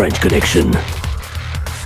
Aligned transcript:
French 0.00 0.18
Connection. 0.20 0.70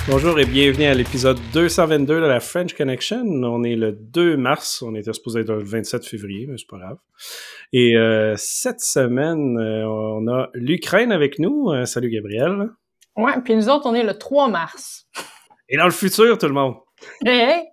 Bonjour 0.08 0.38
et 0.38 0.44
bienvenue 0.44 0.84
à 0.84 0.94
l'épisode 0.94 1.36
222 1.52 2.20
de 2.20 2.26
la 2.26 2.38
French 2.38 2.72
Connection. 2.72 3.24
On 3.24 3.64
est 3.64 3.74
le 3.74 3.90
2 3.90 4.36
mars, 4.36 4.82
on 4.82 4.94
était 4.94 5.12
supposé 5.12 5.40
être 5.40 5.52
le 5.52 5.64
27 5.64 6.06
février, 6.06 6.46
mais 6.46 6.56
c'est 6.56 6.68
pas 6.68 6.78
grave. 6.78 6.98
Et 7.72 7.96
euh, 7.96 8.34
cette 8.36 8.78
semaine, 8.78 9.58
euh, 9.58 9.84
on 9.88 10.28
a 10.28 10.48
l'Ukraine 10.54 11.10
avec 11.10 11.40
nous. 11.40 11.72
Euh, 11.72 11.86
salut 11.86 12.08
Gabriel. 12.08 12.68
Ouais, 13.16 13.32
puis 13.44 13.56
nous 13.56 13.68
autres, 13.68 13.86
on 13.86 13.94
est 13.94 14.04
le 14.04 14.16
3 14.16 14.46
mars. 14.46 15.08
Et 15.68 15.76
dans 15.76 15.86
le 15.86 15.90
futur, 15.90 16.38
tout 16.38 16.46
le 16.46 16.52
monde. 16.52 16.76
Hey, 17.26 17.40
hey. 17.40 17.64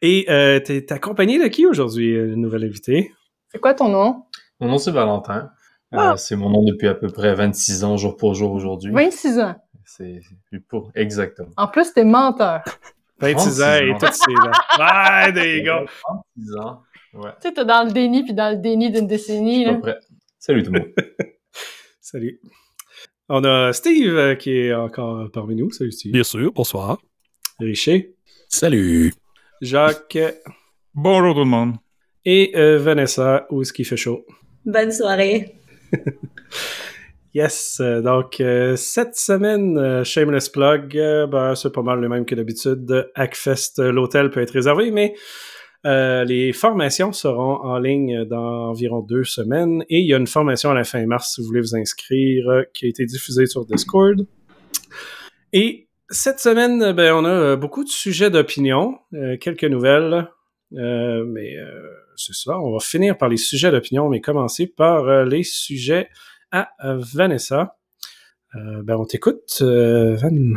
Et 0.00 0.24
euh, 0.30 0.58
t'es 0.58 0.90
accompagné 0.90 1.38
de 1.38 1.48
qui 1.48 1.66
aujourd'hui, 1.66 2.14
le 2.14 2.34
nouvel 2.34 2.64
invité? 2.64 3.12
C'est 3.52 3.58
quoi 3.58 3.74
ton 3.74 3.90
nom? 3.90 4.22
Mon 4.58 4.68
nom, 4.68 4.78
c'est 4.78 4.90
Valentin. 4.90 5.50
Euh, 5.94 5.98
Ah. 5.98 6.16
c'est 6.16 6.36
mon 6.36 6.50
nom 6.50 6.64
depuis 6.64 6.88
à 6.88 6.94
peu 6.94 7.08
près 7.08 7.34
26 7.34 7.84
ans, 7.84 7.96
jour 7.96 8.16
pour 8.16 8.34
jour 8.34 8.52
aujourd'hui. 8.52 8.92
26 8.92 9.38
ans. 9.38 9.54
C'est 9.84 10.20
c'est 10.50 10.58
pour 10.66 10.90
exactement. 10.96 11.50
En 11.56 11.68
plus, 11.68 11.92
t'es 11.92 12.04
menteur. 12.04 12.62
26 13.20 13.62
ans 13.62 13.66
36 13.66 13.82
et 13.86 13.92
ans. 13.92 13.98
toutes 13.98 14.12
ces 14.12 14.32
ans. 14.34 15.24
Ouais, 15.24 15.32
des 15.32 15.62
gars. 15.62 15.84
36 16.36 16.56
ans. 16.56 16.82
Ouais, 17.14 17.30
Tu 17.40 17.48
sais, 17.48 17.54
t'es 17.54 17.64
dans 17.64 17.84
le 17.86 17.92
déni 17.92 18.24
puis 18.24 18.34
dans 18.34 18.50
le 18.50 18.56
déni 18.60 18.90
d'une 18.90 19.06
décennie. 19.06 19.64
à 19.64 19.68
Là. 19.68 19.74
peu 19.76 19.80
près. 19.82 19.98
Salut 20.38 20.62
tout 20.64 20.72
le 20.72 20.80
monde. 20.80 20.88
Salut. 22.00 22.40
On 23.28 23.42
a 23.44 23.72
Steve 23.72 24.14
euh, 24.16 24.34
qui 24.34 24.52
est 24.56 24.74
encore 24.74 25.30
parmi 25.32 25.54
nous. 25.56 25.70
Salut 25.70 25.92
Steve. 25.92 26.12
Bien 26.12 26.22
sûr, 26.24 26.52
bonsoir. 26.52 26.98
Richer. 27.60 28.14
Salut. 28.48 29.14
Jacques. 29.62 30.18
Bonjour 30.94 31.32
tout 31.34 31.40
le 31.40 31.46
monde. 31.46 31.76
Et 32.24 32.52
euh, 32.56 32.78
Vanessa, 32.78 33.46
où 33.50 33.62
est-ce 33.62 33.72
qu'il 33.72 33.84
fait 33.86 33.96
chaud? 33.96 34.26
Bonne 34.64 34.92
soirée. 34.92 35.54
Yes, 37.36 37.80
euh, 37.82 38.00
donc 38.00 38.40
euh, 38.40 38.76
cette 38.76 39.14
semaine, 39.14 39.76
euh, 39.76 40.04
Shameless 40.04 40.48
Plug, 40.48 40.96
ben, 41.30 41.54
c'est 41.54 41.70
pas 41.70 41.82
mal 41.82 42.00
le 42.00 42.08
même 42.08 42.24
que 42.24 42.34
d'habitude. 42.34 43.10
Hackfest, 43.14 43.78
l'hôtel 43.78 44.30
peut 44.30 44.40
être 44.40 44.52
réservé, 44.52 44.90
mais 44.90 45.14
les 45.84 46.54
formations 46.54 47.12
seront 47.12 47.62
en 47.62 47.78
ligne 47.78 48.24
dans 48.24 48.70
environ 48.70 49.02
deux 49.02 49.22
semaines 49.22 49.84
et 49.90 49.98
il 49.98 50.06
y 50.06 50.14
a 50.14 50.16
une 50.16 50.26
formation 50.26 50.70
à 50.70 50.74
la 50.74 50.82
fin 50.82 51.04
mars 51.06 51.34
si 51.34 51.42
vous 51.42 51.46
voulez 51.46 51.60
vous 51.60 51.76
inscrire 51.76 52.64
qui 52.72 52.86
a 52.86 52.88
été 52.88 53.04
diffusée 53.04 53.44
sur 53.44 53.66
Discord. 53.66 54.26
Et 55.52 55.88
cette 56.08 56.40
semaine, 56.40 56.92
ben, 56.92 57.12
on 57.12 57.24
a 57.26 57.54
beaucoup 57.56 57.84
de 57.84 57.90
sujets 57.90 58.30
d'opinion, 58.30 58.98
quelques 59.40 59.64
nouvelles, 59.64 60.26
mais 60.72 61.54
c'est 62.16 62.34
ça, 62.34 62.58
on 62.58 62.72
va 62.72 62.80
finir 62.80 63.16
par 63.16 63.28
les 63.28 63.36
sujets 63.36 63.70
d'opinion, 63.70 64.08
mais 64.08 64.20
commencer 64.20 64.66
par 64.66 65.08
euh, 65.08 65.24
les 65.24 65.42
sujets 65.42 66.08
à 66.50 66.68
euh, 66.84 66.98
Vanessa. 66.98 67.76
Euh, 68.54 68.82
ben, 68.82 68.96
on 68.96 69.04
t'écoute, 69.04 69.60
Van. 69.60 70.56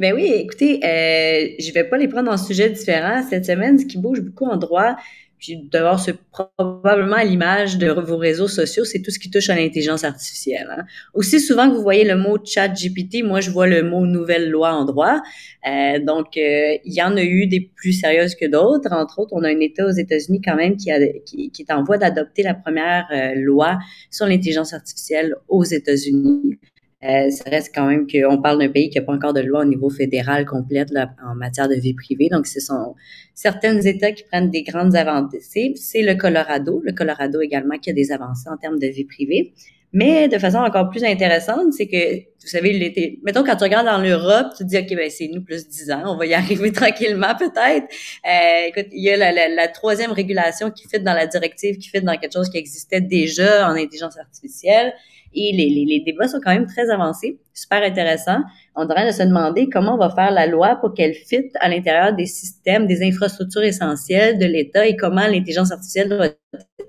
Ben 0.00 0.14
oui, 0.14 0.32
écoutez, 0.34 0.76
euh, 0.82 1.48
je 1.58 1.72
vais 1.74 1.84
pas 1.84 1.98
les 1.98 2.08
prendre 2.08 2.32
en 2.32 2.38
sujets 2.38 2.70
différents 2.70 3.22
cette 3.28 3.44
semaine. 3.44 3.78
Ce 3.78 3.84
qui 3.84 3.98
bouge 3.98 4.22
beaucoup 4.22 4.46
en 4.46 4.56
droit, 4.56 4.96
puis 5.40 5.58
c'est 5.98 6.16
probablement 6.30 7.16
à 7.16 7.24
l'image 7.24 7.78
de 7.78 7.90
vos 7.90 8.18
réseaux 8.18 8.46
sociaux, 8.46 8.84
c'est 8.84 9.00
tout 9.00 9.10
ce 9.10 9.18
qui 9.18 9.30
touche 9.30 9.48
à 9.48 9.56
l'intelligence 9.56 10.04
artificielle. 10.04 10.68
hein. 10.70 10.84
Aussi 11.14 11.40
souvent 11.40 11.70
que 11.70 11.74
vous 11.74 11.82
voyez 11.82 12.04
le 12.04 12.14
mot 12.16 12.36
chat 12.44 12.68
GPT, 12.68 13.24
moi, 13.24 13.40
je 13.40 13.50
vois 13.50 13.66
le 13.66 13.82
mot 13.82 14.04
nouvelle 14.04 14.50
loi 14.50 14.72
en 14.72 14.84
droit. 14.84 15.20
Euh, 15.66 15.98
donc, 15.98 16.36
euh, 16.36 16.76
il 16.84 16.92
y 16.92 17.02
en 17.02 17.16
a 17.16 17.22
eu 17.22 17.46
des 17.46 17.60
plus 17.74 17.94
sérieuses 17.94 18.34
que 18.34 18.46
d'autres. 18.46 18.92
Entre 18.92 19.18
autres, 19.18 19.32
on 19.32 19.42
a 19.42 19.48
un 19.48 19.60
État 19.60 19.86
aux 19.86 19.90
États-Unis 19.90 20.42
quand 20.44 20.56
même 20.56 20.76
qui, 20.76 20.90
a, 20.90 20.98
qui, 21.24 21.50
qui 21.50 21.62
est 21.62 21.72
en 21.72 21.82
voie 21.84 21.96
d'adopter 21.96 22.42
la 22.42 22.54
première 22.54 23.06
euh, 23.10 23.32
loi 23.34 23.78
sur 24.10 24.26
l'intelligence 24.26 24.74
artificielle 24.74 25.34
aux 25.48 25.64
États-Unis. 25.64 26.58
Euh, 27.02 27.30
ça 27.30 27.44
reste 27.48 27.74
quand 27.74 27.86
même 27.86 28.06
qu'on 28.06 28.42
parle 28.42 28.58
d'un 28.58 28.68
pays 28.68 28.90
qui 28.90 28.98
n'a 28.98 29.04
pas 29.04 29.14
encore 29.14 29.32
de 29.32 29.40
loi 29.40 29.60
au 29.60 29.64
niveau 29.64 29.88
fédéral 29.88 30.44
complète 30.44 30.90
là, 30.90 31.14
en 31.24 31.34
matière 31.34 31.66
de 31.66 31.74
vie 31.74 31.94
privée. 31.94 32.28
Donc, 32.30 32.46
ce 32.46 32.60
sont 32.60 32.94
certains 33.34 33.80
États 33.80 34.12
qui 34.12 34.24
prennent 34.24 34.50
des 34.50 34.62
grandes 34.62 34.94
avancées. 34.94 35.72
C'est 35.76 36.02
le 36.02 36.14
Colorado. 36.14 36.82
Le 36.84 36.92
Colorado 36.92 37.40
également 37.40 37.78
qui 37.78 37.88
a 37.88 37.94
des 37.94 38.12
avancées 38.12 38.50
en 38.50 38.58
termes 38.58 38.78
de 38.78 38.86
vie 38.86 39.06
privée. 39.06 39.54
Mais 39.92 40.28
de 40.28 40.38
façon 40.38 40.58
encore 40.58 40.88
plus 40.88 41.02
intéressante, 41.02 41.72
c'est 41.72 41.88
que, 41.88 42.16
vous 42.18 42.46
savez, 42.46 42.72
l'été, 42.72 43.18
mettons 43.24 43.42
quand 43.42 43.56
tu 43.56 43.64
regardes 43.64 43.86
dans 43.86 43.98
l'Europe, 43.98 44.52
tu 44.56 44.62
te 44.62 44.68
dis, 44.68 44.78
OK, 44.78 44.94
ben 44.94 45.10
c'est 45.10 45.28
nous 45.28 45.42
plus 45.42 45.68
10 45.68 45.90
ans, 45.90 46.02
on 46.06 46.16
va 46.16 46.26
y 46.26 46.34
arriver 46.42 46.70
tranquillement 46.70 47.34
peut-être. 47.36 47.86
Euh, 48.24 48.68
écoute, 48.68 48.86
il 48.92 49.02
y 49.02 49.10
a 49.10 49.16
la, 49.16 49.32
la, 49.32 49.48
la 49.48 49.68
troisième 49.68 50.12
régulation 50.12 50.70
qui 50.70 50.86
fit 50.88 51.00
dans 51.00 51.14
la 51.14 51.26
directive, 51.26 51.76
qui 51.78 51.88
fit 51.88 52.02
dans 52.02 52.16
quelque 52.16 52.32
chose 52.32 52.48
qui 52.50 52.58
existait 52.58 53.00
déjà 53.00 53.68
en 53.68 53.72
intelligence 53.72 54.16
artificielle. 54.16 54.94
Et 55.32 55.52
les, 55.52 55.68
les, 55.68 55.84
les 55.84 56.00
débats 56.00 56.26
sont 56.26 56.40
quand 56.42 56.52
même 56.52 56.66
très 56.66 56.90
avancés, 56.90 57.38
super 57.54 57.82
intéressants. 57.82 58.40
On 58.74 58.84
devrait 58.84 59.06
de 59.06 59.12
se 59.12 59.22
demander 59.22 59.68
comment 59.68 59.94
on 59.94 59.98
va 59.98 60.10
faire 60.10 60.32
la 60.32 60.46
loi 60.46 60.76
pour 60.76 60.92
qu'elle 60.92 61.14
fitte 61.14 61.52
à 61.60 61.68
l'intérieur 61.68 62.14
des 62.14 62.26
systèmes, 62.26 62.86
des 62.86 63.02
infrastructures 63.02 63.62
essentielles 63.62 64.38
de 64.38 64.46
l'État 64.46 64.86
et 64.86 64.96
comment 64.96 65.26
l'intelligence 65.26 65.70
artificielle 65.70 66.08
doit, 66.08 66.28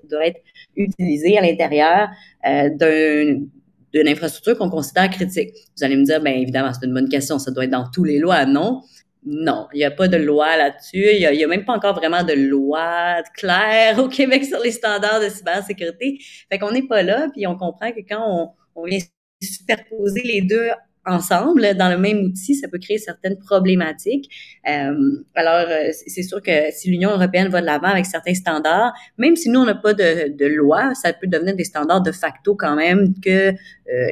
doit 0.09 0.25
être 0.25 0.41
utilisée 0.75 1.37
à 1.37 1.41
l'intérieur 1.41 2.09
euh, 2.47 2.69
d'un 2.69 3.45
d'une 3.93 4.07
infrastructure 4.07 4.57
qu'on 4.57 4.69
considère 4.69 5.09
critique. 5.09 5.49
Vous 5.75 5.83
allez 5.83 5.97
me 5.97 6.05
dire, 6.05 6.21
bien 6.21 6.33
évidemment, 6.33 6.71
c'est 6.73 6.85
une 6.85 6.93
bonne 6.93 7.09
question, 7.09 7.39
ça 7.39 7.51
doit 7.51 7.65
être 7.65 7.71
dans 7.71 7.89
tous 7.91 8.05
les 8.05 8.19
lois. 8.19 8.45
Non, 8.45 8.83
non, 9.25 9.67
il 9.73 9.77
n'y 9.77 9.83
a 9.83 9.91
pas 9.91 10.07
de 10.07 10.17
loi 10.17 10.57
là-dessus. 10.57 11.05
Il 11.13 11.29
n'y 11.29 11.43
a 11.43 11.47
même 11.47 11.65
pas 11.65 11.73
encore 11.73 11.95
vraiment 11.95 12.23
de 12.23 12.33
loi 12.33 13.21
claire 13.35 13.99
au 13.99 14.07
Québec 14.07 14.45
sur 14.45 14.59
les 14.59 14.71
standards 14.71 15.21
de 15.21 15.29
cybersécurité. 15.29 16.17
Fait 16.49 16.57
qu'on 16.57 16.71
n'est 16.71 16.87
pas 16.87 17.03
là, 17.03 17.27
puis 17.33 17.45
on 17.47 17.55
comprend 17.55 17.91
que 17.91 17.99
quand 18.07 18.23
on, 18.25 18.49
on 18.81 18.85
vient 18.85 18.99
superposer 19.41 20.21
les 20.23 20.41
deux 20.41 20.69
ensemble 21.05 21.75
dans 21.75 21.89
le 21.89 21.97
même 21.97 22.19
outil, 22.25 22.55
ça 22.55 22.67
peut 22.67 22.77
créer 22.77 22.97
certaines 22.97 23.37
problématiques. 23.37 24.29
Euh, 24.67 24.93
alors, 25.35 25.67
euh, 25.67 25.91
c'est 25.91 26.23
sûr 26.23 26.41
que 26.41 26.71
si 26.71 26.91
l'Union 26.91 27.11
européenne 27.11 27.47
va 27.47 27.61
de 27.61 27.65
l'avant 27.65 27.87
avec 27.87 28.05
certains 28.05 28.35
standards, 28.35 28.93
même 29.17 29.35
si 29.35 29.49
nous, 29.49 29.61
on 29.61 29.65
n'a 29.65 29.75
pas 29.75 29.93
de, 29.93 30.35
de 30.35 30.45
loi, 30.45 30.93
ça 30.93 31.13
peut 31.13 31.27
devenir 31.27 31.55
des 31.55 31.63
standards 31.63 32.01
de 32.01 32.11
facto 32.11 32.55
quand 32.55 32.75
même 32.75 33.13
que 33.19 33.49
euh, 33.49 33.53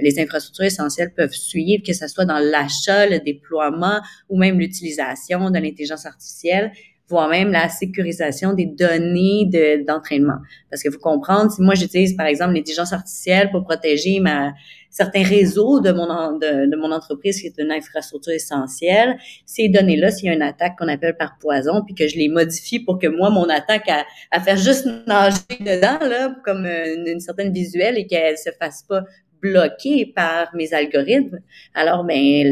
les 0.01 0.19
infrastructures 0.19 0.65
essentielles 0.65 1.13
peuvent 1.15 1.33
suivre, 1.33 1.83
que 1.85 1.93
ce 1.93 2.07
soit 2.07 2.25
dans 2.25 2.39
l'achat, 2.39 3.07
le 3.07 3.19
déploiement 3.19 3.99
ou 4.29 4.37
même 4.37 4.59
l'utilisation 4.59 5.51
de 5.51 5.59
l'intelligence 5.59 6.05
artificielle 6.05 6.71
voire 7.09 7.27
même 7.27 7.51
la 7.51 7.69
sécurisation 7.69 8.53
des 8.53 8.67
données 8.67 9.45
de, 9.47 9.83
d'entraînement. 9.83 10.37
Parce 10.69 10.83
que 10.83 10.89
vous 10.89 10.99
comprendre, 10.99 11.51
si 11.51 11.61
moi 11.61 11.73
j'utilise 11.73 12.15
par 12.15 12.27
exemple 12.27 12.53
l'intelligence 12.53 12.93
artificielle 12.93 13.49
pour 13.49 13.63
protéger 13.63 14.19
ma, 14.19 14.53
certains 14.89 15.23
réseaux 15.23 15.79
de 15.79 15.91
mon, 15.91 16.33
de, 16.37 16.69
de 16.69 16.75
mon 16.75 16.91
entreprise 16.91 17.41
qui 17.41 17.47
est 17.47 17.57
une 17.57 17.71
infrastructure 17.71 18.33
essentielle, 18.33 19.17
ces 19.45 19.69
données-là, 19.69 20.11
s'il 20.11 20.27
y 20.27 20.29
a 20.29 20.33
une 20.33 20.41
attaque 20.41 20.77
qu'on 20.77 20.87
appelle 20.87 21.15
par 21.17 21.37
poison, 21.39 21.83
puis 21.85 21.95
que 21.95 22.07
je 22.07 22.17
les 22.17 22.27
modifie 22.29 22.79
pour 22.79 22.99
que 22.99 23.07
moi, 23.07 23.29
mon 23.29 23.47
attaque, 23.49 23.83
elle, 23.87 24.03
elle 24.31 24.41
fasse 24.41 24.63
juste 24.63 24.87
nager 25.07 25.37
dedans, 25.59 25.99
là, 26.07 26.35
comme 26.43 26.65
une, 26.65 27.07
une 27.07 27.19
certaine 27.19 27.53
visuelle 27.53 27.97
et 27.97 28.07
qu'elle 28.07 28.37
se 28.37 28.49
fasse 28.59 28.83
pas 28.83 29.03
bloquée 29.41 30.05
par 30.05 30.53
mes 30.55 30.73
algorithmes, 30.73 31.39
alors 31.73 32.03
ben 32.03 32.45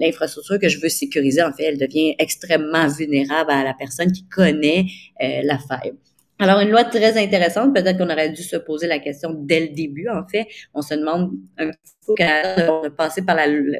l'infrastructure 0.00 0.58
que 0.58 0.68
je 0.68 0.80
veux 0.80 0.88
sécuriser, 0.88 1.42
en 1.42 1.52
fait, 1.52 1.64
elle 1.64 1.78
devient 1.78 2.14
extrêmement 2.18 2.88
vulnérable 2.88 3.50
à 3.50 3.64
la 3.64 3.74
personne 3.74 4.12
qui 4.12 4.24
connaît 4.28 4.86
euh, 5.22 5.40
la 5.44 5.58
faille. 5.58 5.92
Alors, 6.42 6.58
une 6.58 6.70
loi 6.70 6.82
très 6.82 7.16
intéressante, 7.22 7.72
peut-être 7.72 7.98
qu'on 7.98 8.10
aurait 8.10 8.30
dû 8.30 8.42
se 8.42 8.56
poser 8.56 8.88
la 8.88 8.98
question 8.98 9.30
dès 9.32 9.60
le 9.60 9.68
début, 9.68 10.08
en 10.08 10.26
fait. 10.26 10.48
On 10.74 10.82
se 10.82 10.94
demande 10.94 11.30
un 11.56 11.68
petit 11.68 11.94
peu 12.04 12.12
au 12.12 12.14
Canada, 12.16 12.80
on 12.82 12.84
a 12.84 12.90
passé 12.90 13.22
par 13.22 13.36
la, 13.36 13.46
le, 13.46 13.78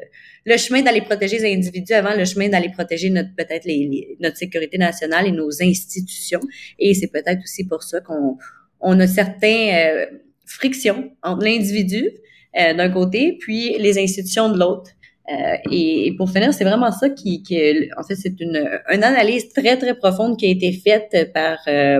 chemin 0.55 0.81
d'aller 0.81 1.01
protéger 1.01 1.39
les 1.39 1.53
individus 1.53 1.91
avant 1.91 2.15
le 2.15 2.23
chemin 2.23 2.47
d'aller 2.47 2.69
protéger 2.69 3.09
notre 3.09 3.35
peut-être 3.35 3.65
les, 3.65 4.15
notre 4.21 4.37
sécurité 4.37 4.77
nationale 4.77 5.27
et 5.27 5.33
nos 5.33 5.49
institutions. 5.61 6.39
Et 6.79 6.93
c'est 6.93 7.11
peut-être 7.11 7.41
aussi 7.43 7.67
pour 7.67 7.83
ça 7.83 7.99
qu'on 7.99 8.37
on 8.79 8.97
a 9.01 9.07
certains 9.07 9.73
euh, 9.73 10.05
frictions 10.45 11.11
entre 11.21 11.43
l'individu 11.43 12.11
euh, 12.57 12.73
d'un 12.73 12.89
côté, 12.89 13.35
puis 13.41 13.77
les 13.77 13.99
institutions 13.99 14.47
de 14.49 14.57
l'autre. 14.57 14.89
Euh, 15.29 15.55
et, 15.69 16.07
et 16.07 16.15
pour 16.15 16.29
finir, 16.29 16.53
c'est 16.53 16.63
vraiment 16.63 16.93
ça 16.93 17.09
qui, 17.09 17.43
qui 17.43 17.57
en 17.97 18.03
fait, 18.03 18.15
c'est 18.15 18.39
une, 18.39 18.69
une 18.89 19.03
analyse 19.03 19.49
très, 19.49 19.75
très 19.77 19.95
profonde 19.95 20.37
qui 20.37 20.45
a 20.45 20.49
été 20.49 20.71
faite 20.71 21.33
par, 21.33 21.59
euh, 21.67 21.99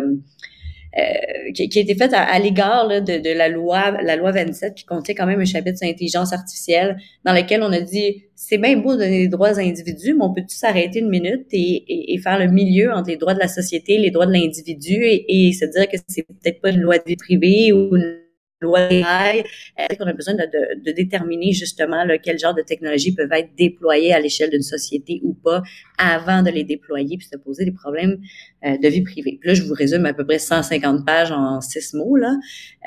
qui, 1.53 1.69
qui 1.69 1.79
a 1.79 1.81
été 1.81 1.95
faite 1.95 2.13
à, 2.13 2.21
à 2.21 2.39
l'égard 2.39 2.87
de, 2.87 2.99
de 2.99 3.35
la 3.35 3.49
loi, 3.49 3.91
la 4.01 4.15
loi 4.15 4.31
27, 4.31 4.75
qui 4.75 4.85
contient 4.85 5.15
quand 5.15 5.25
même 5.25 5.39
un 5.39 5.45
chapitre 5.45 5.77
sur 5.77 5.87
l'intelligence 5.87 6.33
artificielle, 6.33 6.97
dans 7.25 7.33
lequel 7.33 7.63
on 7.63 7.71
a 7.71 7.81
dit, 7.81 8.25
c'est 8.35 8.57
bien 8.57 8.77
beau 8.77 8.93
de 8.93 8.99
donner 8.99 9.19
des 9.19 9.27
droits 9.27 9.51
aux 9.51 9.59
individus, 9.59 10.13
mais 10.13 10.23
on 10.23 10.33
peut-tu 10.33 10.55
s'arrêter 10.55 10.99
une 10.99 11.09
minute 11.09 11.47
et, 11.51 11.83
et, 11.87 12.13
et 12.13 12.17
faire 12.19 12.37
le 12.37 12.47
milieu 12.47 12.91
entre 12.91 13.09
les 13.09 13.17
droits 13.17 13.33
de 13.33 13.39
la 13.39 13.47
société, 13.47 13.97
les 13.97 14.11
droits 14.11 14.25
de 14.25 14.33
l'individu, 14.33 15.03
et, 15.03 15.47
et 15.47 15.53
se 15.53 15.65
dire 15.65 15.87
que 15.87 15.97
c'est 16.07 16.23
peut-être 16.23 16.61
pas 16.61 16.69
une 16.69 16.81
loi 16.81 16.97
de 16.97 17.03
vie 17.05 17.15
privée 17.15 17.73
ou 17.73 17.95
une 17.95 18.22
rails, 18.65 19.43
euh, 19.79 19.95
qu'on 19.95 20.05
a 20.05 20.13
besoin 20.13 20.33
de, 20.35 20.91
déterminer 20.91 21.51
justement 21.53 22.05
quel 22.21 22.37
genre 22.39 22.53
de 22.53 22.61
technologies 22.61 23.13
peuvent 23.13 23.31
être 23.31 23.49
déployées 23.57 24.13
à 24.13 24.19
l'échelle 24.19 24.49
d'une 24.49 24.61
société 24.61 25.21
ou 25.23 25.33
pas 25.33 25.61
avant 25.97 26.41
de 26.41 26.49
les 26.49 26.63
déployer 26.63 27.17
puis 27.17 27.27
se 27.27 27.37
poser 27.37 27.65
des 27.65 27.71
problèmes 27.71 28.19
euh, 28.65 28.77
de 28.77 28.87
vie 28.87 29.01
privée. 29.01 29.39
Là, 29.43 29.53
je 29.53 29.63
vous 29.63 29.73
résume 29.73 30.05
à 30.05 30.13
peu 30.13 30.25
près 30.25 30.39
150 30.39 31.05
pages 31.05 31.31
en 31.31 31.61
six 31.61 31.93
mots, 31.93 32.15
là. 32.15 32.35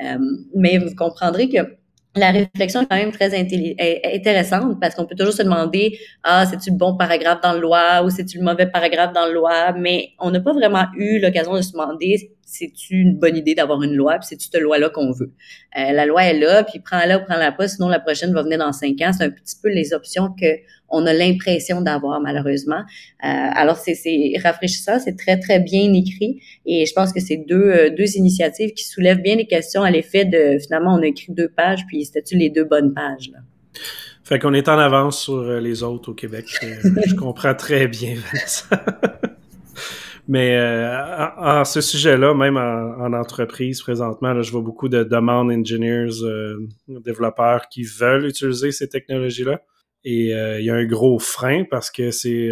Euh, 0.03 0.17
mais 0.55 0.77
vous 0.77 0.95
comprendrez 0.95 1.49
que 1.49 1.59
la 2.15 2.31
réflexion 2.31 2.81
est 2.81 2.87
quand 2.87 2.95
même 2.95 3.11
très 3.11 3.31
intéressante 3.37 4.79
parce 4.79 4.95
qu'on 4.95 5.05
peut 5.05 5.15
toujours 5.15 5.33
se 5.33 5.43
demander 5.43 5.99
ah 6.23 6.45
c'est-tu 6.47 6.71
le 6.71 6.77
bon 6.77 6.97
paragraphe 6.97 7.41
dans 7.41 7.53
le 7.53 7.59
loi 7.59 8.03
ou 8.03 8.09
c'est-tu 8.09 8.39
le 8.39 8.43
mauvais 8.43 8.65
paragraphe 8.65 9.13
dans 9.13 9.27
le 9.27 9.33
loi 9.33 9.73
mais 9.73 10.09
on 10.19 10.31
n'a 10.31 10.39
pas 10.39 10.53
vraiment 10.53 10.85
eu 10.97 11.19
l'occasion 11.19 11.55
de 11.55 11.61
se 11.61 11.73
demander 11.73 12.31
c'est-tu 12.47 13.01
une 13.01 13.17
bonne 13.17 13.35
idée 13.35 13.55
d'avoir 13.55 13.83
une 13.83 13.93
loi 13.93 14.17
puis 14.19 14.27
c'est-tu 14.29 14.47
cette 14.49 14.61
loi-là 14.61 14.89
qu'on 14.89 15.11
veut? 15.11 15.33
Euh, 15.77 15.91
la 15.91 16.05
loi 16.05 16.23
est 16.23 16.39
là 16.39 16.63
puis 16.63 16.79
prends-la 16.79 17.19
ou 17.19 17.25
prends-la 17.25 17.51
pas 17.51 17.67
sinon 17.67 17.89
la 17.89 17.99
prochaine 17.99 18.33
va 18.33 18.41
venir 18.41 18.57
dans 18.57 18.71
cinq 18.71 19.01
ans 19.01 19.11
c'est 19.11 19.25
un 19.25 19.29
petit 19.29 19.57
peu 19.61 19.69
les 19.69 19.93
options 19.93 20.29
que 20.29 20.45
on 20.89 21.05
a 21.05 21.13
l'impression 21.13 21.81
d'avoir 21.81 22.21
malheureusement 22.21 22.79
euh, 22.79 23.27
alors 23.53 23.75
c'est 23.75 23.97
rafraîchissant 24.41 24.97
c'est 24.99 25.17
très 25.17 25.37
très 25.37 25.59
bien 25.59 25.91
écrit 25.93 26.41
et 26.65 26.85
je 26.85 26.93
pense 26.93 27.11
que 27.11 27.19
c'est 27.19 27.35
deux 27.35 27.55
euh, 27.55 27.89
deux 27.89 28.15
initiatives 28.15 28.71
qui 28.73 28.85
soulèvent 28.85 29.21
bien 29.21 29.35
les 29.35 29.47
questions 29.47 29.83
à 29.83 29.91
l'effet 29.91 30.23
de 30.23 30.57
finalement 30.59 30.95
on 30.95 31.01
a 31.01 31.07
écrit 31.07 31.33
deux 31.33 31.49
pages 31.49 31.85
puis 31.85 32.05
c'était-tu 32.05 32.37
les 32.37 32.49
deux 32.49 32.63
bonnes 32.63 32.93
pages 32.93 33.29
là? 33.33 33.39
Fait 34.23 34.39
qu'on 34.39 34.53
est 34.53 34.67
en 34.67 34.77
avance 34.77 35.21
sur 35.21 35.41
les 35.41 35.83
autres 35.83 36.11
au 36.11 36.13
Québec. 36.13 36.45
je 36.61 37.15
comprends 37.15 37.55
très 37.55 37.87
bien, 37.87 38.15
Vincent. 38.33 38.75
Mais 40.27 40.57
euh, 40.57 41.29
en, 41.37 41.63
ce 41.63 41.79
sujet-là, 41.79 42.33
même 42.33 42.57
en, 42.57 43.13
entreprise 43.13 43.81
présentement, 43.81 44.33
là, 44.33 44.41
je 44.41 44.51
vois 44.51 44.61
beaucoup 44.61 44.89
de 44.89 45.03
demand 45.03 45.47
engineers, 45.47 46.21
euh, 46.23 46.67
développeurs 46.87 47.69
qui 47.69 47.83
veulent 47.83 48.25
utiliser 48.25 48.71
ces 48.73 48.89
technologies-là. 48.89 49.61
Et 50.03 50.33
euh, 50.33 50.59
il 50.59 50.65
y 50.65 50.69
a 50.69 50.75
un 50.75 50.85
gros 50.85 51.17
frein 51.17 51.63
parce 51.69 51.89
que 51.89 52.11
c'est 52.11 52.49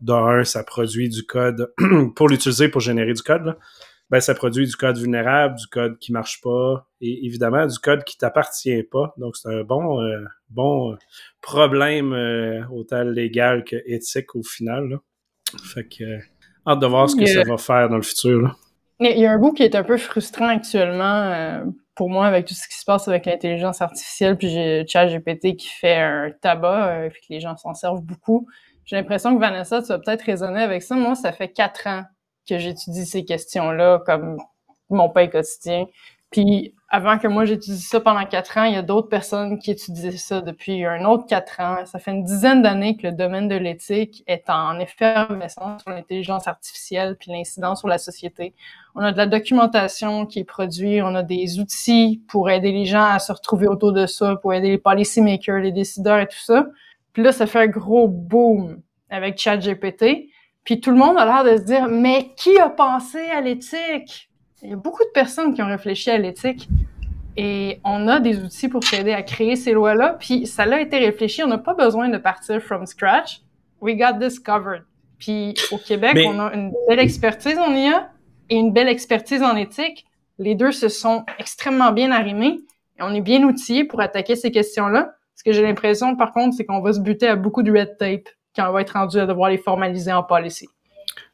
d'un, 0.00 0.44
ça 0.44 0.62
produit 0.62 1.08
du 1.08 1.24
code 1.24 1.72
pour 2.14 2.28
l'utiliser 2.28 2.68
pour 2.68 2.80
générer 2.80 3.12
du 3.12 3.22
code. 3.22 3.56
Ben, 4.10 4.20
ça 4.20 4.34
produit 4.34 4.66
du 4.66 4.74
code 4.74 4.96
vulnérable, 4.96 5.56
du 5.56 5.66
code 5.66 5.98
qui 5.98 6.12
marche 6.12 6.40
pas, 6.40 6.88
et 7.02 7.26
évidemment 7.26 7.66
du 7.66 7.78
code 7.78 8.04
qui 8.04 8.16
t'appartient 8.16 8.82
pas. 8.84 9.12
Donc 9.18 9.36
c'est 9.36 9.50
un 9.50 9.64
bon, 9.64 10.00
bon 10.48 10.96
problème 11.42 12.14
autant 12.72 13.02
légal 13.02 13.64
que 13.64 13.76
éthique 13.84 14.34
au 14.34 14.42
final. 14.42 14.88
Là. 14.88 14.96
Fait 15.62 15.86
que 15.86 16.20
Hâte 16.68 16.80
de 16.80 16.86
voir 16.86 17.08
ce 17.08 17.16
que 17.16 17.26
ça 17.26 17.42
va 17.44 17.56
faire 17.56 17.88
dans 17.88 17.96
le 17.96 18.02
futur. 18.02 18.56
Il 19.00 19.18
y 19.18 19.26
a 19.26 19.32
un 19.32 19.38
bout 19.38 19.52
qui 19.52 19.62
est 19.62 19.74
un 19.74 19.84
peu 19.84 19.96
frustrant 19.96 20.48
actuellement 20.48 21.22
euh, 21.22 21.64
pour 21.94 22.10
moi 22.10 22.26
avec 22.26 22.46
tout 22.46 22.54
ce 22.54 22.68
qui 22.68 22.76
se 22.76 22.84
passe 22.84 23.08
avec 23.08 23.26
l'intelligence 23.26 23.80
artificielle, 23.80 24.36
puis 24.36 24.48
j'ai 24.48 24.84
ChatGPT 24.86 25.56
qui 25.56 25.68
fait 25.68 25.96
un 25.96 26.30
tabac, 26.42 26.88
euh, 26.88 27.08
puis 27.08 27.20
que 27.20 27.32
les 27.32 27.40
gens 27.40 27.56
s'en 27.56 27.74
servent 27.74 28.02
beaucoup. 28.02 28.48
J'ai 28.84 28.96
l'impression 28.96 29.34
que 29.34 29.40
Vanessa, 29.40 29.82
tu 29.82 29.88
vas 29.88 29.98
peut-être 29.98 30.22
raisonner 30.22 30.60
avec 30.60 30.82
ça. 30.82 30.96
Moi, 30.96 31.14
ça 31.14 31.32
fait 31.32 31.48
quatre 31.48 31.86
ans 31.86 32.04
que 32.48 32.58
j'étudie 32.58 33.06
ces 33.06 33.24
questions-là 33.24 34.00
comme 34.04 34.38
mon 34.90 35.10
pain 35.10 35.28
quotidien. 35.28 35.86
Puis 36.30 36.74
avant 36.90 37.18
que 37.18 37.26
moi 37.26 37.44
j'étudie 37.44 37.80
ça 37.80 38.00
pendant 38.00 38.24
quatre 38.24 38.56
ans, 38.56 38.64
il 38.64 38.72
y 38.74 38.76
a 38.76 38.82
d'autres 38.82 39.08
personnes 39.08 39.58
qui 39.58 39.70
étudient 39.70 40.10
ça 40.16 40.40
depuis 40.40 40.84
un 40.84 41.04
autre 41.04 41.26
quatre 41.26 41.60
ans. 41.60 41.84
Ça 41.84 41.98
fait 41.98 42.12
une 42.12 42.24
dizaine 42.24 42.62
d'années 42.62 42.96
que 42.96 43.06
le 43.06 43.12
domaine 43.12 43.48
de 43.48 43.56
l'éthique 43.56 44.24
est 44.26 44.48
en 44.48 44.78
effervescence 44.78 45.82
sur 45.82 45.90
l'intelligence 45.90 46.48
artificielle 46.48 47.16
puis 47.18 47.30
l'incidence 47.30 47.80
sur 47.80 47.88
la 47.88 47.98
société. 47.98 48.54
On 48.94 49.00
a 49.00 49.12
de 49.12 49.18
la 49.18 49.26
documentation 49.26 50.26
qui 50.26 50.40
est 50.40 50.44
produite, 50.44 51.02
on 51.02 51.14
a 51.14 51.22
des 51.22 51.60
outils 51.60 52.22
pour 52.28 52.50
aider 52.50 52.72
les 52.72 52.86
gens 52.86 53.04
à 53.04 53.18
se 53.18 53.32
retrouver 53.32 53.66
autour 53.66 53.92
de 53.92 54.06
ça, 54.06 54.36
pour 54.36 54.54
aider 54.54 54.70
les 54.70 54.78
policy 54.78 55.20
makers, 55.20 55.60
les 55.60 55.72
décideurs 55.72 56.20
et 56.20 56.26
tout 56.26 56.40
ça. 56.40 56.66
Puis 57.12 57.22
là, 57.22 57.32
ça 57.32 57.46
fait 57.46 57.60
un 57.60 57.66
gros 57.66 58.08
boom 58.08 58.80
avec 59.10 59.38
ChatGPT. 59.38 60.28
Puis 60.64 60.80
tout 60.80 60.90
le 60.90 60.96
monde 60.96 61.16
a 61.18 61.24
l'air 61.24 61.44
de 61.44 61.58
se 61.58 61.64
dire, 61.64 61.86
mais 61.88 62.34
qui 62.36 62.58
a 62.58 62.68
pensé 62.68 63.18
à 63.30 63.40
l'éthique? 63.40 64.28
Il 64.62 64.70
y 64.70 64.72
a 64.72 64.76
beaucoup 64.76 65.04
de 65.04 65.10
personnes 65.14 65.54
qui 65.54 65.62
ont 65.62 65.68
réfléchi 65.68 66.10
à 66.10 66.18
l'éthique 66.18 66.68
et 67.36 67.80
on 67.84 68.08
a 68.08 68.18
des 68.18 68.42
outils 68.42 68.68
pour 68.68 68.80
t'aider 68.80 69.12
à 69.12 69.22
créer 69.22 69.54
ces 69.54 69.72
lois-là. 69.72 70.16
Puis 70.18 70.46
ça 70.46 70.64
a 70.64 70.80
été 70.80 70.98
réfléchi. 70.98 71.44
On 71.44 71.46
n'a 71.46 71.58
pas 71.58 71.74
besoin 71.74 72.08
de 72.08 72.18
partir 72.18 72.60
from 72.60 72.84
scratch. 72.84 73.42
We 73.80 73.96
got 73.96 74.18
this 74.18 74.40
covered. 74.40 74.82
Puis 75.18 75.54
au 75.70 75.78
Québec, 75.78 76.16
on 76.26 76.40
a 76.40 76.52
une 76.54 76.72
belle 76.88 76.98
expertise 76.98 77.58
en 77.58 77.72
IA 77.72 78.10
et 78.50 78.56
une 78.56 78.72
belle 78.72 78.88
expertise 78.88 79.42
en 79.42 79.54
éthique. 79.54 80.06
Les 80.38 80.56
deux 80.56 80.72
se 80.72 80.88
sont 80.88 81.24
extrêmement 81.38 81.92
bien 81.92 82.10
arrimés 82.10 82.58
et 82.98 83.02
on 83.02 83.14
est 83.14 83.20
bien 83.20 83.44
outillés 83.44 83.84
pour 83.84 84.00
attaquer 84.00 84.34
ces 84.34 84.50
questions-là. 84.50 85.14
Ce 85.36 85.44
que 85.44 85.52
j'ai 85.52 85.62
l'impression, 85.62 86.16
par 86.16 86.32
contre, 86.32 86.56
c'est 86.56 86.64
qu'on 86.64 86.80
va 86.80 86.92
se 86.92 87.00
buter 87.00 87.28
à 87.28 87.36
beaucoup 87.36 87.62
de 87.62 87.70
red 87.70 87.96
tape 87.96 88.28
quand 88.56 88.68
on 88.68 88.72
va 88.72 88.80
être 88.80 88.94
rendu 88.94 89.18
à 89.18 89.26
devoir 89.26 89.50
les 89.50 89.58
formaliser 89.58 90.12
en 90.12 90.24
policy. 90.24 90.68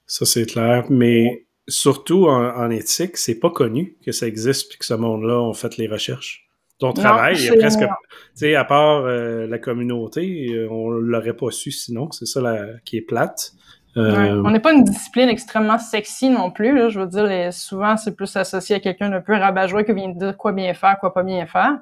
Ça, 0.06 0.27
c'est 0.27 0.44
clair. 0.44 0.85
Mais 0.91 1.47
surtout 1.69 2.26
en, 2.26 2.70
éthique, 2.70 3.16
c'est 3.16 3.38
pas 3.38 3.50
connu 3.50 3.96
que 4.05 4.12
ça 4.12 4.26
existe 4.26 4.69
puis 4.69 4.78
que 4.78 4.84
ce 4.84 4.94
monde-là 4.94 5.40
ont 5.40 5.55
fait 5.55 5.76
les 5.76 5.87
recherches. 5.87 6.49
Ton 6.78 6.93
travail, 6.93 7.37
il 7.38 7.44
y 7.44 7.49
a 7.50 7.55
presque, 7.55 7.81
tu 7.81 7.87
sais, 8.34 8.55
à 8.56 8.64
part 8.64 9.05
euh, 9.05 9.46
la 9.46 9.58
communauté, 9.58 10.49
euh, 10.50 10.69
on 10.70 10.90
l'aurait 10.90 11.37
pas 11.37 11.50
su 11.50 11.70
sinon. 11.70 12.11
C'est 12.11 12.26
ça 12.26 12.40
qui 12.84 12.96
est 12.96 13.02
plate. 13.02 13.52
Euh, 13.96 14.43
on 14.44 14.50
n'est 14.50 14.61
pas 14.61 14.72
une 14.72 14.82
discipline 14.82 15.28
extrêmement 15.28 15.78
sexy 15.78 16.28
non 16.28 16.50
plus. 16.50 16.76
Là. 16.76 16.88
Je 16.88 16.99
veux 16.99 17.06
dire, 17.06 17.52
souvent, 17.52 17.96
c'est 17.96 18.17
plus 18.17 18.34
associé 18.37 18.76
à 18.76 18.81
quelqu'un 18.81 19.08
d'un 19.08 19.20
peu 19.20 19.34
rabat-joie 19.34 19.84
qui 19.84 19.93
vient 19.93 20.08
de 20.08 20.19
dire 20.19 20.37
quoi 20.37 20.52
bien 20.52 20.75
faire, 20.75 20.99
quoi 20.99 21.14
pas 21.14 21.22
bien 21.22 21.46
faire 21.46 21.78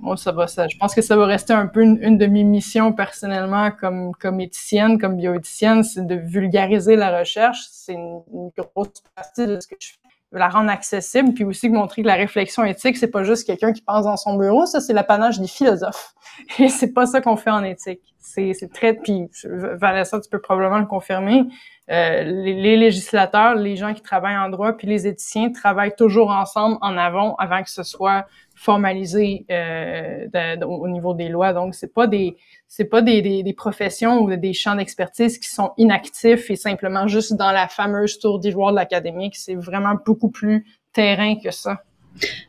bon, 0.00 0.16
ça 0.16 0.32
va, 0.32 0.46
ça, 0.46 0.68
je 0.68 0.76
pense 0.76 0.94
que 0.94 1.02
ça 1.02 1.16
va 1.16 1.26
rester 1.26 1.52
un 1.52 1.66
peu 1.66 1.82
une, 1.82 2.18
de 2.18 2.26
mes 2.26 2.44
missions 2.44 2.92
personnellement 2.92 3.70
comme, 3.70 4.12
comme 4.14 4.40
éthicienne, 4.40 4.98
comme 4.98 5.16
bioéthicienne, 5.16 5.82
c'est 5.82 6.06
de 6.06 6.14
vulgariser 6.14 6.96
la 6.96 7.18
recherche. 7.18 7.58
C'est 7.70 7.94
une, 7.94 8.22
grosse 8.56 9.02
partie 9.14 9.46
de 9.46 9.58
ce 9.60 9.66
que 9.66 9.76
je 9.80 9.92
fais 9.92 9.98
la 10.32 10.48
rendre 10.48 10.70
accessible, 10.70 11.32
puis 11.32 11.44
aussi 11.44 11.68
montrer 11.68 12.02
que 12.02 12.08
la 12.08 12.14
réflexion 12.14 12.64
éthique, 12.64 12.96
c'est 12.96 13.10
pas 13.10 13.22
juste 13.22 13.46
quelqu'un 13.46 13.72
qui 13.72 13.82
pense 13.82 14.04
dans 14.04 14.16
son 14.16 14.36
bureau, 14.36 14.66
ça 14.66 14.80
c'est 14.80 14.92
l'apanage 14.92 15.38
des 15.38 15.46
philosophes. 15.46 16.12
Et 16.58 16.68
c'est 16.68 16.92
pas 16.92 17.06
ça 17.06 17.20
qu'on 17.20 17.36
fait 17.36 17.50
en 17.50 17.62
éthique. 17.62 18.00
C'est 18.18 18.72
très, 18.72 18.94
puis 18.94 19.28
Vanessa, 19.44 20.18
tu 20.18 20.28
peux 20.28 20.40
probablement 20.40 20.80
le 20.80 20.86
confirmer. 20.86 21.44
Euh, 21.90 22.24
les, 22.24 22.54
les, 22.54 22.76
législateurs, 22.76 23.54
les 23.54 23.76
gens 23.76 23.94
qui 23.94 24.02
travaillent 24.02 24.36
en 24.36 24.48
droit, 24.48 24.72
puis 24.72 24.88
les 24.88 25.06
éthiciens 25.06 25.52
travaillent 25.52 25.94
toujours 25.94 26.30
ensemble 26.30 26.78
en 26.80 26.96
avant 26.96 27.36
avant 27.36 27.62
que 27.62 27.70
ce 27.70 27.84
soit 27.84 28.26
formalisé 28.54 29.44
euh, 29.50 30.26
au 30.66 30.88
niveau 30.88 31.14
des 31.14 31.28
lois. 31.28 31.52
Donc, 31.52 31.74
c'est 31.74 31.92
pas 31.92 32.06
des 32.06 32.36
c'est 32.68 32.86
pas 32.86 33.02
des, 33.02 33.54
professions 33.56 34.20
ou 34.22 34.34
des 34.34 34.52
champs 34.52 34.74
d'expertise 34.74 35.38
qui 35.38 35.48
sont 35.48 35.72
inactifs 35.76 36.50
et 36.50 36.56
simplement 36.56 37.06
juste 37.06 37.34
dans 37.34 37.52
la 37.52 37.68
fameuse 37.68 38.18
tour 38.18 38.40
d'ivoire 38.40 38.72
de 38.72 38.76
l'académique. 38.76 39.36
C'est 39.36 39.54
vraiment 39.54 39.94
beaucoup 40.04 40.30
plus 40.30 40.66
terrain 40.92 41.36
que 41.36 41.50
ça. 41.52 41.82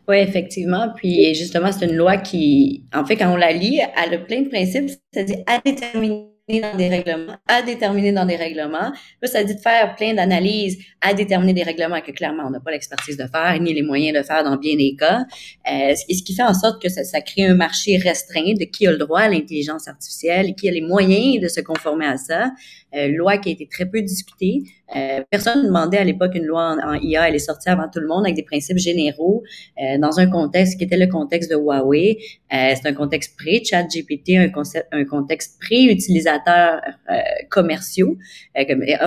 Oui, 0.08 0.18
effectivement. 0.18 0.90
Puis 0.96 1.34
justement, 1.36 1.72
c'est 1.72 1.86
une 1.86 1.96
loi 1.96 2.18
qui, 2.18 2.84
en 2.94 3.06
fait, 3.06 3.18
quand 3.18 3.32
on 3.32 3.38
la 3.38 3.52
lit, 3.52 3.82
elle 4.04 4.14
a 4.14 4.18
plein 4.18 4.42
de 4.42 4.50
principes, 4.50 4.90
c'est-à-dire 5.12 5.44
à 5.48 5.60
déterminer 5.64 6.35
dans 6.48 6.78
des 6.78 6.90
règlements, 6.90 7.38
à 7.48 7.64
déterminer 7.64 8.12
dans 8.12 8.26
des 8.26 8.36
règlements. 8.36 8.92
Là, 9.22 9.28
ça 9.28 9.44
dit 9.44 9.56
de 9.56 9.60
faire 9.60 9.96
plein 9.96 10.14
d'analyses 10.14 10.78
à 11.02 11.16
déterminer 11.16 11.54
des 11.54 11.64
règlements 11.64 12.02
que 12.02 12.12
clairement, 12.12 12.44
on 12.46 12.52
n'a 12.52 12.60
pas 12.60 12.70
l'expertise 12.70 13.18
de 13.18 13.26
faire, 13.26 13.60
ni 13.60 13.74
les 13.74 13.82
moyens 13.82 14.16
de 14.16 14.24
faire 14.24 14.44
dans 14.44 14.56
bien 14.56 14.76
des 14.76 14.96
cas. 14.96 15.26
Euh, 15.72 15.96
ce 15.96 16.24
qui 16.24 16.36
fait 16.36 16.44
en 16.44 16.54
sorte 16.54 16.80
que 16.82 16.90
ça, 16.90 17.04
ça, 17.04 17.22
crée 17.22 17.46
un 17.46 17.56
marché 17.56 17.98
restreint 17.98 18.54
de 18.60 18.66
qui 18.66 18.86
a 18.86 18.92
le 18.92 18.98
droit 18.98 19.22
à 19.22 19.30
l'intelligence 19.30 19.88
artificielle 19.88 20.50
et 20.50 20.54
qui 20.54 20.70
a 20.70 20.72
les 20.72 20.82
moyens 20.82 21.42
de 21.42 21.48
se 21.48 21.62
conformer 21.62 22.06
à 22.06 22.18
ça. 22.18 22.52
Euh, 22.96 23.08
loi 23.08 23.38
qui 23.38 23.50
a 23.50 23.52
été 23.52 23.68
très 23.68 23.86
peu 23.86 24.02
discutée. 24.02 24.64
Euh, 24.96 25.24
personne 25.30 25.64
ne 25.64 25.68
demandait 25.68 25.98
à 25.98 26.04
l'époque 26.04 26.36
une 26.36 26.46
loi 26.46 26.78
en, 26.84 26.94
IA. 26.94 27.28
Elle 27.28 27.36
est 27.36 27.40
sortie 27.40 27.70
avant 27.70 27.90
tout 27.92 28.00
le 28.00 28.08
monde 28.08 28.24
avec 28.24 28.36
des 28.36 28.44
principes 28.44 28.78
généraux 28.78 29.44
euh, 29.82 29.98
dans 29.98 30.20
un 30.20 30.28
contexte 30.28 30.78
qui 30.78 30.84
était 30.84 30.98
le 30.98 31.08
contexte 31.08 31.50
de 31.50 31.56
Huawei. 31.56 32.18
Euh, 32.54 32.74
c'est 32.76 32.88
un 32.88 32.94
contexte 32.94 33.36
pré-chat 33.36 33.84
GPT, 33.84 34.38
un, 34.38 34.52
un 34.92 35.06
contexte 35.06 35.60
pré-utilisateur 35.60 36.35
euh, 36.48 37.16
commerciaux, 37.50 38.18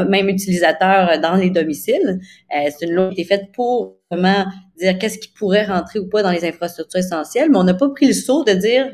même 0.08 0.28
utilisateur 0.28 1.20
dans 1.20 1.34
les 1.34 1.50
domiciles. 1.50 2.20
c'est 2.50 2.86
une 2.86 2.92
loi 2.92 3.04
qui 3.06 3.20
a 3.20 3.22
été 3.22 3.24
faite 3.24 3.52
pour 3.52 3.96
vraiment 4.10 4.46
dire 4.78 4.98
qu'est-ce 4.98 5.18
qui 5.18 5.28
pourrait 5.28 5.66
rentrer 5.66 5.98
ou 5.98 6.08
pas 6.08 6.22
dans 6.22 6.30
les 6.30 6.44
infrastructures 6.44 7.00
essentielles, 7.00 7.50
mais 7.50 7.58
on 7.58 7.64
n'a 7.64 7.74
pas 7.74 7.88
pris 7.90 8.06
le 8.06 8.12
saut 8.12 8.44
de 8.44 8.52
dire, 8.52 8.90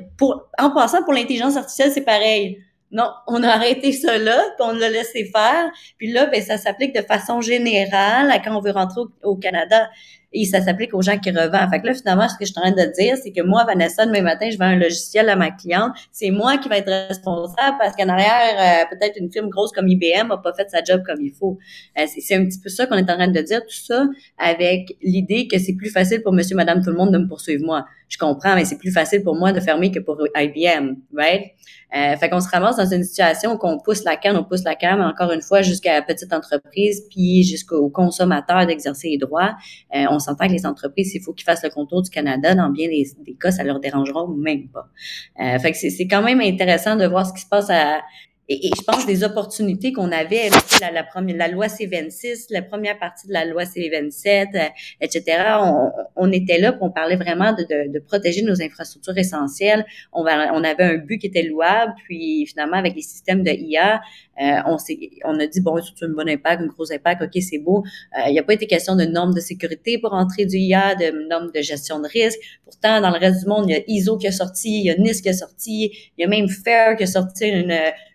en 0.58 0.70
passant 0.70 1.02
pour 1.04 1.12
l'intelligence 1.12 1.56
artificielle, 1.56 1.90
c'est 1.92 2.04
pareil. 2.04 2.58
Non, 2.90 3.10
on 3.26 3.42
a 3.42 3.48
arrêté 3.48 3.90
ça 3.90 4.18
là, 4.18 4.40
puis 4.56 4.68
on 4.68 4.72
l'a 4.72 4.88
laissé 4.88 5.24
faire. 5.24 5.70
Puis 5.98 6.12
là, 6.12 6.26
ben, 6.26 6.40
ça 6.40 6.58
s'applique 6.58 6.94
de 6.94 7.02
façon 7.02 7.40
générale 7.40 8.30
à 8.30 8.38
quand 8.38 8.56
on 8.56 8.60
veut 8.60 8.70
rentrer 8.70 9.00
au 9.24 9.36
Canada 9.36 9.90
et 10.34 10.44
ça 10.44 10.60
s'applique 10.60 10.92
aux 10.94 11.00
gens 11.00 11.16
qui 11.18 11.30
revendent. 11.30 11.70
Fait 11.70 11.80
que 11.80 11.86
là, 11.86 11.94
finalement, 11.94 12.28
ce 12.28 12.34
que 12.36 12.44
je 12.44 12.50
suis 12.50 12.58
en 12.58 12.62
train 12.62 12.72
de 12.72 12.92
dire, 12.92 13.16
c'est 13.22 13.30
que 13.30 13.40
moi, 13.40 13.64
Vanessa, 13.64 14.04
demain 14.04 14.20
matin, 14.20 14.50
je 14.50 14.58
vends 14.58 14.64
un 14.64 14.76
logiciel 14.76 15.28
à 15.28 15.36
ma 15.36 15.52
cliente. 15.52 15.92
C'est 16.10 16.30
moi 16.30 16.58
qui 16.58 16.68
vais 16.68 16.78
être 16.78 17.08
responsable 17.08 17.76
parce 17.78 17.94
qu'en 17.94 18.08
arrière, 18.08 18.84
euh, 18.84 18.96
peut-être 18.96 19.16
une 19.16 19.30
firme 19.30 19.48
grosse 19.48 19.70
comme 19.70 19.86
IBM 19.86 20.28
n'a 20.28 20.36
pas 20.36 20.52
fait 20.52 20.68
sa 20.68 20.82
job 20.82 21.02
comme 21.06 21.20
il 21.22 21.32
faut. 21.32 21.56
Euh, 21.98 22.02
c'est 22.06 22.34
un 22.34 22.44
petit 22.44 22.58
peu 22.58 22.68
ça 22.68 22.86
qu'on 22.86 22.96
est 22.96 23.08
en 23.10 23.14
train 23.16 23.28
de 23.28 23.40
dire, 23.40 23.60
tout 23.62 23.74
ça 23.74 24.06
avec 24.36 24.96
l'idée 25.02 25.46
que 25.46 25.58
c'est 25.58 25.74
plus 25.74 25.90
facile 25.90 26.20
pour 26.22 26.32
monsieur, 26.32 26.56
madame, 26.56 26.82
tout 26.82 26.90
le 26.90 26.96
monde 26.96 27.12
de 27.12 27.18
me 27.18 27.28
poursuivre 27.28 27.64
moi. 27.64 27.86
Je 28.08 28.18
comprends, 28.18 28.54
mais 28.54 28.64
c'est 28.64 28.78
plus 28.78 28.92
facile 28.92 29.22
pour 29.22 29.36
moi 29.36 29.52
de 29.52 29.60
fermer 29.60 29.90
que 29.90 30.00
pour 30.00 30.18
IBM, 30.36 30.96
right? 31.16 31.52
Euh, 31.94 32.16
fait 32.16 32.28
qu'on 32.28 32.40
se 32.40 32.48
ramasse 32.48 32.76
dans 32.76 32.86
une 32.86 33.04
situation 33.04 33.54
où 33.54 33.58
on 33.62 33.78
pousse 33.78 34.02
la 34.02 34.16
canne, 34.16 34.36
on 34.36 34.42
pousse 34.42 34.64
la 34.64 34.74
canne, 34.74 35.00
encore 35.00 35.30
une 35.30 35.42
fois, 35.42 35.62
jusqu'à 35.62 35.94
la 35.94 36.02
petite 36.02 36.32
entreprise, 36.32 37.04
puis 37.08 37.44
jusqu'au 37.44 37.88
consommateur 37.88 38.66
d'exercer 38.66 39.10
les 39.10 39.18
droits. 39.18 39.54
Euh, 39.94 40.06
s'entend 40.24 40.46
que 40.46 40.52
les 40.52 40.66
entreprises, 40.66 41.12
s'il 41.12 41.22
faut 41.22 41.32
qu'ils 41.32 41.44
fassent 41.44 41.62
le 41.62 41.70
contour 41.70 42.02
du 42.02 42.10
Canada, 42.10 42.54
dans 42.54 42.70
bien 42.70 42.88
des, 42.88 43.06
des 43.24 43.34
cas, 43.34 43.50
ça 43.50 43.64
leur 43.64 43.80
dérangera 43.80 44.26
même 44.36 44.68
pas. 44.68 44.88
Euh, 45.40 45.58
fait 45.58 45.72
que 45.72 45.78
c'est 45.78 46.06
quand 46.06 46.22
même 46.22 46.40
intéressant 46.40 46.96
de 46.96 47.06
voir 47.06 47.26
ce 47.26 47.32
qui 47.32 47.40
se 47.40 47.48
passe 47.48 47.70
à, 47.70 48.00
et, 48.48 48.70
je 48.76 48.82
pense 48.82 49.06
des 49.06 49.24
opportunités 49.24 49.92
qu'on 49.92 50.12
avait, 50.12 50.50
la, 50.80 50.90
la, 50.90 51.02
première, 51.02 51.36
la 51.36 51.48
loi 51.48 51.66
C26, 51.66 52.46
la 52.50 52.62
première 52.62 52.98
partie 52.98 53.26
de 53.26 53.32
la 53.32 53.46
loi 53.46 53.64
C27, 53.64 54.54
euh, 54.54 54.68
etc. 55.00 55.24
On, 55.60 55.90
on, 56.16 56.30
était 56.30 56.58
là, 56.58 56.72
pour 56.72 56.88
on 56.88 56.90
parlait 56.90 57.16
vraiment 57.16 57.52
de, 57.54 57.62
de, 57.62 57.92
de, 57.92 57.98
protéger 58.00 58.42
nos 58.42 58.60
infrastructures 58.60 59.16
essentielles. 59.16 59.86
On, 60.12 60.24
on 60.24 60.64
avait 60.64 60.84
un 60.84 60.96
but 60.96 61.18
qui 61.18 61.28
était 61.28 61.42
louable, 61.42 61.94
puis 62.04 62.44
finalement 62.46 62.76
avec 62.76 62.94
les 62.94 63.02
systèmes 63.02 63.42
de 63.42 63.50
IA, 63.50 64.02
euh, 64.42 64.60
on, 64.66 64.76
on 65.24 65.40
a 65.40 65.46
dit 65.46 65.60
bon, 65.60 65.80
c'est 65.82 66.04
un 66.04 66.10
bon 66.10 66.28
impact, 66.28 66.62
un 66.62 66.66
gros 66.66 66.92
impact, 66.92 67.22
ok, 67.22 67.42
c'est 67.42 67.58
beau. 67.58 67.82
Euh, 68.18 68.28
il 68.28 68.32
n'y 68.32 68.38
a 68.38 68.42
pas 68.42 68.52
été 68.52 68.66
question 68.66 68.94
de 68.94 69.04
normes 69.04 69.32
de 69.32 69.40
sécurité 69.40 69.98
pour 69.98 70.12
entrer 70.12 70.44
du 70.44 70.56
IA, 70.56 70.94
de 70.94 71.28
normes 71.28 71.50
de 71.54 71.62
gestion 71.62 72.00
de 72.00 72.08
risque. 72.08 72.38
Pourtant, 72.64 73.00
dans 73.00 73.10
le 73.10 73.18
reste 73.18 73.40
du 73.40 73.46
monde, 73.48 73.64
il 73.68 73.72
y 73.72 73.76
a 73.76 73.82
ISO 73.86 74.18
qui 74.18 74.26
a 74.26 74.32
sorti, 74.32 74.80
il 74.80 74.84
y 74.84 74.90
a 74.90 74.96
NIST 74.96 75.22
qui 75.22 75.28
a 75.30 75.32
sorti, 75.32 75.92
il 76.18 76.22
y 76.22 76.24
a 76.24 76.28
même 76.28 76.48
FAIR 76.48 76.96
qui 76.96 77.04
a 77.04 77.06
sorti 77.06 77.46
une 77.46 77.74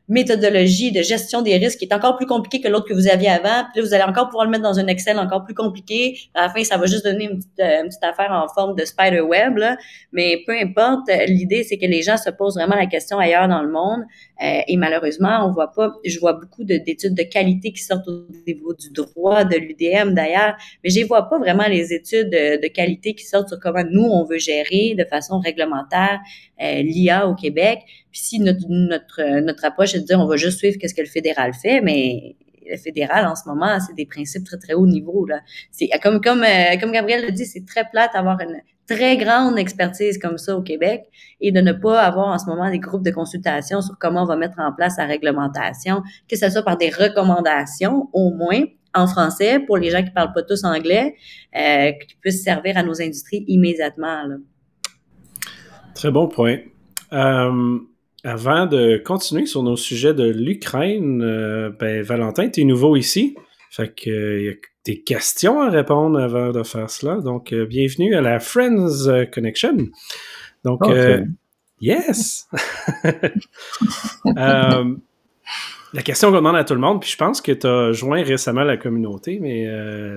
méthodologie 0.10 0.92
de 0.92 1.02
gestion 1.02 1.42
des 1.42 1.56
risques 1.58 1.80
qui 1.80 1.86
est 1.86 1.94
encore 1.94 2.18
plus 2.18 2.26
compliquée 2.26 2.60
que 2.60 2.68
l'autre 2.68 2.88
que 2.88 2.94
vous 2.94 3.08
aviez 3.08 3.30
avant. 3.30 3.66
Puis 3.72 3.82
là, 3.82 3.88
vous 3.88 3.94
allez 3.94 4.04
encore 4.04 4.28
pouvoir 4.28 4.46
le 4.46 4.52
mettre 4.52 4.64
dans 4.64 4.80
un 4.80 4.88
Excel 4.88 5.20
encore 5.20 5.46
plus 5.46 5.54
compliqué. 5.54 6.18
À 6.34 6.48
la 6.48 6.50
fin, 6.50 6.64
ça 6.64 6.78
va 6.78 6.88
juste 6.88 7.06
donner 7.06 7.26
une 7.26 7.38
petite, 7.38 7.60
euh, 7.60 7.84
une 7.84 7.90
petite 7.90 8.04
affaire 8.04 8.32
en 8.32 8.48
forme 8.54 8.76
de 8.76 8.84
spider 8.86 9.22
web. 9.22 9.58
Là. 9.58 9.78
Mais 10.12 10.42
peu 10.46 10.54
importe, 10.54 11.10
l'idée, 11.28 11.64
c'est 11.64 11.78
que 11.78 11.86
les 11.86 12.02
gens 12.02 12.18
se 12.18 12.30
posent 12.32 12.56
vraiment 12.56 12.76
la 12.76 12.88
question 12.88 13.20
ailleurs 13.20 13.48
dans 13.48 13.62
le 13.62 13.72
monde. 13.72 14.02
Euh, 14.42 14.62
et 14.68 14.78
malheureusement, 14.78 15.46
on 15.46 15.52
voit 15.52 15.72
pas, 15.72 15.92
je 16.06 16.18
vois 16.20 16.34
beaucoup 16.34 16.64
d'études 16.64 17.14
de, 17.14 17.24
qualité 17.24 17.74
qui 17.74 17.84
sortent 17.84 18.08
au 18.08 18.26
niveau 18.48 18.74
du 18.74 18.90
droit, 18.92 19.44
de 19.44 19.58
l'UDM 19.58 20.14
d'ailleurs, 20.14 20.56
mais 20.84 20.90
je 20.90 21.06
vois 21.06 21.30
pas 21.30 21.38
vraiment 21.38 21.68
les 21.68 21.94
études 21.94 22.30
de, 22.30 22.62
de, 22.62 22.68
qualité 22.68 23.14
qui 23.14 23.26
sortent 23.26 23.50
sur 23.50 23.60
comment 23.60 23.84
nous, 23.90 24.04
on 24.04 24.24
veut 24.24 24.38
gérer 24.38 24.96
de 24.98 25.04
façon 25.04 25.40
réglementaire 25.40 26.20
euh, 26.62 26.82
l'IA 26.82 27.28
au 27.28 27.36
Québec. 27.36 27.80
Puis 28.12 28.22
si 28.22 28.40
notre, 28.40 29.40
notre, 29.42 29.66
approche 29.66 29.96
est 29.96 30.00
de 30.00 30.06
dire 30.06 30.20
on 30.20 30.28
va 30.28 30.36
juste 30.36 30.58
suivre 30.58 30.78
qu'est-ce 30.80 30.96
que 30.96 31.02
le 31.02 31.08
fédéral 31.08 31.54
fait, 31.54 31.82
mais 31.82 32.36
le 32.70 32.78
fédéral 32.78 33.26
en 33.26 33.36
ce 33.36 33.48
moment, 33.48 33.80
c'est 33.80 33.96
des 33.96 34.06
principes 34.06 34.46
très 34.46 34.58
très 34.58 34.74
haut 34.74 34.88
niveau 34.88 35.26
là. 35.26 35.42
C'est 35.72 35.90
comme 36.02 36.22
comme 36.22 36.44
euh, 36.44 36.78
comme 36.80 36.92
Gabriel 36.92 37.26
l'a 37.26 37.32
dit, 37.32 37.46
c'est 37.46 37.66
très 37.66 37.86
plate 37.90 38.12
d'avoir 38.14 38.40
une 38.42 38.62
très 38.88 39.18
grande 39.18 39.60
expertise 39.60 40.18
comme 40.18 40.38
ça 40.38 40.56
au 40.58 40.62
Québec 40.62 41.04
et 41.42 41.52
de 41.52 41.62
ne 41.62 41.74
pas 41.74 42.02
avoir 42.02 42.28
en 42.28 42.40
ce 42.40 42.48
moment 42.48 42.70
des 42.72 42.80
groupes 42.80 43.04
de 43.04 43.12
consultation 43.12 43.82
sur 43.82 43.98
comment 44.00 44.24
on 44.24 44.26
va 44.26 44.36
mettre 44.36 44.60
en 44.60 44.74
place 44.74 44.98
la 44.98 45.06
réglementation, 45.06 46.02
que 46.28 46.36
ce 46.36 46.50
soit 46.50 46.64
par 46.64 46.78
des 46.78 46.90
recommandations 46.90 48.10
au 48.14 48.32
moins 48.32 48.64
en 48.96 49.06
français 49.06 49.60
pour 49.60 49.78
les 49.78 49.92
gens 49.92 50.04
qui 50.04 50.10
parlent 50.10 50.34
pas 50.34 50.42
tous 50.42 50.64
anglais, 50.64 51.16
euh, 51.56 51.92
qui 51.92 52.16
puissent 52.16 52.44
servir 52.44 52.78
à 52.78 52.84
nos 52.84 53.00
industries 53.00 53.46
immédiatement. 53.48 54.24
Très 55.94 56.10
bon 56.12 56.28
point. 56.28 56.58
Euh, 57.14 57.80
avant 58.24 58.66
de 58.66 58.98
continuer 58.98 59.46
sur 59.46 59.64
nos 59.64 59.76
sujets 59.76 60.14
de 60.14 60.30
l'Ukraine, 60.30 61.22
euh, 61.22 61.70
ben, 61.80 62.02
Valentin, 62.02 62.50
tu 62.50 62.62
es 62.62 62.64
nouveau 62.64 62.96
ici. 62.96 63.36
Fait 63.72 63.94
que 63.94 64.40
il 64.40 64.46
y 64.46 64.50
a 64.50 64.54
des 64.86 65.02
questions 65.02 65.62
à 65.62 65.70
répondre 65.70 66.20
avant 66.20 66.52
de 66.52 66.64
faire 66.64 66.90
cela. 66.90 67.18
Donc, 67.18 67.54
euh, 67.54 67.66
bienvenue 67.66 68.16
à 68.16 68.22
la 68.22 68.40
Friends 68.40 69.08
euh, 69.08 69.26
Connection. 69.26 69.78
Donc, 70.64 70.82
euh, 70.88 71.24
yes! 71.80 72.48
la 74.26 76.02
question 76.04 76.30
qu'on 76.30 76.38
demande 76.38 76.56
à 76.56 76.64
tout 76.64 76.74
le 76.74 76.80
monde, 76.80 77.02
puis 77.02 77.12
je 77.12 77.18
pense 77.18 77.42
que 77.42 77.52
tu 77.52 77.68
as 77.68 77.92
joint 77.92 78.24
récemment 78.24 78.64
la 78.64 78.78
communauté, 78.78 79.40
mais 79.40 79.68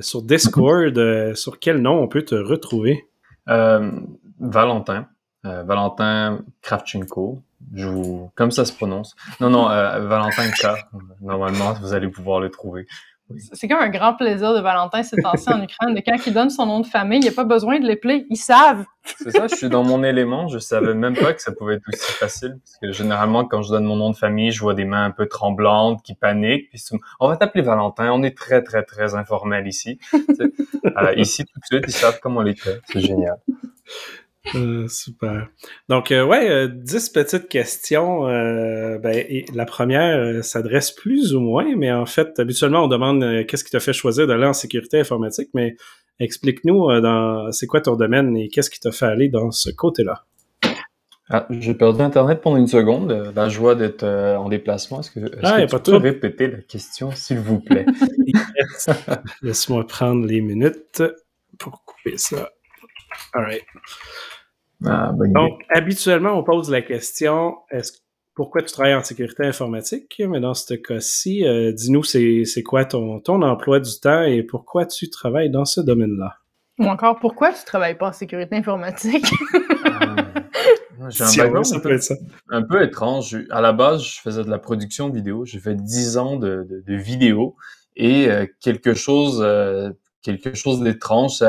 sur 0.00 0.22
Discord, 0.22 1.34
sur 1.34 1.58
quel 1.58 1.78
nom 1.78 2.02
on 2.02 2.08
peut 2.08 2.24
te 2.24 2.34
retrouver? 2.34 3.06
Valentin. 3.46 5.08
Valentin 5.44 6.44
Kravchenko. 6.62 7.42
Je 7.74 7.86
vous... 7.86 8.30
Comme 8.34 8.50
ça 8.50 8.64
se 8.64 8.72
prononce. 8.72 9.14
Non, 9.40 9.50
non, 9.50 9.68
Valentin 9.68 10.50
K. 10.50 10.66
Normalement, 11.20 11.72
vous 11.74 11.94
allez 11.94 12.08
pouvoir 12.08 12.40
le 12.40 12.50
trouver. 12.50 12.86
C'est 13.52 13.66
comme 13.66 13.78
un 13.80 13.88
grand 13.88 14.14
plaisir 14.14 14.52
de 14.52 14.60
Valentin 14.60 15.02
ces 15.02 15.16
temps 15.16 15.32
en 15.46 15.62
Ukraine, 15.62 15.94
de 15.94 16.02
quand 16.04 16.26
il 16.26 16.34
donne 16.34 16.50
son 16.50 16.66
nom 16.66 16.80
de 16.80 16.86
famille, 16.86 17.18
il 17.18 17.22
n'y 17.22 17.28
a 17.28 17.32
pas 17.32 17.44
besoin 17.44 17.80
de 17.80 17.86
l'épeler, 17.86 18.26
ils 18.28 18.36
savent. 18.36 18.84
C'est 19.04 19.30
ça, 19.30 19.46
je 19.46 19.54
suis 19.54 19.68
dans 19.70 19.84
mon 19.84 20.04
élément, 20.04 20.48
je 20.48 20.58
savais 20.58 20.92
même 20.92 21.16
pas 21.16 21.32
que 21.32 21.40
ça 21.40 21.52
pouvait 21.52 21.76
être 21.76 21.84
aussi 21.90 22.12
facile, 22.12 22.58
parce 22.62 22.76
que 22.82 22.92
généralement, 22.92 23.46
quand 23.46 23.62
je 23.62 23.70
donne 23.70 23.84
mon 23.84 23.96
nom 23.96 24.10
de 24.10 24.16
famille, 24.16 24.50
je 24.50 24.60
vois 24.60 24.74
des 24.74 24.84
mains 24.84 25.04
un 25.04 25.10
peu 25.12 25.28
tremblantes, 25.28 26.02
qui 26.02 26.14
paniquent, 26.14 26.68
puis 26.68 26.82
on 27.20 27.28
va 27.28 27.38
t'appeler 27.38 27.62
Valentin, 27.62 28.12
on 28.12 28.22
est 28.22 28.36
très, 28.36 28.62
très, 28.62 28.82
très 28.82 29.14
informel 29.14 29.66
ici. 29.66 29.98
euh, 30.12 31.14
ici, 31.16 31.44
tout 31.46 31.58
de 31.58 31.64
suite, 31.64 31.84
ils 31.88 31.92
savent 31.92 32.20
comment 32.22 32.40
on 32.40 32.42
l'écrit, 32.42 32.72
c'est 32.84 33.00
génial. 33.00 33.38
Euh, 34.54 34.88
super. 34.88 35.48
Donc, 35.88 36.10
euh, 36.10 36.24
ouais, 36.24 36.50
euh, 36.50 36.68
dix 36.68 37.08
petites 37.08 37.48
questions. 37.48 38.22
ben, 38.22 39.24
la 39.54 39.64
première 39.64 40.44
s'adresse 40.44 40.90
plus 40.90 41.34
ou 41.34 41.40
moins, 41.40 41.76
mais 41.76 41.92
en 41.92 42.06
fait, 42.06 42.38
habituellement, 42.38 42.84
on 42.84 42.88
demande 42.88 43.46
qu'est-ce 43.46 43.64
qui 43.64 43.70
t'a 43.70 43.80
fait 43.80 43.92
choisir 43.92 44.26
d'aller 44.26 44.46
en 44.46 44.52
sécurité 44.52 45.00
informatique, 45.00 45.48
mais 45.54 45.76
explique-nous 46.18 47.00
dans 47.00 47.50
c'est 47.52 47.66
quoi 47.66 47.80
ton 47.80 47.96
domaine 47.96 48.36
et 48.36 48.48
qu'est-ce 48.48 48.70
qui 48.70 48.80
t'a 48.80 48.90
fait 48.90 49.06
aller 49.06 49.28
dans 49.28 49.50
ce 49.50 49.70
côté-là? 49.70 50.24
Ah, 51.30 51.46
j'ai 51.50 51.74
perdu 51.74 52.02
Internet 52.02 52.42
pendant 52.42 52.56
une 52.56 52.66
seconde. 52.66 53.32
La 53.34 53.48
joie 53.48 53.74
d'être 53.74 54.04
en 54.04 54.48
déplacement. 54.48 55.00
Est-ce 55.00 55.12
que, 55.12 55.20
est 55.20 55.38
ah, 55.42 55.64
que 55.64 55.76
tu 55.76 55.90
peux 55.92 55.96
répéter 55.96 56.48
la 56.48 56.58
question, 56.58 57.10
s'il 57.12 57.38
vous 57.38 57.60
plaît? 57.60 57.86
Laisse-moi 59.42 59.86
prendre 59.86 60.26
les 60.26 60.40
minutes 60.40 61.02
pour 61.58 61.84
couper 61.84 62.18
ça. 62.18 62.50
All 63.34 63.44
right. 63.44 63.64
Ah, 64.84 65.12
Donc, 65.16 65.62
habituellement, 65.70 66.32
on 66.32 66.42
pose 66.42 66.70
la 66.70 66.82
question 66.82 67.56
est-ce 67.70 67.92
pourquoi 68.34 68.62
tu 68.62 68.72
travailles 68.72 68.94
en 68.94 69.04
sécurité 69.04 69.44
informatique? 69.44 70.20
Mais 70.26 70.40
dans 70.40 70.54
ce 70.54 70.74
cas-ci, 70.74 71.46
euh, 71.46 71.72
dis-nous, 71.72 72.02
c'est 72.02 72.62
quoi 72.64 72.84
ton, 72.84 73.20
ton 73.20 73.42
emploi 73.42 73.80
du 73.80 73.90
temps 74.00 74.22
et 74.22 74.42
pourquoi 74.42 74.86
tu 74.86 75.10
travailles 75.10 75.50
dans 75.50 75.64
ce 75.64 75.80
domaine-là? 75.80 76.38
Ou 76.78 76.86
encore, 76.86 77.18
pourquoi 77.20 77.52
tu 77.52 77.62
travailles 77.64 77.98
pas 77.98 78.08
en 78.08 78.12
sécurité 78.12 78.56
informatique? 78.56 79.26
Euh, 79.84 81.10
j'ai 81.10 81.24
un 81.24 81.44
background 81.44 81.66
un 81.74 81.80
peu, 81.80 81.98
un 82.50 82.62
peu, 82.62 82.82
étrange. 82.82 83.36
À 83.50 83.60
la 83.60 83.72
base, 83.72 84.04
je 84.04 84.20
faisais 84.20 84.44
de 84.44 84.50
la 84.50 84.58
production 84.58 85.10
vidéo. 85.10 85.44
J'ai 85.44 85.58
fait 85.58 85.74
10 85.74 86.16
ans 86.16 86.36
de, 86.36 86.64
de, 86.68 86.82
de 86.86 86.94
vidéo 86.94 87.56
et 87.96 88.30
euh, 88.30 88.46
quelque 88.60 88.94
chose 88.94 89.42
quelque 90.22 90.54
chose 90.54 90.80
d'étrange 90.80 91.42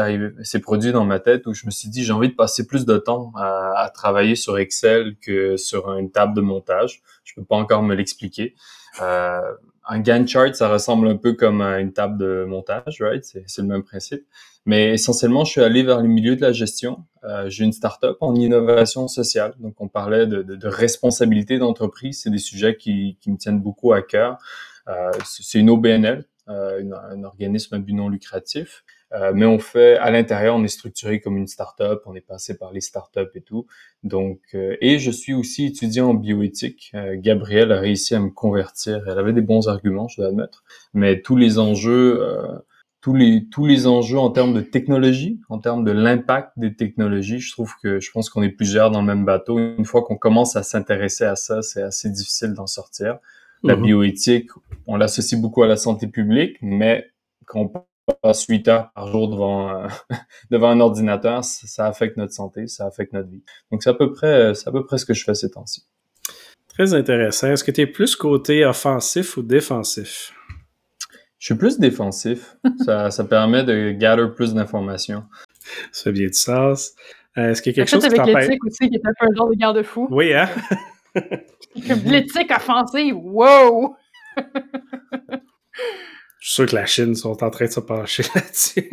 s'est 0.43 0.59
produit 0.59 0.91
dans 0.91 1.05
ma 1.05 1.19
tête 1.19 1.45
où 1.47 1.53
je 1.53 1.65
me 1.65 1.71
suis 1.71 1.89
dit 1.89 2.03
j'ai 2.03 2.13
envie 2.13 2.29
de 2.29 2.35
passer 2.35 2.65
plus 2.67 2.85
de 2.85 2.97
temps 2.97 3.31
à, 3.37 3.91
travailler 3.93 4.35
sur 4.35 4.57
Excel 4.57 5.15
que 5.21 5.57
sur 5.57 5.91
une 5.97 6.11
table 6.11 6.35
de 6.35 6.41
montage. 6.41 7.01
Je 7.23 7.33
peux 7.35 7.43
pas 7.43 7.55
encore 7.55 7.83
me 7.83 7.95
l'expliquer. 7.95 8.55
Euh, 9.01 9.41
un 9.85 9.99
Gantt 9.99 10.27
chart, 10.27 10.55
ça 10.55 10.69
ressemble 10.69 11.07
un 11.07 11.17
peu 11.17 11.33
comme 11.33 11.61
une 11.61 11.93
table 11.93 12.17
de 12.17 12.45
montage, 12.45 13.01
right? 13.01 13.23
C'est 13.23 13.61
le 13.61 13.67
même 13.67 13.83
principe. 13.83 14.25
Mais 14.65 14.93
essentiellement, 14.93 15.43
je 15.43 15.51
suis 15.51 15.61
allé 15.61 15.83
vers 15.83 16.01
le 16.01 16.07
milieu 16.07 16.37
de 16.37 16.41
la 16.41 16.53
gestion. 16.53 17.03
Euh, 17.25 17.49
J'ai 17.49 17.65
une 17.65 17.73
start-up 17.73 18.17
en 18.21 18.33
innovation 18.33 19.09
sociale. 19.09 19.53
Donc, 19.59 19.75
on 19.79 19.89
parlait 19.89 20.25
de, 20.25 20.67
responsabilité 20.67 21.57
d'entreprise. 21.57 22.21
C'est 22.21 22.29
des 22.29 22.37
sujets 22.37 22.77
qui, 22.77 23.17
qui, 23.19 23.29
me 23.29 23.37
tiennent 23.37 23.59
beaucoup 23.59 23.91
à 23.91 24.01
cœur. 24.01 24.37
Euh, 24.87 25.11
C'est 25.25 25.59
une 25.59 25.69
OBNL, 25.69 26.25
euh, 26.49 26.83
un 27.09 27.23
organisme 27.23 27.75
à 27.75 27.79
but 27.79 27.93
non 27.93 28.09
lucratif. 28.09 28.83
Euh, 29.13 29.31
mais 29.33 29.45
on 29.45 29.59
fait 29.59 29.95
à 29.97 30.11
l'intérieur, 30.11 30.55
on 30.55 30.63
est 30.63 30.67
structuré 30.67 31.21
comme 31.21 31.37
une 31.37 31.47
start-up, 31.47 32.01
on 32.05 32.15
est 32.15 32.21
passé 32.21 32.57
par 32.57 32.73
les 32.73 32.81
start-up 32.81 33.31
et 33.35 33.41
tout. 33.41 33.65
Donc, 34.03 34.39
euh, 34.53 34.75
et 34.81 34.99
je 34.99 35.11
suis 35.11 35.33
aussi 35.33 35.67
étudiant 35.67 36.09
en 36.09 36.13
bioéthique. 36.15 36.93
Gabrielle 37.15 37.71
a 37.71 37.79
réussi 37.79 38.15
à 38.15 38.19
me 38.19 38.29
convertir. 38.29 39.03
Elle 39.07 39.19
avait 39.19 39.33
des 39.33 39.41
bons 39.41 39.69
arguments, 39.69 40.07
je 40.09 40.17
dois 40.17 40.27
admettre. 40.29 40.63
Mais 40.93 41.21
tous 41.21 41.37
les 41.37 41.59
enjeux, 41.59 42.21
tous 42.99 43.13
les 43.13 43.47
tous 43.49 43.65
les 43.65 43.87
enjeux 43.87 44.19
en 44.19 44.29
termes 44.29 44.53
de 44.53 44.61
technologie, 44.61 45.39
en 45.49 45.59
termes 45.59 45.85
de 45.85 45.91
l'impact 45.91 46.51
des 46.57 46.75
technologies, 46.75 47.39
je 47.39 47.51
trouve 47.51 47.73
que 47.81 47.99
je 47.99 48.11
pense 48.11 48.29
qu'on 48.29 48.43
est 48.43 48.49
plusieurs 48.49 48.91
dans 48.91 49.01
le 49.01 49.07
même 49.07 49.25
bateau. 49.25 49.59
Une 49.59 49.85
fois 49.85 50.03
qu'on 50.03 50.17
commence 50.17 50.55
à 50.55 50.63
s'intéresser 50.63 51.23
à 51.23 51.35
ça, 51.35 51.61
c'est 51.61 51.83
assez 51.83 52.09
difficile 52.09 52.53
d'en 52.53 52.67
sortir. 52.67 53.19
La 53.63 53.75
mhm. 53.75 53.83
bioéthique, 53.83 54.49
on 54.87 54.97
l'associe 54.97 55.39
beaucoup 55.39 55.63
à 55.63 55.67
la 55.67 55.77
santé 55.77 56.07
publique, 56.07 56.57
mais 56.61 57.09
quand 57.45 57.71
on 58.07 58.13
passe 58.21 58.45
8 58.45 58.67
heures 58.67 58.91
par 58.93 59.07
jour 59.07 59.29
devant, 59.29 59.69
euh, 59.69 59.87
devant 60.51 60.69
un 60.69 60.79
ordinateur, 60.79 61.43
ça, 61.43 61.85
affecte 61.85 62.17
notre 62.17 62.33
santé, 62.33 62.67
ça 62.67 62.85
affecte 62.85 63.13
notre 63.13 63.29
vie. 63.29 63.43
Donc, 63.71 63.83
c'est 63.83 63.89
à 63.89 63.93
peu 63.93 64.11
près, 64.11 64.53
c'est 64.53 64.67
à 64.67 64.71
peu 64.71 64.85
près 64.85 64.97
ce 64.97 65.05
que 65.05 65.13
je 65.13 65.23
fais 65.23 65.33
ces 65.33 65.51
temps-ci. 65.51 65.85
Très 66.67 66.93
intéressant. 66.93 67.51
Est-ce 67.51 67.63
que 67.63 67.71
tu 67.71 67.81
es 67.81 67.87
plus 67.87 68.15
côté 68.15 68.65
offensif 68.65 69.37
ou 69.37 69.43
défensif? 69.43 70.33
Je 71.37 71.45
suis 71.45 71.55
plus 71.55 71.79
défensif. 71.79 72.57
ça, 72.85 73.11
ça 73.11 73.23
permet 73.23 73.63
de 73.63 73.91
gather 73.91 74.27
plus 74.35 74.53
d'informations. 74.53 75.23
Ça 75.91 76.03
fait 76.05 76.11
bien 76.11 76.27
du 76.27 76.33
sens. 76.33 76.93
Euh, 77.37 77.51
est-ce 77.51 77.61
qu'il 77.61 77.71
y 77.71 77.73
a 77.73 77.85
quelque 77.85 77.89
chose 77.89 78.07
qui 78.07 78.19
avec 78.19 78.47
l'éthique 78.47 78.63
aussi, 78.65 78.89
qui 78.89 78.95
est 78.95 79.05
un 79.05 79.13
peu 79.19 79.25
un 79.31 79.35
genre 79.35 79.49
de 79.49 79.55
garde-fou. 79.55 80.07
Oui, 80.11 80.33
hein? 80.33 80.49
L'éthique 82.05 82.51
offensive, 82.51 83.15
wow! 83.17 83.95
Je 86.39 86.49
suis 86.49 86.55
sûr 86.55 86.65
que 86.65 86.75
la 86.75 86.85
Chine 86.85 87.15
sont 87.15 87.41
en 87.43 87.49
train 87.49 87.65
de 87.65 87.71
se 87.71 87.79
pencher 87.79 88.23
là-dessus. 88.35 88.89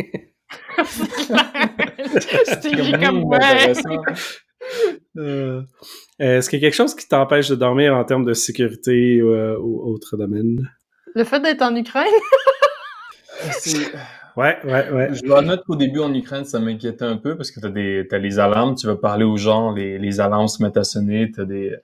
Stevie 2.47 2.93
comme 2.93 3.25
ouais. 3.25 3.73
Euh, 5.17 5.62
Est-ce 6.19 6.49
qu'il 6.49 6.61
y 6.61 6.62
a 6.62 6.69
quelque 6.69 6.77
chose 6.77 6.95
qui 6.95 7.09
t'empêche 7.09 7.49
de 7.49 7.57
dormir 7.57 7.97
en 7.97 8.05
termes 8.05 8.25
de 8.25 8.35
sécurité 8.35 9.19
euh, 9.19 9.59
ou 9.59 9.83
autre 9.83 10.17
domaine? 10.17 10.71
Le 11.15 11.25
fait 11.25 11.41
d'être 11.41 11.62
en 11.62 11.75
Ukraine? 11.75 12.07
ouais, 14.37 14.59
ouais, 14.65 14.91
ouais. 14.91 15.15
Je 15.15 15.23
dois 15.23 15.41
admettre 15.41 15.65
qu'au 15.65 15.77
début 15.77 16.00
en 16.00 16.15
Ukraine, 16.15 16.45
ça 16.45 16.61
m'inquiétait 16.61 17.05
un 17.05 17.17
peu 17.17 17.37
parce 17.37 17.50
que 17.50 17.59
t'as 17.59 17.71
des 17.71 18.07
as 18.11 18.19
les 18.19 18.39
alarmes, 18.39 18.77
tu 18.77 18.87
vas 18.87 18.97
parler 18.97 19.25
aux 19.25 19.37
gens, 19.37 19.73
les, 19.73 19.99
les 19.99 20.21
alarmes 20.21 20.49
se 20.49 20.62
mettent 20.62 20.77
à 20.77 20.85
sonner, 20.85 21.33
t'as 21.35 21.45
des. 21.45 21.75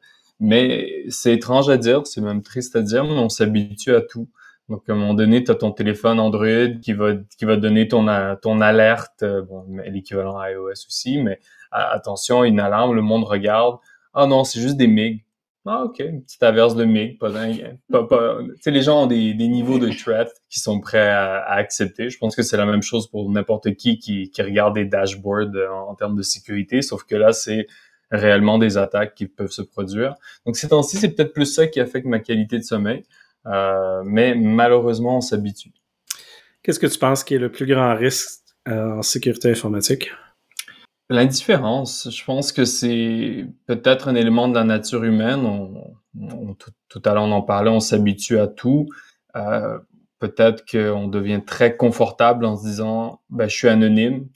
Mais 0.40 1.04
c'est 1.08 1.32
étrange 1.34 1.68
à 1.68 1.78
dire, 1.78 2.06
c'est 2.06 2.20
même 2.20 2.42
triste 2.42 2.76
à 2.76 2.82
dire, 2.82 3.04
mais 3.04 3.12
on 3.12 3.28
s'habitue 3.28 3.94
à 3.94 4.02
tout. 4.02 4.28
Donc, 4.68 4.82
à 4.88 4.92
un 4.92 4.96
moment 4.96 5.14
donné, 5.14 5.44
tu 5.44 5.50
as 5.50 5.54
ton 5.54 5.70
téléphone 5.70 6.18
Android 6.18 6.68
qui 6.82 6.92
va, 6.92 7.12
qui 7.38 7.44
va 7.44 7.56
donner 7.56 7.86
ton, 7.88 8.06
ton 8.42 8.60
alerte, 8.60 9.22
euh, 9.22 9.42
bon, 9.42 9.64
l'équivalent 9.86 10.42
iOS 10.44 10.86
aussi, 10.88 11.22
mais 11.22 11.38
attention, 11.70 12.42
une 12.44 12.58
alarme, 12.58 12.94
le 12.94 13.02
monde 13.02 13.24
regarde. 13.24 13.78
Ah 14.12 14.26
non, 14.26 14.44
c'est 14.44 14.60
juste 14.60 14.76
des 14.76 14.88
MIG. 14.88 15.24
Ah, 15.68 15.82
OK, 15.84 15.98
une 15.98 16.22
petite 16.22 16.42
averse 16.44 16.76
de 16.76 16.84
MIG, 16.84 17.18
pas 17.18 17.30
dingue. 17.30 17.76
Pas, 17.90 18.06
pas, 18.06 18.38
les 18.66 18.82
gens 18.82 19.04
ont 19.04 19.06
des, 19.06 19.34
des 19.34 19.48
niveaux 19.48 19.80
de 19.80 19.88
threat 19.90 20.28
qui 20.48 20.60
sont 20.60 20.80
prêts 20.80 21.10
à, 21.10 21.42
accepter. 21.44 22.08
Je 22.08 22.18
pense 22.18 22.36
que 22.36 22.42
c'est 22.42 22.56
la 22.56 22.66
même 22.66 22.82
chose 22.82 23.08
pour 23.08 23.28
n'importe 23.30 23.74
qui, 23.74 23.98
qui 23.98 24.30
qui 24.30 24.42
regarde 24.42 24.74
des 24.74 24.84
dashboards 24.84 25.54
euh, 25.56 25.68
en 25.68 25.94
termes 25.96 26.16
de 26.16 26.22
sécurité, 26.22 26.82
sauf 26.82 27.04
que 27.04 27.16
là, 27.16 27.32
c'est 27.32 27.66
réellement 28.10 28.58
des 28.58 28.78
attaques 28.78 29.14
qui 29.14 29.26
peuvent 29.26 29.50
se 29.50 29.62
produire. 29.62 30.14
Donc, 30.44 30.56
ces 30.56 30.68
temps-ci, 30.68 30.96
c'est 30.96 31.10
peut-être 31.10 31.32
plus 31.32 31.46
ça 31.46 31.66
qui 31.66 31.80
affecte 31.80 32.06
ma 32.06 32.18
qualité 32.18 32.58
de 32.58 32.64
sommeil. 32.64 33.04
Euh, 33.46 34.02
mais 34.04 34.34
malheureusement, 34.34 35.18
on 35.18 35.20
s'habitue. 35.20 35.72
Qu'est-ce 36.62 36.80
que 36.80 36.86
tu 36.86 36.98
penses 36.98 37.24
qui 37.24 37.34
est 37.34 37.38
le 37.38 37.50
plus 37.50 37.66
grand 37.66 37.94
risque 37.94 38.40
euh, 38.68 38.98
en 38.98 39.02
sécurité 39.02 39.50
informatique? 39.50 40.10
L'indifférence. 41.08 42.08
Je 42.10 42.24
pense 42.24 42.50
que 42.50 42.64
c'est 42.64 43.46
peut-être 43.66 44.08
un 44.08 44.16
élément 44.16 44.48
de 44.48 44.54
la 44.54 44.64
nature 44.64 45.04
humaine. 45.04 45.46
On, 45.46 46.56
tout, 46.88 47.02
à 47.04 47.14
l'heure, 47.14 47.22
on 47.22 47.32
en 47.32 47.42
parlait, 47.42 47.70
on 47.70 47.78
s'habitue 47.78 48.38
à 48.38 48.48
tout. 48.48 48.88
Euh, 49.36 49.78
peut-être 50.18 50.64
qu'on 50.68 51.06
devient 51.06 51.42
très 51.46 51.76
confortable 51.76 52.44
en 52.44 52.56
se 52.56 52.64
disant, 52.64 53.20
ben, 53.30 53.48
je 53.48 53.54
suis 53.54 53.68
anonyme. 53.68 54.26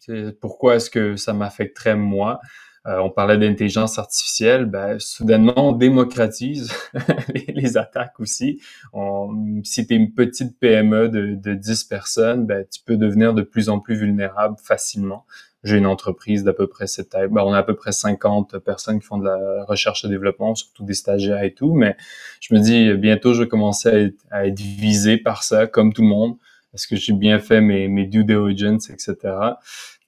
Pourquoi 0.41 0.77
est-ce 0.77 0.91
que 0.91 1.17
ça 1.17 1.33
m'affecterait 1.33 1.97
moi? 1.97 2.41
Euh, 2.87 2.99
on 2.99 3.11
parlait 3.11 3.37
d'intelligence 3.37 3.99
artificielle, 3.99 4.65
ben, 4.65 4.99
soudainement, 4.99 5.53
on 5.57 5.73
démocratise 5.73 6.73
les, 7.55 7.77
attaques 7.77 8.19
aussi. 8.21 8.61
On, 8.95 9.61
si 9.65 9.87
tu 9.87 9.93
es 9.93 9.97
une 9.99 10.15
petite 10.15 10.59
PME 10.59 11.11
de, 11.11 11.35
de 11.35 11.53
10 11.53 11.85
personnes, 11.85 12.47
ben, 12.47 12.65
tu 12.71 12.81
peux 12.83 12.97
devenir 12.97 13.35
de 13.35 13.43
plus 13.43 13.69
en 13.69 13.81
plus 13.81 13.97
vulnérable 13.97 14.57
facilement. 14.63 15.27
J'ai 15.63 15.77
une 15.77 15.87
entreprise 15.87 16.43
d'à 16.43 16.55
peu 16.55 16.69
près 16.69 16.87
cette 16.87 17.11
taille. 17.11 17.29
Ben, 17.31 17.43
on 17.43 17.53
a 17.53 17.59
à 17.59 17.63
peu 17.63 17.75
près 17.75 17.93
50 17.93 18.59
personnes 18.61 18.99
qui 18.99 19.07
font 19.07 19.19
de 19.19 19.27
la 19.27 19.65
recherche 19.65 20.03
et 20.07 20.09
développement, 20.09 20.55
surtout 20.55 20.85
des 20.85 20.95
stagiaires 20.95 21.43
et 21.43 21.53
tout. 21.53 21.75
Mais 21.75 21.99
je 22.41 22.55
me 22.55 22.61
dis, 22.61 22.95
bientôt, 22.95 23.35
je 23.35 23.43
vais 23.43 23.49
commencer 23.49 24.15
à 24.31 24.47
être, 24.47 24.59
visé 24.59 25.19
par 25.19 25.43
ça, 25.43 25.67
comme 25.67 25.93
tout 25.93 26.01
le 26.01 26.09
monde. 26.09 26.37
Est-ce 26.73 26.87
que 26.87 26.97
j'ai 26.97 27.13
bien 27.13 27.41
fait 27.41 27.61
mes, 27.61 27.89
mes 27.89 28.07
due 28.07 28.25
diligence, 28.25 28.89
etc. 28.89 29.17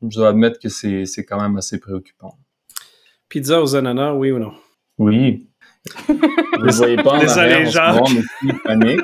Je 0.00 0.16
dois 0.16 0.30
admettre 0.30 0.58
que 0.58 0.70
c'est 0.70 1.24
quand 1.24 1.40
même 1.40 1.58
assez 1.58 1.78
préoccupant. 1.78 2.38
Pizza 3.32 3.62
aux 3.62 3.74
ananas, 3.74 4.12
oui 4.12 4.30
ou 4.30 4.38
non? 4.38 4.52
Oui. 4.98 5.48
Vous 6.06 6.66
ne 6.66 6.70
voyez 6.70 6.96
pas 6.96 7.12
en 7.12 7.18
Désolé, 7.18 7.54
arrière, 7.54 8.06
Steve 8.06 8.58
panique. 8.62 9.00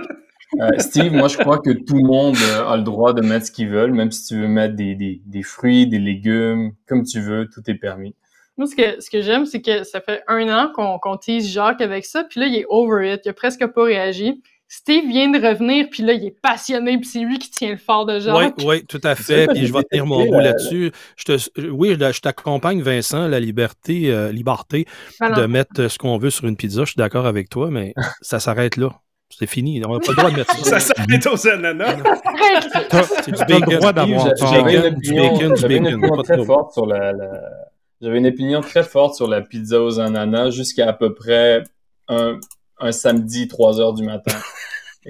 Euh, 0.61 0.68
Steve, 0.76 1.12
moi, 1.14 1.28
je 1.28 1.38
crois 1.38 1.61
que 1.61 1.70
tout 1.70 1.96
le 1.96 2.07
monde 2.07 2.37
euh, 2.37 2.68
a 2.68 2.76
le 2.76 2.83
droit 2.83 3.14
de 3.14 3.22
mettre 3.22 3.46
ce 3.46 3.50
qu'il 3.50 3.70
veut, 3.70 3.87
même 3.87 4.11
si 4.11 4.26
tu 4.26 4.38
veux 4.38 4.46
mettre 4.46 4.76
des, 4.76 4.94
des, 4.94 5.22
des, 5.24 5.42
fruits, 5.42 5.87
des 5.87 5.98
légumes, 5.98 6.72
comme 6.87 7.05
tu 7.05 7.20
veux, 7.20 7.48
tout 7.48 7.62
est 7.68 7.74
permis. 7.76 8.14
Moi, 8.59 8.66
ce 8.66 8.76
que, 8.76 9.00
ce 9.00 9.09
que 9.09 9.22
j'aime, 9.22 9.46
c'est 9.46 9.62
que 9.62 9.83
ça 9.85 10.03
fait 10.03 10.22
un 10.29 10.46
an 10.50 10.72
qu'on 10.74 10.98
qu 10.98 11.18
tease 11.24 11.48
Jacques 11.48 11.81
avec 11.81 12.05
ça, 12.05 12.22
puis 12.24 12.40
là, 12.40 12.48
il 12.48 12.57
est 12.57 12.66
over 12.68 13.14
it, 13.14 13.22
il 13.24 13.31
a 13.31 13.33
presque 13.33 13.66
pas 13.68 13.85
réagi. 13.85 14.42
Steve 14.70 15.09
vient 15.09 15.31
de 15.31 15.38
revenir, 15.38 15.87
puis 15.90 16.02
là, 16.02 16.12
il 16.12 16.26
est 16.26 16.37
passionné, 16.42 16.98
puis 16.98 17.07
c'est 17.07 17.20
lui 17.20 17.38
qui 17.38 17.50
tient 17.50 17.70
le 17.70 17.78
fort 17.78 18.04
de 18.04 18.20
Jacques. 18.20 18.54
Oui, 18.59 18.64
oui, 18.66 18.85
tout 18.85 19.00
à 19.02 19.14
fait. 19.14 19.46
Puis 19.46 19.66
je 19.66 19.72
vais 19.72 19.83
tenir 19.85 20.04
mon 20.04 20.26
bout 20.26 20.40
là-dessus. 20.40 20.92
oui, 21.70 21.96
je 21.98 22.20
t'accompagne, 22.20 22.83
Vincent, 22.83 23.28
la 23.28 23.40
liberté, 23.40 24.12
euh, 24.12 24.31
liberté 24.31 24.85
de 25.20 25.46
mettre 25.46 25.88
ce 25.88 25.96
qu'on 25.96 26.18
veut 26.18 26.28
sur 26.28 26.46
une 26.46 26.57
pizza. 26.57 26.83
Je 26.83 26.90
suis 26.90 26.98
d'accord 26.98 27.26
avec 27.26 27.48
toi, 27.48 27.70
mais 27.70 27.94
ça 28.20 28.40
s'arrête 28.40 28.76
là. 28.76 28.90
C'est 29.31 29.46
fini. 29.46 29.83
On 29.87 29.94
n'a 29.94 30.00
pas 30.00 30.12
le 30.12 30.16
droit 30.16 30.31
de 30.31 30.37
mettre 30.37 30.54
ça. 30.57 30.64
ça 30.81 30.94
s'arrête 30.94 31.26
aux 31.26 31.48
ananas. 31.48 31.96
C'est 33.22 33.33
du 33.33 33.44
bacon. 33.44 33.81
J'avais 35.57 35.76
une 35.76 35.87
opinion 35.87 36.22
très 36.22 36.44
forte 36.44 36.72
sur 36.72 36.87
la, 36.87 37.12
J'avais 38.02 38.18
une 38.18 38.26
opinion 38.26 38.61
très 38.61 38.83
forte 38.83 39.14
sur 39.14 39.28
la 39.28 39.40
pizza 39.40 39.83
aux 39.83 39.98
ananas 39.98 40.50
jusqu'à 40.50 40.88
à 40.88 40.92
peu 40.92 41.14
près 41.14 41.62
un, 42.09 42.38
un 42.81 42.93
samedi, 42.93 43.49
3 43.49 43.81
heures 43.81 43.95
du 43.95 44.05
matin. 44.05 44.37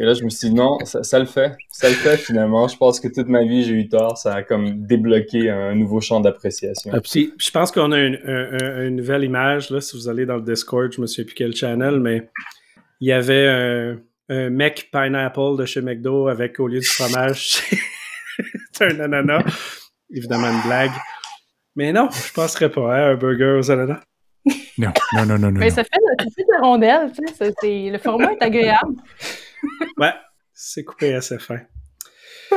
Et 0.00 0.04
là, 0.04 0.14
je 0.14 0.22
me 0.22 0.30
suis 0.30 0.50
dit, 0.50 0.54
non, 0.54 0.78
ça, 0.84 1.18
le 1.18 1.24
fait. 1.24 1.56
Ça 1.72 1.88
le 1.88 1.94
fait 1.96 2.16
finalement. 2.18 2.68
Je 2.68 2.76
pense 2.76 3.00
que 3.00 3.08
toute 3.08 3.26
ma 3.26 3.42
vie, 3.42 3.64
j'ai 3.64 3.72
eu 3.72 3.88
tort. 3.88 4.16
Ça 4.16 4.34
a 4.34 4.42
comme 4.44 4.86
débloqué 4.86 5.50
un 5.50 5.74
nouveau 5.74 6.00
champ 6.00 6.20
d'appréciation. 6.20 6.92
Ah, 6.94 7.00
je 7.02 7.50
pense 7.50 7.72
qu'on 7.72 7.90
a 7.90 7.98
une, 7.98 8.96
nouvelle 8.96 9.24
image. 9.24 9.70
Là, 9.70 9.80
si 9.80 9.96
vous 9.96 10.08
allez 10.08 10.24
dans 10.24 10.36
le 10.36 10.42
Discord, 10.42 10.92
je 10.92 11.00
me 11.00 11.06
souviens 11.06 11.24
plus 11.24 11.34
quel 11.34 11.56
channel, 11.56 11.98
mais 11.98 12.30
il 13.00 13.08
y 13.08 13.12
avait 13.12 13.48
un, 14.28 14.50
mec 14.50 14.88
pineapple 14.92 15.56
de 15.58 15.64
chez 15.64 15.80
McDo 15.80 16.28
avec, 16.28 16.60
au 16.60 16.68
lieu 16.68 16.78
du 16.78 16.86
fromage, 16.86 17.62
un 18.80 19.00
ananas. 19.00 19.42
Évidemment, 20.10 20.48
une 20.48 20.62
blague. 20.62 20.92
Mais 21.74 21.92
non, 21.92 22.08
je 22.10 22.32
penserais 22.34 22.70
pas 22.70 22.94
à 22.94 22.98
hein, 22.98 23.12
un 23.12 23.14
burger 23.16 23.56
aux 23.58 23.70
ananas. 23.70 24.00
Non, 24.78 24.92
non, 25.14 25.26
non, 25.26 25.38
non. 25.38 25.50
Mais 25.50 25.70
ça 25.70 25.82
fait, 25.82 25.90
ça 26.18 26.24
fait 26.34 26.44
de 26.44 26.60
rondelle, 26.60 27.12
tu 27.12 27.22
sais. 27.34 27.90
Le 27.90 27.98
format 27.98 28.32
est 28.32 28.42
agréable. 28.42 28.94
ouais, 29.98 30.12
c'est 30.52 30.84
coupé 30.84 31.14
assez 31.14 31.38
fin. 31.38 31.60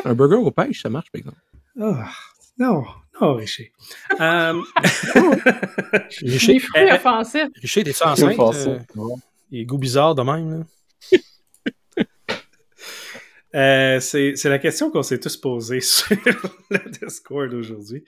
Un 0.05 0.13
burger 0.13 0.35
au 0.35 0.51
pêche, 0.51 0.83
ça 0.83 0.89
marche, 0.89 1.11
par 1.11 1.19
exemple. 1.19 1.37
Oh, 1.79 1.95
non, 2.57 2.83
non, 3.19 3.35
Richer. 3.35 3.71
um... 4.19 4.63
Richer. 6.21 6.53
Les 6.53 6.59
fruits 6.59 6.91
offensifs. 6.91 7.49
Richer, 7.55 7.83
t'es-tu 7.83 8.03
enceinte? 8.03 8.39
Euh, 8.39 8.79
les 9.51 9.65
goûts 9.65 9.77
bizarres 9.77 10.15
de 10.15 10.21
même, 10.21 10.59
là. 10.59 10.65
Euh, 13.53 13.99
c'est 13.99 14.45
la 14.45 14.59
question 14.59 14.91
qu'on 14.91 15.03
s'est 15.03 15.19
tous 15.19 15.35
posée 15.35 15.81
sur 15.81 16.15
le 16.69 16.79
Discord 16.89 17.53
aujourd'hui. 17.53 18.05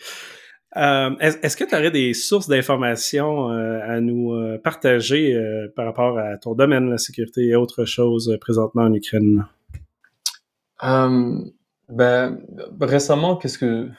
Euh, 0.75 1.15
est-ce 1.19 1.55
que 1.55 1.63
tu 1.63 1.75
aurais 1.75 1.91
des 1.91 2.13
sources 2.13 2.47
d'informations 2.47 3.51
euh, 3.51 3.79
à 3.83 4.01
nous 4.01 4.33
euh, 4.33 4.57
partager 4.57 5.37
par 5.75 5.85
rapport 5.85 6.17
à 6.17 6.37
ton 6.37 6.55
domaine, 6.55 6.89
la 6.89 6.97
sécurité 6.97 7.45
et 7.47 7.55
autre 7.55 7.85
chose 7.85 8.35
présentement 8.41 8.83
en 8.83 8.93
Ukraine? 8.93 9.45
ben, 10.81 12.39
récemment, 12.81 13.37
qu'est-ce 13.37 13.57
que. 13.57 13.89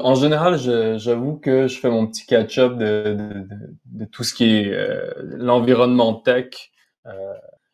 En 0.00 0.14
général, 0.14 0.56
j'avoue 0.98 1.36
que 1.36 1.68
je 1.68 1.78
fais 1.78 1.90
mon 1.90 2.06
petit 2.06 2.24
catch-up 2.26 2.78
de, 2.78 4.06
tout 4.12 4.24
ce 4.24 4.34
qui 4.34 4.44
est 4.44 4.72
l'environnement 5.18 6.14
tech. 6.14 6.72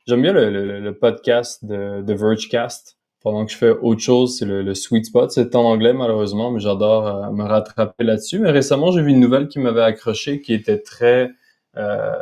J'aime 0.06 0.22
bien 0.22 0.32
le, 0.32 0.90
podcast 0.92 1.64
de 1.64 2.12
Vergecast 2.12 2.99
pendant 3.20 3.44
que 3.44 3.52
je 3.52 3.56
fais 3.56 3.70
autre 3.70 4.00
chose, 4.00 4.38
c'est 4.38 4.46
le, 4.46 4.74
sweet 4.74 5.06
spot. 5.06 5.30
C'est 5.30 5.54
en 5.54 5.64
anglais, 5.64 5.92
malheureusement, 5.92 6.50
mais 6.50 6.60
j'adore 6.60 7.06
euh, 7.06 7.30
me 7.30 7.44
rattraper 7.44 8.04
là-dessus. 8.04 8.38
Mais 8.38 8.50
récemment, 8.50 8.90
j'ai 8.92 9.02
vu 9.02 9.10
une 9.10 9.20
nouvelle 9.20 9.48
qui 9.48 9.58
m'avait 9.58 9.82
accroché, 9.82 10.40
qui 10.40 10.54
était 10.54 10.78
très... 10.78 11.30
Euh, 11.76 12.14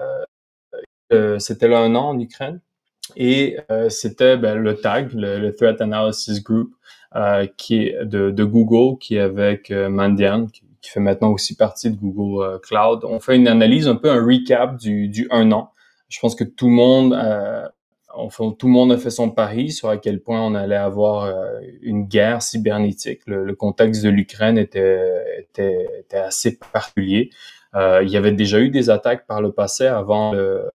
euh, 1.13 1.39
c'était 1.39 1.69
là 1.69 1.79
un 1.81 1.95
an 1.95 2.11
en 2.11 2.19
Ukraine. 2.19 2.61
Et 3.17 3.57
c'était 3.89 4.37
ben, 4.37 4.59
le 4.59 4.77
TAG, 4.77 5.13
le, 5.15 5.51
Threat 5.53 5.81
Analysis 5.81 6.43
Group, 6.43 6.75
qui 7.57 7.87
est 7.87 8.05
de, 8.05 8.31
de, 8.31 8.45
Google, 8.45 8.99
qui 8.99 9.17
est 9.17 9.21
avec 9.21 9.71
Mandian, 9.71 10.47
qui, 10.47 10.61
qui, 10.83 10.91
fait 10.91 11.01
maintenant 11.01 11.33
aussi 11.33 11.57
partie 11.57 11.91
de 11.91 11.97
Google 11.97 12.61
Cloud. 12.61 13.05
On 13.05 13.19
fait 13.19 13.37
une 13.37 13.49
analyse, 13.49 13.89
un 13.89 13.95
peu 13.95 14.11
un 14.11 14.23
recap 14.23 14.77
du, 14.77 15.09
du 15.09 15.27
un 15.31 15.53
an. 15.53 15.73
Je 16.11 16.21
pense 16.21 16.35
que 16.35 16.45
tout 16.45 16.67
le 16.67 16.75
monde 16.75 17.15
tout 18.59 18.67
le 18.67 18.73
monde 18.73 18.93
a 18.93 18.99
fait 18.99 19.11
son 19.11 19.31
pari 19.31 19.71
sur 19.71 19.89
à 19.89 19.97
quel 19.99 20.21
point 20.21 20.41
on 20.41 20.55
allait 20.55 20.77
avoir 20.77 21.25
euh, 21.25 21.61
une 21.83 22.05
guerre 22.05 22.43
cybernétique. 22.43 23.21
Le, 23.27 23.55
contexte 23.55 24.03
de 24.03 24.09
l'Ukraine 24.09 24.59
était, 24.59 25.39
était, 25.39 25.87
était, 26.01 26.17
assez 26.17 26.59
particulier. 26.59 27.31
Euh, 27.75 28.03
il 28.03 28.11
y 28.11 28.17
avait 28.17 28.33
déjà 28.33 28.61
eu 28.61 28.71
des 28.71 28.91
attaques 28.91 29.27
par 29.27 29.43
le 29.43 29.53
passé 29.53 29.87
avant 29.87 30.33
le, 30.33 30.69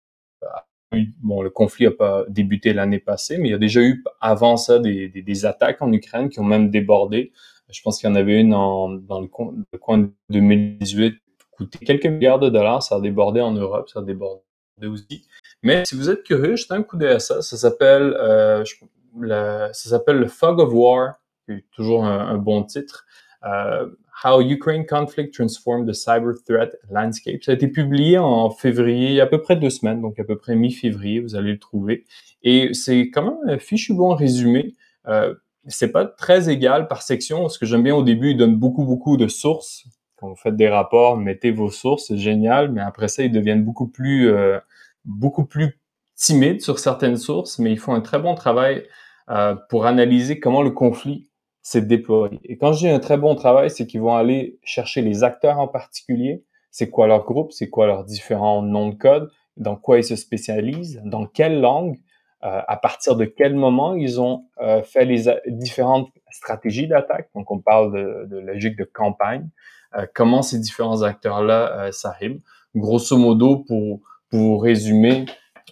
bon, 1.23 1.43
le 1.43 1.51
conflit 1.51 1.87
n'a 1.87 1.93
pas 1.93 2.25
débuté 2.29 2.73
l'année 2.73 2.99
passée, 2.99 3.39
mais 3.39 3.49
il 3.49 3.53
y 3.53 3.55
a 3.55 3.59
déjà 3.59 3.81
eu 3.81 4.05
avant 4.21 4.57
ça 4.57 4.79
des, 4.79 5.09
des, 5.09 5.23
des, 5.23 5.47
attaques 5.47 5.81
en 5.81 5.93
Ukraine 5.93 6.29
qui 6.29 6.41
ont 6.41 6.45
même 6.45 6.71
débordé. 6.71 7.33
Je 7.71 7.81
pense 7.83 7.99
qu'il 7.99 8.09
y 8.09 8.13
en 8.13 8.17
avait 8.17 8.39
une 8.39 8.55
en, 8.55 8.91
dans 8.91 9.21
le, 9.21 9.29
le 9.73 9.79
coin 9.79 9.99
de 9.99 10.11
2018, 10.31 11.15
coûté 11.51 11.79
quelques 11.79 12.07
milliards 12.07 12.39
de 12.39 12.51
dollars. 12.51 12.83
Ça 12.83 12.97
a 12.97 13.01
débordé 13.01 13.41
en 13.41 13.53
Europe, 13.53 13.89
ça 13.89 14.01
a 14.01 14.03
débordé 14.03 14.43
aussi. 14.83 15.27
Mais 15.63 15.85
si 15.87 15.95
vous 15.95 16.11
êtes 16.11 16.25
curieux, 16.25 16.57
jetez 16.57 16.75
un 16.75 16.83
coup 16.83 16.97
d'œil 16.97 17.15
à 17.15 17.19
ça. 17.19 17.43
Ça 17.43 17.57
s'appelle, 17.57 18.15
euh, 18.19 18.65
ça 18.65 19.73
s'appelle 19.73 20.17
le 20.17 20.27
Fog 20.27 20.59
of 20.59 20.73
War, 20.73 21.15
qui 21.47 21.53
est 21.53 21.65
toujours 21.75 22.05
un, 22.05 22.37
bon 22.39 22.65
titre. 22.65 23.07
Euh, 23.45 23.87
How 24.25 24.41
Ukraine 24.41 24.87
Conflict 24.87 25.35
Transformed 25.35 25.89
the 25.89 25.93
Cyber 25.93 26.35
Threat 26.47 26.77
Landscape. 26.91 27.43
Ça 27.43 27.53
a 27.53 27.55
été 27.55 27.67
publié 27.67 28.19
en 28.19 28.51
février, 28.51 29.21
à 29.21 29.27
peu 29.27 29.41
près 29.41 29.57
deux 29.57 29.71
semaines, 29.71 30.01
donc 30.01 30.19
à 30.21 30.25
peu 30.25 30.37
près 30.37 30.55
mi-février, 30.55 31.21
vous 31.21 31.35
allez 31.35 31.53
le 31.53 31.59
trouver. 31.59 32.05
Et 32.43 32.73
c'est 32.75 33.11
quand 33.11 33.25
même 33.25 33.55
un 33.55 33.59
fichu 33.59 33.95
bon 33.95 34.15
résumé. 34.15 34.75
Euh, 35.09 35.35
c'est 35.67 35.93
pas 35.93 36.05
très 36.05 36.51
égal 36.51 36.89
par 36.89 37.03
section. 37.03 37.49
Ce 37.49 37.59
que 37.59 37.67
j'aime 37.67 37.83
bien 37.83 37.95
au 37.95 38.03
début, 38.03 38.31
il 38.31 38.37
donne 38.37 38.57
beaucoup, 38.57 38.85
beaucoup 38.85 39.17
de 39.17 39.29
sources. 39.29 39.85
Quand 40.17 40.29
vous 40.29 40.37
faites 40.37 40.57
des 40.57 40.69
rapports, 40.69 41.17
mettez 41.17 41.51
vos 41.51 41.71
sources, 41.71 42.07
c'est 42.09 42.19
génial. 42.19 42.71
Mais 42.71 42.81
après 42.81 43.09
ça, 43.09 43.23
ils 43.23 43.33
deviennent 43.33 43.65
beaucoup 43.65 43.89
plus, 43.89 44.31
euh, 44.31 44.59
beaucoup 45.05 45.45
plus 45.45 45.81
timides 46.15 46.61
sur 46.61 46.79
certaines 46.79 47.17
sources. 47.17 47.59
Mais 47.59 47.73
ils 47.73 47.79
font 47.79 47.95
un 47.95 48.01
très 48.01 48.19
bon 48.19 48.35
travail 48.35 48.87
euh, 49.31 49.55
pour 49.69 49.87
analyser 49.87 50.41
comment 50.41 50.63
le 50.63 50.71
conflit 50.71 51.29
s'est 51.63 51.83
déployé. 51.83 52.41
Et 52.45 52.59
quand 52.59 52.73
je 52.73 52.81
dis 52.81 52.89
un 52.89 52.99
très 52.99 53.17
bon 53.17 53.35
travail, 53.35 53.71
c'est 53.71 53.87
qu'ils 53.87 54.01
vont 54.01 54.15
aller 54.15 54.59
chercher 54.65 55.01
les 55.01 55.23
acteurs 55.23 55.59
en 55.59 55.69
particulier. 55.69 56.45
C'est 56.71 56.91
quoi 56.91 57.07
leur 57.07 57.25
groupe, 57.25 57.53
c'est 57.53 57.71
quoi 57.71 57.87
leurs 57.87 58.05
différents 58.05 58.63
noms 58.63 58.89
de 58.89 58.95
code, 58.95 59.31
dans 59.57 59.77
quoi 59.77 59.99
ils 59.99 60.05
se 60.05 60.17
spécialisent, 60.17 61.01
dans 61.05 61.27
quelle 61.27 61.61
langue, 61.61 62.01
euh, 62.45 62.61
à 62.67 62.77
partir 62.77 63.15
de 63.15 63.25
quel 63.25 63.55
moment 63.55 63.95
ils 63.95 64.21
ont 64.21 64.47
euh, 64.61 64.83
fait 64.83 65.05
les 65.05 65.33
différentes 65.47 66.09
stratégies 66.31 66.89
d'attaque? 66.89 67.29
Donc, 67.37 67.51
on 67.53 67.61
parle 67.61 67.93
de, 67.93 68.27
de 68.27 68.39
logique 68.39 68.77
de 68.77 68.85
campagne. 68.85 69.49
Euh, 69.95 70.07
comment 70.13 70.43
ces 70.43 70.59
différents 70.59 71.03
acteurs-là 71.03 71.93
s'arriment. 71.93 72.41
Grosso 72.75 73.17
modo, 73.17 73.59
pour, 73.59 74.01
pour 74.33 74.65
résumer, 74.65 75.27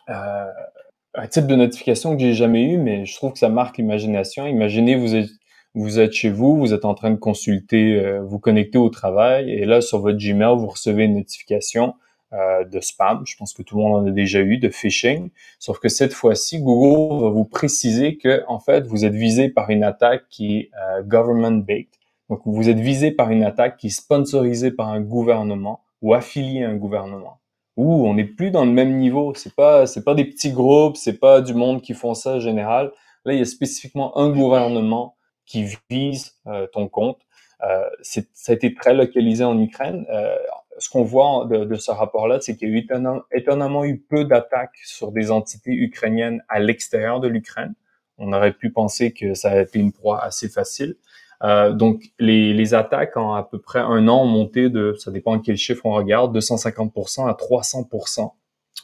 un 0.07 1.27
type 1.29 1.49
de 1.49 1.57
notification 1.57 2.14
que 2.14 2.20
j'ai 2.20 2.35
jamais 2.35 2.62
eu, 2.62 2.77
mais 2.77 3.05
je 3.07 3.16
trouve 3.16 3.33
que 3.33 3.38
ça 3.40 3.49
marque 3.49 3.79
l'imagination. 3.79 4.46
Imaginez, 4.46 4.94
vous 4.94 5.16
êtes, 5.16 5.31
vous 5.75 5.99
êtes 5.99 6.12
chez 6.12 6.31
vous, 6.31 6.57
vous 6.57 6.73
êtes 6.73 6.85
en 6.85 6.94
train 6.94 7.11
de 7.11 7.16
consulter, 7.16 8.18
vous 8.20 8.38
connecter 8.38 8.79
au 8.79 8.90
travail, 8.90 9.51
et 9.51 9.64
là, 9.64 9.81
sur 9.81 9.99
votre 10.01 10.18
Gmail, 10.18 10.57
vous 10.57 10.68
recevez 10.68 11.05
une 11.05 11.16
notification 11.16 11.94
euh, 12.33 12.64
de 12.64 12.79
spam. 12.79 13.25
Je 13.27 13.35
pense 13.37 13.53
que 13.53 13.62
tout 13.64 13.77
le 13.77 13.83
monde 13.83 14.05
en 14.05 14.07
a 14.07 14.12
déjà 14.12 14.38
eu, 14.38 14.57
de 14.59 14.68
phishing. 14.68 15.31
Sauf 15.59 15.81
que 15.81 15.88
cette 15.88 16.12
fois-ci, 16.12 16.61
Google 16.61 17.25
va 17.25 17.29
vous 17.29 17.44
préciser 17.44 18.18
que, 18.18 18.44
en 18.46 18.61
fait, 18.61 18.87
vous 18.87 19.05
êtes 19.05 19.14
visé 19.14 19.49
par 19.49 19.70
une 19.70 19.83
attaque 19.83 20.23
qui 20.31 20.59
est 20.59 20.70
euh, 20.81 21.03
government-based. 21.03 21.88
Donc, 22.29 22.42
vous 22.44 22.68
êtes 22.68 22.79
visé 22.79 23.11
par 23.11 23.33
une 23.33 23.42
attaque 23.42 23.79
qui 23.79 23.88
est 23.88 23.90
sponsorisée 23.90 24.70
par 24.70 24.90
un 24.90 25.01
gouvernement 25.01 25.81
ou 26.03 26.14
affiliée 26.14 26.62
à 26.62 26.70
un 26.70 26.77
gouvernement. 26.77 27.39
On 27.83 28.14
n'est 28.14 28.25
plus 28.25 28.51
dans 28.51 28.64
le 28.64 28.73
même 28.73 28.99
niveau. 28.99 29.33
C'est 29.35 29.55
pas, 29.55 29.87
c'est 29.87 30.05
pas 30.05 30.14
des 30.14 30.25
petits 30.25 30.53
groupes, 30.53 30.97
c'est 30.97 31.19
pas 31.19 31.40
du 31.40 31.55
monde 31.55 31.83
qui 31.83 31.95
font 31.95 32.14
ça 32.14 32.35
en 32.35 32.40
général. 32.40 32.93
Là, 33.25 33.33
il 33.33 33.38
y 33.38 33.43
a 33.43 33.47
spécifiquement 33.47 34.16
un 34.19 34.31
gouvernement 34.31 35.16
qui 35.47 35.66
vise 35.90 36.33
euh, 36.47 36.66
ton 36.73 36.88
compte. 36.88 37.21
Euh, 37.62 37.85
ça 38.03 38.23
a 38.49 38.53
été 38.53 38.75
très 38.75 38.95
localisé 38.95 39.45
en 39.45 39.59
Ukraine. 39.61 40.07
Euh, 40.11 40.35
ce 40.79 40.88
qu'on 40.88 41.03
voit 41.03 41.47
de, 41.51 41.75
ce 41.75 41.90
rapport-là, 41.90 42.38
c'est 42.40 42.57
qu'il 42.57 42.71
y 42.71 42.73
a 42.73 42.75
eu 42.75 42.87
étonnamment, 43.33 43.85
eu 43.85 43.99
peu 43.99 44.25
d'attaques 44.25 44.79
sur 44.85 45.12
des 45.12 45.31
entités 45.31 45.73
ukrainiennes 45.73 46.43
à 46.49 46.59
l'extérieur 46.59 47.21
de 47.21 47.29
l'Ukraine. 47.29 47.75
On 48.16 48.33
aurait 48.33 48.55
pu 48.55 48.71
penser 48.71 49.12
que 49.12 49.35
ça 49.35 49.51
a 49.51 49.61
été 49.61 49.79
une 49.79 49.93
proie 49.93 50.23
assez 50.23 50.49
facile. 50.49 50.97
Euh, 51.42 51.72
donc, 51.72 52.03
les, 52.18 52.53
les, 52.53 52.74
attaques 52.74 53.16
en 53.16 53.35
à 53.35 53.42
peu 53.42 53.59
près 53.59 53.79
un 53.79 54.09
an 54.09 54.22
ont 54.24 54.26
monté 54.26 54.68
de, 54.68 54.94
ça 54.98 55.11
dépend 55.11 55.37
de 55.37 55.42
quel 55.42 55.57
chiffre 55.57 55.87
on 55.87 55.92
regarde, 55.92 56.37
250% 56.37 57.29
à 57.29 57.33
300% 57.33 58.33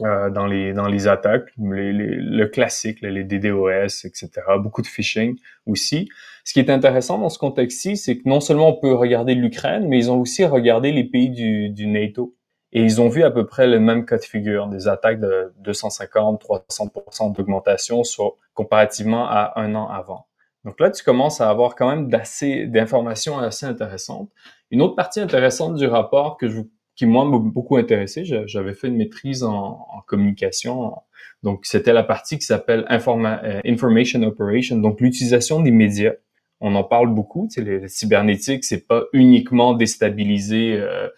euh, 0.02 0.30
dans 0.30 0.46
les 0.46 0.72
dans 0.72 0.88
les 0.88 1.06
attaques, 1.08 1.50
les, 1.58 1.92
le 1.92 2.46
classique, 2.46 3.00
les 3.02 3.24
DDoS, 3.24 4.04
etc. 4.04 4.30
Beaucoup 4.58 4.82
de 4.82 4.86
phishing 4.86 5.36
aussi. 5.66 6.08
Ce 6.44 6.52
qui 6.52 6.60
est 6.60 6.70
intéressant 6.70 7.18
dans 7.18 7.28
ce 7.28 7.38
contexte-ci, 7.38 7.96
c'est 7.96 8.18
que 8.18 8.28
non 8.28 8.40
seulement 8.40 8.70
on 8.70 8.80
peut 8.80 8.92
regarder 8.92 9.34
l'Ukraine, 9.34 9.86
mais 9.88 9.98
ils 9.98 10.10
ont 10.10 10.20
aussi 10.20 10.44
regardé 10.44 10.92
les 10.92 11.04
pays 11.04 11.30
du, 11.30 11.70
du 11.70 11.86
NATO. 11.86 12.34
Et 12.72 12.82
ils 12.82 13.00
ont 13.00 13.08
vu 13.08 13.22
à 13.22 13.30
peu 13.30 13.46
près 13.46 13.66
le 13.66 13.80
même 13.80 14.04
cas 14.04 14.18
de 14.18 14.24
figure, 14.24 14.66
des 14.66 14.88
attaques 14.88 15.20
de 15.20 15.52
250, 15.60 16.42
300% 16.42 17.34
d'augmentation 17.34 18.04
sur, 18.04 18.34
comparativement 18.54 19.26
à 19.28 19.54
un 19.56 19.74
an 19.74 19.88
avant. 19.88 20.26
Donc 20.66 20.81
là, 20.81 20.90
tu 20.90 21.05
commences 21.05 21.40
à 21.40 21.48
avoir 21.48 21.76
quand 21.76 21.88
même 21.88 22.09
d'assez 22.09 22.66
d'informations 22.66 23.38
assez 23.38 23.64
intéressantes. 23.64 24.31
Une 24.72 24.83
autre 24.83 24.96
partie 24.96 25.20
intéressante 25.20 25.76
du 25.76 25.87
rapport 25.87 26.37
que 26.37 26.48
je 26.48 26.61
qui 26.96 27.07
moi 27.07 27.24
m'a 27.24 27.38
beaucoup 27.38 27.76
intéressé. 27.76 28.24
J'avais 28.24 28.74
fait 28.74 28.88
une 28.88 28.96
maîtrise 28.96 29.44
en, 29.44 29.87
communication. 30.07 30.94
Donc, 31.42 31.66
c'était 31.66 31.92
la 31.92 32.02
partie 32.02 32.38
qui 32.38 32.46
s'appelle 32.46 32.87
euh, 32.90 33.61
Information 33.64 34.22
Operation, 34.22 34.79
donc 34.79 35.00
l'utilisation 35.00 35.61
des 35.61 35.70
médias. 35.70 36.14
On 36.61 36.74
en 36.74 36.85
parle 36.85 37.14
beaucoup. 37.14 37.48
Tu 37.52 37.62
sais, 37.62 37.70
les, 37.70 37.88
cybernétiques, 37.88 38.64
c'est 38.64 38.87
pas 38.87 39.05
uniquement 39.12 39.74
déstabiliser 39.74 40.79
euh, 40.81 41.09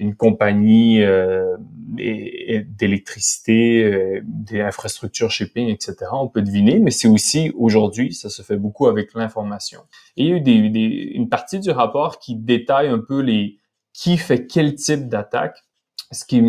une 0.00 0.16
compagnie 0.16 1.02
euh, 1.02 1.56
d'électricité, 1.58 3.84
euh, 3.84 4.22
des 4.24 4.62
infrastructures 4.62 5.30
shipping, 5.30 5.68
etc. 5.68 6.06
On 6.12 6.28
peut 6.28 6.40
deviner, 6.40 6.78
mais 6.78 6.90
c'est 6.90 7.06
aussi 7.06 7.52
aujourd'hui, 7.54 8.14
ça 8.14 8.30
se 8.30 8.40
fait 8.40 8.56
beaucoup 8.56 8.86
avec 8.86 9.12
l'information. 9.14 9.82
Il 10.16 10.26
y 10.26 10.32
a 10.32 10.36
eu 10.36 10.40
des, 10.40 10.52
une 10.52 11.28
partie 11.28 11.60
du 11.60 11.70
rapport 11.70 12.18
qui 12.18 12.34
détaille 12.34 12.88
un 12.88 12.98
peu 12.98 13.20
les, 13.20 13.58
qui 13.92 14.16
fait 14.16 14.46
quel 14.46 14.74
type 14.74 15.08
d'attaque. 15.08 15.58
Ce 16.12 16.24
qui, 16.24 16.40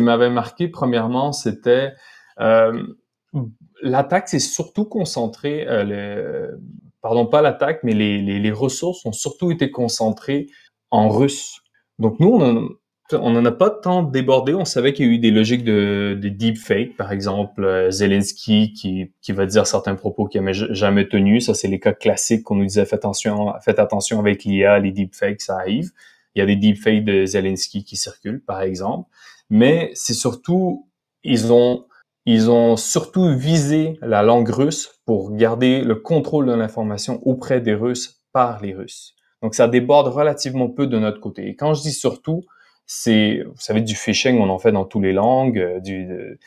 m'avait 0.00 0.30
marqué, 0.30 0.68
premièrement, 0.68 1.32
c'était 1.32 1.92
euh, 2.40 2.86
l'attaque 3.82 4.28
s'est 4.28 4.38
surtout 4.38 4.84
concentrée, 4.84 5.66
euh, 5.68 6.52
pardon, 7.02 7.26
pas 7.26 7.42
l'attaque, 7.42 7.80
mais 7.82 7.94
les, 7.94 8.22
les, 8.22 8.38
les, 8.38 8.52
ressources 8.52 9.04
ont 9.04 9.12
surtout 9.12 9.50
été 9.50 9.70
concentrées 9.70 10.46
en 10.90 11.08
russe. 11.08 11.60
Donc 11.98 12.20
nous, 12.20 12.32
on 12.32 12.68
on 13.12 13.30
n'en 13.30 13.44
a 13.44 13.52
pas 13.52 13.70
tant 13.70 14.02
débordé. 14.02 14.54
On 14.54 14.64
savait 14.64 14.92
qu'il 14.92 15.06
y 15.06 15.08
a 15.08 15.12
eu 15.12 15.18
des 15.18 15.30
logiques 15.30 15.64
de, 15.64 16.18
de 16.20 16.28
deepfake, 16.28 16.96
par 16.96 17.12
exemple 17.12 17.64
euh, 17.64 17.90
Zelensky 17.90 18.72
qui, 18.72 19.12
qui 19.20 19.32
va 19.32 19.46
dire 19.46 19.66
certains 19.66 19.94
propos 19.94 20.26
qu'il 20.26 20.42
n'a 20.42 20.52
jamais 20.52 21.08
tenus. 21.08 21.46
Ça, 21.46 21.54
c'est 21.54 21.68
les 21.68 21.80
cas 21.80 21.92
classiques 21.92 22.42
qu'on 22.42 22.56
nous 22.56 22.64
disait 22.64 22.84
faites 22.84 23.00
attention, 23.00 23.52
faites 23.60 23.78
attention 23.78 24.20
avec 24.20 24.44
l'IA, 24.44 24.78
les 24.78 24.92
deepfakes, 24.92 25.42
ça 25.42 25.56
arrive. 25.56 25.90
Il 26.34 26.38
y 26.38 26.42
a 26.42 26.46
des 26.46 26.56
deepfakes 26.56 27.04
de 27.04 27.26
Zelensky 27.26 27.84
qui 27.84 27.96
circulent, 27.96 28.42
par 28.42 28.62
exemple. 28.62 29.08
Mais 29.50 29.90
c'est 29.94 30.14
surtout, 30.14 30.88
ils 31.24 31.52
ont, 31.52 31.84
ils 32.24 32.50
ont 32.50 32.76
surtout 32.76 33.36
visé 33.36 33.98
la 34.00 34.22
langue 34.22 34.48
russe 34.48 35.00
pour 35.04 35.34
garder 35.36 35.82
le 35.82 35.96
contrôle 35.96 36.46
de 36.46 36.52
l'information 36.52 37.20
auprès 37.26 37.60
des 37.60 37.74
Russes 37.74 38.22
par 38.32 38.62
les 38.62 38.72
Russes. 38.72 39.14
Donc, 39.42 39.54
ça 39.54 39.68
déborde 39.68 40.06
relativement 40.06 40.68
peu 40.68 40.86
de 40.86 40.98
notre 40.98 41.20
côté. 41.20 41.48
Et 41.48 41.56
quand 41.56 41.74
je 41.74 41.82
dis 41.82 41.92
surtout, 41.92 42.44
c'est, 42.86 43.42
vous 43.46 43.60
savez, 43.60 43.80
du 43.80 43.94
phishing, 43.94 44.38
on 44.38 44.48
en 44.48 44.58
fait 44.58 44.72
dans 44.72 44.84
toutes 44.84 45.02
les 45.02 45.12
langues. 45.12 45.58
Euh, 45.58 45.80
du, 45.80 46.38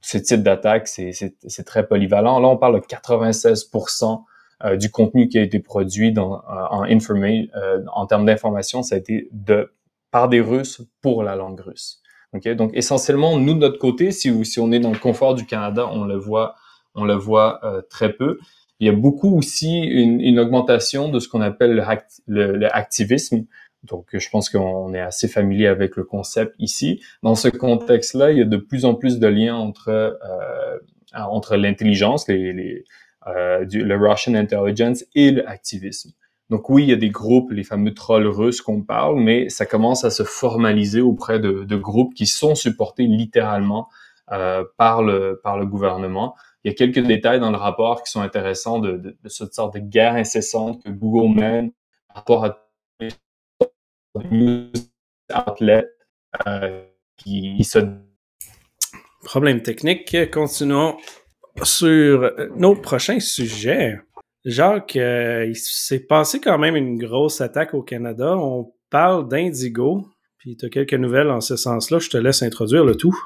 ce 0.00 0.18
type 0.18 0.42
d'attaque, 0.42 0.88
c'est 0.88 1.64
très 1.64 1.86
polyvalent. 1.86 2.40
Là, 2.40 2.48
on 2.48 2.56
parle 2.56 2.80
de 2.80 2.86
96% 2.86 4.22
euh, 4.64 4.76
du 4.76 4.90
contenu 4.90 5.28
qui 5.28 5.38
a 5.38 5.42
été 5.42 5.58
produit 5.58 6.12
dans, 6.12 6.36
euh, 6.36 6.66
en 6.70 6.84
euh, 6.84 7.84
en 7.92 8.06
termes 8.06 8.26
d'information, 8.26 8.82
ça 8.82 8.94
a 8.94 8.98
été 8.98 9.28
de 9.32 9.72
par 10.12 10.28
des 10.28 10.40
Russes 10.40 10.82
pour 11.00 11.24
la 11.24 11.34
langue 11.34 11.58
russe. 11.58 12.00
Okay? 12.32 12.54
Donc 12.54 12.70
essentiellement, 12.74 13.38
nous 13.38 13.54
de 13.54 13.58
notre 13.58 13.78
côté, 13.78 14.12
si, 14.12 14.44
si 14.44 14.60
on 14.60 14.70
est 14.70 14.78
dans 14.78 14.92
le 14.92 14.98
confort 14.98 15.34
du 15.34 15.46
Canada, 15.46 15.88
on 15.90 16.04
le 16.04 16.16
voit, 16.16 16.54
on 16.94 17.04
le 17.04 17.14
voit 17.14 17.60
très 17.90 18.12
peu. 18.12 18.38
Il 18.78 18.86
y 18.86 18.90
a 18.90 18.92
beaucoup 18.92 19.36
aussi 19.36 19.78
une, 19.78 20.20
une 20.20 20.38
augmentation 20.38 21.08
de 21.08 21.18
ce 21.18 21.28
qu'on 21.28 21.40
appelle 21.40 21.84
le, 22.26 22.56
le, 22.56 22.76
activisme. 22.76 23.46
Donc, 23.84 24.06
je 24.12 24.28
pense 24.30 24.48
qu'on 24.48 24.94
est 24.94 25.00
assez 25.00 25.28
familier 25.28 25.66
avec 25.66 25.96
le 25.96 26.04
concept 26.04 26.54
ici. 26.58 27.02
Dans 27.22 27.34
ce 27.34 27.48
contexte-là, 27.48 28.30
il 28.30 28.38
y 28.38 28.42
a 28.42 28.44
de 28.44 28.56
plus 28.56 28.84
en 28.84 28.94
plus 28.94 29.18
de 29.18 29.26
liens 29.26 29.56
entre 29.56 29.88
euh, 29.88 30.78
entre 31.14 31.56
l'intelligence, 31.56 32.26
les, 32.28 32.52
les, 32.52 32.84
euh, 33.26 33.66
le 33.70 33.96
Russian 33.96 34.34
intelligence 34.34 35.04
et 35.14 35.30
l'activisme. 35.30 36.12
Donc 36.48 36.68
oui, 36.68 36.84
il 36.84 36.90
y 36.90 36.92
a 36.92 36.96
des 36.96 37.10
groupes, 37.10 37.50
les 37.50 37.64
fameux 37.64 37.94
trolls 37.94 38.26
russes 38.26 38.60
qu'on 38.60 38.82
parle, 38.82 39.18
mais 39.20 39.48
ça 39.48 39.64
commence 39.64 40.04
à 40.04 40.10
se 40.10 40.22
formaliser 40.22 41.00
auprès 41.00 41.38
de, 41.38 41.64
de 41.64 41.76
groupes 41.76 42.14
qui 42.14 42.26
sont 42.26 42.54
supportés 42.54 43.04
littéralement 43.04 43.88
euh, 44.32 44.64
par, 44.76 45.02
le, 45.02 45.40
par 45.42 45.58
le 45.58 45.66
gouvernement. 45.66 46.34
Il 46.64 46.70
y 46.70 46.70
a 46.70 46.74
quelques 46.74 47.04
détails 47.04 47.40
dans 47.40 47.50
le 47.50 47.56
rapport 47.56 48.02
qui 48.02 48.10
sont 48.10 48.20
intéressants 48.20 48.78
de, 48.78 48.92
de, 48.92 49.16
de 49.22 49.28
cette 49.28 49.54
sorte 49.54 49.74
de 49.74 49.80
guerre 49.80 50.14
incessante 50.14 50.82
que 50.82 50.90
Google 50.90 51.34
mène 51.38 51.72
par 52.08 52.16
rapport 52.16 52.44
à 52.44 52.61
news 54.30 54.72
outlets 55.34 55.86
euh, 56.46 56.84
qui 57.16 57.62
se... 57.64 57.78
Problème 59.24 59.62
technique, 59.62 60.16
continuons 60.32 60.96
sur 61.62 62.32
nos 62.56 62.74
prochains 62.74 63.20
sujets, 63.20 64.00
Jacques, 64.44 64.96
euh, 64.96 65.46
il 65.48 65.56
s'est 65.56 66.00
passé 66.00 66.40
quand 66.40 66.58
même 66.58 66.74
une 66.74 66.98
grosse 66.98 67.40
attaque 67.40 67.74
au 67.74 67.82
Canada. 67.82 68.36
On 68.36 68.72
parle 68.90 69.28
d'Indigo, 69.28 70.08
puis 70.38 70.56
tu 70.56 70.66
as 70.66 70.68
quelques 70.68 70.94
nouvelles 70.94 71.30
en 71.30 71.40
ce 71.40 71.56
sens-là. 71.56 72.00
Je 72.00 72.10
te 72.10 72.16
laisse 72.16 72.42
introduire 72.42 72.84
le 72.84 72.96
tout. 72.96 73.16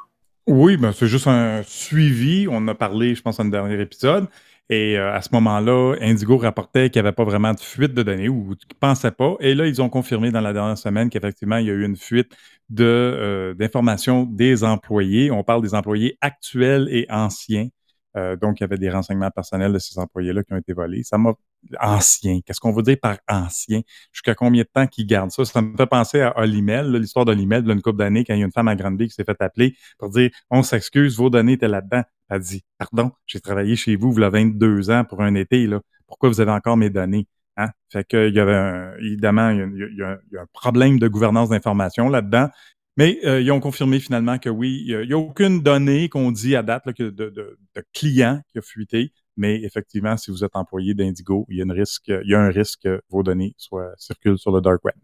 Oui, 0.46 0.76
ben 0.76 0.92
c'est 0.92 1.06
juste 1.06 1.26
un 1.26 1.62
suivi. 1.62 2.46
On 2.48 2.56
en 2.56 2.68
a 2.68 2.74
parlé, 2.74 3.14
je 3.14 3.22
pense, 3.22 3.38
dans 3.38 3.44
le 3.44 3.50
dernier 3.50 3.80
épisode. 3.80 4.26
Et 4.68 4.98
euh, 4.98 5.12
à 5.14 5.22
ce 5.22 5.28
moment-là, 5.32 5.94
Indigo 6.00 6.38
rapportait 6.38 6.90
qu'il 6.90 7.00
n'y 7.00 7.06
avait 7.06 7.14
pas 7.14 7.24
vraiment 7.24 7.54
de 7.54 7.60
fuite 7.60 7.94
de 7.94 8.02
données 8.02 8.28
ou 8.28 8.56
qu'ils 8.56 8.74
ne 8.74 8.78
pensaient 8.80 9.12
pas. 9.12 9.36
Et 9.40 9.54
là, 9.54 9.66
ils 9.66 9.80
ont 9.80 9.88
confirmé 9.88 10.32
dans 10.32 10.40
la 10.40 10.52
dernière 10.52 10.76
semaine 10.78 11.08
qu'effectivement, 11.08 11.58
il 11.58 11.66
y 11.66 11.70
a 11.70 11.72
eu 11.72 11.84
une 11.84 11.96
fuite 11.96 12.32
de, 12.68 12.84
euh, 12.84 13.54
d'informations 13.54 14.24
des 14.24 14.64
employés. 14.64 15.30
On 15.30 15.44
parle 15.44 15.62
des 15.62 15.74
employés 15.74 16.18
actuels 16.20 16.88
et 16.90 17.06
anciens. 17.10 17.68
Euh, 18.16 18.36
donc, 18.36 18.60
il 18.60 18.62
y 18.62 18.64
avait 18.64 18.78
des 18.78 18.90
renseignements 18.90 19.30
personnels 19.30 19.72
de 19.72 19.78
ces 19.78 19.98
employés-là 19.98 20.42
qui 20.42 20.52
ont 20.52 20.56
été 20.56 20.72
volés. 20.72 21.02
Ça 21.02 21.18
m'a... 21.18 21.34
Ancien. 21.80 22.40
Qu'est-ce 22.44 22.60
qu'on 22.60 22.72
veut 22.72 22.82
dire 22.82 22.96
par 23.00 23.18
ancien? 23.28 23.80
Jusqu'à 24.12 24.34
combien 24.34 24.62
de 24.62 24.68
temps 24.72 24.86
qu'ils 24.86 25.06
gardent 25.06 25.32
ça? 25.32 25.44
Ça 25.44 25.60
me 25.62 25.76
fait 25.76 25.86
penser 25.86 26.20
à 26.20 26.38
Olimel, 26.38 26.92
l'histoire 26.92 27.24
d'Olimel, 27.24 27.68
une 27.68 27.82
couple 27.82 27.98
d'années, 27.98 28.24
quand 28.24 28.34
il 28.34 28.40
y 28.40 28.42
a 28.42 28.46
une 28.46 28.52
femme 28.52 28.68
à 28.68 28.76
Granby 28.76 29.08
qui 29.08 29.14
s'est 29.14 29.24
fait 29.24 29.40
appeler 29.40 29.74
pour 29.98 30.10
dire 30.10 30.30
«On 30.50 30.62
s'excuse, 30.62 31.16
vos 31.16 31.28
données 31.28 31.54
étaient 31.54 31.68
là-dedans.» 31.68 32.02
Elle 32.30 32.40
dit 32.40 32.62
«Pardon, 32.78 33.10
j'ai 33.26 33.40
travaillé 33.40 33.74
chez 33.74 33.96
vous, 33.96 34.12
vous 34.12 34.22
avez 34.22 34.44
22 34.44 34.90
ans 34.90 35.04
pour 35.04 35.22
un 35.22 35.34
été, 35.34 35.66
là. 35.66 35.80
Pourquoi 36.06 36.28
vous 36.28 36.40
avez 36.40 36.52
encore 36.52 36.76
mes 36.76 36.90
données?» 36.90 37.26
Hein? 37.58 37.70
Fait 37.90 38.04
qu'il 38.04 38.34
y 38.34 38.40
avait 38.40 38.54
un, 38.54 38.92
évidemment, 38.98 39.48
il 39.48 39.62
a, 39.62 39.66
il 39.66 39.96
y, 39.96 40.36
a, 40.36 40.42
un 40.42 40.46
problème 40.52 40.98
de 40.98 41.08
gouvernance 41.08 41.48
d'information 41.48 42.10
là-dedans. 42.10 42.50
Mais 42.96 43.18
euh, 43.24 43.40
ils 43.40 43.52
ont 43.52 43.60
confirmé 43.60 44.00
finalement 44.00 44.38
que 44.38 44.48
oui, 44.48 44.84
il 44.86 45.06
n'y 45.06 45.12
a, 45.12 45.18
aucune 45.18 45.62
donnée 45.62 46.08
qu'on 46.08 46.32
dit 46.32 46.56
à 46.56 46.62
date 46.62 46.86
là, 46.86 46.92
que 46.92 47.02
de, 47.02 47.28
de, 47.28 47.58
de, 47.74 47.84
client 47.92 48.40
qui 48.48 48.58
a 48.58 48.62
fuité. 48.62 49.12
Mais 49.36 49.62
effectivement, 49.62 50.16
si 50.16 50.30
vous 50.30 50.44
êtes 50.44 50.56
employé 50.56 50.94
d'Indigo, 50.94 51.46
il 51.50 51.58
y 51.58 51.60
a, 51.60 51.64
une 51.64 51.72
risque, 51.72 52.08
il 52.08 52.30
y 52.30 52.34
a 52.34 52.40
un 52.40 52.48
risque 52.48 52.80
que 52.84 53.02
vos 53.10 53.22
données 53.22 53.54
soient, 53.58 53.92
circulent 53.98 54.38
sur 54.38 54.50
le 54.50 54.62
dark 54.62 54.82
web. 54.82 54.94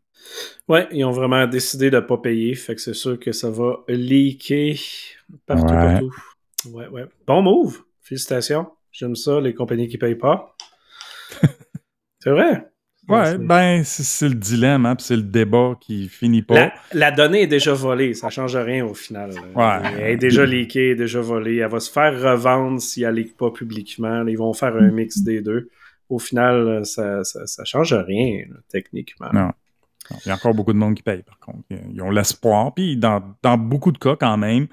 Ouais, 0.68 0.88
ils 0.90 1.04
ont 1.04 1.10
vraiment 1.10 1.46
décidé 1.46 1.90
de 1.90 1.96
ne 1.96 2.00
pas 2.00 2.16
payer. 2.16 2.54
Fait 2.54 2.74
que 2.74 2.80
c'est 2.80 2.94
sûr 2.94 3.20
que 3.20 3.32
ça 3.32 3.50
va 3.50 3.84
leaker 3.88 4.74
partout, 5.44 5.66
partout. 5.66 6.14
Ouais, 6.70 6.88
ouais. 6.88 7.04
Bon 7.26 7.42
move. 7.42 7.82
Félicitations. 8.00 8.68
J'aime 8.90 9.16
ça, 9.16 9.40
les 9.40 9.52
compagnies 9.52 9.88
qui 9.88 9.96
ne 9.96 10.00
payent 10.00 10.14
pas. 10.14 10.56
c'est 12.20 12.30
vrai. 12.30 12.71
Ouais, 13.08 13.36
ben, 13.36 13.82
c'est 13.84 14.28
le 14.28 14.36
dilemme, 14.36 14.86
hein, 14.86 14.94
c'est 14.98 15.16
le 15.16 15.22
débat 15.22 15.76
qui 15.80 16.08
finit 16.08 16.42
pas. 16.42 16.72
La, 16.92 17.10
donnée 17.10 17.42
est 17.42 17.46
déjà 17.48 17.72
volée, 17.72 18.14
ça 18.14 18.30
change 18.30 18.56
rien 18.56 18.86
au 18.86 18.94
final. 18.94 19.32
Ouais. 19.56 19.78
Elle 19.98 20.12
est 20.12 20.16
déjà 20.16 20.46
leakée, 20.46 20.86
elle 20.86 20.92
est 20.92 20.96
déjà 20.96 21.20
volée. 21.20 21.56
Elle 21.56 21.70
va 21.70 21.80
se 21.80 21.90
faire 21.90 22.12
revendre 22.12 22.80
si 22.80 23.02
elle 23.02 23.14
ne 23.14 23.20
leak 23.20 23.36
pas 23.36 23.50
publiquement. 23.50 24.24
Ils 24.26 24.38
vont 24.38 24.52
faire 24.52 24.76
un 24.76 24.90
mix 24.90 25.18
des 25.18 25.42
deux. 25.42 25.68
Au 26.08 26.20
final, 26.20 26.84
ça, 26.84 27.24
ça, 27.24 27.64
change 27.64 27.92
rien, 27.92 28.44
techniquement. 28.68 29.30
Non. 29.32 29.50
Il 30.24 30.28
y 30.28 30.30
a 30.30 30.34
encore 30.34 30.54
beaucoup 30.54 30.72
de 30.72 30.78
monde 30.78 30.94
qui 30.94 31.02
paye, 31.02 31.22
par 31.22 31.38
contre. 31.38 31.64
Ils 31.70 32.02
ont 32.02 32.10
l'espoir. 32.10 32.72
Puis, 32.74 32.96
dans, 32.96 33.22
dans, 33.42 33.58
beaucoup 33.58 33.92
de 33.92 33.98
cas, 33.98 34.14
quand 34.14 34.36
même, 34.36 34.68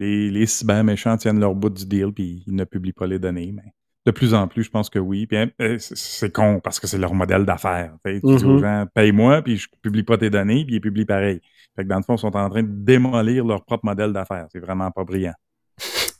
les, 0.00 0.30
les 0.30 0.46
cyber 0.46 0.82
méchants 0.84 1.16
tiennent 1.16 1.40
leur 1.40 1.54
bout 1.54 1.70
du 1.70 1.86
deal, 1.86 2.12
puis 2.12 2.42
ils 2.46 2.54
ne 2.54 2.64
publient 2.64 2.92
pas 2.92 3.06
les 3.06 3.18
données. 3.18 3.52
Mais 3.54 3.72
de 4.10 4.16
plus 4.16 4.34
en 4.34 4.48
plus, 4.48 4.64
je 4.64 4.70
pense 4.70 4.90
que 4.90 4.98
oui. 4.98 5.26
Puis, 5.26 5.36
hein, 5.36 5.50
euh, 5.60 5.76
c'est 5.78 6.32
con 6.32 6.60
parce 6.62 6.80
que 6.80 6.86
c'est 6.86 6.98
leur 6.98 7.14
modèle 7.14 7.44
d'affaires. 7.44 7.92
Tu 8.04 8.20
dis 8.20 8.20
aux 8.24 8.38
mm-hmm. 8.38 8.60
gens, 8.60 8.86
paye-moi, 8.94 9.42
puis 9.42 9.56
je 9.56 9.68
publie 9.82 10.02
pas 10.02 10.18
tes 10.18 10.30
données, 10.30 10.64
puis 10.64 10.76
ils 10.76 10.80
publient 10.80 11.06
pareil. 11.06 11.40
Fait 11.76 11.84
que 11.84 11.88
dans 11.88 11.96
le 11.96 12.02
fond, 12.02 12.16
ils 12.16 12.20
sont 12.20 12.36
en 12.36 12.50
train 12.50 12.62
de 12.62 12.68
démolir 12.70 13.44
leur 13.44 13.64
propre 13.64 13.84
modèle 13.84 14.12
d'affaires. 14.12 14.46
C'est 14.52 14.60
vraiment 14.60 14.90
pas 14.90 15.04
brillant. 15.04 15.34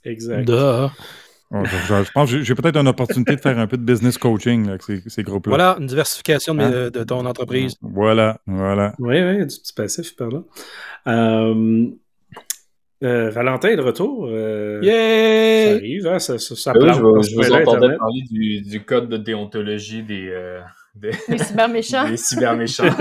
Exact. 0.05 0.49
je, 0.49 2.13
pense 2.13 2.31
que 2.31 2.43
j'ai 2.43 2.55
peut-être 2.55 2.77
une 2.77 2.89
opportunité 2.89 3.37
de 3.37 3.41
faire 3.41 3.59
un 3.59 3.67
peu 3.67 3.77
de 3.77 3.83
business 3.83 4.17
coaching 4.17 4.69
avec 4.69 4.83
ces, 4.83 5.03
ces 5.07 5.23
groupes-là. 5.23 5.51
Voilà, 5.51 5.77
une 5.79 5.87
diversification 5.87 6.55
de, 6.55 6.63
hein? 6.63 6.91
de, 6.91 7.05
ton 7.05 7.27
entreprise. 7.27 7.75
Voilà, 7.83 8.39
voilà. 8.47 8.95
Oui, 8.99 9.21
oui, 9.23 9.39
du 9.39 9.57
petit 9.57 9.73
passif 9.73 10.17
par 10.17 10.29
là. 10.29 10.43
Euh, 11.09 11.89
euh, 13.03 13.31
Valentin 13.31 13.69
est 13.69 13.77
de 13.77 13.83
retour. 13.83 14.27
Euh, 14.27 14.81
Ça 14.83 15.77
arrive, 15.77 16.07
hein, 16.07 16.19
ça, 16.19 16.39
ça, 16.39 16.55
ça 16.55 16.73
oui, 16.75 16.89
je, 16.89 16.95
je 16.95 17.37
vous 17.37 17.53
entendais 17.53 17.97
parler 17.97 18.23
du, 18.31 18.61
du, 18.61 18.85
code 18.85 19.09
de 19.09 19.17
déontologie 19.17 20.03
des, 20.03 20.29
euh, 20.29 20.61
des, 20.95 21.13
des 21.29 21.39
cyberméchants. 21.39 22.09
des 22.09 22.17
cyberméchants. 22.17 22.85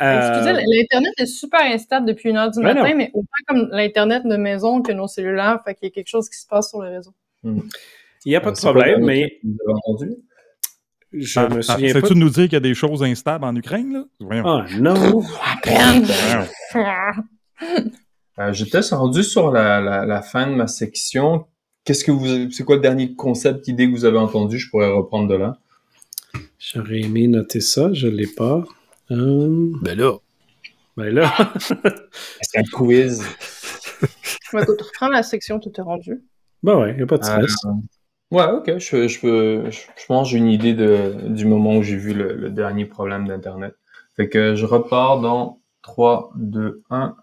Excusez, 0.00 0.52
l'Internet 0.52 1.12
est 1.18 1.26
super 1.26 1.60
instable 1.62 2.06
depuis 2.06 2.30
une 2.30 2.36
heure 2.36 2.50
du 2.50 2.60
matin, 2.60 2.94
mais 2.94 3.10
autant 3.14 3.28
comme 3.46 3.68
l'Internet 3.70 4.24
de 4.24 4.36
maison 4.36 4.82
que 4.82 4.92
nos 4.92 5.06
cellulaires, 5.06 5.60
fait 5.64 5.74
qu'il 5.74 5.88
y 5.88 5.90
a 5.90 5.94
quelque 5.94 6.08
chose 6.08 6.28
qui 6.28 6.38
se 6.38 6.46
passe 6.46 6.70
sur 6.70 6.82
le 6.82 6.90
réseau. 6.90 7.14
Hmm. 7.42 7.60
Il 8.24 8.30
n'y 8.30 8.36
a 8.36 8.40
pas 8.40 8.50
de 8.50 8.56
problème, 8.56 9.04
mais. 9.04 9.38
Vous 9.42 9.56
avez 9.66 9.74
entendu? 9.84 10.16
Je 11.12 11.38
ah, 11.38 11.48
me 11.48 11.62
souviens 11.62 11.92
ah, 11.94 12.00
pas. 12.00 12.08
tu 12.08 12.14
de 12.14 12.18
nous 12.18 12.30
dire 12.30 12.44
qu'il 12.44 12.54
y 12.54 12.56
a 12.56 12.60
des 12.60 12.74
choses 12.74 13.02
instables 13.04 13.44
en 13.44 13.54
Ukraine, 13.54 13.92
là? 13.92 14.04
Voyons. 14.18 14.44
Ah, 14.46 14.66
non! 14.78 15.22
Euh, 18.38 18.52
J'étais 18.52 18.80
rendu 18.80 19.22
sur 19.22 19.50
la, 19.50 19.80
la, 19.80 20.04
la, 20.04 20.22
fin 20.22 20.46
de 20.48 20.54
ma 20.54 20.66
section. 20.66 21.46
Qu'est-ce 21.84 22.04
que 22.04 22.10
vous, 22.10 22.50
c'est 22.50 22.64
quoi 22.64 22.76
le 22.76 22.82
dernier 22.82 23.14
concept, 23.14 23.68
idée 23.68 23.86
que 23.86 23.92
vous 23.92 24.04
avez 24.04 24.18
entendu? 24.18 24.58
Je 24.58 24.70
pourrais 24.70 24.90
reprendre 24.90 25.28
de 25.28 25.34
là. 25.34 25.58
J'aurais 26.58 27.00
aimé 27.00 27.28
noter 27.28 27.60
ça, 27.60 27.92
je 27.92 28.08
l'ai 28.08 28.26
pas. 28.26 28.64
Euh... 29.10 29.70
Ben 29.82 29.96
là. 29.96 30.14
Ben 30.96 31.14
là. 31.14 31.32
c'est 32.40 32.58
un 32.58 32.62
quiz. 32.72 33.22
ouais, 34.52 34.62
écoute, 34.62 34.80
reprends 34.80 35.08
la 35.08 35.22
section, 35.22 35.60
tout 35.60 35.72
est 35.76 35.82
rendu. 35.82 36.24
Ben 36.62 36.78
ouais, 36.78 36.92
il 36.92 36.96
n'y 36.96 37.02
a 37.02 37.06
pas 37.06 37.18
de 37.18 37.24
stress. 37.24 37.54
Euh, 37.66 38.36
ouais, 38.36 38.46
ok, 38.50 38.78
je, 38.78 39.06
je 39.06 39.20
peux, 39.20 39.70
je, 39.70 39.80
je 39.96 40.06
pense 40.06 40.30
j'ai 40.30 40.38
une 40.38 40.48
idée 40.48 40.72
de, 40.72 41.14
du 41.28 41.44
moment 41.44 41.76
où 41.76 41.82
j'ai 41.82 41.96
vu 41.96 42.14
le, 42.14 42.34
le 42.34 42.50
dernier 42.50 42.86
problème 42.86 43.28
d'Internet. 43.28 43.74
Fait 44.16 44.28
que 44.28 44.54
je 44.54 44.64
repars 44.64 45.20
dans 45.20 45.60
3, 45.82 46.32
2, 46.36 46.82
1. 46.90 47.16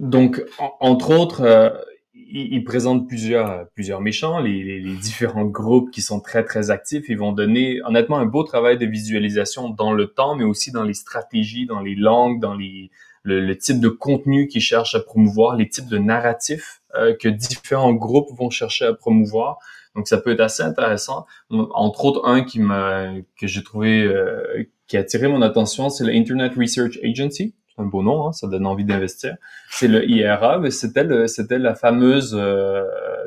Donc, 0.00 0.42
entre 0.80 1.10
autres, 1.10 1.42
euh, 1.42 1.68
il, 2.14 2.64
présente 2.64 3.06
plusieurs, 3.06 3.68
plusieurs 3.74 4.00
méchants, 4.00 4.40
les, 4.40 4.80
différents 4.94 5.44
groupes 5.44 5.90
qui 5.90 6.00
sont 6.00 6.20
très, 6.20 6.42
très 6.42 6.70
actifs. 6.70 7.04
Ils 7.10 7.18
vont 7.18 7.32
donner, 7.32 7.82
honnêtement, 7.84 8.16
un 8.16 8.24
beau 8.24 8.42
travail 8.42 8.78
de 8.78 8.86
visualisation 8.86 9.68
dans 9.68 9.92
le 9.92 10.06
temps, 10.06 10.36
mais 10.36 10.44
aussi 10.44 10.72
dans 10.72 10.84
les 10.84 10.94
stratégies, 10.94 11.66
dans 11.66 11.80
les 11.80 11.94
langues, 11.94 12.40
dans 12.40 12.54
les, 12.54 12.90
le, 13.24 13.54
type 13.58 13.78
de 13.78 13.90
contenu 13.90 14.46
qu'ils 14.46 14.62
cherchent 14.62 14.94
à 14.94 15.00
promouvoir, 15.00 15.54
les 15.54 15.68
types 15.68 15.88
de 15.88 15.98
narratifs 15.98 16.80
euh, 16.94 17.14
que 17.14 17.28
différents 17.28 17.92
groupes 17.92 18.30
vont 18.34 18.48
chercher 18.48 18.86
à 18.86 18.94
promouvoir. 18.94 19.58
Donc, 19.94 20.08
ça 20.08 20.16
peut 20.16 20.30
être 20.30 20.40
assez 20.40 20.62
intéressant. 20.62 21.26
Entre 21.50 22.06
autres, 22.06 22.26
un 22.26 22.42
qui 22.42 22.58
m'a, 22.58 23.12
que 23.38 23.46
j'ai 23.46 23.62
trouvé, 23.62 24.02
euh, 24.02 24.64
qui 24.86 24.96
a 24.96 25.00
attiré 25.00 25.28
mon 25.28 25.42
attention, 25.42 25.90
c'est 25.90 26.04
l'Internet 26.04 26.52
Research 26.56 26.98
Agency 27.04 27.54
un 27.80 27.86
beau 27.86 28.02
nom, 28.02 28.28
hein, 28.28 28.32
ça 28.32 28.46
donne 28.46 28.66
envie 28.66 28.84
d'investir. 28.84 29.36
C'est 29.70 29.88
le 29.88 30.08
IRA, 30.08 30.58
mais 30.58 30.70
c'était 30.70 31.26
c'était 31.26 31.58
la 31.58 31.74
fameuse 31.74 32.36
euh, 32.38 32.84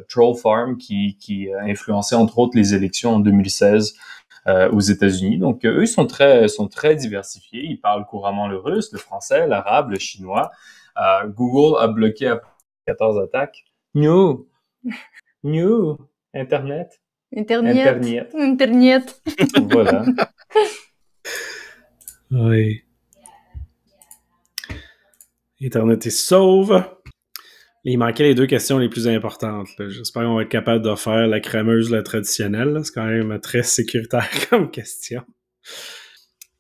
troll 0.10 0.36
farm 0.36 0.78
qui, 0.78 1.18
qui 1.20 1.52
a 1.54 1.63
influencé 1.63 2.16
entre 2.16 2.39
autres 2.39 2.58
les 2.58 2.74
élections 2.74 3.16
en 3.16 3.20
2016 3.20 3.96
euh, 4.48 4.70
aux 4.72 4.80
États-Unis. 4.80 5.38
Donc 5.38 5.66
eux 5.66 5.84
ils 5.84 5.88
sont 5.88 6.08
très 6.08 6.48
sont 6.48 6.68
très 6.68 6.96
diversifiés. 6.96 7.63
Ils 7.63 7.80
parlent 7.80 8.06
couramment 8.06 8.48
le 8.48 8.58
russe, 8.58 8.92
le 8.92 9.00
français, 9.00 9.48
l'arabe, 9.48 9.92
le 9.92 10.00
chinois. 10.00 10.52
Euh, 10.98 11.28
Google 11.28 11.82
a 11.82 11.88
bloqué 11.88 12.36
14 12.86 13.20
attaques. 13.20 13.63
New, 13.96 14.48
new, 15.44 15.98
Internet. 16.34 17.00
Internet. 17.36 17.78
Internet. 17.78 18.32
Internet. 18.36 19.22
voilà. 19.72 20.06
Oui. 22.34 22.84
Internet 25.63 26.06
est 26.06 26.10
sauve. 26.10 26.84
Il 27.86 27.97
manquait 27.97 28.23
les 28.23 28.36
deux 28.36 28.47
questions 28.47 28.78
les 28.78 28.89
plus 28.89 29.08
importantes. 29.08 29.67
J'espère 29.80 30.23
qu'on 30.23 30.36
va 30.36 30.43
être 30.43 30.49
capable 30.49 30.84
de 30.84 30.95
faire 30.95 31.28
la 31.28 31.39
crémeuse, 31.39 31.91
la 31.91 32.02
traditionnelle. 32.02 32.80
C'est 32.84 32.93
quand 32.93 33.06
même 33.06 33.39
très 33.39 33.63
sécuritaire 33.63 34.30
comme 34.49 34.71
question. 34.71 35.21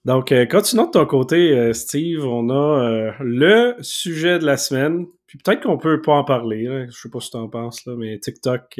Donc, 0.05 0.31
euh, 0.33 0.45
continuons 0.45 0.87
de 0.87 0.91
ton 0.91 1.05
côté, 1.05 1.57
euh, 1.57 1.73
Steve. 1.73 2.25
On 2.25 2.49
a 2.49 2.53
euh, 2.53 3.11
le 3.21 3.75
sujet 3.79 4.37
de 4.39 4.45
la 4.45 4.57
semaine. 4.57 5.05
Puis 5.27 5.37
peut-être 5.37 5.63
qu'on 5.63 5.77
peut 5.77 6.01
pas 6.01 6.13
en 6.13 6.23
parler. 6.23 6.87
Je 6.89 6.97
sais 6.97 7.09
pas 7.09 7.19
ce 7.19 7.27
que 7.27 7.31
tu 7.31 7.37
en 7.37 7.47
penses, 7.47 7.85
là, 7.85 7.95
mais 7.97 8.19
TikTok. 8.19 8.79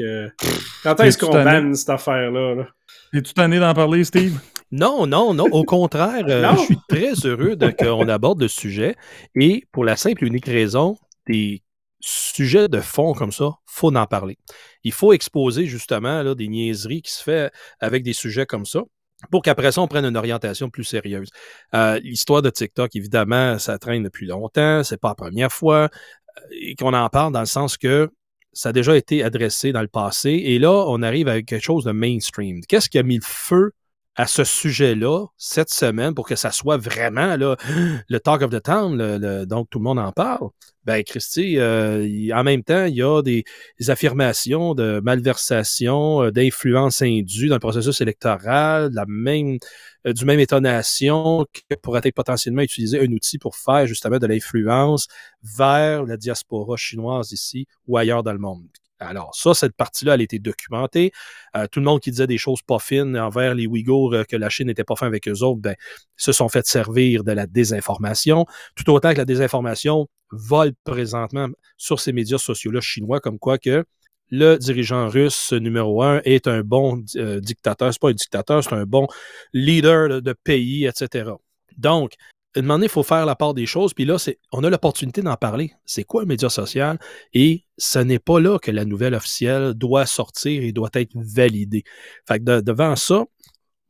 quand 0.82 1.00
est-ce 1.00 1.18
qu'on 1.18 1.32
banne 1.32 1.74
cette 1.74 1.90
affaire-là? 1.90 2.54
Là? 2.54 2.66
Es-tu 3.12 3.32
tanné 3.34 3.58
d'en 3.58 3.74
parler, 3.74 4.04
Steve? 4.04 4.38
Non, 4.70 5.06
non, 5.06 5.34
non. 5.34 5.44
Au 5.52 5.64
contraire, 5.64 6.24
euh, 6.28 6.56
je 6.56 6.62
suis 6.62 6.78
très 6.88 7.12
heureux 7.26 7.56
qu'on 7.78 8.08
aborde 8.08 8.40
le 8.40 8.48
sujet. 8.48 8.96
Et 9.34 9.64
pour 9.72 9.84
la 9.84 9.96
simple 9.96 10.24
et 10.24 10.26
unique 10.26 10.46
raison, 10.46 10.96
des 11.26 11.62
sujets 12.00 12.68
de 12.68 12.80
fond 12.80 13.14
comme 13.14 13.32
ça, 13.32 13.52
faut 13.66 13.94
en 13.94 14.06
parler. 14.06 14.38
Il 14.82 14.92
faut 14.92 15.12
exposer 15.12 15.66
justement 15.66 16.22
là, 16.22 16.34
des 16.34 16.48
niaiseries 16.48 17.02
qui 17.02 17.12
se 17.12 17.22
font 17.22 17.48
avec 17.80 18.02
des 18.02 18.12
sujets 18.12 18.46
comme 18.46 18.66
ça 18.66 18.82
pour 19.30 19.42
qu'après 19.42 19.72
ça, 19.72 19.80
on 19.80 19.88
prenne 19.88 20.04
une 20.04 20.16
orientation 20.16 20.70
plus 20.70 20.84
sérieuse. 20.84 21.30
Euh, 21.74 21.98
l'histoire 22.00 22.42
de 22.42 22.50
TikTok, 22.50 22.94
évidemment, 22.94 23.58
ça 23.58 23.78
traîne 23.78 24.02
depuis 24.02 24.26
longtemps, 24.26 24.82
c'est 24.84 25.00
pas 25.00 25.10
la 25.10 25.14
première 25.14 25.52
fois, 25.52 25.84
euh, 25.84 26.40
et 26.60 26.74
qu'on 26.74 26.92
en 26.92 27.08
parle 27.08 27.32
dans 27.32 27.40
le 27.40 27.46
sens 27.46 27.76
que 27.76 28.10
ça 28.52 28.68
a 28.68 28.72
déjà 28.72 28.96
été 28.96 29.22
adressé 29.22 29.72
dans 29.72 29.82
le 29.82 29.88
passé, 29.88 30.30
et 30.30 30.58
là, 30.58 30.84
on 30.88 31.02
arrive 31.02 31.28
avec 31.28 31.46
quelque 31.46 31.64
chose 31.64 31.84
de 31.84 31.92
mainstream. 31.92 32.60
Qu'est-ce 32.68 32.88
qui 32.88 32.98
a 32.98 33.02
mis 33.02 33.16
le 33.16 33.24
feu 33.24 33.72
à 34.16 34.26
ce 34.26 34.44
sujet-là 34.44 35.26
cette 35.36 35.70
semaine 35.70 36.14
pour 36.14 36.26
que 36.26 36.36
ça 36.36 36.50
soit 36.52 36.76
vraiment 36.76 37.36
là, 37.36 37.56
le 38.08 38.18
talk 38.20 38.42
of 38.42 38.50
the 38.50 38.62
town, 38.62 39.44
donc 39.46 39.68
tout 39.70 39.78
le 39.78 39.84
monde 39.84 39.98
en 39.98 40.12
parle. 40.12 40.50
Ben, 40.84 41.02
Christy, 41.02 41.56
euh, 41.58 42.28
en 42.34 42.44
même 42.44 42.62
temps, 42.62 42.84
il 42.84 42.96
y 42.96 43.02
a 43.02 43.22
des, 43.22 43.44
affirmations 43.88 44.74
de 44.74 45.00
malversation, 45.02 46.24
euh, 46.24 46.30
d'influence 46.30 47.00
indue 47.00 47.48
dans 47.48 47.56
le 47.56 47.60
processus 47.60 48.02
électoral, 48.02 48.90
la 48.92 49.06
même, 49.08 49.58
euh, 50.06 50.12
du 50.12 50.26
même 50.26 50.40
étonnation 50.40 51.46
que 51.54 51.74
pourrait 51.76 52.02
être 52.04 52.14
potentiellement 52.14 52.60
utiliser 52.60 53.00
un 53.00 53.10
outil 53.12 53.38
pour 53.38 53.56
faire 53.56 53.86
justement 53.86 54.18
de 54.18 54.26
l'influence 54.26 55.08
vers 55.42 56.04
la 56.04 56.18
diaspora 56.18 56.76
chinoise 56.76 57.32
ici 57.32 57.66
ou 57.86 57.96
ailleurs 57.96 58.22
dans 58.22 58.32
le 58.32 58.38
monde. 58.38 58.68
Alors, 59.00 59.34
ça, 59.34 59.54
cette 59.54 59.74
partie-là, 59.74 60.14
elle 60.14 60.20
a 60.20 60.24
été 60.24 60.38
documentée. 60.38 61.12
Euh, 61.56 61.66
tout 61.70 61.80
le 61.80 61.84
monde 61.84 62.00
qui 62.00 62.10
disait 62.10 62.26
des 62.26 62.38
choses 62.38 62.62
pas 62.62 62.78
fines 62.78 63.18
envers 63.18 63.54
les 63.54 63.66
Ouïghours, 63.66 64.14
euh, 64.14 64.24
que 64.24 64.36
la 64.36 64.48
Chine 64.48 64.68
n'était 64.68 64.84
pas 64.84 64.96
fin 64.96 65.06
avec 65.06 65.28
eux 65.28 65.42
autres, 65.42 65.60
ben, 65.60 65.74
se 66.16 66.32
sont 66.32 66.48
fait 66.48 66.66
servir 66.66 67.24
de 67.24 67.32
la 67.32 67.46
désinformation. 67.46 68.46
Tout 68.76 68.88
autant 68.90 69.12
que 69.12 69.18
la 69.18 69.24
désinformation 69.24 70.08
vole 70.30 70.72
présentement 70.84 71.48
sur 71.76 72.00
ces 72.00 72.12
médias 72.12 72.38
sociaux-là 72.38 72.80
chinois, 72.80 73.20
comme 73.20 73.38
quoi 73.38 73.58
que 73.58 73.84
le 74.30 74.56
dirigeant 74.56 75.08
russe 75.08 75.52
numéro 75.52 76.02
un 76.02 76.20
est 76.24 76.46
un 76.46 76.62
bon 76.62 77.02
euh, 77.16 77.40
dictateur. 77.40 77.92
C'est 77.92 78.00
pas 78.00 78.10
un 78.10 78.14
dictateur, 78.14 78.64
c'est 78.64 78.74
un 78.74 78.86
bon 78.86 79.06
leader 79.52 80.22
de 80.22 80.32
pays, 80.32 80.86
etc. 80.86 81.30
Donc, 81.76 82.12
un 82.60 82.62
moment 82.62 82.74
donné, 82.74 82.86
il 82.86 82.90
faut 82.90 83.02
faire 83.02 83.26
la 83.26 83.34
part 83.34 83.54
des 83.54 83.66
choses. 83.66 83.94
Puis 83.94 84.04
là, 84.04 84.16
on 84.52 84.62
a 84.64 84.70
l'opportunité 84.70 85.22
d'en 85.22 85.36
parler. 85.36 85.72
C'est 85.84 86.04
quoi 86.04 86.22
un 86.22 86.26
média 86.26 86.48
social? 86.48 86.98
Et 87.32 87.64
ce 87.78 87.98
n'est 87.98 88.18
pas 88.18 88.40
là 88.40 88.58
que 88.58 88.70
la 88.70 88.84
nouvelle 88.84 89.14
officielle 89.14 89.74
doit 89.74 90.06
sortir 90.06 90.62
et 90.62 90.72
doit 90.72 90.90
être 90.94 91.12
validée. 91.14 91.84
Fait 92.26 92.38
que 92.38 92.60
devant 92.60 92.96
ça, 92.96 93.24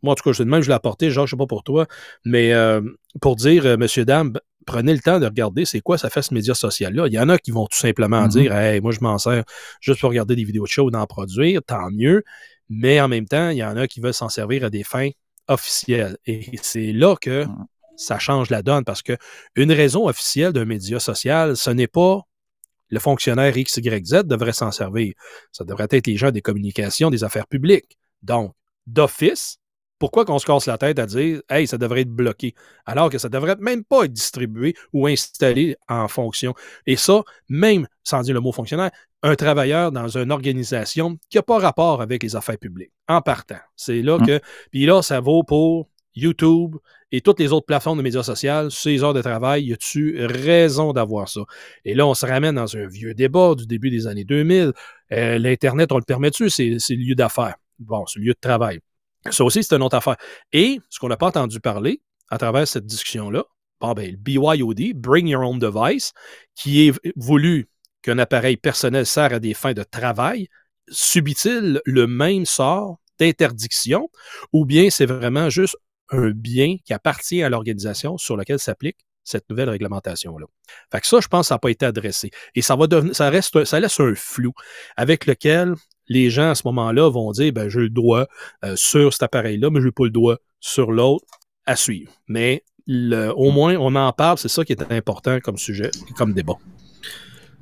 moi, 0.03 0.13
en 0.13 0.15
tout 0.15 0.25
cas, 0.25 0.33
je, 0.33 0.43
même 0.43 0.63
je 0.63 0.69
l'ai 0.69 0.75
apporté, 0.75 1.11
genre, 1.11 1.27
je 1.27 1.33
sais 1.33 1.37
pas 1.37 1.47
pour 1.47 1.63
toi, 1.63 1.87
mais 2.25 2.53
euh, 2.53 2.81
pour 3.21 3.37
dire, 3.37 3.65
euh, 3.65 3.77
monsieur, 3.77 4.05
dame, 4.05 4.35
prenez 4.67 4.93
le 4.93 5.01
temps 5.01 5.19
de 5.19 5.27
regarder 5.27 5.65
c'est 5.65 5.81
quoi 5.81 5.97
ça 5.99 6.11
fait 6.11 6.23
ce 6.23 6.35
média 6.35 6.55
social-là. 6.55 7.07
Il 7.07 7.13
y 7.13 7.19
en 7.19 7.29
a 7.29 7.39
qui 7.39 7.51
vont 7.51 7.67
tout 7.67 7.79
simplement 7.79 8.25
mm-hmm. 8.25 8.29
dire, 8.29 8.55
hey, 8.55 8.81
moi, 8.81 8.93
je 8.93 9.01
m'en 9.01 9.19
sers 9.19 9.45
juste 9.81 10.01
pour 10.01 10.11
regarder 10.11 10.37
des 10.37 10.45
vidéos 10.45 10.65
de 10.65 10.69
show 10.69 10.85
ou 10.85 10.91
d'en 10.91 11.07
produire, 11.07 11.63
tant 11.63 11.91
mieux. 11.91 12.23
Mais 12.69 13.01
en 13.01 13.09
même 13.09 13.27
temps, 13.27 13.51
il 13.51 13.59
y 13.59 13.65
en 13.65 13.77
a 13.77 13.87
qui 13.87 14.01
veulent 14.01 14.15
s'en 14.15 14.29
servir 14.29 14.65
à 14.65 14.71
des 14.71 14.85
fins 14.85 15.11
officielles. 15.49 16.17
Et 16.27 16.51
c'est 16.63 16.93
là 16.93 17.17
que 17.21 17.45
mm 17.45 17.67
ça 17.97 18.19
change 18.19 18.51
la 18.51 18.63
donne 18.63 18.85
parce 18.85 19.03
que 19.03 19.17
une 19.57 19.73
raison 19.73 20.09
officielle 20.09 20.53
d'un 20.53 20.65
média 20.65 20.99
social, 20.99 21.57
ce 21.57 21.71
n'est 21.71 21.87
pas 21.87 22.23
le 22.89 23.01
fonctionnaire 23.01 23.57
X, 23.57 23.79
Y, 23.79 24.07
Z 24.07 24.25
devrait 24.25 24.53
s'en 24.53 24.71
servir. 24.71 25.15
Ça 25.53 25.65
devrait 25.65 25.89
être 25.91 26.07
les 26.07 26.17
gens 26.17 26.31
des 26.31 26.43
communications, 26.43 27.11
des 27.11 27.25
affaires 27.25 27.47
publiques. 27.47 27.99
Donc, 28.23 28.55
d'office, 28.87 29.59
pourquoi 29.99 30.25
qu'on 30.25 30.39
se 30.39 30.47
casse 30.47 30.67
la 30.67 30.79
tête 30.79 30.99
à 30.99 31.07
dire 31.07 31.41
Hey, 31.49 31.67
ça 31.67 31.79
devrait 31.79 32.03
être 32.03 32.11
bloqué, 32.11 32.55
alors 32.85 33.11
que 33.11 33.19
ça 33.19 33.29
devrait 33.29 33.57
même 33.59 33.85
pas 33.85 34.05
être 34.05 34.13
distribué 34.13 34.75
ou 34.93 35.07
installé 35.07 35.77
en 35.89 36.09
fonction. 36.09 36.55
Et 36.87 36.97
ça, 36.97 37.23
même 37.49 37.87
sans 38.03 38.23
dire 38.23 38.35
le 38.35 38.41
mot 38.41 38.53
fonctionnaire, 38.53 38.91
un 39.23 39.37
travailleur 39.37 39.91
dans 39.91 40.19
une 40.19 40.31
organisation 40.31 41.17
qui 41.31 41.39
n'a 41.39 41.43
pas 41.43 41.59
rapport 41.59 42.03
avec 42.03 42.23
les 42.23 42.37
affaires 42.37 42.59
publiques, 42.59 42.93
en 43.09 43.23
partant. 43.23 43.61
C'est 43.77 44.03
là 44.03 44.17
hum. 44.17 44.27
que. 44.27 44.41
Puis 44.71 44.85
là, 44.85 45.01
ça 45.01 45.21
vaut 45.21 45.43
pour 45.43 45.89
YouTube 46.15 46.77
et 47.17 47.21
toutes 47.21 47.39
les 47.39 47.53
autres 47.53 47.67
plateformes 47.67 47.99
de 47.99 48.03
médias 48.03 48.25
sociaux, 48.25 48.71
ces 48.71 49.05
heures 49.05 49.15
de 49.15 49.23
travail, 49.23 49.67
y 49.67 49.73
a-tu 49.73 50.27
raison 50.27 50.93
d'avoir 50.93 51.29
ça? 51.29 51.43
Et 51.85 51.95
là, 51.95 52.09
on 52.09 52.15
se 52.15 52.27
ramène 52.27 52.57
dans 52.57 52.77
un 52.77 52.89
vieux 52.89 53.15
débat 53.15 53.55
du 53.55 53.69
début 53.69 53.89
des 53.89 54.09
années 54.09 54.25
2000. 54.25 54.73
Euh, 55.13 55.39
L'Internet, 55.39 55.93
on 55.93 55.99
le 55.99 56.03
permet-tu? 56.03 56.51
C'est 56.51 56.71
le 56.71 56.97
lieu 56.97 57.15
d'affaires. 57.15 57.55
Bon, 57.79 58.05
c'est 58.07 58.19
le 58.19 58.25
lieu 58.25 58.33
de 58.33 58.41
travail. 58.41 58.81
Ça 59.31 59.45
aussi, 59.45 59.63
c'est 59.63 59.77
une 59.77 59.85
autre 59.85 59.97
affaire. 59.97 60.17
Et 60.53 60.81
ce 60.91 60.99
qu'on 60.99 61.07
n'a 61.07 61.17
pas 61.17 61.29
entendu 61.29 61.61
parler 61.61 62.03
à 62.31 62.39
travers 62.39 62.67
cette 62.67 62.85
discussion-là, 62.85 63.45
bon, 63.81 63.93
ben, 63.93 64.11
le 64.11 64.17
BYOD, 64.17 64.97
Bring 64.97 65.29
Your 65.29 65.49
Own 65.49 65.61
Device, 65.61 66.11
qui 66.57 66.89
est 66.89 67.01
voulu 67.15 67.69
qu'un 68.03 68.19
appareil 68.19 68.57
personnel 68.57 69.07
sert 69.07 69.33
à 69.33 69.39
des 69.39 69.55
fins 69.55 69.73
de 69.73 69.85
travail, 69.85 70.49
subit-il 70.89 71.81
le 71.85 72.07
même 72.09 72.45
sort 72.45 72.99
d'interdiction 73.21 74.11
ou 74.53 74.65
bien 74.65 74.91
c'est 74.91 75.07
vraiment 75.07 75.49
juste 75.49 75.77
un 76.15 76.31
bien 76.31 76.77
qui 76.85 76.93
appartient 76.93 77.43
à 77.43 77.49
l'organisation 77.49 78.19
sur 78.19 78.37
lequel 78.37 78.59
s'applique 78.59 78.99
cette 79.25 79.49
nouvelle 79.49 79.71
réglementation-là. 79.71 80.47
Fait 80.93 81.01
que 81.01 81.07
ça, 81.07 81.21
je 81.21 81.29
pense 81.29 81.49
ça 81.49 81.55
n'a 81.55 81.59
pas 81.59 81.71
été 81.71 81.87
adressé. 81.87 82.31
Et 82.55 82.63
ça 82.63 82.77
va 82.77 82.87
devenir, 82.87 83.17
ça 83.17 83.31
reste, 83.31 83.65
ça 83.65 83.81
laisse 83.81 83.99
un 84.01 84.15
flou 84.15 84.53
avec 84.97 85.27
lequel 85.27 85.75
les 86.09 86.29
gens 86.29 86.51
à 86.51 86.55
ce 86.55 86.63
moment-là 86.67 87.09
vont 87.09 87.33
dire, 87.33 87.53
ben, 87.53 87.69
j'ai 87.69 87.81
le 87.81 87.91
droit 87.91 88.27
euh, 88.65 88.77
sur 88.77 89.13
cet 89.13 89.23
appareil-là, 89.23 89.71
mais 89.71 89.81
je 89.81 89.87
n'ai 89.87 89.93
pas 89.93 90.05
le 90.05 90.11
droit 90.11 90.37
sur 90.61 90.93
l'autre 90.93 91.25
à 91.67 91.77
suivre. 91.77 92.13
Mais 92.29 92.65
au 92.87 93.51
moins, 93.51 93.77
on 93.77 93.95
en 93.95 94.13
parle, 94.13 94.37
c'est 94.37 94.49
ça 94.49 94.65
qui 94.65 94.73
est 94.73 94.93
important 94.93 95.41
comme 95.41 95.57
sujet, 95.57 95.91
comme 96.17 96.35
débat. 96.35 96.59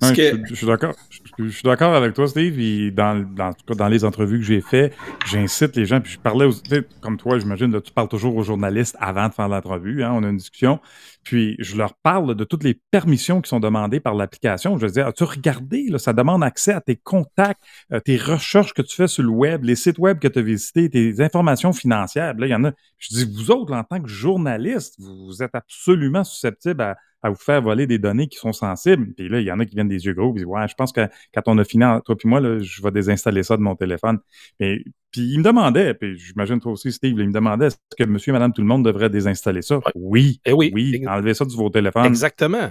Je, 0.02 0.54
suis 0.54 0.66
d'accord. 0.66 0.94
Je, 1.38 1.48
suis 1.48 1.62
d'accord 1.62 1.94
avec 1.94 2.14
toi, 2.14 2.26
Steve. 2.26 2.58
Et 2.58 2.90
dans, 2.90 3.24
dans, 3.34 3.52
dans 3.68 3.88
les 3.88 4.04
entrevues 4.04 4.38
que 4.38 4.44
j'ai 4.44 4.60
faites, 4.60 4.94
j'incite 5.26 5.76
les 5.76 5.86
gens. 5.86 6.00
Puis 6.00 6.12
je 6.12 6.18
parlais, 6.18 6.46
aux, 6.46 6.52
comme 7.00 7.16
toi, 7.16 7.38
j'imagine, 7.38 7.80
tu 7.80 7.92
parles 7.92 8.08
toujours 8.08 8.36
aux 8.36 8.42
journalistes 8.42 8.96
avant 9.00 9.28
de 9.28 9.34
faire 9.34 9.48
l'entrevue. 9.48 10.02
Hein, 10.02 10.12
on 10.14 10.22
a 10.24 10.28
une 10.28 10.36
discussion. 10.36 10.80
Puis 11.24 11.56
je 11.58 11.76
leur 11.76 11.94
parle 11.94 12.34
de 12.34 12.44
toutes 12.44 12.64
les 12.64 12.74
permissions 12.90 13.40
qui 13.40 13.48
sont 13.48 13.60
demandées 13.60 14.00
par 14.00 14.14
l'application. 14.14 14.76
Je 14.78 14.86
dire, 14.86 15.06
as-tu 15.06 15.24
regardé, 15.24 15.86
là, 15.88 15.98
ça 15.98 16.12
demande 16.12 16.42
accès 16.42 16.72
à 16.72 16.80
tes 16.80 16.96
contacts, 16.96 17.60
euh, 17.92 18.00
tes 18.00 18.16
recherches 18.16 18.74
que 18.74 18.82
tu 18.82 18.96
fais 18.96 19.08
sur 19.08 19.22
le 19.22 19.30
web, 19.30 19.64
les 19.64 19.76
sites 19.76 19.98
web 19.98 20.18
que 20.18 20.28
tu 20.28 20.38
as 20.38 20.42
visités, 20.42 20.90
tes 20.90 21.20
informations 21.20 21.72
financières. 21.72 22.34
Là, 22.34 22.46
il 22.46 22.50
y 22.50 22.54
en 22.54 22.64
a. 22.64 22.72
Je 22.98 23.08
dis, 23.08 23.24
vous 23.24 23.50
autres, 23.50 23.72
en 23.72 23.84
tant 23.84 24.00
que 24.00 24.08
journaliste, 24.08 24.96
vous 24.98 25.42
êtes 25.42 25.54
absolument 25.54 26.24
susceptibles 26.24 26.82
à 26.82 26.96
à 27.22 27.30
vous 27.30 27.36
faire 27.36 27.62
voler 27.62 27.86
des 27.86 27.98
données 27.98 28.26
qui 28.26 28.38
sont 28.38 28.52
sensibles. 28.52 29.12
Puis 29.14 29.28
là, 29.28 29.40
il 29.40 29.46
y 29.46 29.52
en 29.52 29.60
a 29.60 29.64
qui 29.64 29.74
viennent 29.74 29.88
des 29.88 30.04
yeux 30.04 30.14
gros, 30.14 30.32
puis 30.32 30.44
ouais, 30.44 30.66
je 30.68 30.74
pense 30.74 30.92
que 30.92 31.08
quand 31.32 31.42
on 31.46 31.58
a 31.58 31.64
fini, 31.64 31.84
toi 32.04 32.16
puis 32.16 32.28
moi, 32.28 32.40
là, 32.40 32.58
je 32.58 32.82
vais 32.82 32.90
désinstaller 32.90 33.42
ça 33.42 33.56
de 33.56 33.62
mon 33.62 33.76
téléphone. 33.76 34.18
Mais 34.60 34.82
puis 35.10 35.22
il 35.32 35.38
me 35.38 35.44
demandait, 35.44 35.94
puis 35.94 36.18
j'imagine 36.18 36.58
toi 36.58 36.72
aussi, 36.72 36.90
Steve, 36.90 37.18
il 37.18 37.28
me 37.28 37.32
demandait 37.32 37.66
est-ce 37.66 37.76
que 37.98 38.04
monsieur 38.04 38.30
et 38.30 38.32
madame 38.32 38.52
tout 38.52 38.62
le 38.62 38.66
monde 38.66 38.84
devrait 38.84 39.10
désinstaller 39.10 39.62
ça? 39.62 39.80
Oui. 39.94 40.40
Eh 40.44 40.52
oui. 40.52 40.72
Oui. 40.74 41.04
Enlever 41.06 41.34
ça 41.34 41.44
de 41.44 41.52
vos 41.52 41.68
téléphones. 41.68 42.06
Exactement. 42.06 42.70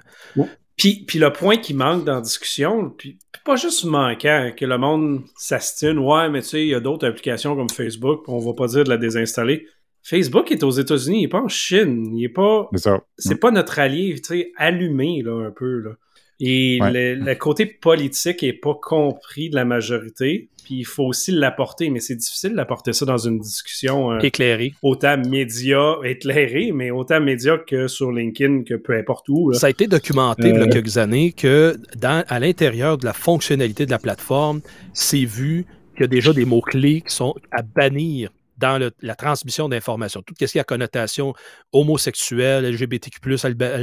Puis, 0.76 1.06
puis 1.08 1.20
le 1.20 1.32
point 1.32 1.58
qui 1.58 1.76
manque 1.76 2.06
dans 2.06 2.16
la 2.16 2.22
discussion, 2.22 2.90
puis 2.90 3.20
pas 3.46 3.56
juste 3.56 3.86
manquant, 3.86 4.52
que 4.56 4.66
le 4.66 4.78
monde 4.78 5.22
s'astine, 5.36 6.00
ouais, 6.00 6.30
mais 6.30 6.42
tu 6.42 6.50
sais, 6.50 6.62
il 6.62 6.70
y 6.70 6.76
a 6.76 6.80
d'autres 6.80 7.08
applications 7.08 7.56
comme 7.56 7.70
Facebook, 7.70 8.28
on 8.28 8.40
va 8.40 8.54
pas 8.54 8.68
dire 8.68 8.84
de 8.84 8.90
la 8.90 8.98
désinstaller. 8.98 9.68
Facebook 10.04 10.52
est 10.52 10.64
aux 10.64 10.72
États-Unis, 10.72 11.20
il 11.20 11.22
n'est 11.22 11.28
pas 11.28 11.42
en 11.42 11.48
Chine. 11.48 12.16
Il 12.16 12.24
est 12.24 12.30
pas. 12.30 12.70
C'est 13.18 13.40
pas 13.40 13.52
notre 13.52 13.80
allié, 13.80 14.16
tu 14.16 14.24
sais, 14.24 14.52
allumé, 14.58 15.22
là, 15.24 15.48
un 15.48 15.52
peu, 15.52 15.80
là. 15.80 15.92
Et 16.44 16.80
le, 16.82 17.34
côté 17.36 17.68
politique 17.68 18.42
n'est 18.42 18.52
pas 18.52 18.74
compris 18.74 19.52
de 19.52 19.56
la 19.56 19.64
majorité. 19.64 20.50
Puis 20.66 20.76
il 20.76 20.86
faut 20.86 21.04
aussi 21.04 21.32
l'apporter, 21.32 21.92
mais 21.92 22.00
c'est 22.00 22.16
difficile 22.16 22.56
d'apporter 22.56 22.94
ça 22.94 23.06
dans 23.06 23.18
une 23.18 23.40
discussion 23.40 24.12
euh, 24.12 24.20
éclairée. 24.20 24.74
Autant 24.82 25.18
média 25.18 25.98
éclairée, 26.04 26.72
mais 26.72 26.90
autant 26.90 27.20
média 27.20 27.58
que 27.58 27.88
sur 27.88 28.12
LinkedIn, 28.12 28.64
que 28.64 28.76
peu 28.76 28.98
importe 28.98 29.30
où. 29.30 29.54
Ça 29.54 29.68
a 29.68 29.70
été 29.70 29.88
documenté 29.88 30.50
il 30.50 30.56
y 30.56 30.58
a 30.58 30.62
euh. 30.62 30.68
quelques 30.68 30.98
années 30.98 31.32
que 31.32 31.78
dans, 31.96 32.24
à 32.28 32.40
l'intérieur 32.40 32.98
de 32.98 33.06
la 33.06 33.14
fonctionnalité 33.14 33.86
de 33.86 33.92
la 33.92 34.00
plateforme, 34.00 34.62
c'est 34.94 35.26
vu 35.26 35.66
qu'il 35.94 36.02
y 36.02 36.06
a 36.06 36.08
déjà 36.08 36.34
des 36.34 36.46
mots-clés 36.46 37.02
qui 37.02 37.14
sont 37.14 37.36
à 37.52 37.62
bannir 37.62 38.32
dans 38.62 38.92
la 39.02 39.16
transmission 39.16 39.68
d'informations. 39.68 40.22
Tout 40.22 40.36
ce 40.40 40.46
qui 40.46 40.60
a 40.60 40.64
connotation 40.64 41.34
homosexuelle, 41.74 42.72
LGBTQ+, 42.72 43.20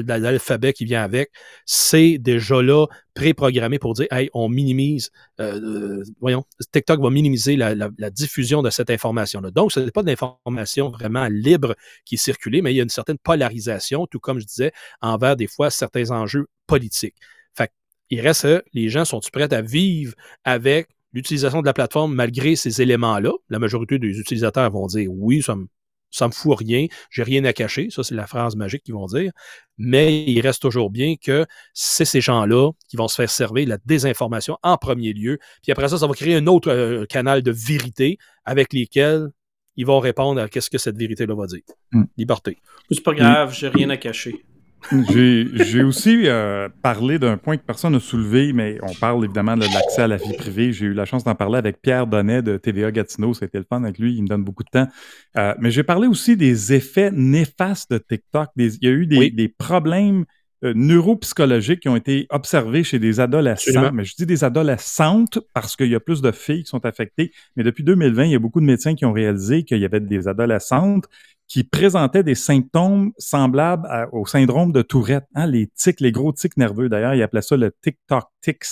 l'alphabet 0.06 0.72
qui 0.72 0.84
vient 0.84 1.02
avec, 1.02 1.30
c'est 1.66 2.16
déjà 2.18 2.62
là 2.62 2.86
préprogrammé 3.14 3.80
pour 3.80 3.94
dire, 3.94 4.06
hey, 4.12 4.30
on 4.32 4.48
minimise, 4.48 5.10
euh, 5.40 5.60
euh, 5.60 6.04
voyons, 6.20 6.44
TikTok 6.72 7.00
va 7.00 7.10
minimiser 7.10 7.56
la, 7.56 7.74
diffusion 8.10 8.62
de 8.62 8.70
cette 8.70 8.90
information-là. 8.90 9.50
Donc, 9.50 9.72
ce 9.72 9.80
n'est 9.80 9.90
pas 9.90 10.02
de 10.02 10.08
l'information 10.08 10.88
vraiment 10.88 11.26
libre 11.28 11.74
qui 12.04 12.14
est 12.14 12.18
circulée, 12.18 12.62
mais 12.62 12.72
il 12.72 12.76
y 12.76 12.80
a 12.80 12.84
une 12.84 12.88
certaine 12.88 13.18
polarisation, 13.18 14.06
tout 14.06 14.20
comme 14.20 14.38
je 14.38 14.46
disais, 14.46 14.72
envers 15.02 15.34
des 15.36 15.48
fois 15.48 15.70
certains 15.70 16.12
enjeux 16.12 16.46
politiques. 16.68 17.16
Fait 17.54 17.70
il 18.10 18.20
reste, 18.20 18.46
les 18.72 18.88
gens 18.88 19.04
sont-ils 19.04 19.32
prêts 19.32 19.52
à 19.52 19.60
vivre 19.60 20.14
avec 20.44 20.88
l'utilisation 21.12 21.60
de 21.60 21.66
la 21.66 21.72
plateforme 21.72 22.14
malgré 22.14 22.56
ces 22.56 22.82
éléments-là. 22.82 23.32
La 23.48 23.58
majorité 23.58 23.98
des 23.98 24.18
utilisateurs 24.18 24.70
vont 24.70 24.86
dire 24.86 25.10
oui, 25.12 25.42
ça 25.42 25.54
me, 25.54 25.62
me 25.62 26.32
fout 26.32 26.58
rien, 26.58 26.86
j'ai 27.10 27.22
rien 27.22 27.44
à 27.44 27.52
cacher. 27.52 27.88
Ça, 27.90 28.02
c'est 28.02 28.14
la 28.14 28.26
phrase 28.26 28.56
magique 28.56 28.82
qu'ils 28.82 28.94
vont 28.94 29.06
dire. 29.06 29.32
Mais 29.76 30.24
il 30.24 30.40
reste 30.40 30.62
toujours 30.62 30.90
bien 30.90 31.16
que 31.16 31.46
c'est 31.74 32.04
ces 32.04 32.20
gens-là 32.20 32.72
qui 32.88 32.96
vont 32.96 33.08
se 33.08 33.16
faire 33.16 33.30
servir 33.30 33.68
la 33.68 33.78
désinformation 33.84 34.58
en 34.62 34.76
premier 34.76 35.12
lieu. 35.12 35.38
Puis 35.62 35.72
après 35.72 35.88
ça, 35.88 35.98
ça 35.98 36.06
va 36.06 36.14
créer 36.14 36.34
un 36.34 36.46
autre 36.46 36.70
euh, 36.70 37.06
canal 37.06 37.42
de 37.42 37.50
vérité 37.50 38.18
avec 38.44 38.72
lesquels 38.72 39.28
ils 39.76 39.86
vont 39.86 40.00
répondre 40.00 40.40
à 40.40 40.48
qu'est-ce 40.48 40.70
que 40.70 40.78
cette 40.78 40.96
vérité-là 40.96 41.34
va 41.34 41.46
dire. 41.46 41.62
Hmm. 41.92 42.04
Liberté. 42.16 42.58
C'est 42.90 43.02
pas 43.02 43.14
grave, 43.14 43.54
j'ai 43.54 43.68
rien 43.68 43.88
à 43.90 43.96
cacher. 43.96 44.44
J'ai 44.90 45.82
aussi 45.82 46.22
euh, 46.26 46.68
parlé 46.82 47.18
d'un 47.18 47.36
point 47.36 47.56
que 47.56 47.62
personne 47.62 47.92
n'a 47.92 48.00
soulevé, 48.00 48.52
mais 48.52 48.78
on 48.82 48.94
parle 48.94 49.24
évidemment 49.24 49.56
de 49.56 49.62
l'accès 49.62 50.02
à 50.02 50.08
la 50.08 50.16
vie 50.16 50.36
privée. 50.36 50.72
J'ai 50.72 50.86
eu 50.86 50.92
la 50.94 51.04
chance 51.04 51.24
d'en 51.24 51.34
parler 51.34 51.58
avec 51.58 51.82
Pierre 51.82 52.06
Donnet 52.06 52.42
de 52.42 52.56
TVA 52.56 52.90
Gatineau. 52.90 53.34
C'était 53.34 53.58
le 53.58 53.66
fun 53.68 53.82
avec 53.82 53.98
lui. 53.98 54.14
Il 54.14 54.22
me 54.22 54.28
donne 54.28 54.44
beaucoup 54.44 54.64
de 54.64 54.70
temps. 54.70 54.88
Euh, 55.36 55.54
mais 55.58 55.70
j'ai 55.70 55.82
parlé 55.82 56.06
aussi 56.06 56.36
des 56.36 56.72
effets 56.72 57.10
néfastes 57.10 57.90
de 57.90 57.98
TikTok. 57.98 58.48
il 58.56 58.78
y 58.80 58.88
a 58.88 58.90
eu 58.90 59.06
des, 59.06 59.48
problèmes 59.48 60.24
euh, 60.64 60.72
neuropsychologiques 60.74 61.80
qui 61.80 61.88
ont 61.88 61.96
été 61.96 62.26
observés 62.30 62.82
chez 62.82 62.98
des 62.98 63.20
adolescents. 63.20 63.92
Mais 63.92 64.04
je 64.04 64.14
dis 64.16 64.26
des 64.26 64.42
adolescentes 64.44 65.38
parce 65.54 65.76
qu'il 65.76 65.88
y 65.88 65.94
a 65.94 66.00
plus 66.00 66.22
de 66.22 66.32
filles 66.32 66.62
qui 66.62 66.70
sont 66.70 66.84
affectées. 66.86 67.32
Mais 67.56 67.62
depuis 67.62 67.84
2020, 67.84 68.24
il 68.24 68.30
y 68.32 68.36
a 68.36 68.38
beaucoup 68.38 68.60
de 68.60 68.66
médecins 68.66 68.94
qui 68.94 69.04
ont 69.04 69.12
réalisé 69.12 69.64
qu'il 69.64 69.78
y 69.78 69.84
avait 69.84 70.00
des 70.00 70.28
adolescentes 70.28 71.08
qui 71.48 71.64
présentaient 71.64 72.22
des 72.22 72.34
symptômes 72.34 73.12
semblables 73.18 73.88
au 74.12 74.26
syndrome 74.26 74.70
de 74.70 74.82
Tourette, 74.82 75.24
hein, 75.34 75.46
les 75.46 75.68
tics, 75.74 76.00
les 76.00 76.12
gros 76.12 76.32
tics 76.32 76.56
nerveux. 76.58 76.90
D'ailleurs, 76.90 77.14
ils 77.14 77.22
appelaient 77.22 77.42
ça 77.42 77.56
le 77.56 77.74
TikTok 77.82 78.24
tics. 78.42 78.66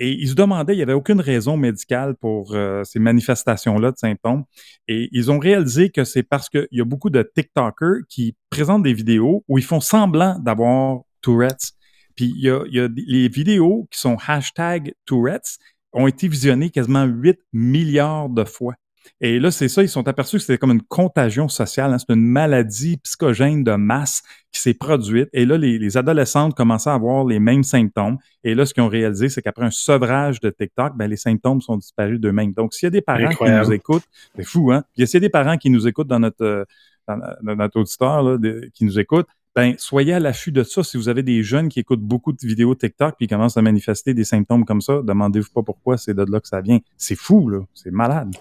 Et 0.00 0.12
ils 0.12 0.28
se 0.28 0.34
demandaient, 0.34 0.74
il 0.74 0.76
n'y 0.76 0.82
avait 0.82 0.92
aucune 0.92 1.20
raison 1.20 1.56
médicale 1.56 2.14
pour 2.16 2.54
euh, 2.54 2.84
ces 2.84 2.98
manifestations-là 3.00 3.92
de 3.92 3.96
symptômes. 3.96 4.44
Et 4.86 5.08
ils 5.12 5.30
ont 5.30 5.38
réalisé 5.38 5.90
que 5.90 6.04
c'est 6.04 6.22
parce 6.22 6.48
qu'il 6.48 6.68
y 6.70 6.80
a 6.80 6.84
beaucoup 6.84 7.10
de 7.10 7.22
TikTokers 7.22 8.02
qui 8.08 8.36
présentent 8.50 8.84
des 8.84 8.94
vidéos 8.94 9.44
où 9.48 9.58
ils 9.58 9.64
font 9.64 9.80
semblant 9.80 10.38
d'avoir 10.38 11.00
Tourette's. 11.20 11.72
Puis 12.14 12.32
il 12.36 12.44
y, 12.44 12.50
a, 12.50 12.62
il 12.66 12.74
y 12.74 12.80
a 12.80 12.88
les 12.88 13.28
vidéos 13.28 13.88
qui 13.90 13.98
sont 13.98 14.16
hashtag 14.26 14.92
Tourette's 15.04 15.58
ont 15.92 16.06
été 16.06 16.28
visionnées 16.28 16.70
quasiment 16.70 17.04
8 17.04 17.38
milliards 17.52 18.28
de 18.28 18.44
fois. 18.44 18.74
Et 19.20 19.38
là, 19.38 19.50
c'est 19.50 19.68
ça, 19.68 19.82
ils 19.82 19.88
sont 19.88 20.06
aperçus 20.08 20.36
que 20.36 20.42
c'était 20.42 20.58
comme 20.58 20.70
une 20.70 20.82
contagion 20.82 21.48
sociale, 21.48 21.92
hein. 21.92 21.98
c'est 21.98 22.12
une 22.12 22.26
maladie 22.26 22.98
psychogène 22.98 23.64
de 23.64 23.72
masse 23.72 24.22
qui 24.52 24.60
s'est 24.60 24.74
produite. 24.74 25.28
Et 25.32 25.44
là, 25.44 25.56
les, 25.58 25.96
adolescentes 25.96 26.54
commençaient 26.54 26.90
à 26.90 26.94
avoir 26.94 27.24
les 27.24 27.38
mêmes 27.38 27.64
symptômes. 27.64 28.18
Et 28.44 28.54
là, 28.54 28.66
ce 28.66 28.74
qu'ils 28.74 28.82
ont 28.82 28.88
réalisé, 28.88 29.28
c'est 29.28 29.42
qu'après 29.42 29.64
un 29.64 29.70
sevrage 29.70 30.40
de 30.40 30.50
TikTok, 30.50 30.96
ben, 30.96 31.08
les 31.08 31.16
symptômes 31.16 31.60
sont 31.60 31.76
disparus 31.76 32.20
d'eux-mêmes. 32.20 32.52
Donc, 32.52 32.74
s'il 32.74 32.86
y 32.86 32.88
a 32.88 32.90
des 32.90 33.02
parents 33.02 33.30
qui 33.30 33.50
nous 33.50 33.72
écoutent, 33.72 34.04
c'est 34.36 34.44
fou, 34.44 34.72
hein? 34.72 34.84
Puis, 34.94 35.06
s'il 35.06 35.16
y 35.16 35.24
a 35.24 35.26
des 35.26 35.30
parents 35.30 35.56
qui 35.56 35.70
nous 35.70 35.86
écoutent 35.86 36.08
dans 36.08 36.20
notre, 36.20 36.66
dans, 37.06 37.18
notre 37.42 37.80
auditeur, 37.80 38.22
là, 38.22 38.38
qui 38.74 38.84
nous 38.84 38.98
écoutent, 38.98 39.28
ben, 39.58 39.74
soyez 39.76 40.12
à 40.12 40.20
l'affût 40.20 40.52
de 40.52 40.62
ça. 40.62 40.84
Si 40.84 40.96
vous 40.96 41.08
avez 41.08 41.24
des 41.24 41.42
jeunes 41.42 41.68
qui 41.68 41.80
écoutent 41.80 42.02
beaucoup 42.02 42.32
de 42.32 42.38
vidéos 42.42 42.76
TikTok 42.76 43.16
puis 43.16 43.26
qui 43.26 43.34
commencent 43.34 43.56
à 43.56 43.62
manifester 43.62 44.14
des 44.14 44.22
symptômes 44.22 44.64
comme 44.64 44.80
ça, 44.80 45.00
demandez-vous 45.02 45.50
pas 45.52 45.62
pourquoi, 45.62 45.98
c'est 45.98 46.14
de 46.14 46.24
là 46.30 46.38
que 46.38 46.46
ça 46.46 46.60
vient. 46.60 46.78
C'est 46.96 47.16
fou, 47.16 47.48
là. 47.48 47.58
C'est 47.74 47.90
malade. 47.90 48.36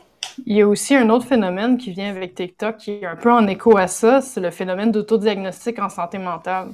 Il 0.45 0.55
y 0.55 0.61
a 0.61 0.67
aussi 0.67 0.95
un 0.95 1.09
autre 1.09 1.25
phénomène 1.25 1.77
qui 1.77 1.91
vient 1.91 2.09
avec 2.09 2.35
TikTok 2.35 2.77
qui 2.77 2.91
est 2.91 3.05
un 3.05 3.15
peu 3.15 3.31
en 3.31 3.47
écho 3.47 3.77
à 3.77 3.87
ça, 3.87 4.21
c'est 4.21 4.39
le 4.39 4.51
phénomène 4.51 4.91
d'autodiagnostic 4.91 5.79
en 5.79 5.89
santé 5.89 6.17
mentale. 6.17 6.67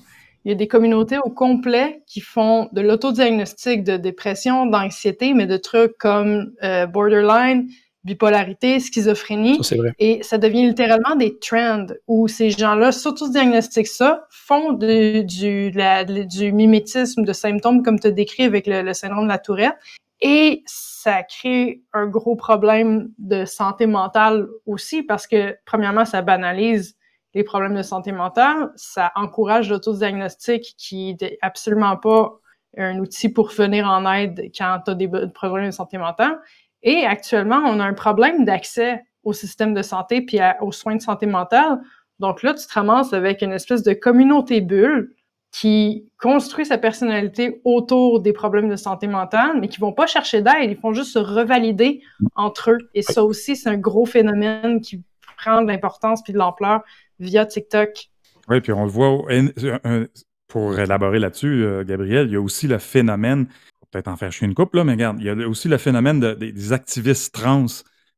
Il 0.45 0.49
y 0.49 0.51
a 0.51 0.55
des 0.55 0.67
communautés 0.67 1.17
au 1.23 1.29
complet 1.29 2.03
qui 2.05 2.19
font 2.19 2.67
de 2.73 2.81
l'autodiagnostic 2.81 3.83
de 3.83 3.95
dépression, 3.95 4.65
d'anxiété, 4.65 5.33
mais 5.33 5.47
de 5.47 5.55
trucs 5.55 5.97
comme 5.97 6.51
euh, 6.63 6.85
borderline, 6.85 7.69
bipolarité, 8.03 8.81
schizophrénie. 8.81 9.63
Ça, 9.63 9.77
vrai. 9.77 9.93
Et 9.99 10.21
ça 10.23 10.37
devient 10.37 10.67
littéralement 10.67 11.15
des 11.15 11.39
trends 11.39 11.85
où 12.07 12.27
ces 12.27 12.49
gens-là 12.49 12.91
s'autodiagnostiquent 12.91 13.87
ça, 13.87 14.27
font 14.29 14.73
du, 14.73 15.23
du 15.23 16.51
mimétisme 16.51 17.23
de 17.23 17.31
symptômes 17.31 17.81
comme 17.81 17.97
tu 17.97 18.07
as 18.07 18.11
décrit 18.11 18.43
avec 18.43 18.67
le, 18.67 18.81
le 18.81 18.93
syndrome 18.93 19.23
de 19.23 19.29
la 19.29 19.37
tourette, 19.37 19.77
et 20.19 20.63
ça 21.03 21.21
crée 21.23 21.83
un 21.91 22.07
gros 22.07 22.37
problème 22.37 23.09
de 23.17 23.43
santé 23.43 23.87
mentale 23.87 24.47
aussi 24.65 25.03
parce 25.03 25.27
que, 25.27 25.57
premièrement, 25.65 26.05
ça 26.05 26.21
banalise 26.21 26.95
les 27.33 27.43
problèmes 27.43 27.75
de 27.75 27.81
santé 27.81 28.13
mentale, 28.13 28.71
ça 28.77 29.11
encourage 29.15 29.69
l'autodiagnostic 29.69 30.75
qui 30.77 31.17
n'est 31.19 31.37
absolument 31.41 31.97
pas 31.97 32.31
un 32.77 32.99
outil 32.99 33.27
pour 33.27 33.49
venir 33.49 33.85
en 33.85 34.09
aide 34.13 34.49
quand 34.57 34.79
tu 34.85 34.91
as 34.91 34.95
des 34.95 35.09
problèmes 35.33 35.65
de 35.65 35.71
santé 35.71 35.97
mentale. 35.97 36.39
Et 36.83 37.05
actuellement, 37.05 37.61
on 37.65 37.81
a 37.81 37.83
un 37.83 37.93
problème 37.93 38.45
d'accès 38.45 39.03
au 39.23 39.33
système 39.33 39.73
de 39.73 39.81
santé 39.81 40.21
puis 40.21 40.39
aux 40.61 40.71
soins 40.71 40.95
de 40.95 41.01
santé 41.01 41.25
mentale. 41.25 41.81
Donc 42.19 42.43
là, 42.43 42.53
tu 42.53 42.65
te 42.65 42.73
ramasses 42.73 43.11
avec 43.11 43.41
une 43.41 43.51
espèce 43.51 43.83
de 43.83 43.93
communauté 43.93 44.61
bulle 44.61 45.13
qui 45.53 46.09
construit 46.19 46.65
sa 46.65 46.79
personnalité 46.79 47.61
autour 47.63 48.21
des 48.21 48.33
problèmes 48.33 48.69
de 48.69 48.75
santé 48.75 49.05
mentale, 49.05 49.59
mais 49.61 49.67
qui 49.67 49.79
vont 49.79 49.93
pas 49.93 50.07
chercher 50.07 50.41
d'aide, 50.41 50.71
ils 50.71 50.75
font 50.75 50.93
juste 50.93 51.11
se 51.11 51.19
revalider 51.19 52.01
entre 52.35 52.71
eux. 52.71 52.79
Et 52.95 53.03
ça 53.03 53.23
aussi, 53.23 53.55
c'est 53.55 53.69
un 53.69 53.77
gros 53.77 54.07
phénomène 54.07 54.81
qui 54.81 55.03
prend 55.37 55.61
de 55.61 55.67
l'importance 55.67 56.23
puis 56.23 56.33
de 56.33 56.39
l'ampleur 56.39 56.81
via 57.19 57.45
TikTok. 57.45 58.09
Oui, 58.49 58.61
puis 58.61 58.73
on 58.73 58.83
le 58.83 58.89
voit, 58.89 59.25
pour 60.47 60.79
élaborer 60.79 61.19
là-dessus, 61.19 61.63
euh, 61.63 61.83
Gabriel, 61.83 62.27
il 62.27 62.33
y 62.33 62.35
a 62.35 62.41
aussi 62.41 62.67
le 62.67 62.79
phénomène, 62.79 63.45
peut-être 63.91 64.07
en 64.07 64.17
faire 64.17 64.31
chier 64.31 64.47
une 64.47 64.55
couple, 64.55 64.77
là, 64.77 64.83
mais 64.83 64.93
regarde, 64.93 65.17
il 65.19 65.25
y 65.25 65.29
a 65.29 65.47
aussi 65.47 65.67
le 65.67 65.77
phénomène 65.77 66.19
des 66.19 66.73
activistes 66.73 67.31
trans 67.31 67.67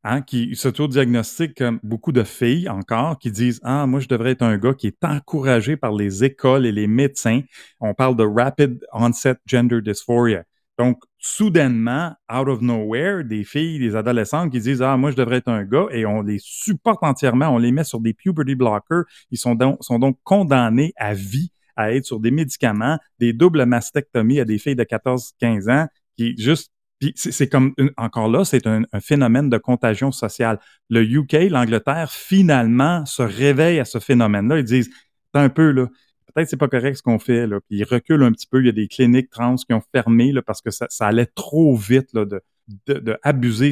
Hein, 0.07 0.21
qui 0.21 0.55
s'auto-diagnostiquent 0.55 1.57
comme 1.57 1.79
beaucoup 1.81 2.11
de 2.11 2.21
filles 2.21 2.69
encore, 2.69 3.17
qui 3.17 3.31
disent 3.31 3.59
Ah, 3.63 3.87
moi, 3.87 3.99
je 3.99 4.07
devrais 4.07 4.33
être 4.33 4.43
un 4.43 4.55
gars 4.55 4.75
qui 4.75 4.85
est 4.85 5.03
encouragé 5.03 5.77
par 5.77 5.93
les 5.93 6.23
écoles 6.23 6.67
et 6.67 6.71
les 6.71 6.85
médecins. 6.85 7.41
On 7.79 7.95
parle 7.95 8.15
de 8.15 8.23
Rapid 8.23 8.85
Onset 8.93 9.37
Gender 9.47 9.81
Dysphoria. 9.81 10.43
Donc, 10.77 11.01
soudainement, 11.17 12.13
out 12.31 12.47
of 12.47 12.61
nowhere, 12.61 13.23
des 13.23 13.43
filles, 13.43 13.79
des 13.79 13.95
adolescentes 13.95 14.51
qui 14.51 14.59
disent 14.59 14.83
Ah, 14.83 14.95
moi, 14.95 15.09
je 15.09 15.15
devrais 15.15 15.37
être 15.37 15.47
un 15.47 15.63
gars, 15.63 15.87
et 15.89 16.05
on 16.05 16.21
les 16.21 16.37
supporte 16.39 17.01
entièrement, 17.01 17.49
on 17.49 17.57
les 17.57 17.71
met 17.71 17.83
sur 17.83 17.99
des 17.99 18.13
puberty 18.13 18.53
blockers. 18.53 19.05
Ils 19.31 19.39
sont 19.39 19.55
donc, 19.55 19.79
sont 19.81 19.97
donc 19.97 20.19
condamnés 20.23 20.93
à 20.97 21.15
vie 21.15 21.49
à 21.75 21.91
être 21.93 22.05
sur 22.05 22.19
des 22.19 22.29
médicaments, 22.29 22.99
des 23.19 23.33
doubles 23.33 23.65
mastectomies 23.65 24.39
à 24.39 24.45
des 24.45 24.59
filles 24.59 24.75
de 24.75 24.83
14-15 24.83 25.71
ans 25.71 25.87
qui 26.15 26.35
juste 26.37 26.71
c'est 27.15 27.49
comme, 27.49 27.73
encore 27.97 28.29
là, 28.29 28.45
c'est 28.45 28.67
un, 28.67 28.83
phénomène 28.99 29.49
de 29.49 29.57
contagion 29.57 30.11
sociale. 30.11 30.59
Le 30.89 31.03
UK, 31.03 31.49
l'Angleterre, 31.49 32.11
finalement, 32.11 33.05
se 33.05 33.21
réveille 33.21 33.79
à 33.79 33.85
ce 33.85 33.99
phénomène-là. 33.99 34.59
Ils 34.59 34.65
disent, 34.65 34.89
un 35.33 35.49
peu, 35.49 35.71
là, 35.71 35.87
peut-être 36.33 36.49
c'est 36.49 36.57
pas 36.57 36.67
correct 36.67 36.95
ce 36.95 37.01
qu'on 37.01 37.19
fait, 37.19 37.47
là. 37.47 37.59
Ils 37.69 37.83
reculent 37.83 38.23
un 38.23 38.31
petit 38.31 38.47
peu. 38.47 38.61
Il 38.61 38.65
y 38.65 38.69
a 38.69 38.73
des 38.73 38.87
cliniques 38.87 39.29
trans 39.29 39.55
qui 39.55 39.73
ont 39.73 39.81
fermé, 39.93 40.33
parce 40.45 40.61
que 40.61 40.71
ça, 40.71 40.87
allait 40.99 41.25
trop 41.25 41.75
vite, 41.75 42.13
là, 42.13 42.25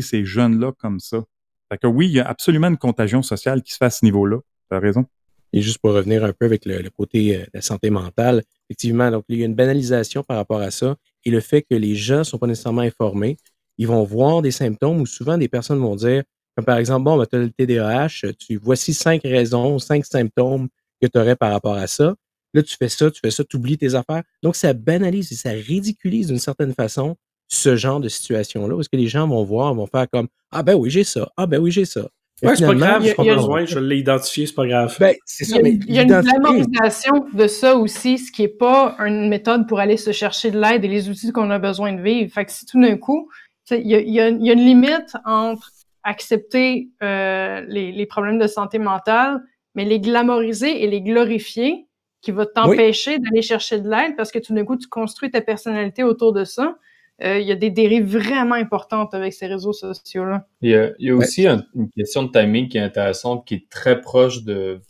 ces 0.01 0.25
jeunes-là 0.25 0.71
comme 0.77 0.99
ça. 0.99 1.23
Fait 1.71 1.77
que 1.77 1.87
oui, 1.87 2.07
il 2.07 2.13
y 2.13 2.19
a 2.19 2.27
absolument 2.27 2.67
une 2.67 2.77
contagion 2.77 3.21
sociale 3.21 3.63
qui 3.63 3.73
se 3.73 3.77
fait 3.77 3.85
à 3.85 3.89
ce 3.89 4.05
niveau-là. 4.05 4.37
Tu 4.69 4.75
as 4.75 4.79
raison. 4.79 5.05
Et 5.53 5.61
juste 5.61 5.77
pour 5.79 5.93
revenir 5.93 6.23
un 6.23 6.33
peu 6.33 6.45
avec 6.45 6.65
le, 6.65 6.89
côté 6.89 7.35
euh, 7.35 7.39
de 7.43 7.49
la 7.53 7.61
santé 7.61 7.91
mentale, 7.91 8.43
effectivement, 8.67 9.09
donc 9.11 9.23
il 9.29 9.39
y 9.39 9.43
a 9.43 9.45
une 9.45 9.53
banalisation 9.53 10.23
par 10.23 10.37
rapport 10.37 10.59
à 10.59 10.71
ça 10.71 10.95
et 11.25 11.31
le 11.31 11.39
fait 11.39 11.61
que 11.61 11.75
les 11.75 11.95
gens 11.95 12.19
ne 12.19 12.23
sont 12.23 12.37
pas 12.37 12.47
nécessairement 12.47 12.81
informés, 12.81 13.37
ils 13.77 13.87
vont 13.87 14.03
voir 14.03 14.41
des 14.41 14.51
symptômes 14.51 15.01
où 15.01 15.05
souvent 15.05 15.37
des 15.37 15.47
personnes 15.47 15.79
vont 15.79 15.95
dire, 15.95 16.23
comme 16.55 16.65
par 16.65 16.77
exemple, 16.77 17.05
bon, 17.05 17.17
ben, 17.17 17.25
tu 17.25 17.35
as 17.35 17.39
le 17.39 17.49
TDAH, 17.49 18.33
tu, 18.37 18.57
voici 18.57 18.93
cinq 18.93 19.23
raisons, 19.23 19.79
cinq 19.79 20.05
symptômes 20.05 20.67
que 21.01 21.07
tu 21.07 21.17
aurais 21.17 21.35
par 21.35 21.51
rapport 21.51 21.75
à 21.75 21.87
ça. 21.87 22.15
Là, 22.53 22.61
tu 22.61 22.75
fais 22.77 22.89
ça, 22.89 23.09
tu 23.09 23.19
fais 23.19 23.31
ça, 23.31 23.43
tu 23.43 23.57
oublies 23.57 23.77
tes 23.77 23.95
affaires. 23.95 24.21
Donc, 24.43 24.55
ça 24.55 24.73
banalise 24.73 25.31
et 25.31 25.35
ça 25.35 25.49
ridiculise 25.49 26.27
d'une 26.27 26.37
certaine 26.37 26.73
façon 26.73 27.15
ce 27.49 27.75
genre 27.75 27.99
de 27.99 28.09
situation-là, 28.09 28.75
parce 28.75 28.87
que 28.87 28.97
les 28.97 29.07
gens 29.07 29.27
vont 29.27 29.43
voir, 29.43 29.73
vont 29.73 29.87
faire 29.87 30.07
comme 30.09 30.27
Ah 30.51 30.63
ben 30.63 30.75
oui, 30.75 30.89
j'ai 30.89 31.03
ça, 31.03 31.31
ah 31.37 31.45
ben 31.45 31.59
oui, 31.59 31.71
j'ai 31.71 31.85
ça. 31.85 32.09
Ouais, 32.43 32.55
c'est 32.55 32.65
pas 32.65 32.75
grave, 32.75 33.03
j'ai 33.03 33.13
pas 33.13 33.23
besoin, 33.23 33.65
je 33.65 33.79
l'ai 33.79 33.97
identifié, 33.97 34.45
c'est 34.45 34.55
pas 34.55 34.67
grave. 34.67 34.95
Ben, 34.99 35.15
c'est 35.25 35.45
ça, 35.45 35.59
il 35.61 35.91
y 35.91 35.99
a, 35.99 36.03
une 36.03 36.21
glamorisation 36.21 37.25
de 37.33 37.47
ça 37.47 37.75
aussi, 37.75 38.17
ce 38.17 38.31
qui 38.31 38.43
n'est 38.43 38.47
pas 38.47 38.95
une 38.99 39.29
méthode 39.29 39.67
pour 39.67 39.79
aller 39.79 39.97
se 39.97 40.11
chercher 40.11 40.51
de 40.51 40.59
l'aide 40.59 40.83
et 40.83 40.87
les 40.87 41.09
outils 41.09 41.31
qu'on 41.31 41.49
a 41.49 41.59
besoin 41.59 41.93
de 41.93 42.01
vivre. 42.01 42.31
Fait 42.31 42.45
que 42.45 42.51
si 42.51 42.65
tout 42.65 42.81
d'un 42.81 42.97
coup, 42.97 43.29
il 43.71 43.87
y 43.87 43.95
a, 43.95 44.01
y 44.01 44.19
a, 44.19 44.53
une 44.53 44.65
limite 44.65 45.15
entre 45.25 45.71
accepter 46.03 46.89
euh, 47.01 47.61
les, 47.69 47.93
les, 47.93 48.05
problèmes 48.05 48.37
de 48.37 48.47
santé 48.47 48.77
mentale, 48.77 49.41
mais 49.73 49.85
les 49.85 50.01
glamoriser 50.01 50.83
et 50.83 50.87
les 50.87 51.01
glorifier, 51.01 51.87
qui 52.23 52.31
va 52.31 52.45
t'empêcher 52.45 53.19
d'aller 53.19 53.41
chercher 53.41 53.79
de 53.79 53.89
l'aide 53.89 54.15
parce 54.15 54.31
que 54.31 54.39
tout 54.39 54.53
d'un 54.53 54.63
coup, 54.63 54.77
tu 54.77 54.87
construis 54.87 55.29
ta 55.29 55.41
personnalité 55.41 56.03
autour 56.03 56.31
de 56.33 56.45
ça. 56.45 56.77
Euh, 57.21 57.39
il 57.39 57.47
y 57.47 57.51
a 57.51 57.55
des 57.55 57.69
dérives 57.69 58.17
vraiment 58.17 58.55
importantes 58.55 59.13
avec 59.13 59.33
ces 59.33 59.45
réseaux 59.45 59.73
sociaux-là. 59.73 60.47
Il 60.61 60.71
y 60.71 60.75
a, 60.75 60.91
il 60.99 61.07
y 61.07 61.11
a 61.11 61.15
aussi 61.15 61.45
une 61.45 61.89
question 61.95 62.23
de 62.23 62.31
timing 62.31 62.67
qui 62.67 62.77
est 62.77 62.81
intéressante, 62.81 63.45
qui 63.45 63.55
est 63.55 63.69
très 63.69 64.01
proche 64.01 64.43
de 64.43 64.81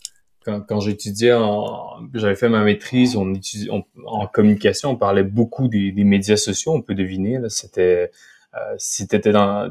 quand, 0.44 0.60
quand 0.62 0.80
j'étudiais 0.80 1.32
en, 1.32 2.00
j'avais 2.14 2.34
fait 2.34 2.48
ma 2.48 2.64
maîtrise, 2.64 3.16
on, 3.16 3.32
étudie, 3.34 3.68
en 3.70 4.26
communication, 4.26 4.90
on 4.90 4.96
parlait 4.96 5.22
beaucoup 5.22 5.68
des, 5.68 5.92
des 5.92 6.04
médias 6.04 6.36
sociaux. 6.36 6.72
On 6.72 6.82
peut 6.82 6.94
deviner, 6.94 7.38
c'était 7.48 8.10
euh, 8.56 8.74
si 8.78 9.08
tu 9.08 9.16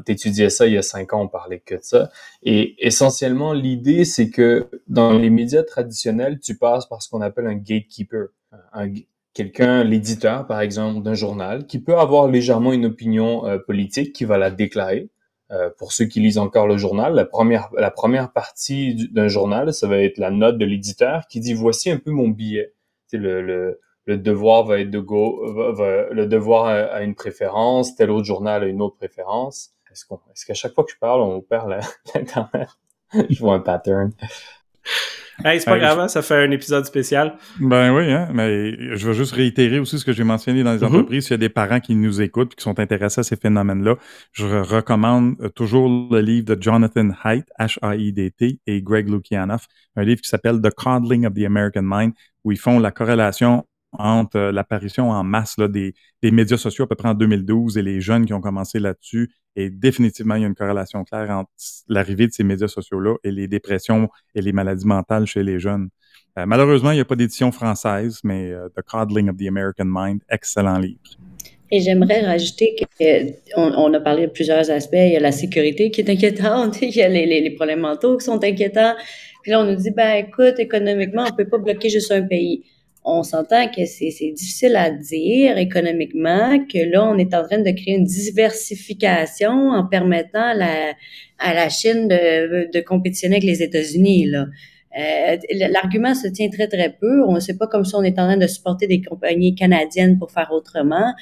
étudiais 0.08 0.50
ça 0.50 0.66
il 0.66 0.74
y 0.74 0.78
a 0.78 0.82
cinq 0.82 1.12
ans, 1.14 1.22
on 1.22 1.28
parlait 1.28 1.60
que 1.60 1.76
de 1.76 1.82
ça. 1.82 2.10
Et 2.42 2.86
essentiellement, 2.86 3.52
l'idée, 3.52 4.04
c'est 4.04 4.30
que 4.30 4.68
dans 4.88 5.12
les 5.16 5.30
médias 5.30 5.62
traditionnels, 5.62 6.38
tu 6.40 6.56
passes 6.56 6.86
par 6.86 7.02
ce 7.02 7.08
qu'on 7.08 7.20
appelle 7.20 7.46
un 7.46 7.54
gatekeeper. 7.54 8.28
Un, 8.72 8.92
quelqu'un, 9.34 9.84
l'éditeur, 9.84 10.46
par 10.46 10.60
exemple, 10.60 11.02
d'un 11.02 11.14
journal, 11.14 11.66
qui 11.66 11.80
peut 11.80 11.98
avoir 11.98 12.28
légèrement 12.28 12.72
une 12.72 12.86
opinion 12.86 13.46
euh, 13.46 13.58
politique, 13.58 14.12
qui 14.12 14.24
va 14.24 14.38
la 14.38 14.50
déclarer. 14.50 15.10
Euh, 15.50 15.68
pour 15.76 15.92
ceux 15.92 16.06
qui 16.06 16.20
lisent 16.20 16.38
encore 16.38 16.66
le 16.66 16.78
journal, 16.78 17.14
la 17.14 17.26
première, 17.26 17.68
la 17.76 17.90
première 17.90 18.32
partie 18.32 19.10
d'un 19.12 19.28
journal, 19.28 19.74
ça 19.74 19.86
va 19.86 19.98
être 19.98 20.16
la 20.16 20.30
note 20.30 20.56
de 20.56 20.64
l'éditeur 20.64 21.26
qui 21.28 21.38
dit 21.38 21.52
voici 21.52 21.90
un 21.90 21.98
peu 21.98 22.10
mon 22.10 22.28
billet. 22.28 22.72
le, 23.12 23.42
le, 23.42 23.80
le 24.06 24.18
devoir 24.18 24.64
va 24.64 24.80
être 24.80 24.90
de 24.90 24.98
go, 24.98 25.44
le 26.10 26.24
devoir 26.26 26.66
a, 26.66 27.02
une 27.02 27.14
préférence, 27.14 27.94
tel 27.94 28.10
autre 28.10 28.26
journal 28.26 28.62
a 28.62 28.66
une 28.66 28.82
autre 28.82 28.96
préférence. 28.96 29.74
Est-ce 29.92 30.06
qu'on, 30.06 30.16
est-ce 30.32 30.44
qu'à 30.44 30.54
chaque 30.54 30.74
fois 30.74 30.84
que 30.84 30.90
je 30.90 30.98
parle, 30.98 31.20
on 31.20 31.40
perd 31.40 31.68
l'internet? 32.14 32.68
je 33.30 33.38
vois 33.38 33.54
un 33.54 33.60
pattern. 33.60 34.12
Hey, 35.44 35.60
c'est 35.60 35.66
pas 35.66 35.78
grave, 35.78 35.98
hein, 35.98 36.08
ça 36.08 36.22
fait 36.22 36.36
un 36.36 36.50
épisode 36.50 36.84
spécial. 36.84 37.36
Ben 37.60 37.92
oui, 37.92 38.12
hein, 38.12 38.28
mais 38.32 38.96
je 38.96 39.06
veux 39.06 39.12
juste 39.12 39.32
réitérer 39.32 39.78
aussi 39.78 39.98
ce 39.98 40.04
que 40.04 40.12
j'ai 40.12 40.24
mentionné 40.24 40.62
dans 40.62 40.72
les 40.72 40.78
mm-hmm. 40.78 40.84
entreprises. 40.86 41.24
S'il 41.24 41.32
y 41.32 41.34
a 41.34 41.38
des 41.38 41.48
parents 41.48 41.80
qui 41.80 41.94
nous 41.94 42.22
écoutent 42.22 42.52
et 42.52 42.56
qui 42.56 42.62
sont 42.62 42.78
intéressés 42.78 43.20
à 43.20 43.24
ces 43.24 43.36
phénomènes-là, 43.36 43.96
je 44.32 44.46
recommande 44.46 45.34
euh, 45.40 45.48
toujours 45.48 45.88
le 46.10 46.20
livre 46.20 46.54
de 46.54 46.62
Jonathan 46.62 47.10
Haidt, 47.24 47.46
H-A-I-D-T, 47.58 48.60
et 48.66 48.82
Greg 48.82 49.08
Lukianoff, 49.08 49.66
un 49.96 50.04
livre 50.04 50.20
qui 50.20 50.28
s'appelle 50.28 50.60
The 50.60 50.70
Coddling 50.70 51.26
of 51.26 51.34
the 51.34 51.44
American 51.44 51.82
Mind, 51.82 52.12
où 52.44 52.52
ils 52.52 52.58
font 52.58 52.78
la 52.78 52.90
corrélation 52.90 53.66
entre 53.98 54.36
euh, 54.36 54.52
l'apparition 54.52 55.10
en 55.10 55.24
masse 55.24 55.56
des, 55.58 55.94
des, 56.22 56.30
médias 56.30 56.56
sociaux 56.56 56.84
à 56.84 56.88
peu 56.88 56.94
près 56.94 57.08
en 57.08 57.14
2012 57.14 57.78
et 57.78 57.82
les 57.82 58.00
jeunes 58.00 58.26
qui 58.26 58.32
ont 58.32 58.40
commencé 58.40 58.78
là-dessus. 58.78 59.30
Et 59.56 59.70
définitivement, 59.70 60.34
il 60.34 60.42
y 60.42 60.44
a 60.44 60.48
une 60.48 60.54
corrélation 60.54 61.04
claire 61.04 61.30
entre 61.30 61.50
l'arrivée 61.88 62.26
de 62.26 62.32
ces 62.32 62.44
médias 62.44 62.68
sociaux-là 62.68 63.16
et 63.22 63.30
les 63.30 63.46
dépressions 63.46 64.08
et 64.34 64.42
les 64.42 64.52
maladies 64.52 64.86
mentales 64.86 65.26
chez 65.26 65.42
les 65.42 65.58
jeunes. 65.58 65.88
Euh, 66.38 66.46
malheureusement, 66.46 66.90
il 66.90 66.96
n'y 66.96 67.00
a 67.00 67.04
pas 67.04 67.14
d'édition 67.14 67.52
française, 67.52 68.18
mais 68.24 68.50
euh, 68.50 68.68
The 68.76 68.82
Coddling 68.82 69.30
of 69.30 69.36
the 69.36 69.46
American 69.46 69.86
Mind, 69.86 70.22
excellent 70.28 70.78
livre. 70.78 70.98
Et 71.70 71.80
j'aimerais 71.80 72.24
rajouter 72.24 72.76
qu'on 72.98 73.72
on 73.72 73.94
a 73.94 74.00
parlé 74.00 74.26
de 74.26 74.32
plusieurs 74.32 74.70
aspects. 74.70 74.94
Il 74.94 75.12
y 75.12 75.16
a 75.16 75.20
la 75.20 75.32
sécurité 75.32 75.90
qui 75.90 76.00
est 76.00 76.10
inquiétante, 76.10 76.78
il 76.82 76.94
y 76.94 77.02
a 77.02 77.08
les, 77.08 77.26
les, 77.26 77.50
problèmes 77.50 77.80
mentaux 77.80 78.16
qui 78.16 78.24
sont 78.24 78.42
inquiétants. 78.42 78.94
Puis 79.42 79.52
là, 79.52 79.60
on 79.60 79.64
nous 79.64 79.76
dit, 79.76 79.90
ben 79.90 80.24
écoute, 80.24 80.58
économiquement, 80.58 81.24
on 81.30 81.34
peut 81.34 81.48
pas 81.48 81.58
bloquer 81.58 81.90
juste 81.90 82.10
un 82.10 82.22
pays 82.22 82.64
on 83.04 83.22
s'entend 83.22 83.68
que 83.68 83.84
c'est 83.84 84.32
difficile 84.32 84.76
à 84.76 84.90
dire 84.90 85.58
économiquement, 85.58 86.58
que 86.66 86.90
là, 86.90 87.06
on 87.06 87.18
est 87.18 87.34
en 87.34 87.44
train 87.44 87.58
de 87.58 87.70
créer 87.70 87.94
une 87.96 88.04
diversification 88.04 89.70
en 89.70 89.86
permettant 89.86 90.58
à 91.38 91.54
la 91.54 91.68
Chine 91.68 92.08
de, 92.08 92.70
de 92.72 92.80
compétitionner 92.80 93.36
avec 93.36 93.44
les 93.44 93.62
États-Unis. 93.62 94.32
Euh, 94.34 95.36
L'argument 95.50 96.14
se 96.14 96.28
tient 96.28 96.48
très, 96.48 96.66
très 96.66 96.90
peu. 96.90 97.22
On 97.24 97.34
ne 97.34 97.40
sait 97.40 97.58
pas 97.58 97.66
comme 97.66 97.84
si 97.84 97.94
on 97.94 98.02
est 98.02 98.18
en 98.18 98.26
train 98.26 98.36
de 98.38 98.46
supporter 98.46 98.86
des 98.86 99.02
compagnies 99.02 99.54
canadiennes 99.54 100.18
pour 100.18 100.30
faire 100.30 100.50
autrement. 100.52 101.12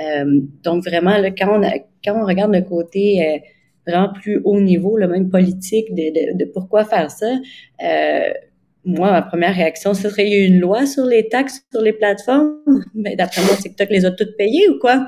Euh, 0.00 0.40
donc, 0.64 0.84
vraiment, 0.84 1.18
là, 1.18 1.30
quand, 1.30 1.60
on 1.60 1.70
quand 2.04 2.20
on 2.20 2.26
regarde 2.26 2.52
le 2.52 2.62
côté 2.62 3.24
euh, 3.24 3.38
vraiment 3.86 4.12
plus 4.12 4.40
haut 4.44 4.60
niveau, 4.60 4.96
le 4.96 5.06
même 5.06 5.30
politique 5.30 5.94
de, 5.94 6.34
de, 6.34 6.38
de 6.38 6.50
pourquoi 6.50 6.84
faire 6.84 7.10
ça, 7.10 7.30
euh, 7.84 8.32
moi, 8.84 9.10
ma 9.10 9.22
première 9.22 9.54
réaction, 9.54 9.92
ce 9.92 10.08
serait 10.08 10.28
y 10.28 10.34
a 10.34 10.46
une 10.46 10.60
loi 10.60 10.86
sur 10.86 11.04
les 11.04 11.28
taxes 11.28 11.62
sur 11.70 11.82
les 11.82 11.92
plateformes? 11.92 12.54
Mais 12.94 13.16
d'après 13.16 13.42
moi, 13.42 13.56
TikTok 13.56 13.90
les 13.90 14.04
a 14.04 14.10
toutes 14.10 14.36
payées 14.36 14.68
ou 14.68 14.78
quoi? 14.78 15.06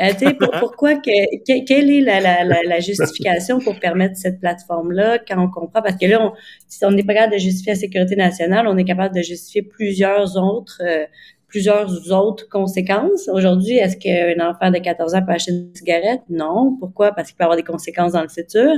Euh, 0.00 0.12
pourquoi, 0.60 0.94
que, 0.94 1.64
quelle 1.64 1.90
est 1.90 2.00
la, 2.00 2.20
la, 2.20 2.44
la, 2.44 2.80
justification 2.80 3.58
pour 3.58 3.80
permettre 3.80 4.16
cette 4.16 4.38
plateforme-là 4.38 5.18
quand 5.18 5.42
on 5.42 5.50
comprend? 5.50 5.82
Parce 5.82 5.96
que 5.96 6.06
là, 6.06 6.22
on, 6.22 6.32
si 6.68 6.84
on 6.84 6.92
n'est 6.92 7.02
pas 7.02 7.14
capable 7.14 7.32
de 7.32 7.38
justifier 7.38 7.72
la 7.72 7.78
sécurité 7.78 8.14
nationale, 8.14 8.66
on 8.68 8.76
est 8.76 8.84
capable 8.84 9.14
de 9.14 9.22
justifier 9.22 9.62
plusieurs 9.62 10.36
autres, 10.36 10.80
euh, 10.84 11.04
plusieurs 11.48 12.12
autres 12.12 12.48
conséquences. 12.48 13.28
Aujourd'hui, 13.28 13.76
est-ce 13.76 13.96
qu'un 13.96 14.38
enfant 14.48 14.70
de 14.70 14.78
14 14.78 15.14
ans 15.14 15.22
peut 15.26 15.32
acheter 15.32 15.52
une 15.52 15.74
cigarette? 15.74 16.20
Non. 16.30 16.76
Pourquoi? 16.78 17.12
Parce 17.12 17.28
qu'il 17.28 17.36
peut 17.36 17.44
avoir 17.44 17.56
des 17.56 17.64
conséquences 17.64 18.12
dans 18.12 18.22
le 18.22 18.28
futur. 18.28 18.70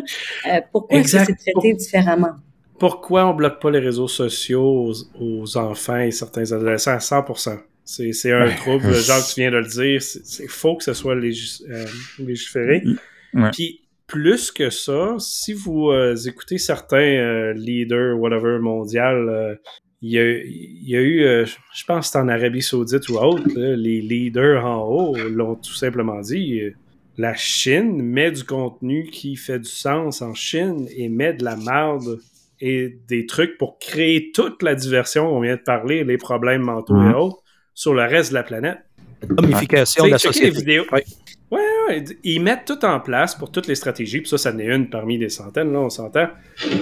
Euh, 0.51 0.61
pourquoi 0.73 1.01
est-ce 1.01 1.17
que 1.17 1.25
c'est 1.27 1.53
traité 1.53 1.75
différemment? 1.75 2.33
Pourquoi 2.81 3.27
on 3.27 3.35
bloque 3.35 3.61
pas 3.61 3.71
les 3.71 3.79
réseaux 3.79 4.09
sociaux 4.09 4.93
aux, 5.21 5.57
enfants 5.59 6.01
et 6.01 6.11
certains 6.11 6.51
adolescents 6.51 6.93
à 6.93 6.99
100%? 6.99 7.59
C'est 7.85 8.33
un 8.33 8.49
trouble, 8.51 8.93
genre 8.95 9.25
tu 9.25 9.41
viens 9.41 9.51
de 9.51 9.59
le 9.59 9.67
dire, 9.67 10.01
c'est 10.03 10.49
faux 10.49 10.77
que 10.77 10.85
ce 10.85 10.95
soit 10.95 11.15
euh, 11.15 11.87
légiféré. 12.19 12.83
Puis 13.53 13.83
plus 14.07 14.51
que 14.51 14.71
ça, 14.71 15.17
si 15.19 15.53
vous 15.53 15.91
euh, 15.91 16.17
écoutez 16.27 16.57
certains 16.57 16.97
euh, 16.97 17.53
leaders, 17.53 18.19
whatever, 18.19 18.59
mondial, 18.61 19.59
il 20.01 20.13
y, 20.13 20.19
a, 20.19 20.23
y 20.23 20.97
a 20.97 21.03
eu, 21.03 21.47
je 21.75 21.85
pense 21.85 22.07
que 22.07 22.13
c'est 22.13 22.19
en 22.19 22.29
Arabie 22.29 22.63
Saoudite 22.63 23.09
ou 23.11 23.19
autre, 23.19 23.47
les 23.55 24.01
leaders 24.01 24.65
en 24.65 24.85
haut 24.85 25.17
l'ont 25.17 25.57
tout 25.57 25.75
simplement 25.75 26.21
dit. 26.23 26.63
la 27.19 27.35
Chine 27.35 28.01
met 28.01 28.31
du 28.31 28.45
contenu 28.45 29.05
qui 29.11 29.37
fait 29.37 29.59
du 29.59 29.69
sens 29.69 30.23
en 30.23 30.33
Chine 30.33 30.89
et 30.97 31.11
met 31.11 31.35
de 31.35 31.45
la 31.45 31.57
merde 31.57 32.19
et 32.61 32.99
des 33.09 33.27
trucs 33.27 33.57
pour 33.59 33.79
créer 33.79 34.31
toute 34.33 34.63
la 34.63 34.75
diversion 34.75 35.35
on 35.35 35.41
vient 35.41 35.57
de 35.57 35.63
parler, 35.63 36.05
les 36.05 36.19
problèmes 36.19 36.63
mentaux 36.63 36.97
et 36.97 37.07
mhm. 37.07 37.15
autres, 37.15 37.43
sur 37.75 37.95
le 37.95 38.03
reste 38.03 38.31
de 38.31 38.35
la 38.35 38.43
planète. 38.43 38.79
Communication 39.37 40.05
de 40.05 40.11
la 40.11 40.19
société. 40.19 40.51
vidéos. 40.51 40.85
Ouais. 40.93 41.05
ouais. 41.51 42.05
ils 42.25 42.41
mettent 42.41 42.65
tout 42.67 42.85
en 42.85 43.01
place 43.01 43.35
pour 43.35 43.51
toutes 43.51 43.67
les 43.67 43.75
stratégies, 43.75 44.21
puis 44.21 44.29
ça, 44.29 44.39
ça 44.39 44.53
n'est 44.53 44.67
une 44.67 44.89
parmi 44.89 45.19
des 45.19 45.29
centaines, 45.29 45.73
là, 45.73 45.81
on 45.81 45.91
s'entend, 45.91 46.29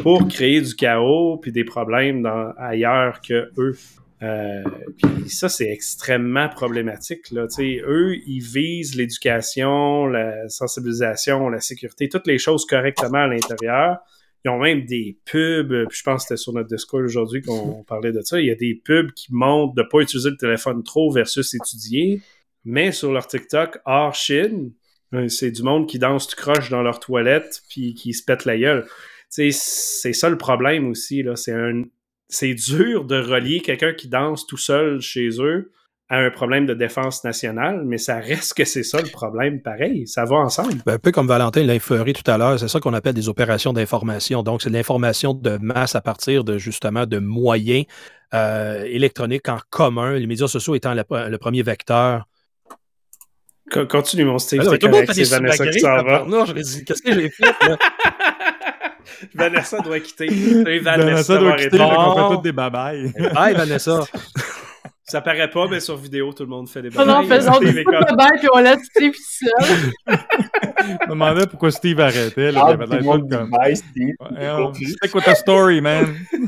pour 0.02 0.28
créer 0.28 0.60
du 0.60 0.74
chaos 0.74 1.38
puis 1.38 1.52
des 1.52 1.64
problèmes 1.64 2.22
dans, 2.22 2.52
ailleurs 2.58 3.20
que 3.20 3.50
eux. 3.58 3.76
Euh, 4.20 4.64
puis 4.96 5.30
ça, 5.30 5.48
c'est 5.48 5.70
extrêmement 5.70 6.48
problématique. 6.48 7.30
Là. 7.30 7.46
eux, 7.60 8.16
ils 8.26 8.40
visent 8.40 8.96
l'éducation, 8.96 10.06
la 10.06 10.48
sensibilisation, 10.48 11.48
la 11.48 11.60
sécurité, 11.60 12.08
toutes 12.08 12.26
les 12.26 12.38
choses 12.38 12.66
correctement 12.66 13.18
à 13.18 13.26
l'intérieur. 13.28 13.98
Ils 14.44 14.50
ont 14.50 14.58
même 14.58 14.84
des 14.84 15.18
pubs, 15.24 15.72
euh, 15.72 15.86
puis 15.88 15.98
je 15.98 16.02
pense 16.02 16.22
que 16.22 16.28
c'était 16.28 16.36
sur 16.36 16.52
notre 16.52 16.68
Discord 16.68 17.04
aujourd'hui 17.04 17.42
qu'on 17.42 17.82
parlait 17.88 18.12
de 18.12 18.20
ça. 18.20 18.40
Il 18.40 18.46
y 18.46 18.50
a 18.50 18.54
des 18.54 18.74
pubs 18.74 19.12
qui 19.12 19.32
montrent 19.32 19.74
de 19.74 19.82
ne 19.82 19.86
pas 19.88 20.00
utiliser 20.00 20.30
le 20.30 20.36
téléphone 20.36 20.82
trop 20.82 21.10
versus 21.10 21.54
étudier. 21.54 22.20
Mais 22.64 22.92
sur 22.92 23.12
leur 23.12 23.26
TikTok, 23.26 23.78
hors 23.84 24.14
Chine, 24.14 24.72
euh, 25.14 25.28
c'est 25.28 25.50
du 25.50 25.62
monde 25.62 25.88
qui 25.88 25.98
danse 25.98 26.28
tout 26.28 26.36
croche 26.36 26.70
dans 26.70 26.82
leur 26.82 27.00
toilette 27.00 27.62
puis 27.68 27.94
qui 27.94 28.12
se 28.12 28.24
pète 28.24 28.44
la 28.44 28.58
gueule. 28.58 28.86
C'est 29.28 29.50
ça 29.50 30.30
le 30.30 30.38
problème 30.38 30.88
aussi. 30.88 31.24
C'est 31.34 31.52
un... 31.52 31.82
dur 32.42 33.04
de 33.04 33.20
relier 33.20 33.60
quelqu'un 33.60 33.92
qui 33.92 34.08
danse 34.08 34.46
tout 34.46 34.56
seul 34.56 35.00
chez 35.00 35.28
eux 35.40 35.70
à 36.10 36.18
un 36.18 36.30
problème 36.30 36.64
de 36.64 36.72
défense 36.72 37.22
nationale, 37.22 37.82
mais 37.84 37.98
ça 37.98 38.16
reste 38.16 38.54
que 38.54 38.64
c'est 38.64 38.82
ça 38.82 39.00
le 39.00 39.10
problème 39.10 39.60
pareil. 39.60 40.06
Ça 40.06 40.24
va 40.24 40.36
ensemble. 40.36 40.76
Ben, 40.86 40.94
un 40.94 40.98
peu 40.98 41.12
comme 41.12 41.26
Valentin 41.26 41.62
l'a 41.64 41.74
inféré 41.74 42.14
tout 42.14 42.28
à 42.30 42.38
l'heure, 42.38 42.58
c'est 42.58 42.68
ça 42.68 42.80
qu'on 42.80 42.94
appelle 42.94 43.12
des 43.12 43.28
opérations 43.28 43.74
d'information. 43.74 44.42
Donc, 44.42 44.62
c'est 44.62 44.70
de 44.70 44.74
l'information 44.74 45.34
de 45.34 45.58
masse 45.60 45.94
à 45.94 46.00
partir 46.00 46.44
de 46.44 46.56
justement 46.56 47.04
de 47.04 47.18
moyens 47.18 47.84
euh, 48.32 48.84
électroniques 48.84 49.48
en 49.50 49.58
commun, 49.68 50.14
les 50.14 50.26
médias 50.26 50.48
sociaux 50.48 50.74
étant 50.74 50.94
le, 50.94 51.36
premier 51.36 51.62
vecteur. 51.62 52.24
Continue, 53.70 54.24
mon 54.24 54.38
Steve. 54.38 54.64
Ben 54.64 55.06
c'est 55.12 55.24
Vanessa 55.24 55.66
qui 55.66 55.80
s'en 55.80 56.02
va. 56.02 56.24
Non, 56.26 56.46
je 56.46 56.54
dit, 56.54 56.84
qu'est-ce 56.86 57.02
que 57.02 57.12
j'ai 57.12 57.28
fait? 57.28 57.44
Vanessa 59.34 59.80
doit 59.80 60.00
quitter. 60.00 60.26
Vanessa, 60.80 60.96
Vanessa 60.96 61.38
doit 61.38 61.56
quitter, 61.56 61.80
on 61.80 62.14
fait 62.14 62.34
toutes 62.34 62.44
des 62.44 62.52
babayes. 62.52 63.12
Bye, 63.34 63.54
Vanessa. 63.54 64.04
Ça 65.08 65.22
paraît 65.22 65.48
pas, 65.48 65.66
mais 65.68 65.80
sur 65.80 65.96
vidéo, 65.96 66.34
tout 66.34 66.42
le 66.42 66.50
monde 66.50 66.68
fait 66.68 66.82
des 66.82 66.90
babayes. 66.90 67.06
Non, 67.06 67.22
non, 67.22 67.28
faisons 67.28 67.58
des 67.60 67.82
babayes, 67.82 68.38
puis 68.38 68.48
on 68.52 68.58
laisse 68.58 68.84
Steve 68.94 69.14
seul. 69.16 69.92
Je 70.06 70.12
me 71.06 71.08
demandais 71.08 71.46
pourquoi 71.46 71.70
Steve 71.70 71.98
arrêtait. 72.00 72.52
Là, 72.52 72.64
ah, 72.64 72.68
il 72.68 72.82
avait 72.82 73.00
l'air 73.00 73.18
comme... 73.30 73.50
Bye, 73.50 73.74
Steve. 73.76 74.14
Stick 74.74 75.14
with 75.14 75.24
the 75.24 75.34
story, 75.34 75.80
man. 75.80 76.14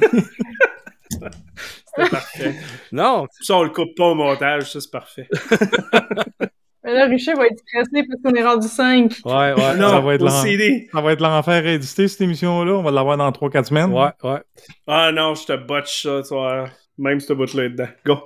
C'était 1.10 2.10
parfait. 2.10 2.54
Non, 2.92 3.26
ça, 3.40 3.56
on 3.56 3.62
le 3.62 3.70
coupe 3.70 3.96
pas 3.96 4.04
au 4.04 4.14
montage, 4.14 4.70
ça, 4.70 4.80
c'est 4.80 4.90
parfait. 4.90 5.28
Mais 6.84 6.94
là, 6.94 7.06
Richet 7.06 7.34
va 7.34 7.46
être 7.46 7.58
stressé 7.58 8.06
parce 8.08 8.22
qu'on 8.22 8.34
est 8.34 8.44
rendu 8.44 8.66
5. 8.66 9.12
Ouais, 9.24 9.32
ouais. 9.52 9.76
Non, 9.76 9.90
ça 9.90 10.00
va 10.00 10.14
être 10.14 10.30
CD. 10.30 10.88
Ça 10.92 11.00
va 11.00 11.12
être 11.12 11.20
l'enfer 11.20 11.62
réédité, 11.62 12.08
cette 12.08 12.22
émission-là. 12.22 12.72
On 12.72 12.82
va 12.82 12.90
l'avoir 12.90 13.16
dans 13.18 13.30
3-4 13.30 13.64
semaines. 13.64 13.92
Ouais, 13.92 14.10
ouais. 14.22 14.40
Ah 14.86 15.12
non, 15.12 15.34
je 15.34 15.44
te 15.44 15.56
botche 15.56 16.02
ça, 16.02 16.22
toi. 16.26 16.68
Même 17.00 17.18
ce 17.18 17.32
bout-là 17.32 17.70
dedans. 17.70 17.88
Go! 18.04 18.18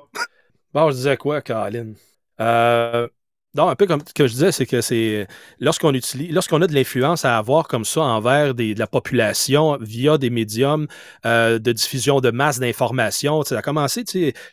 Bon, 0.72 0.90
je 0.90 0.96
disais 0.96 1.16
quoi, 1.16 1.40
Caroline? 1.40 1.94
Euh, 2.40 3.06
non, 3.54 3.68
un 3.68 3.76
peu 3.76 3.86
comme 3.86 4.00
ce 4.04 4.12
que 4.12 4.26
je 4.26 4.32
disais, 4.32 4.50
c'est 4.50 4.66
que 4.66 4.80
c'est 4.80 5.28
lorsqu'on 5.60 5.94
utilise, 5.94 6.32
lorsqu'on 6.32 6.60
a 6.60 6.66
de 6.66 6.74
l'influence 6.74 7.24
à 7.24 7.38
avoir 7.38 7.68
comme 7.68 7.84
ça 7.84 8.00
envers 8.00 8.52
de 8.52 8.76
la 8.76 8.88
population 8.88 9.78
via 9.80 10.18
des 10.18 10.28
médiums 10.28 10.88
euh, 11.24 11.60
de 11.60 11.70
diffusion 11.70 12.20
de 12.20 12.32
masse 12.32 12.58
d'informations. 12.58 13.44
Ça 13.44 13.56
a 13.58 13.62
commencé, 13.62 14.02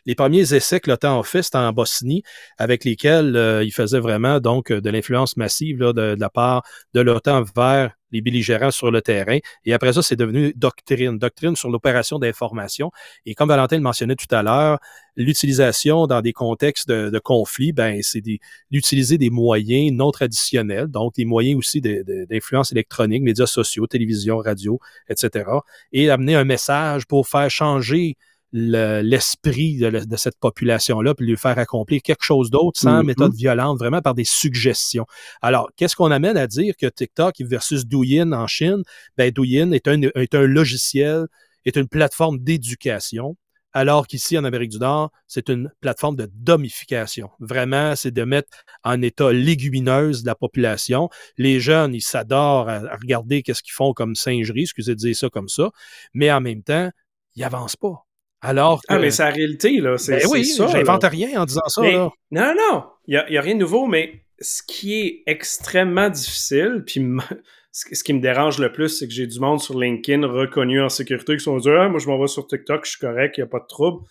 les 0.06 0.14
premiers 0.14 0.54
essais 0.54 0.78
que 0.78 0.88
l'OTAN 0.88 1.18
a 1.18 1.24
fait, 1.24 1.42
c'était 1.42 1.58
en 1.58 1.72
Bosnie, 1.72 2.22
avec 2.58 2.84
lesquels 2.84 3.34
euh, 3.34 3.64
il 3.64 3.72
faisait 3.72 3.98
vraiment 3.98 4.38
donc 4.38 4.70
de 4.70 4.88
l'influence 4.90 5.36
massive 5.36 5.78
de, 5.78 6.14
la 6.16 6.30
part 6.30 6.62
de 6.94 7.00
l'OTAN 7.00 7.42
vers 7.56 7.90
les 8.12 8.20
belligérants 8.20 8.70
sur 8.70 8.90
le 8.90 9.02
terrain. 9.02 9.38
Et 9.64 9.72
après 9.72 9.92
ça, 9.92 10.02
c'est 10.02 10.16
devenu 10.16 10.52
doctrine, 10.56 11.18
doctrine 11.18 11.56
sur 11.56 11.70
l'opération 11.70 12.18
d'information. 12.18 12.90
Et 13.26 13.34
comme 13.34 13.48
Valentin 13.48 13.76
le 13.76 13.82
mentionnait 13.82 14.16
tout 14.16 14.32
à 14.34 14.42
l'heure, 14.42 14.78
l'utilisation 15.16 16.06
dans 16.06 16.20
des 16.20 16.32
contextes 16.32 16.88
de, 16.88 17.10
de 17.10 17.18
conflit, 17.18 17.72
ben, 17.72 18.00
c'est 18.02 18.22
d'utiliser 18.70 19.18
des 19.18 19.30
moyens 19.30 19.92
non 19.92 20.10
traditionnels, 20.10 20.86
donc 20.86 21.14
des 21.14 21.24
moyens 21.24 21.58
aussi 21.58 21.80
d'influence 21.80 22.72
électronique, 22.72 23.22
médias 23.22 23.46
sociaux, 23.46 23.86
télévision, 23.86 24.38
radio, 24.38 24.78
etc. 25.08 25.50
Et 25.92 26.10
amener 26.10 26.34
un 26.34 26.44
message 26.44 27.06
pour 27.06 27.26
faire 27.28 27.50
changer 27.50 28.16
l'esprit 28.52 29.78
de, 29.78 30.16
cette 30.16 30.38
population-là, 30.38 31.14
puis 31.14 31.26
lui 31.26 31.36
faire 31.36 31.58
accomplir 31.58 32.02
quelque 32.02 32.22
chose 32.22 32.50
d'autre 32.50 32.78
sans 32.78 33.00
mm-hmm. 33.00 33.06
méthode 33.06 33.34
violente, 33.34 33.78
vraiment 33.78 34.02
par 34.02 34.14
des 34.14 34.24
suggestions. 34.24 35.06
Alors, 35.40 35.70
qu'est-ce 35.76 35.96
qu'on 35.96 36.10
amène 36.10 36.36
à 36.36 36.46
dire 36.46 36.74
que 36.76 36.86
TikTok 36.86 37.34
versus 37.40 37.86
Douyin 37.86 38.32
en 38.32 38.46
Chine? 38.46 38.82
Ben, 39.16 39.30
Douyin 39.30 39.72
est 39.72 39.88
un, 39.88 40.00
est 40.02 40.34
un 40.34 40.46
logiciel, 40.46 41.26
est 41.64 41.76
une 41.76 41.88
plateforme 41.88 42.38
d'éducation 42.38 43.36
alors 43.74 44.06
qu'ici, 44.06 44.36
en 44.36 44.44
Amérique 44.44 44.70
du 44.70 44.78
Nord, 44.78 45.10
c'est 45.26 45.48
une 45.48 45.70
plateforme 45.80 46.16
de 46.16 46.28
domification. 46.34 47.30
Vraiment, 47.40 47.96
c'est 47.96 48.10
de 48.10 48.22
mettre 48.24 48.50
en 48.84 49.00
état 49.00 49.32
légumineuse 49.32 50.24
la 50.24 50.34
population. 50.34 51.08
Les 51.38 51.58
jeunes, 51.58 51.94
ils 51.94 52.02
s'adorent 52.02 52.68
à, 52.68 52.80
regarder 52.96 53.42
qu'est-ce 53.42 53.62
qu'ils 53.62 53.72
font 53.72 53.94
comme 53.94 54.14
singerie, 54.14 54.62
excusez 54.62 54.94
de 54.94 54.98
dire 54.98 55.16
ça 55.16 55.30
comme 55.30 55.48
ça, 55.48 55.70
mais 56.12 56.30
en 56.30 56.40
même 56.40 56.62
temps, 56.62 56.90
ils 57.34 57.40
n'avancent 57.40 57.76
pas. 57.76 58.04
Alors 58.42 58.80
Ah, 58.88 58.98
mais 58.98 59.10
c'est 59.10 59.22
la 59.22 59.30
réalité, 59.30 59.80
là. 59.80 59.96
C'est 59.98 60.18
ben 60.18 60.28
oui, 60.30 60.44
ça. 60.44 60.66
J'invente 60.66 61.04
rien 61.04 61.40
en 61.40 61.44
disant 61.44 61.68
ça, 61.68 61.82
là. 61.82 62.10
Non, 62.30 62.54
non, 62.56 62.84
il 63.06 63.24
n'y 63.30 63.36
a, 63.36 63.40
a, 63.40 63.42
rien 63.42 63.54
de 63.54 63.60
nouveau, 63.60 63.86
mais 63.86 64.24
ce 64.40 64.62
qui 64.66 65.00
est 65.00 65.22
extrêmement 65.26 66.10
difficile, 66.10 66.82
puis 66.84 67.00
ce 67.72 68.02
qui 68.02 68.12
me 68.12 68.20
dérange 68.20 68.58
le 68.58 68.72
plus, 68.72 68.88
c'est 68.88 69.06
que 69.06 69.14
j'ai 69.14 69.28
du 69.28 69.38
monde 69.38 69.60
sur 69.60 69.78
LinkedIn 69.78 70.26
reconnu 70.26 70.82
en 70.82 70.88
sécurité 70.88 71.36
qui 71.36 71.44
sont 71.44 71.56
dit 71.56 71.70
ah, 71.70 71.88
moi 71.88 72.00
je 72.00 72.08
m'en 72.08 72.20
vais 72.20 72.26
sur 72.26 72.46
TikTok, 72.46 72.84
je 72.84 72.90
suis 72.90 73.00
correct, 73.00 73.38
il 73.38 73.40
n'y 73.40 73.44
a 73.44 73.48
pas 73.48 73.60
de 73.60 73.66
trouble. 73.66 74.04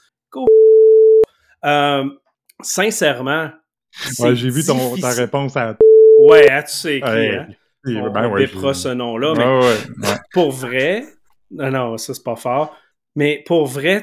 Euh, 1.63 2.05
sincèrement. 2.61 3.49
Ouais, 4.19 4.35
j'ai 4.35 4.49
vu 4.49 4.63
ton, 4.63 4.95
ta 4.97 5.11
réponse 5.11 5.55
à. 5.57 5.77
Ouais, 6.19 6.49
hein, 6.49 6.63
tu 6.63 6.73
sais 6.73 6.97
écrit, 6.97 7.29
hein? 7.29 7.47
On 7.85 8.11
ben 8.11 8.73
ce 8.73 8.89
nom-là, 8.89 9.33
mais 9.35 10.15
pour 10.33 10.51
vrai, 10.51 11.03
non, 11.49 11.71
non, 11.71 11.97
ça 11.97 12.13
c'est 12.13 12.23
pas 12.23 12.35
fort. 12.35 12.75
Mais 13.15 13.43
pour 13.45 13.65
vrai, 13.65 14.01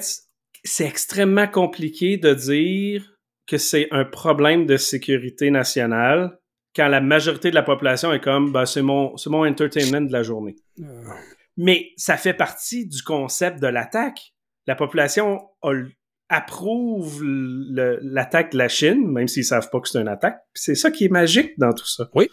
c'est 0.64 0.86
extrêmement 0.86 1.48
compliqué 1.48 2.16
de 2.16 2.34
dire 2.34 3.14
que 3.46 3.58
c'est 3.58 3.88
un 3.90 4.04
problème 4.04 4.66
de 4.66 4.76
sécurité 4.76 5.50
nationale 5.50 6.38
quand 6.76 6.88
la 6.88 7.00
majorité 7.00 7.50
de 7.50 7.54
la 7.54 7.62
population 7.62 8.12
est 8.12 8.20
comme 8.20 8.52
ben, 8.52 8.66
c'est 8.66 8.82
mon, 8.82 9.14
mon 9.26 9.46
entertainment 9.46 10.02
de 10.02 10.12
la 10.12 10.22
journée. 10.22 10.56
Ah. 10.82 11.14
Mais 11.56 11.90
ça 11.96 12.16
fait 12.16 12.34
partie 12.34 12.86
du 12.86 13.02
concept 13.02 13.60
de 13.60 13.66
l'attaque. 13.66 14.34
La 14.66 14.76
population 14.76 15.40
approuve 16.28 17.24
l'attaque 17.24 18.52
de 18.52 18.58
la 18.58 18.68
Chine, 18.68 19.10
même 19.10 19.26
s'ils 19.26 19.40
ne 19.40 19.46
savent 19.46 19.68
pas 19.70 19.80
que 19.80 19.88
c'est 19.88 20.00
une 20.00 20.08
attaque. 20.08 20.38
C'est 20.54 20.74
ça 20.74 20.90
qui 20.90 21.06
est 21.06 21.10
magique 21.10 21.58
dans 21.58 21.72
tout 21.72 21.86
ça. 21.86 22.08
Oui. 22.14 22.28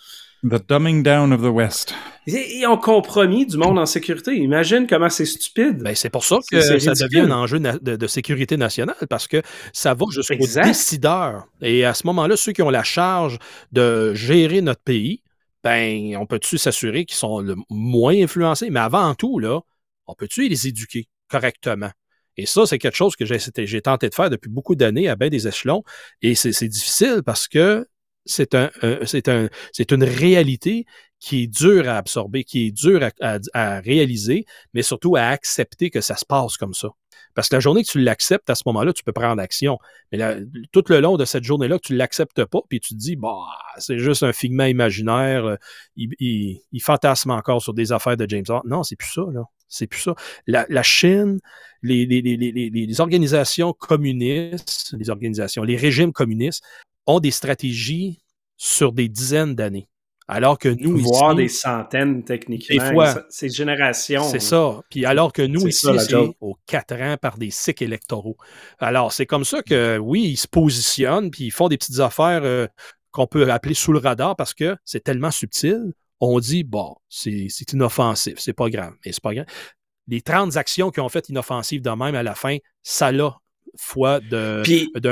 The 0.47 0.61
dumbing 0.67 1.01
down 1.01 1.31
of 1.31 1.41
the 1.41 1.51
West. 1.51 1.95
Ils 2.27 2.67
ont 2.67 2.77
compromis 2.77 3.47
du 3.47 3.57
monde 3.57 3.79
en 3.79 3.87
sécurité. 3.87 4.35
Imagine 4.35 4.85
comment 4.85 5.09
c'est 5.09 5.25
stupide. 5.25 5.81
Ben, 5.81 5.95
c'est 5.95 6.11
pour 6.11 6.23
ça 6.23 6.37
que 6.51 6.61
ça 6.61 6.93
devient 6.93 7.21
un 7.21 7.31
enjeu 7.31 7.59
de, 7.59 8.07
sécurité 8.07 8.55
nationale, 8.55 9.07
parce 9.09 9.27
que 9.27 9.41
ça 9.73 9.95
va 9.95 10.05
jusqu'aux 10.11 10.61
décideurs. 10.63 11.47
Et 11.61 11.83
à 11.83 11.95
ce 11.95 12.05
moment-là, 12.05 12.37
ceux 12.37 12.51
qui 12.51 12.61
ont 12.61 12.69
la 12.69 12.83
charge 12.83 13.39
de 13.71 14.13
gérer 14.13 14.61
notre 14.61 14.83
pays, 14.83 15.23
ben, 15.63 16.15
on 16.17 16.27
peut-tu 16.27 16.59
s'assurer 16.59 17.05
qu'ils 17.05 17.17
sont 17.17 17.39
le 17.39 17.55
moins 17.71 18.15
influencés? 18.15 18.69
Mais 18.69 18.81
avant 18.81 19.15
tout, 19.15 19.39
là, 19.39 19.61
on 20.05 20.13
peut-tu 20.13 20.47
les 20.47 20.67
éduquer 20.67 21.07
correctement? 21.27 21.89
Et 22.37 22.45
ça, 22.45 22.67
c'est 22.67 22.77
quelque 22.77 22.97
chose 22.97 23.15
que 23.15 23.25
j'ai 23.25 23.81
tenté 23.81 24.09
de 24.09 24.13
faire 24.13 24.29
depuis 24.29 24.51
beaucoup 24.51 24.75
d'années 24.75 25.07
à 25.07 25.15
bien 25.15 25.29
des 25.29 25.47
échelons. 25.47 25.81
Et 26.21 26.35
c'est 26.35 26.67
difficile 26.67 27.21
parce 27.25 27.47
que 27.47 27.87
c'est 28.25 28.55
un, 28.55 28.71
c'est 29.05 29.29
un, 29.29 29.49
c'est 29.71 29.91
une 29.91 30.03
réalité 30.03 30.85
qui 31.19 31.43
est 31.43 31.47
dure 31.47 31.89
à 31.89 31.97
absorber, 31.97 32.43
qui 32.43 32.67
est 32.67 32.71
dure 32.71 33.09
à, 33.21 33.79
réaliser, 33.79 34.45
mais 34.73 34.81
surtout 34.81 35.15
à 35.15 35.23
accepter 35.23 35.89
que 35.89 36.01
ça 36.01 36.15
se 36.15 36.25
passe 36.25 36.57
comme 36.57 36.73
ça. 36.73 36.89
Parce 37.33 37.49
que 37.49 37.55
la 37.55 37.59
journée 37.59 37.83
que 37.83 37.89
tu 37.89 37.99
l'acceptes, 37.99 38.49
à 38.49 38.55
ce 38.55 38.63
moment-là, 38.67 38.93
tu 38.93 39.03
peux 39.03 39.11
prendre 39.11 39.41
action. 39.41 39.77
Mais 40.11 40.19
tout 40.71 40.83
le 40.87 40.99
long 40.99 41.17
de 41.17 41.25
cette 41.25 41.43
journée-là, 41.43 41.79
tu 41.79 41.93
ne 41.93 41.97
l'acceptes 41.97 42.45
pas, 42.45 42.59
puis 42.69 42.79
tu 42.79 42.93
te 42.93 42.99
dis, 42.99 43.15
bah, 43.15 43.35
c'est 43.77 43.97
juste 43.97 44.23
un 44.23 44.33
figment 44.33 44.65
imaginaire, 44.65 45.45
euh, 45.45 45.55
il, 45.95 46.13
il, 46.19 46.79
fantasme 46.81 47.31
encore 47.31 47.61
sur 47.61 47.73
des 47.73 47.91
affaires 47.91 48.17
de 48.17 48.25
James 48.29 48.45
Hart. 48.47 48.65
Non, 48.65 48.83
c'est 48.83 48.95
plus 48.95 49.11
ça, 49.11 49.23
là. 49.33 49.43
C'est 49.67 49.87
plus 49.87 49.99
ça. 49.99 50.13
La, 50.45 50.65
la 50.69 50.83
Chine, 50.83 51.39
les, 51.81 52.05
les, 52.05 52.21
les, 52.21 52.37
les, 52.37 53.01
organisations 53.01 53.73
communistes, 53.73 54.93
les 54.97 55.09
organisations, 55.09 55.63
les 55.63 55.75
régimes 55.75 56.13
communistes 56.13 56.63
ont 57.07 57.19
des 57.19 57.31
stratégies 57.31 58.19
sur 58.57 58.91
des 58.91 59.09
dizaines 59.09 59.55
d'années. 59.55 59.87
Alors 60.27 60.57
que 60.57 60.69
nous, 60.69 60.97
Voire 60.97 61.35
des 61.35 61.49
centaines, 61.49 62.23
techniquement. 62.23 62.83
Des 62.83 62.93
fois. 62.93 63.25
C'est 63.29 63.49
générations. 63.49 64.23
C'est 64.23 64.39
ça. 64.39 64.81
Puis 64.89 65.05
alors 65.05 65.31
que 65.31 65.43
nous, 65.43 65.67
ici, 65.67 65.87
c'est 65.99 66.15
aux 66.15 66.57
quatre 66.65 66.95
ans 66.95 67.15
par 67.21 67.37
des 67.37 67.51
cycles 67.51 67.83
électoraux. 67.83 68.35
Alors, 68.79 69.11
c'est 69.11 69.27
comme 69.27 69.45
ça 69.45 69.61
que, 69.61 69.97
oui, 69.99 70.23
ils 70.23 70.37
se 70.37 70.47
positionnent, 70.47 71.29
puis 71.29 71.45
ils 71.45 71.51
font 71.51 71.67
des 71.67 71.77
petites 71.77 71.99
affaires 71.99 72.41
euh, 72.43 72.65
qu'on 73.11 73.27
peut 73.27 73.51
appeler 73.51 73.75
sous 73.75 73.93
le 73.93 73.99
radar 73.99 74.35
parce 74.35 74.55
que 74.55 74.75
c'est 74.83 75.03
tellement 75.03 75.31
subtil. 75.31 75.93
On 76.19 76.39
dit, 76.39 76.63
bon, 76.63 76.95
c'est 77.07 77.47
inoffensif, 77.73 78.35
c'est 78.37 78.53
pas 78.53 78.69
grave. 78.69 78.93
Mais 79.05 79.11
c'est 79.11 79.21
pas 79.21 79.33
grave. 79.35 79.45
Les 80.07 80.21
transactions 80.21 80.89
qui 80.89 81.01
ont 81.01 81.09
fait 81.09 81.29
inoffensives 81.29 81.81
de 81.81 81.89
même 81.89 82.15
à 82.15 82.23
la 82.23 82.33
fin, 82.33 82.57
ça 82.81 83.11
l'a 83.11 83.37
foi 83.77 84.21
d'un 84.21 84.63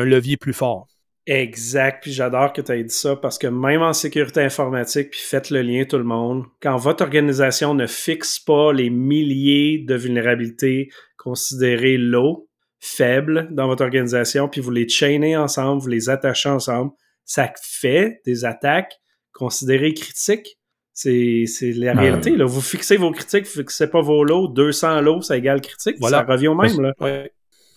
levier 0.06 0.38
plus 0.38 0.54
fort. 0.54 0.88
Exact, 1.26 2.00
puis 2.02 2.12
j'adore 2.12 2.52
que 2.52 2.62
tu 2.62 2.72
aies 2.74 2.84
dit 2.84 2.94
ça 2.94 3.16
parce 3.16 3.38
que 3.38 3.48
même 3.48 3.82
en 3.82 3.94
sécurité 3.94 4.42
informatique, 4.42 5.12
puis 5.12 5.22
faites 5.22 5.52
le 5.52 5.62
lien 5.62 5.86
tout 5.86 5.98
le 5.98 6.04
monde, 6.04 6.44
quand 6.62 6.76
votre 6.76 7.02
organisation 7.02 7.74
ne 7.74 7.88
fixe 7.88 8.40
pas 8.40 8.74
les 8.74 8.90
milliers 8.90 9.86
de 9.88 9.96
vulnérabilités 9.96 10.90
considérées 11.16 11.98
low, 11.98 12.50
faibles 12.82 13.48
dans 13.52 13.68
votre 13.68 13.84
organisation, 13.84 14.50
puis 14.50 14.60
vous 14.60 14.72
les 14.72 14.90
chaînez 14.90 15.38
ensemble, 15.38 15.82
vous 15.82 15.88
les 15.88 16.10
attachez 16.10 16.50
ensemble, 16.50 16.92
ça 17.24 17.50
fait 17.62 18.20
des 18.26 18.44
attaques 18.44 19.00
considérées 19.32 19.94
critiques. 19.94 20.58
C'est, 20.94 21.46
la 21.76 21.94
réalité. 21.94 22.36
Là. 22.36 22.46
Vous 22.46 22.62
fixez 22.62 22.98
vos 22.98 23.12
critiques, 23.12 23.46
vous 23.46 23.62
fixez 23.62 23.88
pas 23.88 24.02
vos 24.02 24.24
lots. 24.24 24.48
200 24.50 25.02
lots, 25.02 25.22
ça 25.22 25.38
égale 25.38 25.62
critique. 25.62 25.96
Ça 26.02 26.22
revient 26.22 26.50
au 26.50 26.56
même. 26.56 26.82
Là. 26.82 26.94
Ouais. 27.00 27.32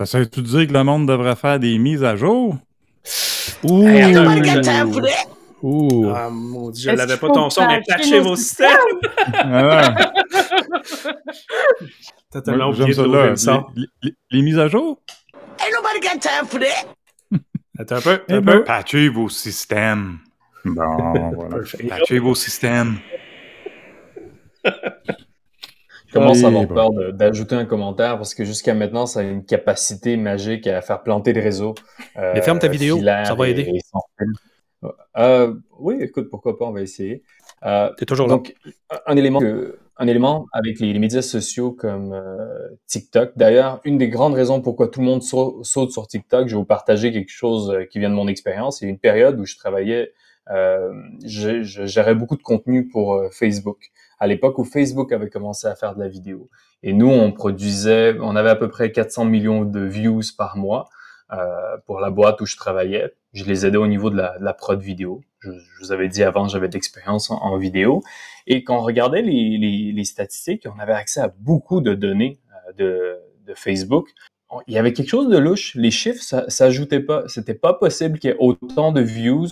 Ça 0.05 0.19
veut-tu 0.19 0.43
dire 0.43 0.67
que 0.67 0.73
le 0.73 0.85
monde 0.85 1.09
devrait 1.09 1.37
faire 1.37 1.59
des 1.59 1.79
mises 1.79 2.05
à 2.05 2.17
jour? 2.17 2.57
Ouh. 3.65 3.87
Ouh. 5.63 6.13
Ah 6.15 6.29
mon 6.31 6.71
dieu, 6.71 6.93
je 6.93 6.97
l'avais 6.97 7.17
pas 7.17 7.29
ton 7.29 7.51
son, 7.51 7.67
mais 7.67 7.83
patchez 7.87 8.21
vos 8.21 8.37
systèmes! 8.37 8.77
ah. 9.35 9.95
T'as 12.31 12.43
tellement 12.43 12.69
oublié 12.69 12.95
de 12.95 13.03
là. 13.03 13.31
le 13.31 13.37
son. 13.37 13.67
Les, 13.75 14.15
les, 14.31 14.43
mises 14.43 14.59
à 14.59 14.69
jour? 14.69 15.01
Ain't 15.59 15.73
nobody 15.75 16.01
got 16.01 16.21
time 16.21 16.47
for 16.47 16.61
that! 16.61 16.87
Attends 17.79 17.97
un 17.97 18.01
peu, 18.01 18.13
attends 18.13 18.35
un 18.35 18.43
peu. 18.43 18.65
Patchez 18.65 19.09
vos 19.09 19.29
systèmes. 19.29 20.19
Bon, 20.65 21.33
voilà. 21.35 21.57
Patchez 21.89 22.19
vos 22.19 22.35
systèmes. 22.35 22.99
Je 26.07 26.13
commence 26.13 26.45
à 26.45 26.49
avoir 26.49 26.69
peur 26.69 26.91
d'ajouter 27.13 27.55
un 27.55 27.65
commentaire 27.65 28.17
parce 28.17 28.35
que 28.35 28.45
jusqu'à 28.45 28.75
maintenant, 28.75 29.07
ça 29.07 29.21
a 29.21 29.23
une 29.23 29.45
capacité 29.45 30.17
magique 30.17 30.67
à 30.67 30.81
faire 30.81 31.03
planter 31.03 31.33
le 31.33 31.41
réseau. 31.41 31.75
Euh, 32.17 32.33
Mais 32.35 32.43
ferme 32.43 32.59
ta 32.59 32.69
vidéo, 32.69 33.01
ça 33.03 33.35
va 33.35 33.49
aider. 33.49 33.81
Euh, 35.17 35.55
oui, 35.79 35.97
écoute, 36.01 36.29
pourquoi 36.31 36.59
pas, 36.59 36.67
on 36.67 36.73
va 36.73 36.83
essayer. 36.83 37.23
Euh, 37.65 37.91
T'es 37.97 38.05
toujours 38.05 38.29
donc, 38.29 38.55
Un 39.07 39.17
élément, 39.17 39.41
un 39.99 40.07
élément 40.07 40.47
avec 40.53 40.79
les, 40.81 40.99
médias 40.99 41.23
sociaux 41.23 41.73
comme 41.73 42.13
euh, 42.13 42.69
TikTok. 42.87 43.33
D'ailleurs, 43.37 43.81
une 43.85 43.97
des 43.99 44.09
grandes 44.09 44.35
raisons 44.35 44.61
pourquoi 44.61 44.89
tout 44.89 45.01
le 45.01 45.07
monde 45.07 45.23
saute 45.23 45.91
sur 45.91 46.07
TikTok, 46.07 46.49
je 46.49 46.55
vais 46.55 46.59
vous 46.59 46.67
partager 46.67 47.13
quelque 47.13 47.31
chose 47.31 47.71
euh, 47.71 47.85
qui 47.85 47.99
vient 47.99 48.11
de 48.11 48.15
mon 48.15 48.29
expérience. 48.29 48.81
Il 48.81 48.85
y 48.85 48.87
a 48.89 48.91
une 48.91 48.99
période 48.99 49.41
où 49.41 49.47
je 49.47 49.57
travaillais, 49.57 50.13
euh, 50.51 50.93
je 51.25 51.63
gérais 51.63 52.15
beaucoup 52.15 52.37
de 52.37 52.43
contenu 52.43 52.89
pour 52.89 53.23
Facebook 53.33 53.91
à 54.19 54.27
l'époque 54.27 54.59
où 54.59 54.64
Facebook 54.64 55.12
avait 55.12 55.29
commencé 55.29 55.67
à 55.67 55.75
faire 55.75 55.95
de 55.95 56.01
la 56.01 56.09
vidéo. 56.09 56.49
Et 56.83 56.93
nous, 56.93 57.09
on 57.09 57.33
produisait, 57.33 58.17
on 58.21 58.37
avait 58.37 58.51
à 58.51 58.57
peu 58.57 58.69
près 58.69 58.93
400 58.93 59.25
millions 59.25 59.64
de 59.64 59.81
views 59.81 60.23
par 60.37 60.57
mois 60.57 60.89
euh, 61.33 61.77
pour 61.87 62.01
la 62.01 62.11
boîte 62.11 62.41
où 62.41 62.47
je 62.47 62.57
travaillais. 62.57 63.12
Je 63.33 63.45
les 63.45 63.67
aidais 63.67 63.79
au 63.79 63.87
niveau 63.87 64.11
de 64.11 64.17
la, 64.17 64.39
de 64.39 64.45
la 64.45 64.55
prod 64.55 64.81
vidéo. 64.81 65.23
Je, 65.41 65.51
je, 65.51 65.81
vous 65.81 65.93
avais 65.93 66.09
dit 66.09 66.23
avant, 66.23 66.49
j'avais 66.49 66.69
de 66.69 66.75
l'expérience 66.75 67.31
en, 67.31 67.59
vidéo. 67.59 68.03
Et 68.47 68.64
quand 68.64 68.79
on 68.79 68.83
regardait 68.83 69.23
les, 69.23 69.59
les, 69.59 69.93
les, 69.93 70.05
statistiques, 70.05 70.67
on 70.73 70.79
avait 70.79 70.93
accès 70.93 71.21
à 71.21 71.33
beaucoup 71.41 71.81
de 71.81 71.95
données 71.95 72.39
euh, 72.69 72.73
de, 72.79 73.19
de 73.47 73.55
Facebook. 73.55 74.09
Il 74.69 74.75
y 74.75 74.79
avait 74.79 74.93
quelque 74.93 75.09
chose 75.09 75.29
de 75.29 75.37
louche. 75.37 75.75
Les 75.75 75.91
chiffres, 75.91 76.23
ça 76.23 76.49
s'ajoutait 76.49 77.01
pas. 77.01 77.25
C'était 77.27 77.55
pas 77.55 77.75
possible 77.75 78.19
qu'il 78.19 78.31
y 78.31 78.33
ait 78.33 78.37
autant 78.39 78.93
de 78.93 79.01
views 79.01 79.49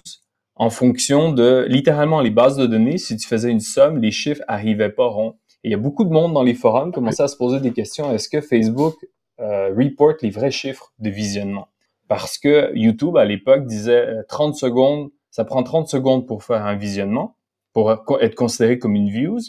en 0.57 0.71
fonction 0.71 1.33
de 1.33 1.67
littéralement 1.69 2.21
les 2.21 2.31
bases 2.31 2.57
de 2.57 2.67
données. 2.67 2.99
Si 2.99 3.17
tu 3.17 3.27
faisais 3.27 3.51
une 3.51 3.61
somme, 3.61 3.99
les 3.99 4.11
chiffres 4.11 4.43
arrivaient 4.49 4.91
pas 4.91 5.07
ronds. 5.07 5.37
Et 5.63 5.69
il 5.69 5.71
y 5.71 5.75
a 5.75 5.79
beaucoup 5.79 6.05
de 6.05 6.11
monde 6.11 6.33
dans 6.35 6.43
les 6.43 6.55
forums 6.55 6.91
qui 6.91 6.97
commençait 6.97 7.23
à 7.23 7.29
se 7.29 7.37
poser 7.37 7.61
des 7.61 7.73
questions. 7.73 8.13
Est-ce 8.13 8.29
que 8.29 8.41
Facebook 8.41 8.95
euh, 9.41 9.75
reporte 9.75 10.23
les 10.23 10.31
vrais 10.31 10.51
chiffres 10.51 10.93
de 10.99 11.11
visionnement? 11.11 11.69
Parce 12.07 12.39
que 12.39 12.77
YouTube, 12.77 13.17
à 13.17 13.25
l'époque, 13.25 13.67
disait 13.67 14.07
30 14.29 14.55
euh, 14.55 14.57
secondes, 14.57 15.11
ça 15.31 15.45
prend 15.45 15.63
30 15.63 15.89
secondes 15.89 16.27
pour 16.27 16.45
faire 16.45 16.65
un 16.65 16.77
visionnement, 16.77 17.37
pour 17.73 17.91
être 18.21 18.35
considéré 18.35 18.79
comme 18.79 18.95
une 18.95 19.09
views. 19.09 19.41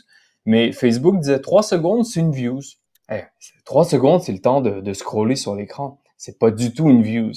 Mais 0.45 0.71
Facebook 0.71 1.19
disait 1.19 1.39
3 1.39 1.63
secondes, 1.63 2.05
c'est 2.05 2.21
une 2.21 2.31
views. 2.31 2.61
Eh, 3.11 3.23
3 3.65 3.85
secondes, 3.85 4.21
c'est 4.21 4.31
le 4.31 4.39
temps 4.39 4.61
de, 4.61 4.79
de 4.79 4.93
scroller 4.93 5.35
sur 5.35 5.53
l'écran. 5.53 5.99
C'est 6.17 6.39
pas 6.39 6.49
du 6.49 6.73
tout 6.73 6.89
une 6.89 7.03
views. 7.03 7.33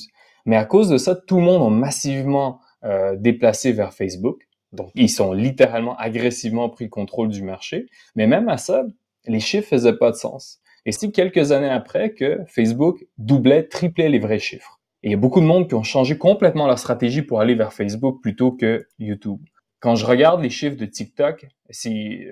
Mais 0.47 0.57
à 0.57 0.65
cause 0.65 0.89
de 0.89 0.99
ça, 0.99 1.15
tout 1.15 1.37
le 1.37 1.43
monde 1.43 1.67
a 1.67 1.69
massivement 1.69 2.61
euh, 2.89 3.17
déplacé 3.17 3.73
vers 3.73 3.93
Facebook. 3.93 4.49
Donc, 4.73 4.91
ils 4.95 5.09
sont 5.09 5.33
littéralement 5.33 5.97
agressivement 5.97 6.69
pris 6.69 6.85
le 6.85 6.91
contrôle 6.91 7.29
du 7.29 7.43
marché. 7.43 7.87
Mais 8.17 8.27
même 8.27 8.49
à 8.49 8.57
ça, 8.57 8.85
les 9.27 9.41
chiffres 9.41 9.69
faisaient 9.69 9.97
pas 9.97 10.11
de 10.11 10.17
sens. 10.17 10.61
Et 10.85 10.93
c'est 10.93 11.11
quelques 11.11 11.53
années 11.53 11.69
après 11.69 12.15
que 12.15 12.41
Facebook 12.47 13.07
doublait, 13.19 13.65
triplait 13.65 14.09
les 14.09 14.19
vrais 14.19 14.39
chiffres. 14.39 14.81
Et 15.03 15.09
il 15.09 15.11
y 15.13 15.15
a 15.15 15.19
beaucoup 15.19 15.41
de 15.41 15.47
monde 15.47 15.69
qui 15.69 15.75
ont 15.75 15.83
changé 15.83 16.19
complètement 16.19 16.67
leur 16.67 16.79
stratégie 16.79 17.23
pour 17.23 17.41
aller 17.41 17.55
vers 17.55 17.73
Facebook 17.73 18.21
plutôt 18.21 18.53
que 18.53 18.87
YouTube. 18.99 19.41
Quand 19.81 19.95
je 19.95 20.05
regarde 20.05 20.43
les 20.43 20.51
chiffres 20.51 20.77
de 20.77 20.87
TikTok, 20.87 21.47
si 21.71 22.25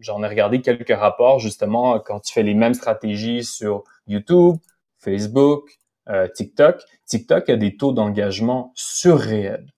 j'en 0.00 0.22
ai 0.22 0.28
regardé 0.28 0.60
quelques 0.60 0.96
rapports 0.96 1.38
justement 1.38 1.98
quand 1.98 2.20
tu 2.20 2.32
fais 2.32 2.42
les 2.42 2.54
mêmes 2.54 2.74
stratégies 2.74 3.44
sur 3.44 3.82
YouTube, 4.06 4.56
Facebook, 4.98 5.78
euh, 6.08 6.28
TikTok, 6.28 6.82
TikTok 7.06 7.48
a 7.48 7.56
des 7.56 7.76
taux 7.76 7.92
d'engagement 7.92 8.72
surréels. 8.74 9.71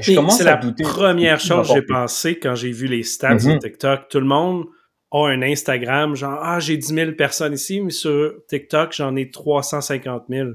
C'est 0.00 0.44
la 0.44 0.56
première 0.56 1.40
chose 1.40 1.68
que 1.68 1.74
j'ai 1.74 1.82
pensé 1.82 2.38
quand 2.38 2.54
j'ai 2.54 2.72
vu 2.72 2.86
les 2.86 3.02
stats 3.02 3.34
de 3.34 3.40
mm-hmm. 3.40 3.58
TikTok. 3.58 4.08
Tout 4.08 4.20
le 4.20 4.26
monde 4.26 4.64
a 5.10 5.26
un 5.26 5.42
Instagram, 5.42 6.14
genre 6.16 6.38
Ah, 6.42 6.60
j'ai 6.60 6.76
10 6.76 6.86
000 6.86 7.12
personnes 7.12 7.52
ici, 7.52 7.80
mais 7.80 7.90
sur 7.90 8.34
TikTok, 8.48 8.92
j'en 8.92 9.14
ai 9.16 9.30
350 9.30 10.24
000. 10.28 10.48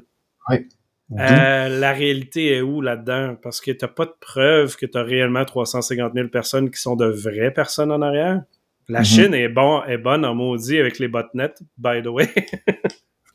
Oui. 0.50 0.68
Euh, 1.20 1.68
la 1.80 1.92
réalité 1.92 2.56
est 2.56 2.62
où 2.62 2.82
là-dedans? 2.82 3.36
Parce 3.42 3.60
que 3.60 3.72
tu 3.72 3.84
n'as 3.84 3.92
pas 3.92 4.06
de 4.06 4.14
preuve 4.20 4.78
que 4.78 4.86
tu 4.86 4.98
as 4.98 5.04
réellement 5.04 5.44
350 5.44 6.14
000 6.14 6.30
personnes 6.30 6.72
qui 6.72 6.80
sont 6.80 6.96
de 6.96 7.06
vraies 7.06 7.52
personnes 7.52 7.92
en 7.92 8.02
arrière? 8.02 8.42
La 8.88 9.02
mm-hmm. 9.02 9.06
Chine 9.06 9.34
est, 9.34 9.50
bon, 9.50 9.84
est 9.84 9.98
bonne 9.98 10.26
en 10.26 10.34
maudit 10.36 10.80
avec 10.80 11.00
les 11.00 11.08
botnets, 11.08 11.54
by 11.78 12.02
the 12.02 12.08
way. 12.08 12.30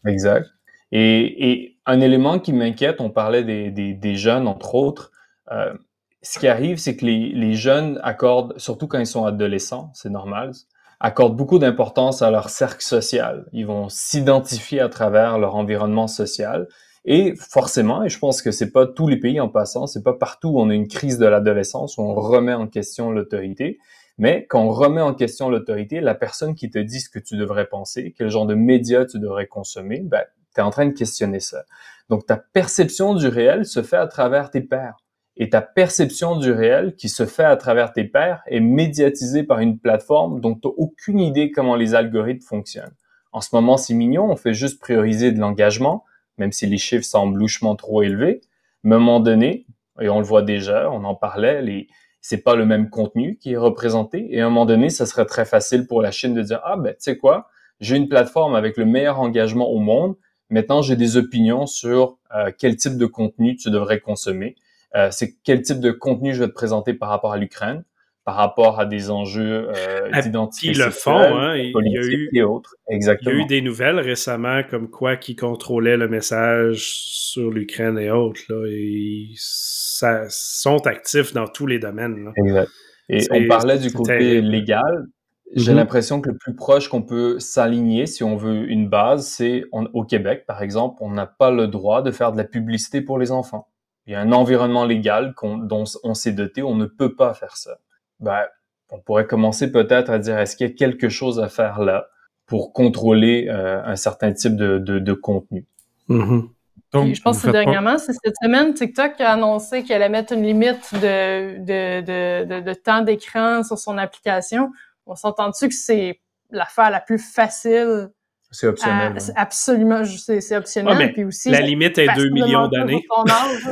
exact. 0.07 0.47
Et, 0.93 1.77
un 1.89 2.01
élément 2.01 2.39
qui 2.39 2.53
m'inquiète, 2.53 3.01
on 3.01 3.11
parlait 3.11 3.45
des, 3.45 4.17
jeunes, 4.17 4.49
entre 4.49 4.75
autres. 4.75 5.13
Euh, 5.53 5.75
ce 6.23 6.39
qui 6.39 6.49
arrive, 6.49 6.79
c'est 6.79 6.97
que 6.97 7.05
les, 7.05 7.55
jeunes 7.55 8.01
accordent, 8.03 8.59
surtout 8.59 8.89
quand 8.89 8.99
ils 8.99 9.07
sont 9.07 9.25
adolescents, 9.25 9.93
c'est 9.95 10.11
normal, 10.11 10.53
accordent 10.99 11.37
beaucoup 11.37 11.59
d'importance 11.59 12.23
à 12.23 12.31
leur 12.31 12.51
cercle 12.51 12.83
social. 12.83 13.47
Ils 13.53 13.67
vont 13.67 13.89
s'identifier 13.89 14.81
à 14.81 14.89
travers 14.89 15.39
leur 15.39 15.55
environnement 15.55 16.09
social. 16.09 16.67
Et 17.05 17.35
forcément, 17.37 18.03
et 18.03 18.09
je 18.09 18.19
pense 18.19 18.43
que 18.43 18.51
c'est 18.51 18.73
pas 18.73 18.87
tous 18.87 19.07
les 19.07 19.19
pays 19.19 19.39
en 19.39 19.49
passant, 19.49 19.87
c'est 19.87 20.03
pas 20.03 20.15
partout 20.15 20.49
où 20.49 20.61
on 20.61 20.71
a 20.71 20.75
une 20.75 20.89
crise 20.89 21.19
de 21.19 21.27
l'adolescence 21.27 21.99
où 21.99 22.03
on 22.03 22.15
remet 22.15 22.55
en 22.55 22.67
question 22.67 23.13
l'autorité. 23.13 23.79
Mais 24.19 24.47
quand 24.49 24.63
on 24.63 24.71
remet 24.71 25.03
en 25.03 25.15
question 25.15 25.49
l'autorité, 25.49 26.01
la 26.01 26.15
personne 26.15 26.57
qui 26.57 26.71
te 26.71 26.79
dit 26.79 27.01
ce 27.01 27.09
que 27.09 27.21
tu 27.21 27.37
devrais 27.37 27.67
penser, 27.67 28.13
quel 28.17 28.31
genre 28.31 28.47
de 28.47 28.55
médias 28.55 29.05
tu 29.05 29.21
devrais 29.21 29.47
consommer, 29.47 30.01
ben, 30.01 30.25
tu 30.55 30.61
es 30.61 30.65
en 30.65 30.71
train 30.71 30.87
de 30.87 30.93
questionner 30.93 31.39
ça. 31.39 31.65
Donc 32.09 32.27
ta 32.27 32.37
perception 32.37 33.15
du 33.15 33.29
réel 33.29 33.67
se 33.67 33.83
fait 33.83 33.97
à 33.97 34.09
travers 34.09 34.51
tes 34.51 34.63
pairs. 34.63 34.97
Et 35.37 35.51
ta 35.51 35.61
perception 35.61 36.39
du 36.39 36.51
réel 36.51 36.95
qui 36.97 37.09
se 37.09 37.27
fait 37.27 37.45
à 37.45 37.57
travers 37.57 37.93
tes 37.93 38.05
pairs 38.05 38.43
est 38.47 38.61
médiatisée 38.61 39.43
par 39.43 39.61
une 39.61 39.79
plateforme 39.79 40.41
dont 40.41 40.55
tu 40.55 40.67
n'as 40.67 40.75
aucune 40.77 41.21
idée 41.21 41.51
comment 41.51 41.77
les 41.77 41.95
algorithmes 41.95 42.47
fonctionnent. 42.47 42.95
En 43.33 43.43
ce 43.43 43.51
moment, 43.53 43.77
c'est 43.77 43.93
mignon, 43.93 44.31
on 44.31 44.37
fait 44.37 44.55
juste 44.55 44.81
prioriser 44.81 45.33
de 45.33 45.39
l'engagement, 45.39 46.05
même 46.39 46.53
si 46.53 46.67
les 46.67 46.79
chiffres 46.79 47.05
semblent 47.05 47.39
louchement 47.39 47.77
trop 47.77 48.03
élevés. 48.03 48.41
Mais 48.83 48.95
à 48.95 48.97
un 48.97 49.01
moment 49.01 49.21
donné, 49.21 49.67
et 50.01 50.09
on 50.09 50.21
le 50.21 50.25
voit 50.25 50.43
déjà, 50.43 50.91
on 50.91 51.05
en 51.05 51.15
parlait, 51.15 51.61
les, 51.61 51.89
c'est 52.21 52.43
pas 52.43 52.55
le 52.55 52.67
même 52.67 52.91
contenu 52.91 53.37
qui 53.37 53.53
est 53.53 53.57
représenté. 53.57 54.35
Et 54.35 54.41
à 54.41 54.47
un 54.47 54.49
moment 54.49 54.67
donné, 54.67 54.91
ça 54.91 55.07
serait 55.07 55.27
très 55.27 55.45
facile 55.45 55.87
pour 55.87 56.03
la 56.03 56.11
Chine 56.11 56.35
de 56.35 56.43
dire, 56.43 56.61
ah 56.65 56.77
ben, 56.77 56.93
tu 56.93 56.97
sais 57.01 57.19
quoi, 57.19 57.49
j'ai 57.81 57.97
une 57.97 58.09
plateforme 58.09 58.55
avec 58.55 58.77
le 58.77 58.85
meilleur 58.85 59.21
engagement 59.21 59.69
au 59.69 59.79
monde. 59.79 60.17
Maintenant, 60.49 60.81
j'ai 60.81 60.97
des 60.97 61.17
opinions 61.17 61.67
sur 61.67 62.19
euh, 62.35 62.51
quel 62.57 62.77
type 62.77 62.97
de 62.97 63.07
contenu 63.07 63.57
tu 63.57 63.71
devrais 63.71 64.01
consommer. 64.01 64.57
Euh, 64.97 65.09
c'est 65.11 65.37
quel 65.45 65.63
type 65.63 65.81
de 65.81 65.91
contenu 65.91 66.35
je 66.35 66.41
vais 66.43 66.49
te 66.49 66.55
présenter 66.55 66.95
par 66.95 67.11
rapport 67.11 67.33
à 67.33 67.37
l'Ukraine, 67.37 67.85
par 68.25 68.37
rapport 68.37 68.81
à 68.81 68.87
des 68.87 69.11
enjeux 69.11 69.69
euh, 69.69 70.09
ah, 70.11 70.23
d'identité 70.23 70.69
Ils 70.69 70.79
le 70.79 70.91
font, 70.91 71.13
hein, 71.13 71.55
il 71.57 71.71
y 71.71 71.99
a 71.99 72.03
eu, 72.03 72.29
et 72.33 72.43
autres. 72.43 72.77
Exactement. 72.89 73.31
Il 73.31 73.37
y 73.37 73.41
a 73.41 73.45
eu 73.45 73.47
des 73.47 73.61
nouvelles 73.61 74.01
récemment 74.01 74.63
comme 74.69 74.89
quoi 74.89 75.17
qui 75.17 75.37
contrôlait 75.37 75.99
le 75.99 76.09
message 76.09 76.89
sur 76.89 77.51
l'Ukraine 77.51 77.99
et 77.99 78.11
autres. 78.11 78.41
Là, 78.49 78.67
et 78.71 79.29
ça, 79.37 80.25
sont 80.29 80.87
actifs 80.87 81.35
dans 81.35 81.47
tous 81.47 81.67
les 81.67 81.79
domaines. 81.79 82.33
Exact. 82.37 82.71
Et 83.09 83.25
on 83.31 83.47
parlait 83.47 83.79
du 83.79 83.93
côté 83.93 84.41
légal. 84.41 85.07
J'ai 85.55 85.73
mhm. 85.73 85.79
l'impression 85.79 86.21
que 86.21 86.31
le 86.31 86.37
plus 86.37 86.57
proche 86.57 86.89
qu'on 86.89 87.03
peut 87.03 87.39
s'aligner, 87.39 88.07
si 88.07 88.25
on 88.25 88.37
veut 88.37 88.69
une 88.69 88.89
base, 88.89 89.29
c'est 89.29 89.65
au 89.73 90.05
Québec, 90.05 90.45
par 90.47 90.63
exemple, 90.63 90.97
on 91.01 91.11
n'a 91.11 91.27
pas 91.27 91.53
le 91.53 91.69
droit 91.69 92.03
de 92.03 92.11
faire 92.11 92.33
de 92.33 92.37
la 92.37 92.45
publicité 92.45 93.01
pour 93.01 93.19
les 93.19 93.31
enfants. 93.31 93.69
Il 94.07 94.13
y 94.13 94.17
a 94.17 94.21
un 94.21 94.33
environnement 94.33 94.85
légal 94.85 95.35
dont 95.43 95.85
on 96.05 96.15
s'est 96.15 96.33
doté, 96.33 96.63
on 96.63 96.75
ne 96.77 96.87
peut 96.87 97.15
pas 97.15 97.35
faire 97.35 97.57
ça. 97.57 97.79
Ben, 98.21 98.45
on 98.91 99.01
pourrait 99.01 99.27
commencer 99.27 99.73
peut-être 99.73 100.11
à 100.11 100.19
dire 100.19 100.39
est-ce 100.39 100.57
qu'il 100.57 100.69
y 100.69 100.71
a 100.71 100.73
quelque 100.73 101.09
chose 101.09 101.41
à 101.41 101.49
faire 101.49 101.81
là 101.81 102.09
pour 102.47 102.73
contrôler 102.73 103.49
euh, 103.49 103.83
un 103.85 103.97
certain 103.97 104.33
type 104.33 104.57
de, 104.57 104.79
de, 104.79 105.13
contenu? 105.13 105.67
Mhm 106.09 106.51
je 106.93 107.21
pense 107.21 107.43
que 107.43 107.51
dernièrement, 107.51 107.99
c'est 107.99 108.13
cette 108.13 108.37
semaine, 108.43 108.75
TikTok 108.75 109.21
a 109.21 109.33
annoncé 109.33 109.83
qu'elle 109.83 110.03
allait 110.03 110.09
mettre 110.09 110.33
une 110.33 110.43
limite 110.43 110.95
de, 110.95 111.59
de, 111.59 112.45
de, 112.45 112.61
de, 112.61 112.75
temps 112.75 113.03
d'écran 113.03 113.63
sur 113.63 113.79
son 113.79 113.99
application. 113.99 114.71
On 115.07 115.15
s'entend-tu 115.15 115.69
que 115.69 115.75
c'est 115.75 116.21
l'affaire 116.51 116.91
la 116.91 117.01
plus 117.01 117.19
facile? 117.19 118.11
C'est 118.57 118.67
optionnel. 118.69 119.19
absolument, 119.37 120.03
c'est 120.05 120.57
optionnel. 120.57 121.13
puis 121.13 121.25
aussi, 121.25 121.51
la 121.51 121.61
limite 121.61 121.99
est 121.99 122.09
2 122.15 122.31
millions 122.31 122.69
d'années. 122.69 123.05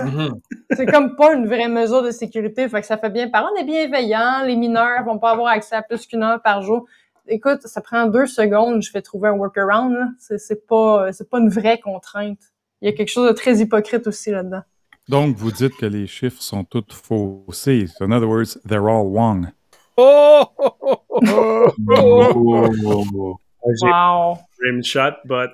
Mhm. 0.05 0.35
c'est 0.73 0.87
comme 0.87 1.17
pas 1.17 1.35
une 1.35 1.47
vraie 1.47 1.69
mesure 1.69 2.03
de 2.03 2.11
sécurité. 2.11 2.69
Fait 2.69 2.81
que 2.81 2.87
ça 2.87 2.99
fait 2.99 3.11
bien. 3.11 3.29
Par 3.29 3.51
on 3.51 3.61
est 3.61 3.65
bienveillant. 3.65 4.45
Les 4.45 4.57
mineurs 4.57 5.05
vont 5.05 5.19
pas 5.19 5.31
avoir 5.31 5.49
accès 5.49 5.77
à 5.77 5.83
plus 5.83 6.07
qu'une 6.07 6.23
heure 6.23 6.43
par 6.43 6.63
jour. 6.63 6.87
Écoute, 7.27 7.63
ça 7.63 7.81
prend 7.81 8.07
deux 8.07 8.27
secondes, 8.27 8.83
je 8.83 8.93
vais 8.93 9.01
trouver 9.01 9.31
un 9.31 9.33
workaround. 9.33 9.97
C'est 10.19 10.67
pas, 10.67 11.09
pas 11.31 11.39
une 11.39 11.49
vraie 11.49 11.79
contrainte 11.79 12.39
il 12.85 12.91
y 12.91 12.91
a 12.91 12.93
quelque 12.93 13.09
chose 13.09 13.27
de 13.29 13.33
très 13.33 13.61
hypocrite 13.61 14.07
aussi 14.07 14.31
là-dedans. 14.31 14.61
Donc, 15.09 15.37
vous 15.37 15.51
dites 15.51 15.75
que 15.77 15.87
les 15.87 16.07
chiffres 16.07 16.43
sont 16.43 16.65
tous 16.65 16.85
faussés. 16.91 17.87
in 18.01 18.13
other 18.13 18.29
words, 18.29 18.59
they're 18.67 18.91
all 18.91 19.07
wrong. 19.07 19.49
Oh! 19.97 20.45
oh! 21.89 23.41
Wow. 23.65 24.39
Rim 24.61 24.83
shot, 24.83 25.19
but 25.27 25.51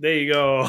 there 0.00 0.18
you 0.18 0.32
go. 0.32 0.66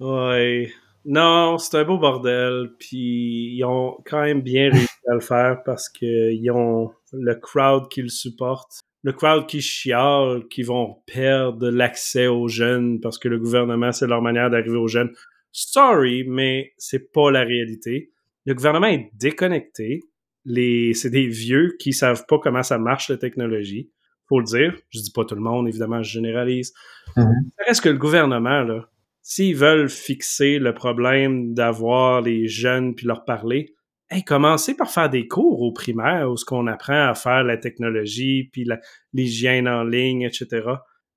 ouais. 0.00 0.72
Non, 1.04 1.58
c'est 1.58 1.78
un 1.78 1.84
beau 1.84 1.98
bordel. 1.98 2.70
Puis 2.78 3.54
ils 3.56 3.64
ont 3.64 3.96
quand 4.04 4.22
même 4.22 4.42
bien 4.42 4.70
réussi 4.70 4.88
à 5.08 5.14
le 5.14 5.20
faire 5.20 5.62
parce 5.64 5.88
qu'ils 5.88 6.50
ont 6.50 6.92
le 7.12 7.34
crowd 7.34 7.88
qui 7.88 8.02
le 8.02 8.08
supporte 8.08 8.80
le 9.02 9.12
crowd 9.12 9.46
qui 9.46 9.60
chiale, 9.60 10.46
qui 10.48 10.62
vont 10.62 10.96
perdre 11.06 11.70
l'accès 11.70 12.26
aux 12.26 12.48
jeunes 12.48 13.00
parce 13.00 13.18
que 13.18 13.28
le 13.28 13.38
gouvernement, 13.38 13.92
c'est 13.92 14.06
leur 14.06 14.22
manière 14.22 14.50
d'arriver 14.50 14.76
aux 14.76 14.88
jeunes. 14.88 15.12
Sorry, 15.52 16.24
mais 16.26 16.72
c'est 16.78 17.12
pas 17.12 17.30
la 17.30 17.40
réalité. 17.40 18.10
Le 18.44 18.54
gouvernement 18.54 18.88
est 18.88 19.10
déconnecté. 19.14 20.02
Les, 20.50 20.94
c'est 20.94 21.10
des 21.10 21.26
vieux 21.26 21.76
qui 21.78 21.92
savent 21.92 22.24
pas 22.26 22.38
comment 22.38 22.62
ça 22.62 22.78
marche 22.78 23.10
la 23.10 23.18
technologie. 23.18 23.90
Faut 24.28 24.40
le 24.40 24.46
dire. 24.46 24.74
Je 24.90 25.00
dis 25.00 25.12
pas 25.12 25.24
tout 25.24 25.34
le 25.34 25.42
monde, 25.42 25.68
évidemment, 25.68 26.02
je 26.02 26.10
généralise. 26.10 26.72
Mm-hmm. 27.16 27.50
Ça 27.58 27.64
reste 27.66 27.84
que 27.84 27.88
le 27.90 27.98
gouvernement, 27.98 28.62
là, 28.62 28.88
s'ils 29.22 29.56
veulent 29.56 29.90
fixer 29.90 30.58
le 30.58 30.72
problème 30.72 31.52
d'avoir 31.52 32.22
les 32.22 32.48
jeunes 32.48 32.94
puis 32.94 33.06
leur 33.06 33.26
parler, 33.26 33.74
hey, 34.10 34.24
commencez 34.24 34.74
par 34.74 34.90
faire 34.90 35.10
des 35.10 35.28
cours 35.28 35.60
au 35.60 35.72
primaire 35.72 36.30
où 36.30 36.36
ce 36.38 36.44
qu'on 36.44 36.66
apprend 36.66 37.08
à 37.08 37.14
faire 37.14 37.44
la 37.44 37.58
technologie, 37.58 38.48
puis 38.52 38.66
l'hygiène 39.12 39.68
en 39.68 39.84
ligne, 39.84 40.22
etc. 40.22 40.66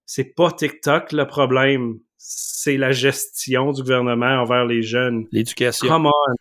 C'est 0.05 0.36
pas 0.36 0.51
TikTok 0.51 1.13
le 1.13 1.25
problème, 1.25 1.99
c'est 2.24 2.78
la 2.78 2.91
gestion 2.91 3.72
du 3.72 3.82
gouvernement 3.82 4.41
envers 4.41 4.65
les 4.65 4.84
jeunes. 4.84 5.26
L'éducation. 5.32 5.88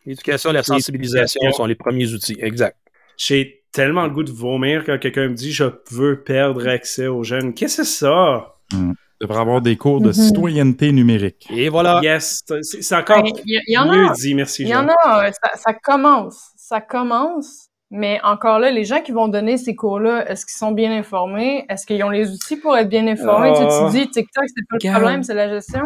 L'éducation 0.05 0.51
et 0.51 0.53
la 0.53 0.63
sensibilisation 0.63 1.41
sont 1.53 1.65
les 1.65 1.75
premiers 1.75 2.13
outils, 2.13 2.37
exact. 2.39 2.77
J'ai 3.17 3.65
tellement 3.73 4.05
le 4.05 4.11
goût 4.11 4.23
de 4.23 4.31
vomir 4.31 4.85
quand 4.85 4.99
quelqu'un 4.99 5.29
me 5.29 5.35
dit 5.35 5.53
je 5.53 5.65
veux 5.91 6.23
perdre 6.23 6.69
accès 6.69 7.07
aux 7.07 7.25
jeunes. 7.25 7.55
Qu'est-ce 7.55 7.79
que 7.79 7.85
c'est 7.85 7.99
ça? 8.07 8.57
Il 8.73 8.95
devrait 9.23 9.41
avoir 9.41 9.63
des 9.63 9.77
cours 9.77 10.03
de 10.03 10.09
mhm. 10.09 10.13
citoyenneté 10.13 10.93
numérique. 10.93 11.47
Et 11.51 11.71
voilà. 11.71 12.01
Yes, 12.03 12.43
c'est 12.63 12.95
encore 12.95 13.23
ben, 13.23 13.33
mieux 13.33 14.13
dit, 14.15 14.35
merci. 14.35 14.63
Il 14.63 14.69
y 14.69 14.75
en 14.75 14.89
a, 14.89 15.33
ça, 15.33 15.73
commence, 15.83 16.51
ça 16.57 16.83
commence, 16.83 17.70
mais 17.91 18.21
encore 18.23 18.61
là, 18.61 18.71
les 18.71 18.85
gens 18.85 19.01
qui 19.01 19.11
vont 19.11 19.27
donner 19.27 19.57
ces 19.57 19.75
cours-là, 19.75 20.31
est-ce 20.31 20.47
qu'ils 20.47 20.57
sont 20.57 20.71
bien 20.71 20.93
informés? 20.93 21.67
Est-ce 21.69 21.87
qu'ils 21.87 22.03
ont 22.05 22.11
les 22.11 22.31
outils 22.31 22.57
pour 22.57 22.77
être 22.77 22.89
bien 22.89 23.07
informés? 23.09 23.53
Tu, 23.53 23.63
ah. 23.63 23.89
dis 23.91 24.09
TikTok, 24.09 24.45
c'est 24.47 24.67
pas 24.69 24.77
le 24.81 24.93
problème, 24.93 25.23
c'est 25.25 25.35
la 25.35 25.49
gestion. 25.49 25.83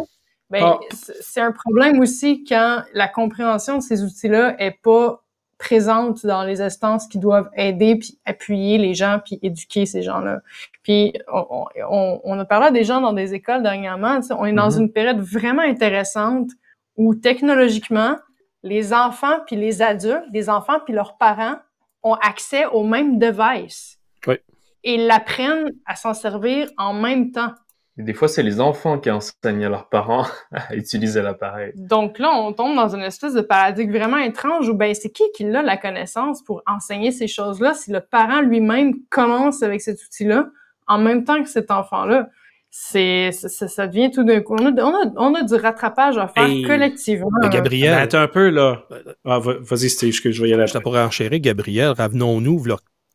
Ben, 0.50 0.62
ah. 0.62 0.78
c'est 0.92 1.40
un 1.40 1.52
problème 1.52 2.00
aussi 2.00 2.44
quand 2.44 2.82
la 2.92 3.08
compréhension 3.08 3.78
de 3.78 3.82
ces 3.82 4.02
outils-là 4.02 4.54
est 4.58 4.78
pas 4.82 5.22
présentes 5.56 6.26
dans 6.26 6.42
les 6.44 6.60
instances 6.60 7.06
qui 7.06 7.18
doivent 7.18 7.48
aider, 7.56 7.96
puis 7.96 8.18
appuyer 8.26 8.76
les 8.76 8.92
gens, 8.92 9.20
puis 9.24 9.38
éduquer 9.40 9.86
ces 9.86 10.02
gens-là. 10.02 10.40
Puis 10.82 11.14
on, 11.32 11.66
on, 11.88 12.20
on, 12.22 12.38
a 12.38 12.44
parlé 12.44 12.66
à 12.66 12.70
des 12.70 12.84
gens 12.84 13.00
dans 13.00 13.14
des 13.14 13.32
écoles 13.32 13.62
dernièrement, 13.62 14.20
on 14.30 14.44
est 14.44 14.52
dans 14.52 14.68
mm-hmm. 14.68 14.80
une 14.80 14.92
période 14.92 15.20
vraiment 15.20 15.62
intéressante 15.62 16.50
où 16.96 17.14
technologiquement, 17.14 18.16
les 18.62 18.92
enfants 18.92 19.38
puis 19.46 19.56
les 19.56 19.80
adultes, 19.80 20.24
les 20.32 20.50
enfants 20.50 20.80
puis 20.84 20.92
leurs 20.92 21.16
parents 21.16 21.56
ont 22.04 22.14
accès 22.14 22.66
au 22.66 22.84
même 22.84 23.18
device. 23.18 23.98
Oui. 24.26 24.36
Et 24.84 24.98
l'apprennent 24.98 25.72
à 25.86 25.96
s'en 25.96 26.14
servir 26.14 26.68
en 26.76 26.92
même 26.92 27.32
temps. 27.32 27.52
Et 27.96 28.02
des 28.02 28.12
fois, 28.12 28.26
c'est 28.28 28.42
les 28.42 28.60
enfants 28.60 28.98
qui 28.98 29.10
enseignent 29.10 29.64
à 29.64 29.68
leurs 29.68 29.88
parents 29.88 30.26
à 30.52 30.74
utiliser 30.74 31.22
l'appareil. 31.22 31.72
Donc 31.76 32.18
là, 32.18 32.32
on 32.34 32.52
tombe 32.52 32.76
dans 32.76 32.94
une 32.94 33.02
espèce 33.02 33.34
de 33.34 33.40
paradigme 33.40 33.96
vraiment 33.96 34.18
étrange 34.18 34.68
où 34.68 34.74
ben 34.74 34.94
c'est 34.94 35.10
qui 35.10 35.24
qui 35.34 35.44
a 35.44 35.62
la 35.62 35.76
connaissance 35.76 36.42
pour 36.42 36.62
enseigner 36.66 37.12
ces 37.12 37.28
choses-là 37.28 37.74
si 37.74 37.90
le 37.90 38.00
parent 38.00 38.40
lui-même 38.40 38.94
commence 39.10 39.62
avec 39.62 39.80
cet 39.80 40.02
outil-là 40.04 40.48
en 40.86 40.98
même 40.98 41.24
temps 41.24 41.42
que 41.42 41.48
cet 41.48 41.70
enfant-là? 41.70 42.28
C'est 42.76 43.30
ça, 43.30 43.68
ça, 43.68 43.86
devient 43.86 44.10
tout 44.10 44.24
d'un 44.24 44.40
coup. 44.40 44.56
On 44.58 44.66
a, 44.66 44.82
on, 44.82 44.92
a, 44.92 45.12
on 45.16 45.34
a, 45.36 45.44
du 45.44 45.54
rattrapage 45.54 46.18
à 46.18 46.26
faire 46.26 46.48
collectivement. 46.66 47.28
Gabriel. 47.48 47.94
Ben, 47.94 48.02
attends 48.02 48.18
un 48.18 48.26
peu, 48.26 48.50
là. 48.50 48.88
Ah, 49.24 49.38
vas-y, 49.38 49.90
Steve, 49.90 50.20
que 50.20 50.32
je 50.32 50.42
vais 50.42 50.48
y 50.48 50.54
aller. 50.54 50.66
Je 50.66 50.76
pourrais 50.78 51.02
enchérir, 51.02 51.38
Gabriel. 51.38 51.90
Revenons-nous, 51.90 52.64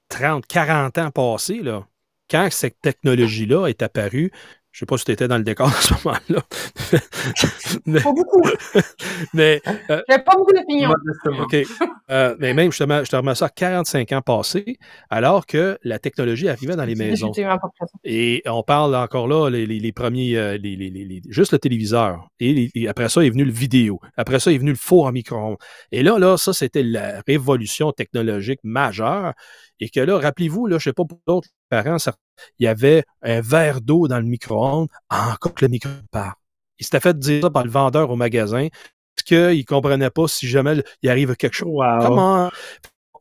30, 0.07 0.47
40 0.47 0.97
ans 0.99 1.11
passés, 1.11 1.59
là. 1.61 1.85
Quand 2.31 2.47
cette 2.51 2.79
technologie-là 2.81 3.67
est 3.67 3.81
apparue, 3.81 4.31
je 4.71 4.79
sais 4.79 4.85
pas 4.85 4.97
si 4.97 5.05
tu 5.05 5.11
étais 5.11 5.27
dans 5.27 5.37
le 5.37 5.43
décor 5.43 5.67
à 5.67 5.81
ce 5.81 5.93
moment-là. 5.95 6.41
pas 8.03 8.11
beaucoup. 8.11 8.43
mais. 9.33 9.61
Euh, 9.89 10.01
J'avais 10.07 10.23
pas 10.23 10.35
beaucoup 10.35 10.53
d'opinion. 10.53 10.93
OK. 11.39 11.55
Euh, 12.11 12.35
mais 12.39 12.53
même, 12.53 12.71
je 12.71 12.77
te, 12.77 13.15
remets 13.15 13.35
ça 13.35 13.49
45 13.49 14.11
ans 14.11 14.21
passés, 14.21 14.77
alors 15.09 15.45
que 15.47 15.77
la 15.83 15.97
technologie 15.97 16.49
arrivait 16.49 16.75
dans 16.75 16.85
les 16.85 16.95
maisons. 16.95 17.31
Et 18.03 18.43
on 18.45 18.61
parle 18.61 18.95
encore 18.95 19.27
là, 19.27 19.49
les, 19.49 19.91
premiers, 19.91 20.37
euh, 20.37 20.57
les, 20.57 21.21
juste 21.29 21.51
le 21.51 21.59
téléviseur. 21.59 22.27
Et, 22.39 22.69
après 22.87 23.09
ça 23.09 23.23
est 23.23 23.29
venu 23.29 23.45
le 23.45 23.51
vidéo. 23.51 23.99
Après 24.17 24.39
ça 24.39 24.51
est 24.51 24.57
venu 24.57 24.71
le 24.71 24.77
four 24.77 25.05
en 25.05 25.11
micro-ondes. 25.11 25.57
Et 25.91 26.03
là, 26.03 26.19
là, 26.19 26.37
ça, 26.37 26.53
c'était 26.53 26.83
la 26.83 27.21
révolution 27.27 27.91
technologique 27.91 28.59
majeure. 28.63 29.33
Et 29.79 29.89
que 29.89 29.99
là, 29.99 30.19
rappelez-vous, 30.19 30.67
là, 30.67 30.77
je 30.77 30.85
sais 30.85 30.93
pas 30.93 31.05
pour 31.05 31.19
d'autres 31.25 31.49
parents, 31.69 31.97
il 32.59 32.65
y 32.65 32.67
avait 32.67 33.03
un 33.21 33.41
verre 33.41 33.81
d'eau 33.81 34.07
dans 34.07 34.19
le 34.19 34.25
micro-ondes, 34.25 34.89
encore 35.09 35.53
que 35.53 35.65
le 35.65 35.69
micro 35.69 35.89
part. 36.11 36.35
Il 36.77 36.85
s'était 36.85 36.99
fait 36.99 37.17
dire 37.17 37.43
ça 37.43 37.49
par 37.49 37.63
le 37.65 37.69
vendeur 37.69 38.09
au 38.09 38.15
magasin, 38.15 38.67
parce 39.15 39.25
qu'il 39.25 39.57
ne 39.57 39.63
comprenait 39.63 40.09
pas 40.09 40.27
si 40.27 40.47
jamais 40.47 40.81
il 41.01 41.09
arrive 41.09 41.35
quelque 41.35 41.55
chose. 41.55 41.83
Comment 42.01 42.49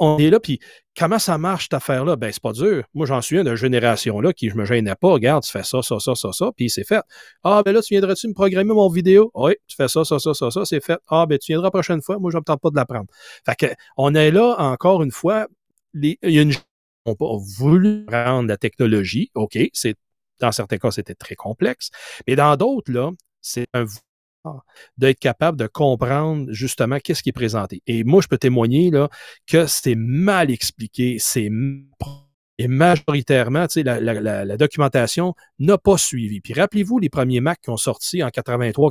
on 0.01 0.19
est 0.19 0.31
là, 0.31 0.39
puis 0.39 0.61
comment 0.97 1.19
ça 1.19 1.39
marche 1.39 1.65
cette 1.65 1.75
affaire-là? 1.75 2.17
Ben, 2.17 2.31
c'est 2.33 2.43
pas 2.43 2.53
dur. 2.53 2.85
Moi, 2.95 3.07
j'en 3.07 3.21
suis 3.21 3.37
une 3.37 3.43
de 3.43 3.57
génération-là 3.57 4.33
qui 4.33 4.49
je 4.49 4.57
me 4.57 4.65
gênais 4.65 4.95
pas. 4.95 5.09
Regarde, 5.09 5.43
tu 5.43 5.51
fais 5.51 5.65
ça, 5.65 5.83
ça, 5.83 5.99
ça, 5.99 6.15
ça, 6.15 6.33
ça, 6.33 6.51
puis 6.57 6.71
c'est 6.71 6.85
fait. 6.85 7.03
Ah, 7.43 7.63
ben 7.65 7.73
là, 7.73 7.83
tu 7.83 7.95
viendrais-tu 7.95 8.29
me 8.29 8.33
programmer 8.33 8.75
mon 8.75 8.89
vidéo? 8.89 9.31
Oui, 9.35 9.55
tu 9.67 9.75
fais 9.77 9.89
ça, 9.89 10.05
ça, 10.05 10.19
ça, 10.19 10.35
ça, 10.35 10.51
ça, 10.51 10.65
c'est 10.65 10.85
fait. 10.85 10.99
Ah, 11.09 11.27
ben 11.27 11.39
tu 11.39 11.53
viendras 11.53 11.67
la 11.67 11.71
prochaine 11.73 12.01
fois. 12.01 12.19
Moi, 12.19 12.31
je 12.31 12.37
ne 12.37 12.41
me 12.41 12.45
tente 12.45 12.61
pas 12.61 12.71
de 12.71 12.77
l'apprendre. 12.77 13.07
Fait 13.45 13.57
que, 13.57 13.75
on 13.97 14.15
est 14.15 14.31
là, 14.31 14.55
encore 14.59 15.03
une 15.03 15.11
fois, 15.11 15.47
il 15.95 16.17
y 16.23 16.39
a 16.39 16.43
une 16.43 16.55
pas 17.15 17.37
voulu 17.59 18.05
prendre 18.07 18.49
la 18.49 18.57
technologie. 18.57 19.31
OK, 19.35 19.59
c'est 19.73 19.97
dans 20.41 20.53
certains 20.53 20.79
cas, 20.79 20.91
c'était 20.91 21.15
très 21.15 21.35
complexe. 21.35 21.91
Mais 22.27 22.37
dans 22.37 22.57
d'autres, 22.57 22.93
là, 22.93 23.11
c'est 23.41 23.67
un 23.75 23.85
d'être 24.97 25.19
capable 25.19 25.59
de 25.59 25.67
comprendre 25.67 26.47
justement 26.53 26.99
qu'est-ce 27.01 27.23
qui 27.23 27.31
est 27.31 27.33
présenté. 27.33 27.83
Et 27.87 28.05
moi, 28.05 28.23
je 28.23 28.29
peux 28.29 28.39
témoigner 28.39 28.91
là, 28.91 29.11
que 29.47 29.67
c'est 29.67 29.97
mal 29.97 30.51
expliqué, 30.51 31.19
c'est 31.19 31.51
et 32.61 32.67
majoritairement, 32.67 33.67
la, 33.77 34.01
la, 34.01 34.57
documentation 34.57 35.35
n'a 35.61 35.79
pas 35.79 35.97
suivi. 35.97 36.41
Puis 36.41 36.55
rappelez-vous 36.55 36.99
les 36.99 37.09
premiers 37.09 37.41
Mac 37.41 37.61
qui 37.61 37.71
ont 37.71 37.77
sorti 37.77 38.23
en 38.25 38.31
83, 38.31 38.91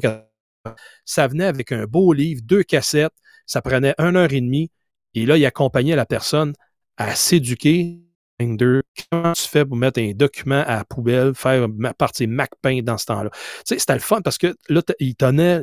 ça 1.04 1.28
venait 1.28 1.46
avec 1.46 1.74
un 1.74 1.86
beau 1.86 2.14
livre, 2.14 2.42
deux 2.44 2.64
cassettes, 2.64 3.14
ça 3.46 3.62
prenait 3.62 3.94
une 3.98 4.16
heure 4.16 4.32
et 4.32 4.40
demie, 4.40 4.72
et 5.16 5.26
là, 5.26 5.38
il 5.38 5.46
accompagnait 5.46 5.98
la 5.98 6.06
personne 6.06 6.54
à 6.96 7.14
s'éduquer 7.14 8.07
comment 8.40 9.34
tu 9.34 9.42
fais 9.44 9.66
pour 9.66 9.78
mettre 9.78 10.00
un 10.00 10.12
document 10.12 10.64
à 10.66 10.78
la 10.78 10.86
poubelle, 10.86 11.34
faire 11.36 11.68
partie 11.98 12.28
MacPaint 12.28 12.82
dans 12.84 12.98
ce 12.98 13.06
temps-là? 13.08 13.30
Tu 13.32 13.40
sais, 13.66 13.80
c'était 13.80 13.94
le 13.94 14.00
fun 14.00 14.22
parce 14.22 14.38
que 14.38 14.56
là, 14.70 14.82
il 15.00 15.16
donnait 15.16 15.62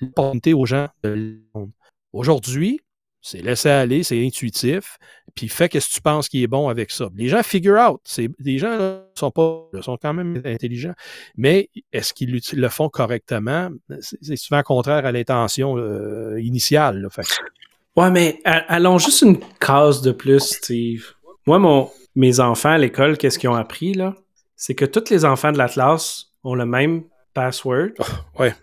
l'opportunité 0.00 0.54
aux 0.54 0.66
gens 0.66 0.88
de 1.02 1.40
Aujourd'hui, 2.12 2.80
c'est 3.20 3.42
laisser 3.42 3.70
aller, 3.70 4.04
c'est 4.04 4.24
intuitif, 4.24 4.98
puis 5.34 5.48
fais 5.48 5.64
ce 5.64 5.88
que 5.88 5.94
tu 5.94 6.00
penses 6.00 6.28
qui 6.28 6.44
est 6.44 6.46
bon 6.46 6.68
avec 6.68 6.90
ça. 6.90 7.08
Les 7.16 7.28
gens 7.28 7.42
figure 7.42 7.76
out. 7.76 8.00
Les 8.38 8.58
gens 8.58 8.76
là, 8.76 9.06
sont 9.14 9.30
pas 9.30 9.66
sont 9.80 9.96
quand 9.96 10.12
même 10.12 10.40
intelligents, 10.44 10.94
mais 11.36 11.70
est-ce 11.92 12.14
qu'ils 12.14 12.40
le 12.52 12.68
font 12.68 12.88
correctement? 12.88 13.70
C'est 14.00 14.36
souvent 14.36 14.62
contraire 14.62 15.06
à 15.06 15.10
l'intention 15.10 15.76
euh, 15.76 16.38
initiale. 16.40 17.00
Là. 17.00 17.08
Ouais, 17.96 18.10
mais 18.10 18.40
allons 18.44 18.98
juste 18.98 19.22
une 19.22 19.40
case 19.58 20.02
de 20.02 20.12
plus, 20.12 20.40
Steve. 20.40 21.14
Moi, 21.46 21.58
mon, 21.58 21.90
mes 22.14 22.40
enfants 22.40 22.70
à 22.70 22.78
l'école, 22.78 23.18
qu'est-ce 23.18 23.38
qu'ils 23.38 23.50
ont 23.50 23.54
appris, 23.54 23.94
là? 23.94 24.14
C'est 24.56 24.74
que 24.74 24.84
tous 24.84 25.10
les 25.10 25.24
enfants 25.24 25.52
de 25.52 25.58
la 25.58 25.68
classe 25.68 26.26
ont 26.42 26.54
le 26.54 26.66
même 26.66 27.04
password, 27.34 27.90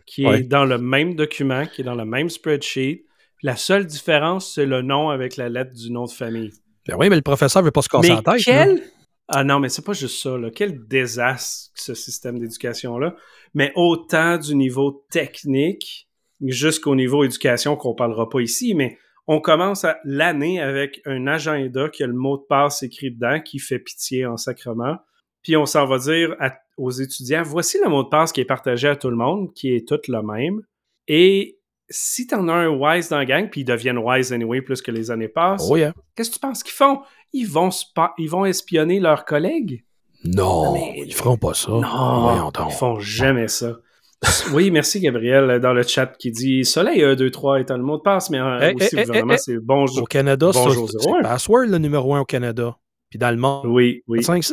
qui 0.06 0.26
est 0.26 0.44
dans 0.44 0.66
le 0.66 0.78
même 0.78 1.16
document, 1.16 1.66
qui 1.66 1.82
est 1.82 1.84
dans 1.84 1.96
le 1.96 2.06
même 2.06 2.30
spreadsheet. 2.30 3.06
La 3.44 3.56
seule 3.56 3.86
différence, 3.86 4.54
c'est 4.56 4.66
le 4.66 4.82
nom 4.82 5.10
avec 5.10 5.36
la 5.36 5.50
lettre 5.50 5.74
du 5.74 5.92
nom 5.92 6.06
de 6.06 6.12
famille. 6.12 6.52
Ben 6.88 6.96
oui, 6.98 7.10
mais 7.10 7.16
le 7.16 7.22
professeur 7.22 7.64
veut 7.64 7.72
pas 7.72 7.82
se 7.82 7.90
casser 7.90 8.10
la 8.10 8.22
tête. 8.22 8.44
Quel... 8.44 8.82
Ah 9.28 9.44
non, 9.44 9.60
mais 9.60 9.70
c'est 9.70 9.86
pas 9.86 9.94
juste 9.94 10.22
ça. 10.22 10.38
Là. 10.38 10.50
Quel 10.54 10.88
désastre, 10.88 11.72
ce 11.76 11.94
système 11.94 12.40
d'éducation-là. 12.40 13.16
Mais 13.54 13.72
autant 13.76 14.38
du 14.38 14.56
niveau 14.56 15.06
technique 15.12 16.08
jusqu'au 16.42 16.96
niveau 16.96 17.24
éducation 17.24 17.76
qu'on 17.76 17.94
parlera 17.94 18.30
pas 18.30 18.42
ici, 18.42 18.74
mais 18.74 18.98
on 19.32 19.40
commence 19.40 19.86
l'année 20.04 20.60
avec 20.60 21.02
un 21.06 21.26
agenda 21.26 21.88
qui 21.88 22.04
a 22.04 22.08
le 22.08 22.12
mot 22.12 22.36
de 22.36 22.44
passe 22.44 22.84
écrit 22.84 23.12
dedans, 23.12 23.40
qui 23.40 23.60
fait 23.60 23.80
pitié 23.80 24.26
en 24.26 24.36
sacrement. 24.36 24.98
Puis 25.42 25.56
on 25.56 25.66
s'en 25.66 25.86
va 25.86 26.00
dire 26.00 26.36
aux 26.76 26.92
étudiants, 26.92 27.42
voici 27.42 27.78
le 27.82 27.90
mot 27.90 28.04
de 28.04 28.10
passe 28.10 28.34
qui 28.34 28.42
est 28.42 28.46
partagé 28.46 28.90
à 28.90 28.98
tout 28.98 29.10
le 29.10 29.16
monde, 29.16 29.54
qui 29.54 29.74
est 29.74 29.88
tout 29.88 30.02
le 30.10 30.22
même. 30.22 30.62
Et 31.08 31.60
si 31.90 32.28
tu 32.28 32.36
en 32.36 32.50
as 32.50 32.54
un 32.54 32.68
wise 32.68 33.08
dans 33.08 33.20
la 33.20 33.26
gang, 33.26 33.50
puis 33.50 33.62
ils 33.62 33.66
deviennent 33.66 34.00
wise 34.00 34.34
anyway 34.34 34.62
plus 34.62 34.82
que 34.82 34.92
les 34.92 35.12
années 35.12 35.30
passent, 35.30 35.66
oh 35.72 35.78
qu'est-ce 36.14 36.30
que 36.30 36.36
tu 36.36 36.42
penses 36.42 36.62
qu'ils 36.62 36.74
font? 36.74 37.00
Ils 37.32 37.48
vont, 37.48 37.70
ils 38.18 38.30
vont 38.30 38.44
espionner 38.44 39.00
leurs 39.00 39.24
collègues? 39.24 39.86
Non, 40.26 40.76
ils 40.94 41.14
feront 41.14 41.38
pas 41.38 41.54
ça. 41.54 41.72
Non, 41.72 42.52
ils 42.68 42.74
font 42.74 43.00
jamais 43.00 43.48
ça 43.48 43.78
oui, 44.54 44.70
merci 44.70 45.00
Gabriel 45.00 45.60
dans 45.60 45.74
le 45.74 45.84
chat 45.84 46.08
qui 46.18 46.32
dit 46.32 46.64
Soleil 46.64 47.04
1, 47.04 47.16
2, 47.16 47.32
3 47.32 47.60
est 47.60 47.70
le 47.72 47.78
mot 47.78 47.98
de 47.98 48.02
passe, 48.02 48.30
mais 48.30 48.40
euh, 48.40 48.74
aussi 48.74 48.96
hey, 48.98 49.06
c'est 49.38 49.58
bonjour. 49.58 50.04
Au 50.04 50.06
Canada, 50.06 50.52
c'est 50.54 51.22
password 51.24 51.66
le 51.68 51.78
numéro 51.78 52.14
1 52.14 52.22
au 52.22 52.26
Canada. 52.26 52.78
Puis 53.10 53.20
dans 53.20 53.32
le 53.32 53.38
monde, 53.38 53.66
oui, 53.66 54.04
oui. 54.08 54.24
5, 54.24 54.44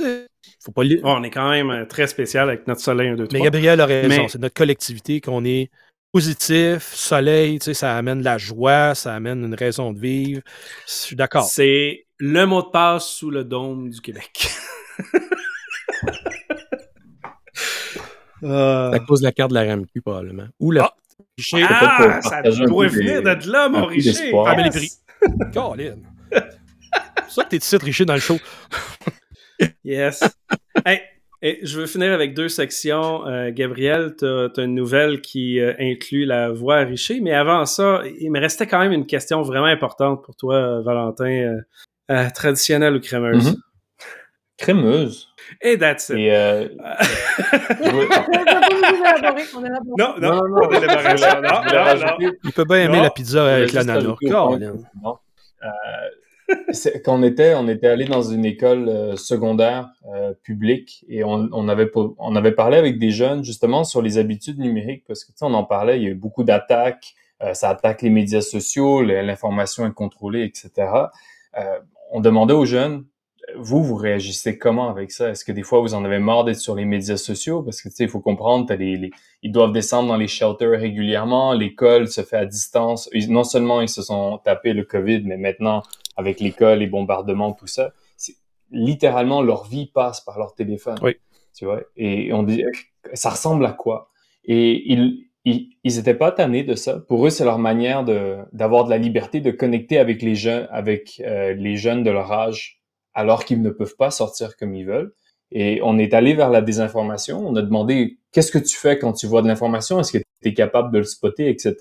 Faut 0.61 0.73
pas 0.73 0.83
On 1.05 1.23
est 1.23 1.31
quand 1.31 1.51
même 1.51 1.71
euh, 1.71 1.85
très 1.85 2.07
spécial 2.07 2.49
avec 2.49 2.67
notre 2.67 2.81
Soleil 2.81 3.11
1, 3.11 3.17
2, 3.17 3.29
3. 3.29 3.39
Mais 3.39 3.45
Gabriel 3.45 3.81
a 3.81 3.87
raison, 3.87 4.27
c'est 4.29 4.41
notre 4.41 4.55
collectivité 4.55 5.21
qu'on 5.21 5.45
est 5.45 5.71
positif, 6.13 6.95
soleil, 6.95 7.59
tu 7.59 7.67
sais, 7.67 7.75
ça 7.75 7.97
amène 7.97 8.23
la 8.23 8.39
joie, 8.39 8.95
ça 8.95 9.15
amène 9.15 9.45
une 9.45 9.55
raison 9.55 9.93
de 9.93 10.01
vivre. 10.01 10.41
Je 10.87 10.93
suis 10.93 11.17
d'accord. 11.17 11.45
C'est 11.45 12.07
le 12.17 12.47
mot 12.47 12.63
de 12.63 12.71
passe 12.71 13.07
sous 13.09 13.31
le 13.31 13.45
dôme 13.45 13.91
du 13.91 14.01
Québec. 14.01 14.49
Euh... 18.43 18.93
À 18.93 18.99
cause 19.01 19.21
de 19.21 19.25
la 19.25 19.33
carte 19.33 19.51
de 19.51 19.55
la 19.55 19.65
RAMQ, 19.65 20.01
probablement. 20.01 20.47
Ou 20.61 20.71
la. 20.71 20.95
Ah, 21.55 22.19
ah 22.21 22.23
ça 22.23 22.43
doit 22.43 22.89
venir 22.89 23.23
de 23.23 23.51
là, 23.51 23.69
mon 23.69 23.87
Richer. 23.87 24.33
Ah, 24.47 24.55
mais 24.57 24.65
les 24.65 24.71
prix. 24.71 24.91
Colin. 25.53 25.97
C'est 26.31 27.35
ça 27.35 27.45
que 27.45 27.49
t'es 27.51 27.57
ici, 27.59 27.77
Richer, 27.77 28.05
dans 28.05 28.15
le 28.15 28.21
show. 28.21 28.39
yes. 29.85 30.23
Hey, 30.85 31.01
je 31.63 31.81
veux 31.81 31.87
finir 31.87 32.13
avec 32.13 32.35
deux 32.35 32.49
sections. 32.49 33.27
Euh, 33.27 33.51
Gabriel, 33.53 34.15
tu 34.19 34.27
as, 34.27 34.51
une 34.59 34.75
nouvelle 34.75 35.21
qui 35.21 35.61
euh, 35.61 35.73
inclut 35.79 36.25
la 36.25 36.51
voix 36.51 36.79
à 36.79 36.85
Richer, 36.85 37.21
mais 37.21 37.33
avant 37.33 37.65
ça, 37.67 38.03
il 38.21 38.31
me 38.31 38.41
restait 38.41 38.67
quand 38.67 38.81
même 38.81 38.93
une 38.93 39.07
question 39.07 39.43
vraiment 39.43 39.67
importante 39.67 40.25
pour 40.25 40.35
toi, 40.37 40.55
euh, 40.55 40.83
Valentin. 40.83 41.61
traditionnelle 42.35 42.97
ou 42.97 43.01
crémeuse? 43.01 43.53
Mm-hmm. 43.53 43.68
Crémeuse. 44.59 45.29
Et 45.63 45.79
that's 45.79 46.09
it. 46.11 46.17
Et 46.17 46.35
euh... 46.35 46.69
non, 49.97 50.15
non, 50.19 50.19
non, 50.19 50.43
non, 50.49 50.69
non, 50.69 52.31
Il 52.45 52.53
peut 52.53 52.65
bien 52.65 52.83
aimer 52.83 53.01
la 53.01 53.11
pizza 53.11 53.55
avec 53.55 53.73
l'ananas. 53.73 54.17
Euh, 55.65 56.93
quand 57.05 57.19
on 57.19 57.23
était, 57.23 57.55
on 57.55 57.69
était 57.69 57.89
allé 57.89 58.07
dans 58.07 58.23
une 58.23 58.45
école 58.45 58.89
euh, 58.89 59.17
secondaire 59.17 59.91
euh, 60.13 60.33
publique 60.43 61.05
et 61.09 61.25
on, 61.25 61.49
on, 61.53 61.69
avait, 61.69 61.91
on 61.95 62.37
avait 62.37 62.53
parlé 62.53 62.79
avec 62.79 62.99
des 62.99 63.11
jeunes 63.11 63.45
justement 63.45 63.85
sur 63.85 64.03
les 64.03 64.19
habitudes 64.19 64.59
numériques 64.59 65.05
parce 65.07 65.25
que 65.25 65.33
tu 65.33 65.39
sais, 65.39 65.45
on 65.45 65.55
en 65.55 65.65
parlait, 65.65 65.99
il 65.99 66.03
y 66.03 66.07
a 66.07 66.11
eu 66.11 66.15
beaucoup 66.15 66.45
d'attaques 66.45 67.15
ça 67.53 67.71
attaque 67.71 68.03
les 68.03 68.11
médias 68.11 68.41
sociaux, 68.41 69.01
l'information 69.01 69.87
est 69.87 69.95
contrôlée, 69.95 70.43
etc. 70.43 70.91
on 72.11 72.19
demandait 72.21 72.53
aux 72.53 72.65
jeunes, 72.65 73.05
vous, 73.57 73.83
vous 73.83 73.97
réagissez 73.97 74.59
comment 74.59 74.91
avec 74.91 75.11
ça? 75.11 75.31
Est-ce 75.31 75.45
que 75.45 75.53
des 75.53 75.63
fois, 75.63 75.81
vous 75.81 75.95
en 75.95 76.05
avez 76.05 76.19
marre 76.19 76.45
d'être 76.45 76.59
sur 76.59 76.75
les 76.75 76.85
médias 76.85 77.17
sociaux? 77.17 77.63
Parce 77.63 77.81
que, 77.81 77.89
tu 77.89 77.95
sais, 77.95 78.05
il 78.05 78.11
faut 78.11 78.21
comprendre, 78.21 78.73
les, 78.75 79.11
ils 79.43 79.53
doivent 79.53 79.73
descendre 79.73 80.09
dans 80.09 80.17
les 80.17 80.29
shelters 80.29 80.79
régulièrement, 80.79 81.53
l'école 81.53 82.09
se 82.09 82.23
fait 82.23 82.37
à 82.37 82.47
distance. 82.47 83.09
non 83.29 83.45
seulement 83.45 83.81
ils 83.81 83.89
se 83.89 84.03
sont 84.03 84.39
tapés 84.45 84.73
le 84.73 84.85
COVID, 84.85 85.23
mais 85.25 85.37
maintenant, 85.37 85.83
avec 86.17 86.41
l'école, 86.41 86.81
les 86.81 86.87
bombardements, 86.87 87.53
tout 87.53 87.67
ça, 87.67 87.93
littéralement, 88.71 89.41
leur 89.41 89.65
vie 89.65 89.87
passe 89.87 90.21
par 90.21 90.39
leur 90.39 90.55
téléphone. 90.55 90.99
Oui. 91.03 91.17
Tu 91.57 91.65
vois? 91.65 91.81
Et 91.97 92.33
on 92.33 92.43
dit, 92.43 92.65
ça 93.15 93.31
ressemble 93.31 93.65
à 93.65 93.73
quoi? 93.73 94.11
Et 94.45 94.93
ils, 94.93 95.27
ils, 95.45 95.71
ils 95.85 95.99
étaient 95.99 96.15
pas 96.15 96.33
tannés 96.33 96.65
de 96.65 96.75
ça. 96.75 96.99
Pour 97.01 97.27
eux, 97.27 97.31
c'est 97.31 97.45
leur 97.45 97.59
manière 97.59 98.05
de, 98.05 98.39
d'avoir 98.53 98.85
de 98.85 98.91
la 98.91 98.99
liberté 98.99 99.41
de 99.41 99.51
connecter 99.51 99.99
avec 99.99 100.23
les 100.23 100.35
jeunes, 100.35 100.69
avec 100.71 101.23
euh, 101.25 101.55
les 101.55 101.77
jeunes 101.77 102.03
de 102.03 102.11
leur 102.11 102.31
âge 102.31 102.78
alors 103.19 103.45
qu'ils 103.45 103.61
ne 103.63 103.71
peuvent 103.71 103.97
pas 103.97 104.13
sortir 104.13 104.57
comme 104.57 104.77
ils 104.77 104.87
veulent. 104.87 105.13
Et 105.51 105.81
on 105.83 105.99
est 105.99 106.15
allé 106.15 106.35
vers 106.35 106.51
la 106.51 106.63
désinformation. 106.63 107.45
On 107.45 107.57
a 107.57 107.63
demandé 107.63 108.21
qu'est-ce 108.31 108.53
que 108.53 108.59
tu 108.59 108.77
fais 108.77 108.97
quand 108.97 109.13
tu 109.13 109.27
vois 109.27 109.43
de 109.43 109.49
l'information? 109.49 109.99
Est-ce 109.99 110.13
que 110.13 110.19
tu 110.19 110.49
es 110.49 110.55
capable 110.55 110.93
de 110.93 110.99
le 110.99 111.05
spotter, 111.05 111.49
etc. 111.49 111.75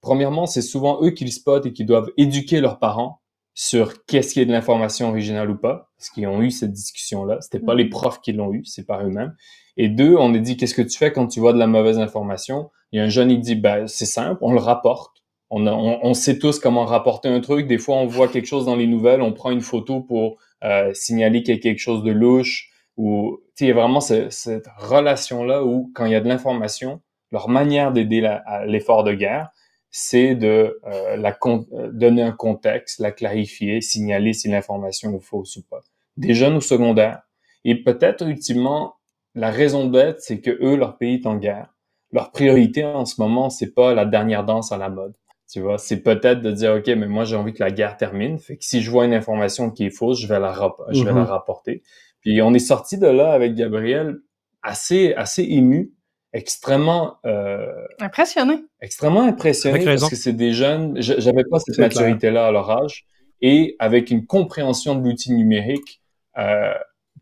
Premièrement, 0.00 0.46
c'est 0.46 0.62
souvent 0.62 1.02
eux 1.02 1.10
qui 1.10 1.26
le 1.26 1.30
spotent 1.30 1.66
et 1.66 1.74
qui 1.74 1.84
doivent 1.84 2.10
éduquer 2.16 2.62
leurs 2.62 2.78
parents 2.78 3.20
sur 3.52 4.06
qu'est-ce 4.06 4.32
qui 4.32 4.40
est 4.40 4.46
de 4.46 4.52
l'information 4.52 5.10
originale 5.10 5.50
ou 5.50 5.58
pas, 5.58 5.90
parce 5.98 6.08
qu'ils 6.08 6.26
ont 6.26 6.40
eu 6.40 6.50
cette 6.50 6.72
discussion-là. 6.72 7.42
C'était 7.42 7.60
pas 7.62 7.74
les 7.74 7.84
mm. 7.84 7.90
profs 7.90 8.22
qui 8.22 8.32
l'ont 8.32 8.54
eu, 8.54 8.64
c'est 8.64 8.86
par 8.86 9.04
eux-mêmes. 9.04 9.36
Et 9.76 9.90
deux, 9.90 10.16
on 10.16 10.32
a 10.34 10.38
dit 10.38 10.56
qu'est-ce 10.56 10.74
que 10.74 10.80
tu 10.80 10.96
fais 10.96 11.12
quand 11.12 11.26
tu 11.26 11.38
vois 11.38 11.52
de 11.52 11.58
la 11.58 11.66
mauvaise 11.66 11.98
information? 11.98 12.70
Il 12.92 12.96
y 12.96 13.00
a 13.00 13.04
un 13.04 13.10
jeune, 13.10 13.30
il 13.30 13.40
dit, 13.40 13.56
ben, 13.56 13.86
c'est 13.88 14.06
simple, 14.06 14.38
on 14.40 14.54
le 14.54 14.60
rapporte. 14.60 15.18
On, 15.50 15.66
on, 15.66 16.14
sait 16.14 16.38
tous 16.38 16.58
comment 16.58 16.86
rapporter 16.86 17.28
un 17.28 17.40
truc. 17.40 17.66
Des 17.66 17.76
fois, 17.76 17.96
on 17.96 18.06
voit 18.06 18.26
quelque 18.28 18.46
chose 18.46 18.64
dans 18.64 18.74
les 18.74 18.86
nouvelles, 18.86 19.20
on 19.20 19.34
prend 19.34 19.50
une 19.50 19.60
photo 19.60 20.00
pour 20.00 20.38
euh, 20.64 20.92
signaler 20.94 21.42
qu'il 21.42 21.54
y 21.54 21.58
a 21.58 21.60
quelque 21.60 21.78
chose 21.78 22.02
de 22.02 22.12
louche 22.12 22.70
ou 22.96 23.40
il 23.60 23.68
y 23.68 23.70
a 23.70 23.74
vraiment 23.74 24.00
cette 24.00 24.66
relation-là 24.76 25.64
où 25.64 25.90
quand 25.94 26.04
il 26.04 26.12
y 26.12 26.16
a 26.16 26.20
de 26.20 26.28
l'information, 26.28 27.00
leur 27.30 27.48
manière 27.48 27.92
d'aider 27.92 28.20
l'effort 28.66 29.04
de 29.04 29.12
guerre, 29.12 29.50
c'est 29.90 30.34
de 30.34 30.80
euh, 30.86 31.16
la 31.16 31.36
euh, 31.46 31.90
donner 31.92 32.22
un 32.22 32.32
contexte, 32.32 32.98
la 32.98 33.12
clarifier, 33.12 33.80
signaler 33.80 34.32
si 34.32 34.48
l'information 34.48 35.14
est 35.14 35.20
fausse 35.20 35.56
ou 35.56 35.62
pas. 35.62 35.80
Des 36.16 36.34
jeunes 36.34 36.56
au 36.56 36.60
secondaire. 36.60 37.22
Et 37.64 37.76
peut-être 37.76 38.26
ultimement, 38.26 38.96
la 39.34 39.50
raison 39.50 39.86
d'être, 39.86 40.20
c'est 40.20 40.40
que 40.40 40.50
eux, 40.50 40.76
leur 40.76 40.96
pays 40.96 41.16
est 41.16 41.26
en 41.26 41.36
guerre. 41.36 41.74
Leur 42.10 42.32
priorité 42.32 42.84
en 42.84 43.04
ce 43.04 43.20
moment, 43.20 43.50
c'est 43.50 43.74
pas 43.74 43.94
la 43.94 44.04
dernière 44.04 44.44
danse 44.44 44.72
à 44.72 44.78
la 44.78 44.88
mode. 44.88 45.14
Tu 45.52 45.60
vois, 45.60 45.76
c'est 45.76 46.02
peut-être 46.02 46.40
de 46.40 46.50
dire, 46.50 46.74
OK, 46.74 46.86
mais 46.86 47.06
moi, 47.06 47.24
j'ai 47.24 47.36
envie 47.36 47.52
que 47.52 47.62
la 47.62 47.70
guerre 47.70 47.98
termine. 47.98 48.38
Fait 48.38 48.56
que 48.56 48.64
si 48.64 48.80
je 48.80 48.90
vois 48.90 49.04
une 49.04 49.12
information 49.12 49.70
qui 49.70 49.84
est 49.84 49.90
fausse, 49.90 50.18
je 50.18 50.26
vais 50.26 50.40
la, 50.40 50.54
je 50.90 51.04
vais 51.04 51.12
la 51.12 51.20
mm-hmm. 51.20 51.24
rapporter. 51.24 51.82
Puis 52.22 52.40
on 52.40 52.54
est 52.54 52.58
sorti 52.58 52.96
de 52.96 53.06
là 53.06 53.32
avec 53.32 53.54
Gabriel 53.54 54.16
assez, 54.62 55.12
assez 55.14 55.42
ému, 55.42 55.92
extrêmement... 56.32 57.18
Euh, 57.26 57.66
impressionné. 58.00 58.64
Extrêmement 58.80 59.24
impressionné 59.24 59.84
parce 59.84 60.08
que 60.08 60.16
c'est 60.16 60.32
des 60.32 60.54
jeunes, 60.54 60.96
j'avais 61.00 61.44
pas 61.44 61.58
cette 61.58 61.76
maturité-là 61.78 62.46
à 62.46 62.50
leur 62.50 62.70
âge, 62.70 63.04
et 63.42 63.76
avec 63.78 64.10
une 64.10 64.24
compréhension 64.24 64.94
de 64.94 65.06
l'outil 65.06 65.34
numérique 65.34 66.00
euh, 66.38 66.72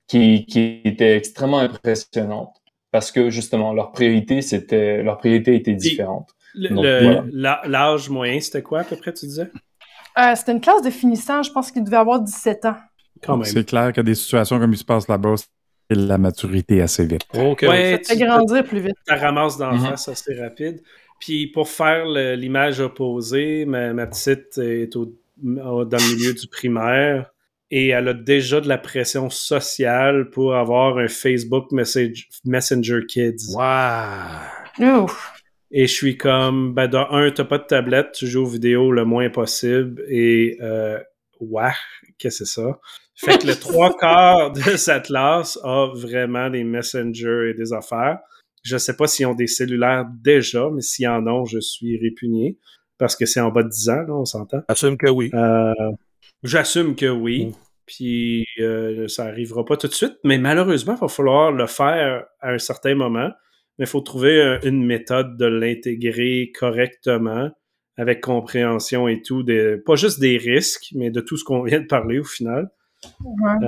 qui, 0.06 0.46
qui 0.46 0.82
était 0.84 1.16
extrêmement 1.16 1.58
impressionnante 1.58 2.60
parce 2.90 3.12
que 3.12 3.30
justement, 3.30 3.72
leur 3.72 3.92
priorité, 3.92 4.42
c'était, 4.42 5.02
leur 5.02 5.18
priorité 5.18 5.54
était 5.54 5.74
différente. 5.74 6.30
L'âge 6.54 8.08
moyen, 8.08 8.40
c'était 8.40 8.62
quoi 8.62 8.80
à 8.80 8.84
peu 8.84 8.96
près, 8.96 9.12
tu 9.12 9.26
disais? 9.26 9.50
Euh, 10.18 10.34
c'était 10.34 10.52
une 10.52 10.60
classe 10.60 10.82
de 10.82 10.90
finissant, 10.90 11.42
je 11.42 11.52
pense 11.52 11.70
qu'il 11.70 11.84
devait 11.84 11.96
avoir 11.96 12.20
17 12.20 12.64
ans. 12.64 12.76
C'est 13.44 13.66
clair 13.66 13.92
que 13.92 14.00
des 14.00 14.14
situations 14.14 14.58
comme 14.58 14.72
il 14.72 14.78
se 14.78 14.84
passe 14.84 15.08
là-bas, 15.08 15.34
c'est 15.36 15.96
la 15.96 16.18
maturité 16.18 16.80
assez 16.80 17.04
vite. 17.04 17.22
Okay. 17.34 17.68
Ouais, 17.68 18.00
ça 18.02 18.14
fait 18.14 18.24
grandir 18.24 18.64
plus 18.64 18.80
vite. 18.80 18.96
Ça 19.06 19.16
ramasse 19.16 19.58
d'en 19.58 19.72
mm-hmm. 19.72 19.90
face 19.90 20.08
assez 20.08 20.40
rapide. 20.40 20.82
Puis 21.20 21.48
pour 21.48 21.68
faire 21.68 22.06
l'image 22.06 22.80
opposée, 22.80 23.66
ma, 23.66 24.06
petite 24.06 24.56
est 24.58 24.96
au, 24.96 25.14
dans 25.42 25.84
le 25.84 26.16
milieu 26.16 26.32
du 26.32 26.46
primaire 26.48 27.30
et 27.70 27.88
elle 27.88 28.08
a 28.08 28.14
déjà 28.14 28.60
de 28.60 28.68
la 28.68 28.78
pression 28.78 29.30
sociale 29.30 30.30
pour 30.30 30.56
avoir 30.56 30.98
un 30.98 31.08
Facebook 31.08 31.70
message, 31.72 32.28
Messenger 32.44 33.00
Kids. 33.06 33.54
Wow! 33.54 35.04
Ouf. 35.04 35.39
Et 35.72 35.86
je 35.86 35.92
suis 35.92 36.16
comme, 36.16 36.74
ben, 36.74 36.88
dans 36.88 37.08
un, 37.10 37.30
t'as 37.30 37.44
pas 37.44 37.58
de 37.58 37.64
tablette, 37.64 38.12
tu 38.12 38.26
joues 38.26 38.42
aux 38.42 38.48
vidéos 38.48 38.90
le 38.90 39.04
moins 39.04 39.30
possible. 39.30 40.02
Et, 40.08 40.58
euh, 40.60 40.98
ouais, 41.38 41.70
qu'est-ce 42.18 42.40
que 42.40 42.44
c'est 42.44 42.60
ça? 42.60 42.78
Fait 43.14 43.38
que 43.38 43.46
le 43.46 43.54
trois 43.60 43.96
quarts 43.96 44.52
de 44.52 44.76
cette 44.76 45.04
classe 45.04 45.58
a 45.62 45.86
vraiment 45.94 46.50
des 46.50 46.64
messengers 46.64 47.50
et 47.50 47.54
des 47.54 47.72
affaires. 47.72 48.18
Je 48.62 48.76
sais 48.76 48.96
pas 48.96 49.06
s'ils 49.06 49.26
ont 49.26 49.34
des 49.34 49.46
cellulaires 49.46 50.06
déjà, 50.22 50.68
mais 50.72 50.82
s'ils 50.82 51.08
en 51.08 51.26
ont, 51.26 51.44
je 51.44 51.60
suis 51.60 51.98
répugné. 51.98 52.58
Parce 52.98 53.16
que 53.16 53.24
c'est 53.24 53.40
en 53.40 53.50
bas 53.50 53.62
de 53.62 53.68
10 53.68 53.88
ans, 53.88 54.02
là, 54.02 54.14
on 54.14 54.24
s'entend. 54.26 54.62
J'assume 54.68 54.98
que 54.98 55.08
oui. 55.08 55.30
Euh, 55.32 55.72
J'assume 56.42 56.94
que 56.94 57.06
oui. 57.06 57.46
Mm. 57.46 57.52
Puis 57.86 58.46
euh, 58.60 59.08
ça 59.08 59.24
arrivera 59.24 59.64
pas 59.64 59.76
tout 59.76 59.88
de 59.88 59.94
suite, 59.94 60.16
mais 60.22 60.38
malheureusement, 60.38 60.94
il 60.96 61.00
va 61.00 61.08
falloir 61.08 61.50
le 61.50 61.66
faire 61.66 62.24
à 62.40 62.50
un 62.52 62.58
certain 62.58 62.94
moment 62.94 63.30
mais 63.80 63.86
il 63.86 63.88
faut 63.88 64.02
trouver 64.02 64.58
une 64.62 64.84
méthode 64.84 65.38
de 65.38 65.46
l'intégrer 65.46 66.52
correctement 66.56 67.50
avec 67.96 68.20
compréhension 68.20 69.08
et 69.08 69.22
tout, 69.22 69.42
de, 69.42 69.82
pas 69.86 69.96
juste 69.96 70.20
des 70.20 70.36
risques, 70.36 70.90
mais 70.94 71.10
de 71.10 71.22
tout 71.22 71.38
ce 71.38 71.44
qu'on 71.44 71.62
vient 71.64 71.80
de 71.80 71.86
parler 71.86 72.18
au 72.18 72.24
final. 72.24 72.68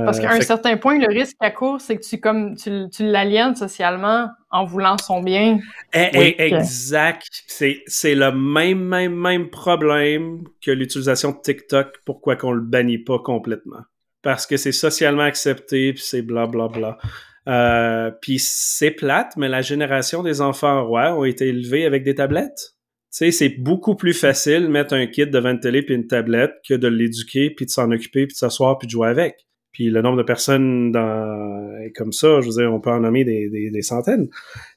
parce 0.04 0.20
qu'à 0.20 0.32
un 0.32 0.38
euh, 0.38 0.42
certain 0.42 0.76
point, 0.76 0.98
le 0.98 1.08
risque 1.08 1.38
à 1.40 1.50
court, 1.50 1.80
c'est 1.80 1.96
que 1.96 2.02
tu 2.02 2.20
comme 2.20 2.56
tu, 2.56 2.90
tu 2.92 3.04
l'aliènes 3.04 3.56
socialement 3.56 4.28
en 4.50 4.66
voulant 4.66 4.98
son 4.98 5.22
bien. 5.22 5.60
Eh, 5.94 6.10
eh, 6.12 6.42
exact. 6.42 7.30
C'est 7.46 8.14
le 8.14 8.32
même, 8.32 8.84
même, 8.84 9.14
même 9.14 9.48
problème 9.48 10.44
que 10.62 10.70
l'utilisation 10.70 11.30
de 11.30 11.40
TikTok. 11.42 12.00
Pourquoi 12.04 12.36
qu'on 12.36 12.52
le 12.52 12.60
bannit 12.60 12.98
pas 12.98 13.18
complètement? 13.18 13.80
Parce 14.20 14.46
que 14.46 14.58
c'est 14.58 14.72
socialement 14.72 15.22
accepté, 15.22 15.94
puis 15.94 16.02
c'est 16.02 16.20
blablabla. 16.20 16.68
Bla, 16.68 16.98
bla. 17.00 17.10
Euh, 17.48 18.10
puis 18.20 18.38
c'est 18.38 18.92
plate, 18.92 19.36
mais 19.36 19.48
la 19.48 19.62
génération 19.62 20.22
des 20.22 20.40
enfants 20.40 20.86
rois 20.86 21.16
ont 21.16 21.24
été 21.24 21.48
élevés 21.48 21.84
avec 21.84 22.04
des 22.04 22.14
tablettes. 22.14 22.74
Tu 23.12 23.18
sais, 23.18 23.30
c'est 23.30 23.50
beaucoup 23.50 23.94
plus 23.94 24.14
facile 24.14 24.62
de 24.62 24.68
mettre 24.68 24.94
un 24.94 25.06
kit 25.06 25.26
devant 25.26 25.50
une 25.50 25.60
télé 25.60 25.82
puis 25.82 25.94
une 25.94 26.06
tablette 26.06 26.52
que 26.66 26.74
de 26.74 26.88
l'éduquer 26.88 27.50
puis 27.50 27.66
de 27.66 27.70
s'en 27.70 27.90
occuper 27.90 28.26
puis 28.26 28.34
de 28.34 28.38
s'asseoir 28.38 28.78
puis 28.78 28.86
de 28.86 28.92
jouer 28.92 29.08
avec. 29.08 29.46
Puis 29.72 29.90
le 29.90 30.02
nombre 30.02 30.18
de 30.18 30.22
personnes 30.22 30.92
dans, 30.92 31.90
comme 31.94 32.12
ça, 32.12 32.40
je 32.40 32.46
veux 32.46 32.62
dire, 32.62 32.72
on 32.72 32.80
peut 32.80 32.90
en 32.90 33.00
nommer 33.00 33.24
des, 33.24 33.48
des, 33.48 33.82
centaines. 33.82 34.28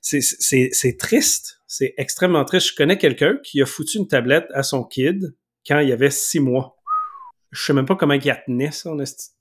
C'est 0.02 0.98
triste. 0.98 1.60
C'est 1.68 1.94
extrêmement 1.98 2.46
triste. 2.46 2.70
Je 2.70 2.76
connais 2.76 2.98
quelqu'un 2.98 3.38
qui 3.44 3.62
a 3.62 3.66
foutu 3.66 3.98
une 3.98 4.08
tablette 4.08 4.48
à 4.54 4.64
son 4.64 4.84
kid 4.84 5.36
quand 5.68 5.80
il 5.80 5.92
avait 5.92 6.12
six 6.12 6.40
mois. 6.40 6.78
Je 7.52 7.62
sais 7.62 7.74
même 7.74 7.86
pas 7.86 7.96
comment 7.96 8.14
il 8.14 8.30
a 8.30 8.36
tenu 8.36 8.72
ça, 8.72 8.92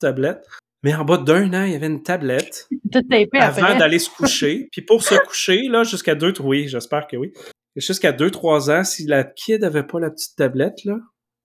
tablette. 0.01 0.45
Mais 0.85 0.95
en 0.95 1.05
bas 1.05 1.17
d'un 1.17 1.53
an, 1.55 1.65
il 1.65 1.73
y 1.73 1.75
avait 1.75 1.87
une 1.87 2.03
tablette 2.03 2.69
avant 3.41 3.79
d'aller 3.79 3.99
se 3.99 4.11
coucher. 4.11 4.69
Puis 4.71 4.83
pour 4.83 5.03
se 5.03 5.15
coucher, 5.15 5.63
là, 5.69 5.83
jusqu'à 5.83 6.15
deux, 6.15 6.35
oui, 6.41 6.69
j'espère 6.69 7.07
que 7.07 7.17
oui. 7.17 7.33
Jusqu'à 7.75 8.13
deux, 8.13 8.31
trois 8.31 8.71
ans, 8.71 8.85
si 8.85 9.07
la 9.07 9.25
kid 9.25 9.63
n'avait 9.63 9.83
pas 9.83 9.99
la 9.99 10.11
petite 10.11 10.37
tablette, 10.37 10.85
là, 10.85 10.99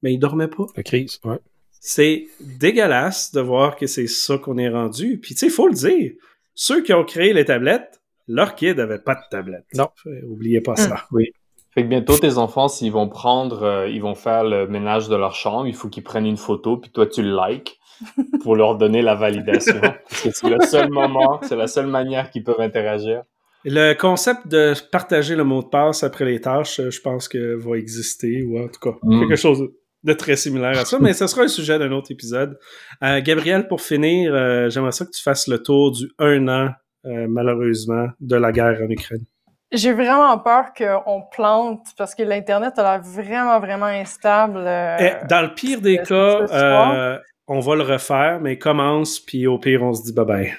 mais 0.04 0.14
il 0.14 0.20
dormait 0.20 0.50
pas. 0.50 0.66
La 0.76 0.84
crise, 0.84 1.20
ouais. 1.24 1.40
C'est 1.80 2.28
dégueulasse 2.42 3.32
de 3.32 3.40
voir 3.40 3.78
que 3.78 3.88
c'est 3.88 4.08
ça 4.08 4.38
qu'on 4.38 4.58
est 4.58 4.68
rendu. 4.68 5.18
Puis 5.18 5.34
tu 5.34 5.40
sais, 5.40 5.46
il 5.46 5.54
faut 5.54 5.70
le 5.70 5.74
dire. 5.74 6.12
Ceux 6.54 6.84
qui 6.84 6.92
ont 6.92 7.06
créé 7.06 7.32
les 7.32 7.46
tablettes, 7.46 8.02
leur 8.28 8.56
kid 8.56 8.76
n'avait 8.76 9.00
pas 9.00 9.16
de 9.16 9.22
tablette. 9.32 9.66
Non. 9.74 9.88
Oubliez 10.28 10.60
pas 10.60 10.76
ça. 10.76 11.08
Oui. 11.12 11.32
Fait 11.80 11.86
que 11.86 11.90
bientôt, 11.90 12.18
tes 12.18 12.38
enfants, 12.38 12.68
s'ils 12.68 12.92
vont 12.92 13.08
prendre, 13.08 13.64
euh, 13.64 13.88
ils 13.88 14.02
vont 14.02 14.14
faire 14.14 14.44
le 14.44 14.68
ménage 14.68 15.08
de 15.08 15.16
leur 15.16 15.34
chambre, 15.34 15.66
il 15.66 15.74
faut 15.74 15.88
qu'ils 15.88 16.04
prennent 16.04 16.26
une 16.26 16.36
photo, 16.36 16.76
puis 16.76 16.92
toi, 16.92 17.08
tu 17.08 17.22
le 17.22 17.34
likes 17.34 17.80
pour 18.44 18.58
leur 18.58 18.76
donner 18.76 19.02
la 19.02 19.16
validation. 19.16 19.80
parce 19.80 20.24
que 20.24 20.30
c'est 20.34 20.50
le 20.50 20.60
seul 20.60 20.90
moment, 20.90 21.40
c'est 21.44 21.56
la 21.56 21.68
seule 21.68 21.88
manière 21.88 22.32
qu'ils 22.32 22.44
peuvent 22.44 22.60
interagir. 22.60 23.24
Le 23.64 23.94
concept 23.94 24.50
de 24.50 24.74
partager 24.92 25.38
le 25.38 25.46
mot 25.46 25.64
de 25.64 25.70
passe 25.70 26.04
après 26.04 26.26
les 26.26 26.42
tâches, 26.42 26.82
je 26.90 27.00
pense 27.00 27.30
que 27.30 27.56
va 27.56 27.78
exister, 27.78 28.44
ou 28.44 28.60
en 28.60 28.68
tout 28.68 28.82
cas, 28.82 28.98
mm. 29.02 29.20
quelque 29.22 29.38
chose 29.38 29.70
de 30.04 30.14
très 30.14 30.36
similaire 30.36 30.78
à 30.78 30.84
ça, 30.84 31.00
mais 31.00 31.14
ce 31.14 31.28
sera 31.28 31.44
un 31.44 31.48
sujet 31.48 31.80
d'un 31.80 31.94
autre 31.94 32.12
épisode. 32.12 32.60
Euh, 33.04 33.22
Gabriel, 33.22 33.70
pour 33.70 33.80
finir, 33.80 34.36
euh, 34.36 34.70
j'aimerais 34.70 34.92
ça 34.92 35.06
que 35.06 35.12
tu 35.12 35.24
fasses 35.24 35.48
le 35.48 35.64
tour 35.64 35.92
du 35.92 36.12
un 36.20 36.46
an, 36.50 36.72
euh, 37.06 37.28
malheureusement, 37.30 38.08
de 38.20 38.36
la 38.36 38.52
guerre 38.52 38.80
en 38.82 38.90
Ukraine. 38.90 39.24
J'ai 39.72 39.94
vraiment 39.94 40.38
peur 40.40 40.74
qu'on 40.74 41.22
plante 41.32 41.88
parce 41.98 42.16
que 42.16 42.24
l'Internet 42.24 42.80
a 42.80 42.84
l'air 42.84 43.02
vraiment, 43.04 43.60
vraiment 43.60 43.86
instable. 43.86 44.60
Eh, 45.00 45.28
dans 45.28 45.42
le 45.44 45.54
pire 45.54 45.80
des 45.82 46.00
cas, 46.00 47.20
on 47.48 47.60
va 47.60 47.76
le 47.76 47.84
refaire, 47.84 48.40
mais 48.40 48.58
commence, 48.58 49.20
puis 49.20 49.48
au 49.48 49.58
pire, 49.58 49.82
on 49.84 49.94
se 49.94 50.04
dit 50.04 50.14
bye 50.14 50.26
bye. 50.26 50.54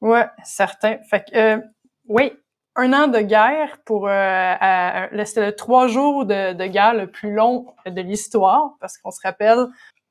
Ouais, 0.00 0.26
certain. 0.44 0.98
Fait 1.10 1.24
que, 1.24 1.36
euh, 1.36 1.60
oui, 2.08 2.32
un 2.76 2.92
an 2.92 3.08
de 3.08 3.20
guerre 3.20 3.78
pour 3.84 4.08
euh, 4.08 5.06
c'était 5.24 5.46
le 5.46 5.56
trois 5.56 5.88
jours 5.88 6.26
de, 6.26 6.52
de, 6.52 6.66
guerre 6.66 6.94
le 6.94 7.06
plus 7.10 7.32
long 7.32 7.66
de 7.86 8.00
l'histoire 8.00 8.76
parce 8.80 8.98
qu'on 8.98 9.10
se 9.10 9.20
rappelle 9.22 9.66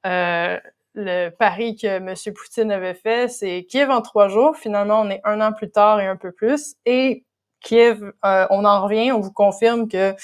euh, 0.06 0.60
le 0.96 1.30
pari 1.30 1.76
que 1.76 1.88
M. 1.88 2.14
Poutine 2.34 2.72
avait 2.72 2.96
fait, 2.96 3.30
c'est 3.30 3.66
Kiev 3.66 3.90
en 3.90 4.02
trois 4.02 4.28
jours. 4.28 4.58
Finalement, 4.58 5.02
on 5.02 5.10
est 5.10 5.22
un 5.24 5.40
an 5.42 5.54
plus 5.54 5.70
tard 5.70 6.00
et 6.00 6.08
un 6.08 6.16
peu 6.16 6.32
plus. 6.32 6.76
Et 6.86 7.24
Kiev, 7.62 8.14
euh, 8.24 8.48
on 8.50 8.66
en 8.66 8.84
revient, 8.84 9.12
on 9.12 9.20
vous 9.20 9.32
confirme 9.32 9.88
qu'il 9.88 10.16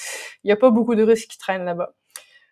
n'y 0.44 0.52
a 0.52 0.56
pas 0.56 0.70
beaucoup 0.70 0.94
de 0.94 1.02
Russes 1.02 1.26
qui 1.26 1.38
traînent 1.38 1.64
là-bas. 1.64 1.92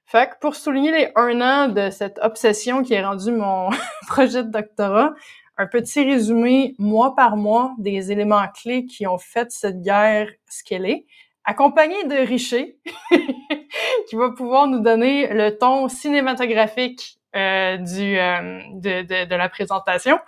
Fait 0.06 0.28
que 0.28 0.34
pour 0.40 0.56
souligner 0.56 0.90
les 0.90 1.12
un 1.14 1.40
an 1.40 1.68
de 1.68 1.90
cette 1.90 2.18
obsession 2.20 2.82
qui 2.82 2.94
est 2.94 3.04
rendu 3.04 3.30
mon 3.30 3.70
projet 4.08 4.42
de 4.42 4.50
doctorat, 4.50 5.12
un 5.56 5.66
petit 5.66 6.02
résumé 6.02 6.74
mois 6.78 7.14
par 7.14 7.36
mois 7.36 7.74
des 7.78 8.10
éléments 8.10 8.48
clés 8.48 8.86
qui 8.86 9.06
ont 9.06 9.18
fait 9.18 9.50
cette 9.50 9.82
guerre 9.82 10.28
ce 10.48 10.64
qu'elle 10.64 10.86
est, 10.86 11.06
accompagné 11.44 12.02
de 12.04 12.26
Richer, 12.26 12.78
qui 14.08 14.16
va 14.16 14.30
pouvoir 14.30 14.66
nous 14.66 14.80
donner 14.80 15.32
le 15.32 15.56
ton 15.56 15.88
cinématographique 15.88 17.18
euh, 17.36 17.76
du, 17.76 18.18
euh, 18.18 18.60
de, 18.74 19.02
de, 19.02 19.28
de, 19.28 19.34
la 19.36 19.48
présentation. 19.48 20.18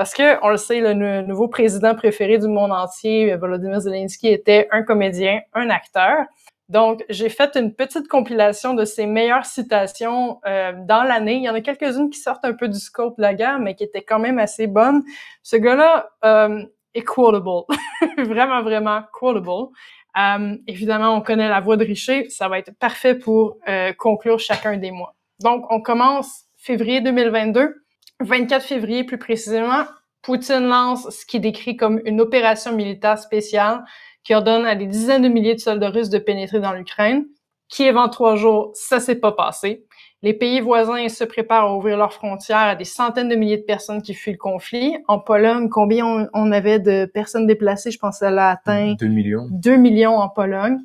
Parce 0.00 0.14
que, 0.14 0.42
on 0.42 0.48
le 0.48 0.56
sait, 0.56 0.80
le 0.80 1.20
nouveau 1.20 1.46
président 1.46 1.94
préféré 1.94 2.38
du 2.38 2.48
monde 2.48 2.72
entier, 2.72 3.36
Volodymyr 3.36 3.80
Zelensky, 3.80 4.28
était 4.28 4.66
un 4.70 4.82
comédien, 4.82 5.42
un 5.52 5.68
acteur. 5.68 6.24
Donc, 6.70 7.04
j'ai 7.10 7.28
fait 7.28 7.54
une 7.54 7.74
petite 7.74 8.08
compilation 8.08 8.72
de 8.72 8.86
ses 8.86 9.04
meilleures 9.04 9.44
citations 9.44 10.40
euh, 10.46 10.72
dans 10.88 11.02
l'année. 11.02 11.34
Il 11.34 11.42
y 11.42 11.50
en 11.50 11.54
a 11.54 11.60
quelques-unes 11.60 12.08
qui 12.08 12.18
sortent 12.18 12.46
un 12.46 12.54
peu 12.54 12.66
du 12.68 12.78
scope 12.78 13.18
de 13.18 13.22
la 13.22 13.34
guerre, 13.34 13.58
mais 13.58 13.74
qui 13.74 13.84
étaient 13.84 14.00
quand 14.00 14.18
même 14.18 14.38
assez 14.38 14.66
bonnes. 14.66 15.02
Ce 15.42 15.56
gars-là 15.56 16.08
euh, 16.24 16.64
est 16.94 17.02
quotable. 17.02 17.66
vraiment, 18.16 18.62
vraiment 18.62 19.02
quotable. 19.12 19.68
Euh, 20.16 20.56
évidemment, 20.66 21.14
on 21.14 21.20
connaît 21.20 21.50
la 21.50 21.60
voix 21.60 21.76
de 21.76 21.84
Richer. 21.84 22.30
Ça 22.30 22.48
va 22.48 22.58
être 22.58 22.72
parfait 22.78 23.16
pour 23.16 23.58
euh, 23.68 23.92
conclure 23.92 24.40
chacun 24.40 24.78
des 24.78 24.92
mois. 24.92 25.14
Donc, 25.42 25.66
on 25.68 25.82
commence 25.82 26.44
février 26.56 27.02
2022. 27.02 27.74
24 28.20 28.64
février, 28.64 29.04
plus 29.04 29.18
précisément, 29.18 29.84
Poutine 30.22 30.68
lance 30.68 31.08
ce 31.08 31.24
qui 31.24 31.38
est 31.38 31.40
décrit 31.40 31.76
comme 31.76 32.00
une 32.04 32.20
opération 32.20 32.74
militaire 32.74 33.18
spéciale 33.18 33.82
qui 34.22 34.34
ordonne 34.34 34.66
à 34.66 34.74
des 34.74 34.86
dizaines 34.86 35.22
de 35.22 35.28
milliers 35.28 35.54
de 35.54 35.60
soldats 35.60 35.88
russes 35.88 36.10
de 36.10 36.18
pénétrer 36.18 36.60
dans 36.60 36.72
l'Ukraine. 36.72 37.24
Qui 37.68 37.88
avant 37.88 38.08
trois 38.08 38.36
jours, 38.36 38.72
ça 38.74 38.98
s'est 39.00 39.20
pas 39.20 39.32
passé. 39.32 39.86
Les 40.22 40.34
pays 40.34 40.60
voisins 40.60 41.08
se 41.08 41.24
préparent 41.24 41.66
à 41.66 41.76
ouvrir 41.76 41.96
leurs 41.96 42.12
frontières 42.12 42.58
à 42.58 42.74
des 42.74 42.84
centaines 42.84 43.28
de 43.28 43.36
milliers 43.36 43.58
de 43.58 43.62
personnes 43.62 44.02
qui 44.02 44.12
fuient 44.12 44.32
le 44.32 44.38
conflit. 44.38 44.98
En 45.08 45.20
Pologne, 45.20 45.68
combien 45.70 46.28
on, 46.34 46.52
avait 46.52 46.80
de 46.80 47.06
personnes 47.06 47.46
déplacées? 47.46 47.92
Je 47.92 47.98
pense 47.98 48.18
qu'elle 48.18 48.38
a 48.38 48.50
atteint... 48.50 48.96
2 48.98 49.06
millions. 49.06 49.48
2 49.52 49.76
millions 49.76 50.16
en 50.16 50.28
Pologne. 50.28 50.78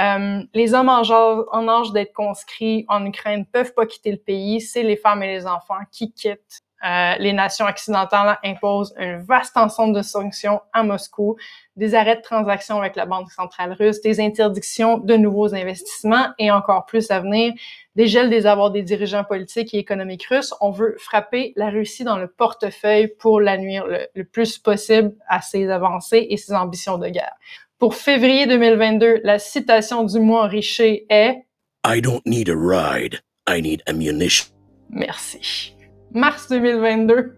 Euh, 0.00 0.40
les 0.54 0.74
hommes 0.74 0.88
en, 0.88 1.02
en 1.02 1.68
âge 1.68 1.92
d'être 1.92 2.12
conscrits 2.14 2.86
en 2.88 3.04
Ukraine 3.04 3.44
peuvent 3.44 3.74
pas 3.74 3.86
quitter 3.86 4.10
le 4.10 4.18
pays. 4.18 4.60
C'est 4.60 4.82
les 4.82 4.96
femmes 4.96 5.22
et 5.22 5.28
les 5.28 5.46
enfants 5.46 5.74
qui 5.92 6.12
quittent 6.12 6.62
euh, 6.84 7.14
les 7.18 7.32
nations 7.32 7.66
occidentales 7.66 8.38
imposent 8.42 8.94
un 8.98 9.18
vaste 9.18 9.56
ensemble 9.56 9.94
de 9.94 10.02
sanctions 10.02 10.60
à 10.72 10.82
Moscou, 10.82 11.36
des 11.76 11.94
arrêts 11.94 12.16
de 12.16 12.22
transactions 12.22 12.78
avec 12.78 12.96
la 12.96 13.06
Banque 13.06 13.30
centrale 13.30 13.72
russe, 13.72 14.00
des 14.00 14.20
interdictions 14.20 14.98
de 14.98 15.14
nouveaux 15.14 15.54
investissements 15.54 16.28
et 16.38 16.50
encore 16.50 16.86
plus 16.86 17.10
à 17.10 17.20
venir, 17.20 17.52
des 17.96 18.06
gels 18.06 18.30
des 18.30 18.46
avoirs 18.46 18.70
des 18.70 18.82
dirigeants 18.82 19.24
politiques 19.24 19.74
et 19.74 19.78
économiques 19.78 20.24
russes. 20.24 20.54
On 20.60 20.70
veut 20.70 20.96
frapper 20.98 21.52
la 21.56 21.68
Russie 21.68 22.04
dans 22.04 22.16
le 22.16 22.28
portefeuille 22.28 23.08
pour 23.08 23.40
la 23.40 23.58
nuire 23.58 23.86
le, 23.86 24.06
le 24.14 24.24
plus 24.24 24.58
possible 24.58 25.12
à 25.28 25.42
ses 25.42 25.68
avancées 25.68 26.26
et 26.30 26.36
ses 26.36 26.54
ambitions 26.54 26.96
de 26.96 27.08
guerre. 27.08 27.34
Pour 27.78 27.94
février 27.94 28.46
2022, 28.46 29.20
la 29.24 29.38
citation 29.38 30.04
du 30.04 30.18
mois 30.20 30.46
Richer 30.46 31.06
est 31.10 31.44
I 31.86 32.00
don't 32.00 32.22
need 32.26 32.48
a 32.48 32.54
ride, 32.54 33.20
I 33.48 33.62
need 33.62 33.82
ammunition. 33.86 34.46
Merci 34.90 35.74
mars 36.12 36.48
2022. 36.48 37.36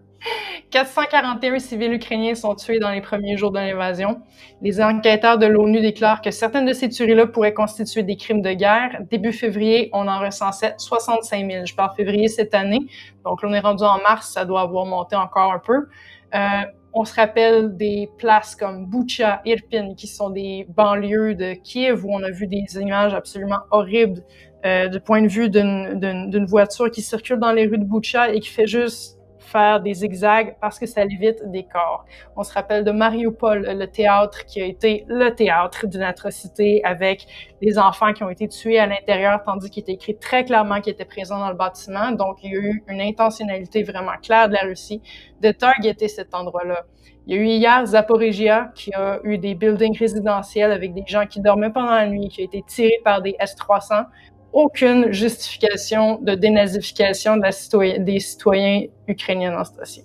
441 0.71 1.59
civils 1.59 1.93
ukrainiens 1.93 2.33
sont 2.33 2.55
tués 2.55 2.79
dans 2.79 2.89
les 2.89 3.01
premiers 3.01 3.37
jours 3.37 3.51
de 3.51 3.59
l'invasion. 3.59 4.21
Les 4.61 4.81
enquêteurs 4.81 5.37
de 5.37 5.45
l'ONU 5.45 5.81
déclarent 5.81 6.21
que 6.21 6.31
certaines 6.31 6.65
de 6.65 6.73
ces 6.73 6.89
tueries-là 6.89 7.27
pourraient 7.27 7.53
constituer 7.53 8.03
des 8.03 8.15
crimes 8.15 8.41
de 8.41 8.53
guerre. 8.53 9.01
Début 9.11 9.33
février, 9.33 9.89
on 9.93 10.07
en 10.07 10.19
recensait 10.19 10.73
65 10.77 11.51
000. 11.51 11.65
Je 11.65 11.75
parle 11.75 11.95
février 11.95 12.27
cette 12.27 12.55
année. 12.55 12.79
Donc, 13.23 13.41
on 13.43 13.53
est 13.53 13.59
rendu 13.59 13.83
en 13.83 13.99
mars, 14.01 14.31
ça 14.31 14.45
doit 14.45 14.61
avoir 14.61 14.85
monté 14.85 15.15
encore 15.15 15.51
un 15.51 15.59
peu. 15.59 15.87
Euh, 16.33 16.63
on 16.93 17.05
se 17.05 17.13
rappelle 17.15 17.75
des 17.75 18.09
places 18.17 18.55
comme 18.55 18.85
Bucha, 18.85 19.41
Irpin, 19.45 19.93
qui 19.95 20.07
sont 20.07 20.29
des 20.29 20.67
banlieues 20.69 21.35
de 21.35 21.53
Kiev 21.53 22.05
où 22.05 22.13
on 22.13 22.23
a 22.23 22.31
vu 22.31 22.47
des 22.47 22.65
images 22.79 23.13
absolument 23.13 23.61
horribles 23.71 24.23
euh, 24.65 24.87
du 24.87 24.99
point 24.99 25.21
de 25.21 25.27
vue 25.27 25.49
d'une 25.49 26.45
voiture 26.45 26.89
qui 26.89 27.01
circule 27.01 27.39
dans 27.39 27.51
les 27.51 27.65
rues 27.65 27.77
de 27.77 27.85
Boucha 27.85 28.29
et 28.33 28.39
qui 28.39 28.49
fait 28.49 28.67
juste 28.67 29.19
faire 29.43 29.81
des 29.81 29.93
zigzags 29.93 30.55
parce 30.59 30.79
que 30.79 30.85
ça 30.85 31.03
évite 31.03 31.39
des 31.51 31.63
corps. 31.63 32.05
On 32.35 32.43
se 32.43 32.53
rappelle 32.53 32.83
de 32.83 32.91
Mariupol, 32.91 33.65
le 33.67 33.85
théâtre 33.85 34.45
qui 34.45 34.61
a 34.61 34.65
été 34.65 35.05
le 35.07 35.29
théâtre 35.29 35.85
d'une 35.87 36.01
atrocité 36.01 36.81
avec 36.83 37.27
les 37.61 37.77
enfants 37.77 38.13
qui 38.13 38.23
ont 38.23 38.29
été 38.29 38.47
tués 38.47 38.79
à 38.79 38.87
l'intérieur, 38.87 39.41
tandis 39.45 39.69
qu'il 39.69 39.81
était 39.83 39.93
écrit 39.93 40.17
très 40.17 40.43
clairement 40.43 40.81
qu'ils 40.81 40.93
étaient 40.93 41.05
présents 41.05 41.39
dans 41.39 41.49
le 41.49 41.55
bâtiment. 41.55 42.11
Donc, 42.11 42.37
il 42.43 42.51
y 42.51 42.55
a 42.55 42.59
eu 42.59 42.83
une 42.87 43.01
intentionnalité 43.01 43.83
vraiment 43.83 44.17
claire 44.21 44.47
de 44.49 44.53
la 44.53 44.61
Russie 44.61 45.01
de 45.41 45.51
targeter 45.51 46.07
cet 46.07 46.33
endroit-là. 46.33 46.83
Il 47.25 47.35
y 47.35 47.39
a 47.39 47.41
eu 47.41 47.45
hier 47.45 47.85
Zaporizhia 47.85 48.71
qui 48.75 48.93
a 48.93 49.19
eu 49.23 49.37
des 49.37 49.55
buildings 49.55 49.97
résidentiels 49.97 50.73
avec 50.73 50.93
des 50.93 51.05
gens 51.07 51.25
qui 51.25 51.39
dormaient 51.39 51.69
pendant 51.69 51.91
la 51.91 52.07
nuit, 52.07 52.27
qui 52.27 52.41
ont 52.41 52.45
été 52.45 52.63
tirés 52.67 52.99
par 53.05 53.21
des 53.21 53.35
S-300 53.39 54.05
aucune 54.53 55.11
justification 55.11 56.19
de 56.21 56.35
dénazification 56.35 57.37
des 57.37 58.19
citoyens 58.19 58.85
ukrainiens 59.07 59.63
ce 59.63 59.75
dossier. 59.77 60.03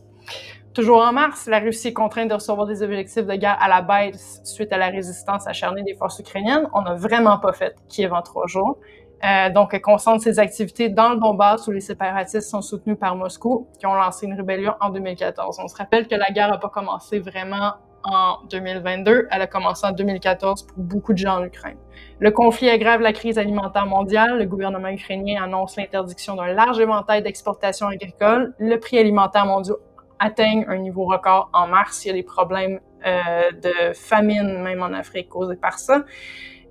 Toujours 0.75 0.99
en 0.99 1.13
mars, 1.13 1.47
la 1.47 1.59
Russie 1.59 1.89
est 1.89 1.93
contrainte 1.93 2.29
de 2.29 2.35
recevoir 2.35 2.67
des 2.67 2.83
objectifs 2.83 3.27
de 3.27 3.35
guerre 3.35 3.59
à 3.61 3.69
la 3.69 3.83
baisse 3.83 4.41
suite 4.45 4.73
à 4.73 4.79
la 4.79 4.89
résistance 4.89 5.47
acharnée 5.47 5.83
des 5.83 5.95
forces 5.95 6.21
ukrainiennes. 6.21 6.69
On 6.73 6.83
n'a 6.83 6.95
vraiment 6.95 7.39
pas 7.39 7.53
fait 7.53 7.75
Kiev 7.89 8.13
en 8.13 8.23
trois 8.23 8.47
jours. 8.47 8.79
Euh, 9.25 9.51
donc, 9.51 9.75
elle 9.75 9.81
concentre 9.81 10.23
ses 10.23 10.39
activités 10.39 10.89
dans 10.89 11.11
le 11.11 11.17
Donbass 11.19 11.67
où 11.67 11.73
les 11.73 11.81
séparatistes 11.81 12.49
sont 12.49 12.63
soutenus 12.63 12.97
par 12.97 13.17
Moscou, 13.17 13.67
qui 13.81 13.87
ont 13.87 13.95
lancé 13.95 14.27
une 14.27 14.35
rébellion 14.35 14.75
en 14.81 14.91
2014. 14.91 15.59
On 15.61 15.67
se 15.67 15.77
rappelle 15.77 16.07
que 16.07 16.15
la 16.15 16.31
guerre 16.31 16.51
n'a 16.51 16.59
pas 16.59 16.69
commencé 16.69 17.19
vraiment 17.19 17.73
en 18.11 18.39
2022. 18.51 19.29
Elle 19.31 19.43
a 19.43 19.47
commencé 19.47 19.87
en 19.87 19.93
2014 19.93 20.63
pour 20.63 20.79
beaucoup 20.79 21.13
de 21.13 21.19
gens 21.19 21.39
en 21.39 21.45
Ukraine. 21.45 21.79
Le 22.21 22.31
conflit 22.31 22.69
aggrave 22.69 23.01
la 23.01 23.13
crise 23.13 23.39
alimentaire 23.39 23.87
mondiale. 23.87 24.39
Le 24.39 24.47
gouvernement 24.47 24.89
ukrainien 24.89 25.43
annonce 25.43 25.77
l'interdiction 25.77 26.35
d'un 26.37 26.49
large 26.49 26.81
éventail 26.81 27.23
d'exportations 27.23 27.87
agricoles. 27.87 28.55
Le 28.59 28.79
prix 28.79 28.99
alimentaire 28.99 29.47
mondial 29.47 29.77
atteint 30.19 30.63
un 30.69 30.79
niveau 30.79 31.05
record 31.05 31.51
en 31.53 31.69
mars. 31.69 32.05
Il 32.05 32.09
y 32.09 32.11
a 32.11 32.15
des 32.15 32.23
problèmes 32.23 32.81
euh, 33.07 33.53
de 33.53 33.93
famine, 33.95 34.63
même 34.63 34.83
en 34.83 34.93
Afrique, 34.93 35.29
causés 35.29 35.57
par 35.57 35.79
ça. 35.79 36.05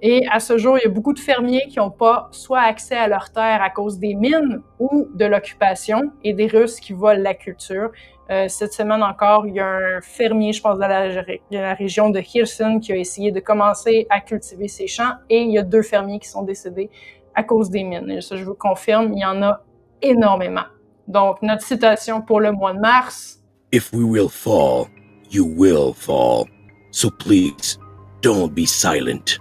Et 0.02 0.28
à 0.32 0.40
ce 0.40 0.58
jour, 0.58 0.78
il 0.78 0.84
y 0.84 0.86
a 0.86 0.90
beaucoup 0.90 1.14
de 1.14 1.20
fermiers 1.20 1.66
qui 1.70 1.80
n'ont 1.80 1.90
pas 1.90 2.28
soit 2.32 2.60
accès 2.60 2.96
à 2.96 3.08
leurs 3.08 3.32
terres 3.32 3.64
à 3.64 3.70
cause 3.72 3.98
des 3.98 4.14
mines 4.14 4.62
ou 4.80 5.08
de 5.14 5.26
l'occupation 5.26 6.12
et 6.24 6.34
des 6.34 6.48
Russes 6.48 6.80
qui 6.80 6.94
volent 6.94 7.24
la 7.24 7.34
culture. 7.34 7.90
Euh, 8.30 8.48
cette 8.50 8.74
semaine 8.74 9.02
encore, 9.04 9.48
il 9.48 9.54
y 9.54 9.60
a 9.60 9.68
un 9.68 10.02
fermier, 10.02 10.52
je 10.52 10.62
pense, 10.62 10.76
de 10.76 10.82
la, 10.82 11.24
la, 11.50 11.74
région 11.74 12.10
de 12.10 12.20
Kherson 12.20 12.80
qui 12.82 12.92
a 12.92 12.98
essayé 12.98 13.32
de 13.32 13.40
commencer 13.40 14.06
à 14.10 14.20
cultiver 14.20 14.68
ses 14.68 14.88
champs 14.88 15.14
et 15.30 15.42
il 15.42 15.52
y 15.52 15.58
a 15.58 15.64
deux 15.64 15.82
fermiers 15.82 16.20
qui 16.20 16.28
sont 16.28 16.44
décédés 16.44 16.90
à 17.36 17.44
cause 17.44 17.70
des 17.70 17.84
mines. 17.84 18.10
Et 18.12 18.22
ça, 18.22 18.36
je 18.36 18.44
vous 18.44 18.56
confirme, 18.56 19.14
il 19.14 19.20
y 19.20 19.26
en 19.26 19.42
a 19.44 19.62
énormément. 20.02 20.66
Donc, 21.08 21.42
notre 21.42 21.62
citation 21.62 22.22
pour 22.22 22.42
le 22.42 22.52
mois 22.52 22.74
de 22.74 22.80
mars. 22.80 23.40
If 23.72 23.94
we 23.94 24.04
will 24.04 24.30
fall, 24.30 24.88
you 25.32 25.46
will 25.46 25.94
fall. 25.94 26.46
So 26.92 27.10
please, 27.10 27.80
don't 28.22 28.54
be 28.54 28.66
silent. 28.66 29.40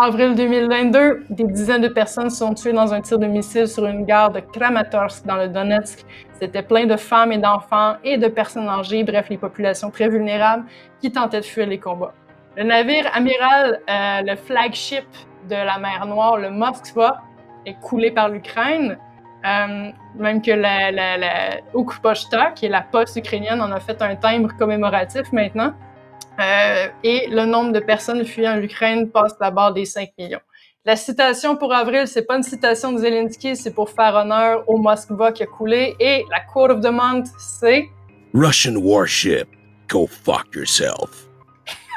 Avril 0.00 0.36
2022, 0.36 1.24
des 1.30 1.44
dizaines 1.44 1.82
de 1.82 1.88
personnes 1.88 2.30
sont 2.30 2.54
tuées 2.54 2.72
dans 2.72 2.94
un 2.94 3.00
tir 3.00 3.18
de 3.18 3.26
missile 3.26 3.66
sur 3.66 3.84
une 3.84 4.04
gare 4.04 4.30
de 4.30 4.38
Kramatorsk 4.38 5.26
dans 5.26 5.36
le 5.36 5.48
Donetsk. 5.48 6.04
C'était 6.40 6.62
plein 6.62 6.86
de 6.86 6.96
femmes 6.96 7.32
et 7.32 7.38
d'enfants 7.38 7.96
et 8.04 8.16
de 8.16 8.28
personnes 8.28 8.68
âgées, 8.68 9.02
bref, 9.02 9.28
les 9.28 9.38
populations 9.38 9.90
très 9.90 10.08
vulnérables 10.08 10.64
qui 11.00 11.10
tentaient 11.10 11.40
de 11.40 11.44
fuir 11.44 11.66
les 11.66 11.78
combats. 11.78 12.14
Le 12.56 12.62
navire 12.62 13.10
amiral, 13.12 13.80
euh, 13.90 14.22
le 14.22 14.36
flagship 14.36 15.06
de 15.48 15.54
la 15.54 15.78
mer 15.78 16.06
Noire, 16.06 16.36
le 16.36 16.50
Moskva, 16.50 17.22
est 17.66 17.74
coulé 17.80 18.10
par 18.12 18.28
l'Ukraine. 18.28 18.98
Euh, 19.44 19.90
même 20.16 20.42
que 20.42 20.50
la, 20.50 20.90
la, 20.90 22.50
qui 22.54 22.66
est 22.66 22.68
la 22.68 22.82
poste 22.82 23.16
ukrainienne, 23.16 23.60
en 23.60 23.70
a 23.72 23.80
fait 23.80 24.00
un 24.02 24.14
timbre 24.16 24.50
commémoratif 24.56 25.32
maintenant. 25.32 25.72
Euh, 26.40 26.88
et 27.02 27.28
le 27.30 27.46
nombre 27.46 27.72
de 27.72 27.80
personnes 27.80 28.24
fuyant 28.24 28.56
l'Ukraine 28.56 29.10
passe 29.10 29.34
la 29.40 29.50
barre 29.50 29.72
des 29.72 29.84
5 29.84 30.10
millions. 30.18 30.40
La 30.88 30.96
citation 30.96 31.54
pour 31.54 31.74
avril, 31.74 32.06
c'est 32.06 32.22
pas 32.22 32.38
une 32.38 32.42
citation 32.42 32.92
de 32.92 32.96
Zelensky, 32.96 33.56
c'est 33.56 33.74
pour 33.74 33.90
faire 33.90 34.14
honneur 34.14 34.64
au 34.66 34.78
Moskva 34.78 35.32
qui 35.32 35.42
a 35.42 35.46
coulé. 35.46 35.94
Et 36.00 36.24
la 36.30 36.40
quote 36.40 36.70
of 36.70 36.80
the 36.80 36.90
month, 36.90 37.26
c'est? 37.38 37.90
Russian 38.32 38.74
warship, 38.76 39.46
go 39.86 40.06
fuck 40.06 40.46
yourself. 40.54 41.28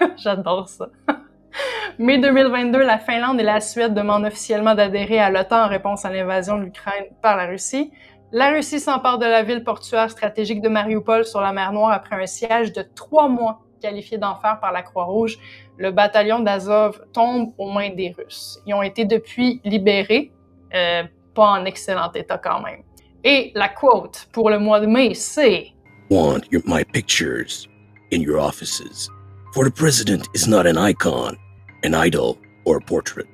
J'adore 0.17 0.67
ça. 0.67 0.89
Mai 1.99 2.17
2022, 2.17 2.79
la 2.79 2.99
Finlande 2.99 3.39
et 3.39 3.43
la 3.43 3.61
Suède 3.61 3.93
demandent 3.93 4.25
officiellement 4.25 4.75
d'adhérer 4.75 5.19
à 5.19 5.29
l'OTAN 5.29 5.67
en 5.67 5.69
réponse 5.69 6.03
à 6.03 6.09
l'invasion 6.09 6.57
de 6.57 6.63
l'Ukraine 6.63 7.05
par 7.21 7.37
la 7.37 7.45
Russie. 7.45 7.93
La 8.33 8.49
Russie 8.49 8.81
s'empare 8.81 9.19
de 9.19 9.25
la 9.25 9.43
ville 9.43 9.63
portuaire 9.63 10.11
stratégique 10.11 10.61
de 10.61 10.67
Mariupol 10.67 11.23
sur 11.23 11.39
la 11.39 11.53
mer 11.53 11.71
Noire 11.71 11.93
après 11.93 12.21
un 12.21 12.25
siège 12.25 12.73
de 12.73 12.81
trois 12.93 13.29
mois 13.29 13.61
qualifié 13.81 14.17
d'enfer 14.17 14.59
par 14.61 14.71
la 14.71 14.81
Croix-Rouge. 14.81 15.37
Le 15.77 15.91
bataillon 15.91 16.39
d'Azov 16.39 17.01
tombe 17.11 17.53
aux 17.57 17.69
mains 17.69 17.89
des 17.89 18.15
Russes. 18.17 18.59
Ils 18.65 18.73
ont 18.73 18.81
été 18.81 19.05
depuis 19.05 19.59
libérés, 19.65 20.31
euh, 20.73 21.03
pas 21.33 21.47
en 21.47 21.65
excellent 21.65 22.11
état 22.13 22.37
quand 22.37 22.61
même. 22.61 22.83
Et 23.23 23.51
la 23.55 23.69
quote 23.69 24.27
pour 24.31 24.49
le 24.49 24.59
mois 24.59 24.79
de 24.79 24.87
mai, 24.87 25.13
c'est 25.13 25.73
Want 26.09 26.41
your, 26.51 26.61
my 26.65 26.83
pictures 26.83 27.67
in 28.11 28.21
your 28.21 28.39
offices. 28.39 29.09
For 29.53 29.63
the 29.63 29.71
president 29.71 30.27
is 30.33 30.47
not 30.47 30.65
an 30.65 30.77
icon, 30.77 31.37
an 31.83 31.93
idol, 31.93 32.37
or 32.65 32.77
a 32.77 32.81
portrait. 32.81 33.27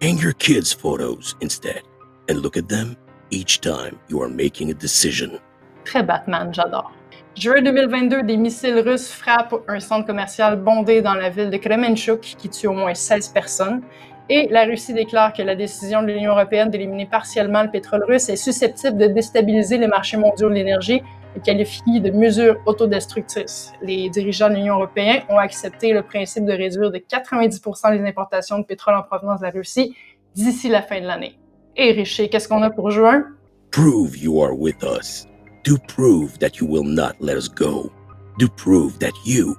Hang 0.00 0.18
your 0.18 0.32
kids' 0.32 0.72
photos 0.72 1.36
instead 1.40 1.82
and 2.28 2.40
look 2.40 2.56
at 2.56 2.68
them 2.68 2.96
each 3.30 3.60
time 3.60 3.98
you 4.08 4.20
are 4.22 4.28
making 4.28 4.70
a 4.70 4.74
decision. 4.74 5.38
Très 5.84 6.06
Batman, 6.06 6.52
j'adore. 6.52 6.92
Juin 7.36 7.62
2022, 7.62 8.24
des 8.24 8.36
missiles 8.36 8.80
russes 8.80 9.08
frappent 9.08 9.54
un 9.68 9.78
centre 9.78 10.06
commercial 10.06 10.56
bondé 10.56 11.00
dans 11.00 11.14
la 11.14 11.30
ville 11.30 11.48
de 11.48 11.56
Kremenchuk 11.56 12.20
qui 12.20 12.48
tue 12.48 12.66
au 12.66 12.72
moins 12.72 12.92
16 12.92 13.28
personnes. 13.28 13.82
Et 14.28 14.48
la 14.50 14.64
Russie 14.64 14.92
déclare 14.92 15.32
que 15.32 15.42
la 15.42 15.54
décision 15.54 16.02
de 16.02 16.08
l'Union 16.08 16.32
européenne 16.32 16.70
d'éliminer 16.70 17.06
partiellement 17.06 17.62
le 17.62 17.70
pétrole 17.70 18.04
russe 18.04 18.28
est 18.28 18.36
susceptible 18.36 18.96
de 18.96 19.06
déstabiliser 19.06 19.78
les 19.78 19.86
marchés 19.86 20.16
mondiaux 20.16 20.48
de 20.48 20.54
l'énergie 20.54 21.02
et 21.36 21.40
qualifie 21.40 22.00
de 22.00 22.10
mesures 22.10 22.56
autodestructrices. 22.66 23.72
Les 23.80 24.10
dirigeants 24.10 24.50
de 24.50 24.54
l'Union 24.54 24.74
européenne 24.74 25.22
ont 25.28 25.38
accepté 25.38 25.92
le 25.92 26.02
principe 26.02 26.44
de 26.44 26.52
réduire 26.52 26.90
de 26.90 26.98
90% 26.98 27.96
les 27.96 28.08
importations 28.08 28.58
de 28.58 28.64
pétrole 28.64 28.96
en 28.96 29.02
provenance 29.02 29.40
de 29.40 29.46
la 29.46 29.50
Russie 29.50 29.96
d'ici 30.34 30.68
la 30.68 30.82
fin 30.82 31.00
de 31.00 31.06
l'année. 31.06 31.38
Et 31.76 31.92
Richer, 31.92 32.28
qu'est-ce 32.28 32.48
qu'on 32.48 32.62
a 32.62 32.70
pour 32.70 32.90
juin? 32.90 33.24
Prove 33.70 34.16
you 34.16 34.42
are 34.42 34.56
with 34.56 34.82
us. 34.82 35.29
Do 35.62 35.76
prove 35.88 36.38
that 36.38 36.58
you 36.58 36.66
will 36.66 36.84
not 36.84 37.16
let 37.20 37.36
us 37.36 37.46
go. 37.46 37.92
Do 38.38 38.48
prove 38.48 38.98
that 39.00 39.12
you, 39.24 39.58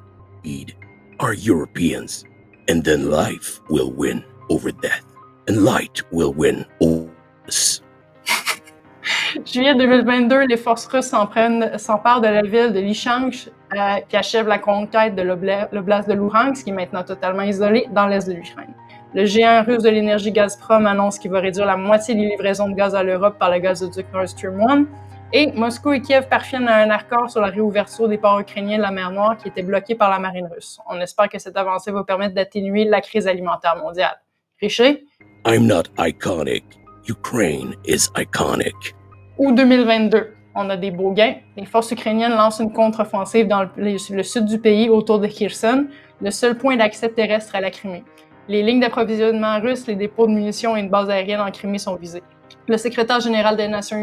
are 1.20 1.34
Europeans. 1.34 2.26
And 2.68 2.84
then 2.84 3.12
life 3.12 3.60
will 3.70 3.92
win 3.92 4.24
over 4.50 4.72
death. 4.72 5.06
And 5.48 5.64
light 5.64 6.02
will 6.12 6.34
win 6.34 6.66
over 6.80 7.12
us. 7.48 7.82
Juillet 9.46 9.76
2022, 9.76 10.48
les 10.48 10.58
forces 10.58 10.88
russes 10.88 11.12
s'emparent 11.12 12.22
de 12.22 12.28
la 12.28 12.42
ville 12.42 12.74
de 12.74 12.80
Lychansk, 12.80 13.50
euh, 13.76 14.00
qui 14.10 14.18
achève 14.18 14.48
la 14.48 14.58
conquête 14.58 15.16
de 15.16 15.22
l'oblast 15.22 16.10
de 16.10 16.14
Luhansk, 16.14 16.64
qui 16.64 16.72
est 16.72 16.74
maintenant 16.74 17.04
totalement 17.04 17.44
isolé 17.44 17.88
dans 17.92 18.08
l'est 18.08 18.28
de 18.28 18.34
l'Ukraine. 18.34 18.74
Le 19.14 19.26
géant 19.26 19.64
russe 19.64 19.84
de 19.84 19.90
l'énergie 19.90 20.32
Gazprom 20.32 20.88
annonce 20.88 21.20
qu'il 21.20 21.32
va 21.32 21.42
réduire 21.42 21.66
la 21.68 21.78
moitié 21.78 22.16
des 22.16 22.26
livraisons 22.26 22.70
de 22.70 22.74
gaz 22.74 22.96
à 22.96 23.04
l'Europe 23.04 23.38
par 23.38 23.52
le 23.52 23.60
gazoduc 23.60 24.06
Nord 24.14 24.28
Stream 24.30 24.60
1. 24.62 24.86
Et 25.34 25.52
Moscou 25.54 25.94
et 25.94 26.02
Kiev 26.02 26.28
parviennent 26.28 26.68
à 26.68 26.78
un 26.78 26.90
accord 26.90 27.30
sur 27.30 27.40
la 27.40 27.48
réouverture 27.48 28.10
des 28.10 28.18
ports 28.18 28.40
ukrainiens 28.40 28.78
de 28.78 28.82
la 28.82 28.92
mer 28.92 29.12
Noire 29.12 29.38
qui 29.38 29.48
étaient 29.48 29.64
bloqués 29.64 29.96
par 29.96 30.10
la 30.10 30.20
marine 30.20 30.50
russe. 30.54 30.80
On 30.90 31.00
espère 31.00 31.30
que 31.30 31.40
cette 31.40 31.56
avancée 31.56 31.92
va 31.92 32.04
permettre 32.04 32.36
d'atténuer 32.36 32.84
la 32.84 33.00
crise 33.00 33.28
alimentaire 33.28 33.78
mondiale. 33.78 34.20
Richer? 34.60 35.06
I'm 35.46 35.66
not 35.66 35.84
iconic. 35.98 36.64
Ukraine 37.08 37.76
is 37.86 38.10
iconic 38.18 38.96
ou 39.42 39.52
2022. 39.52 40.36
On 40.54 40.70
a 40.70 40.78
des 40.78 40.92
beaux 40.92 41.14
gains. 41.14 41.36
Les 41.58 41.66
forces 41.66 41.92
ukrainiennes 41.92 42.34
lancent 42.34 42.60
une 42.60 42.72
contre-offensive 42.72 43.48
dans 43.48 43.68
le, 43.76 43.98
sud 43.98 44.46
du 44.46 44.60
pays 44.60 44.88
autour 44.88 45.20
de 45.20 45.26
Kherson, 45.26 45.88
le 46.22 46.30
seul 46.30 46.58
point 46.58 46.76
d'accès 46.76 47.10
terrestre 47.10 47.56
à 47.56 47.62
la 47.62 47.72
Crimée. 47.72 48.04
Les 48.48 48.62
lignes 48.62 48.82
d'approvisionnement 48.82 49.60
russes, 49.60 49.88
les 49.88 49.96
dépôts 49.96 50.28
de 50.28 50.34
munitions 50.34 50.78
et 50.78 50.82
une 50.82 50.90
base 50.90 51.10
aérienne 51.10 51.42
en 51.42 51.50
Crimée 51.50 51.80
sont 51.80 51.96
visés. 51.96 52.22
Le 52.68 52.78
secrétaire 52.78 53.20
général 53.20 53.58
des 53.58 53.68
Nations, 53.68 53.98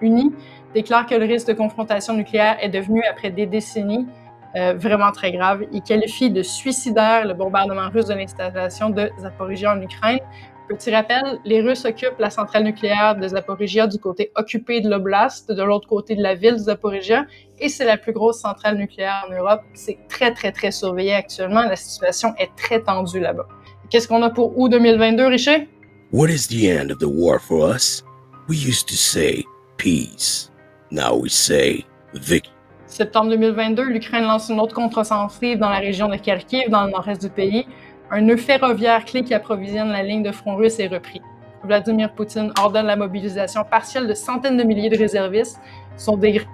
Unies, 0.00 0.32
déclare 0.74 1.06
que 1.06 1.14
le 1.14 1.24
risque 1.24 1.48
de 1.48 1.52
confrontation 1.52 2.14
nucléaire 2.14 2.56
est 2.60 2.68
devenu, 2.68 3.02
après 3.10 3.30
des 3.30 3.46
décennies, 3.46 4.06
euh, 4.56 4.74
vraiment 4.74 5.10
très 5.10 5.32
grave. 5.32 5.64
Il 5.72 5.82
qualifie 5.82 6.30
de 6.30 6.42
suicidaire 6.42 7.26
le 7.26 7.34
bombardement 7.34 7.88
russe 7.90 8.06
de 8.06 8.14
l'installation 8.14 8.90
de 8.90 9.10
Zaporizhia 9.20 9.72
en 9.72 9.80
Ukraine, 9.80 10.20
Petit 10.66 10.90
rappel, 10.90 11.40
les 11.44 11.60
Russes 11.60 11.84
occupent 11.84 12.18
la 12.18 12.30
centrale 12.30 12.64
nucléaire 12.64 13.16
de 13.16 13.28
Zaporizhia 13.28 13.86
du 13.86 13.98
côté 13.98 14.32
occupé 14.34 14.80
de 14.80 14.88
l'oblast, 14.88 15.52
de 15.52 15.62
l'autre 15.62 15.86
côté 15.86 16.16
de 16.16 16.22
la 16.22 16.34
ville 16.34 16.54
de 16.54 16.58
Zaporizhia, 16.58 17.26
et 17.58 17.68
c'est 17.68 17.84
la 17.84 17.98
plus 17.98 18.12
grosse 18.12 18.40
centrale 18.40 18.78
nucléaire 18.78 19.26
en 19.28 19.34
Europe. 19.34 19.60
C'est 19.74 19.98
très, 20.08 20.32
très, 20.32 20.52
très 20.52 20.70
surveillé 20.70 21.12
actuellement. 21.12 21.64
La 21.64 21.76
situation 21.76 22.34
est 22.38 22.48
très 22.56 22.80
tendue 22.80 23.20
là-bas. 23.20 23.46
Qu'est-ce 23.90 24.08
qu'on 24.08 24.22
a 24.22 24.30
pour 24.30 24.58
août 24.58 24.70
2022, 24.70 25.26
Richer? 25.26 25.68
What 26.14 26.30
is 26.30 26.46
the 26.46 26.70
end 26.70 26.92
of 26.92 27.00
the 27.00 27.08
war 27.08 27.40
for 27.40 27.74
us? 27.74 28.04
We 28.46 28.56
used 28.56 28.86
to 28.86 28.94
say 28.94 29.44
peace. 29.78 30.48
Now 30.92 31.16
we 31.16 31.28
say 31.28 31.84
victory. 32.12 32.54
Septembre 32.86 33.30
2022, 33.30 33.82
l'Ukraine 33.82 34.22
lance 34.22 34.48
une 34.48 34.60
autre 34.60 34.76
contre-offensive 34.76 35.58
dans 35.58 35.70
la 35.70 35.80
région 35.80 36.06
de 36.06 36.14
Kharkiv, 36.14 36.70
dans 36.70 36.84
le 36.84 36.92
nord-est 36.92 37.20
du 37.20 37.30
pays. 37.30 37.66
Un 38.12 38.20
nœud 38.20 38.36
ferroviaire 38.36 39.04
clé 39.04 39.24
qui 39.24 39.34
approvisionne 39.34 39.88
la 39.88 40.04
ligne 40.04 40.22
de 40.22 40.30
front 40.30 40.54
russe 40.54 40.78
est 40.78 40.86
repris. 40.86 41.20
Vladimir 41.64 42.14
Poutine 42.14 42.52
ordonne 42.60 42.86
la 42.86 42.94
mobilisation 42.94 43.64
partielle 43.64 44.06
de 44.06 44.14
centaines 44.14 44.56
de 44.56 44.62
milliers 44.62 44.90
de 44.90 44.96
réservistes. 44.96 45.58
Son 45.96 46.16
décret 46.16 46.46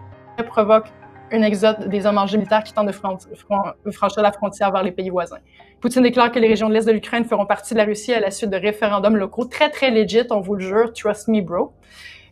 provoque 0.46 0.86
un 1.32 1.42
exode 1.42 1.86
des 1.90 2.06
hommes 2.06 2.16
armés 2.16 2.38
militaires 2.38 2.64
qui 2.64 2.72
tentent 2.72 2.86
de 2.86 3.90
franchir 3.92 4.22
la 4.22 4.32
frontière 4.32 4.72
vers 4.72 4.82
les 4.82 4.92
pays 4.92 5.10
voisins. 5.10 5.36
Poutine 5.80 6.02
déclare 6.02 6.30
que 6.30 6.38
les 6.38 6.48
régions 6.48 6.68
de 6.68 6.74
l'Est 6.74 6.86
de 6.86 6.92
l'Ukraine 6.92 7.24
feront 7.24 7.46
partie 7.46 7.72
de 7.72 7.78
la 7.78 7.84
Russie 7.84 8.12
à 8.12 8.20
la 8.20 8.30
suite 8.30 8.50
de 8.50 8.56
référendums 8.56 9.16
locaux 9.16 9.46
très, 9.46 9.70
très 9.70 9.90
legit, 9.90 10.24
on 10.30 10.40
vous 10.40 10.54
le 10.54 10.60
jure, 10.60 10.92
trust 10.92 11.28
me, 11.28 11.40
bro. 11.40 11.72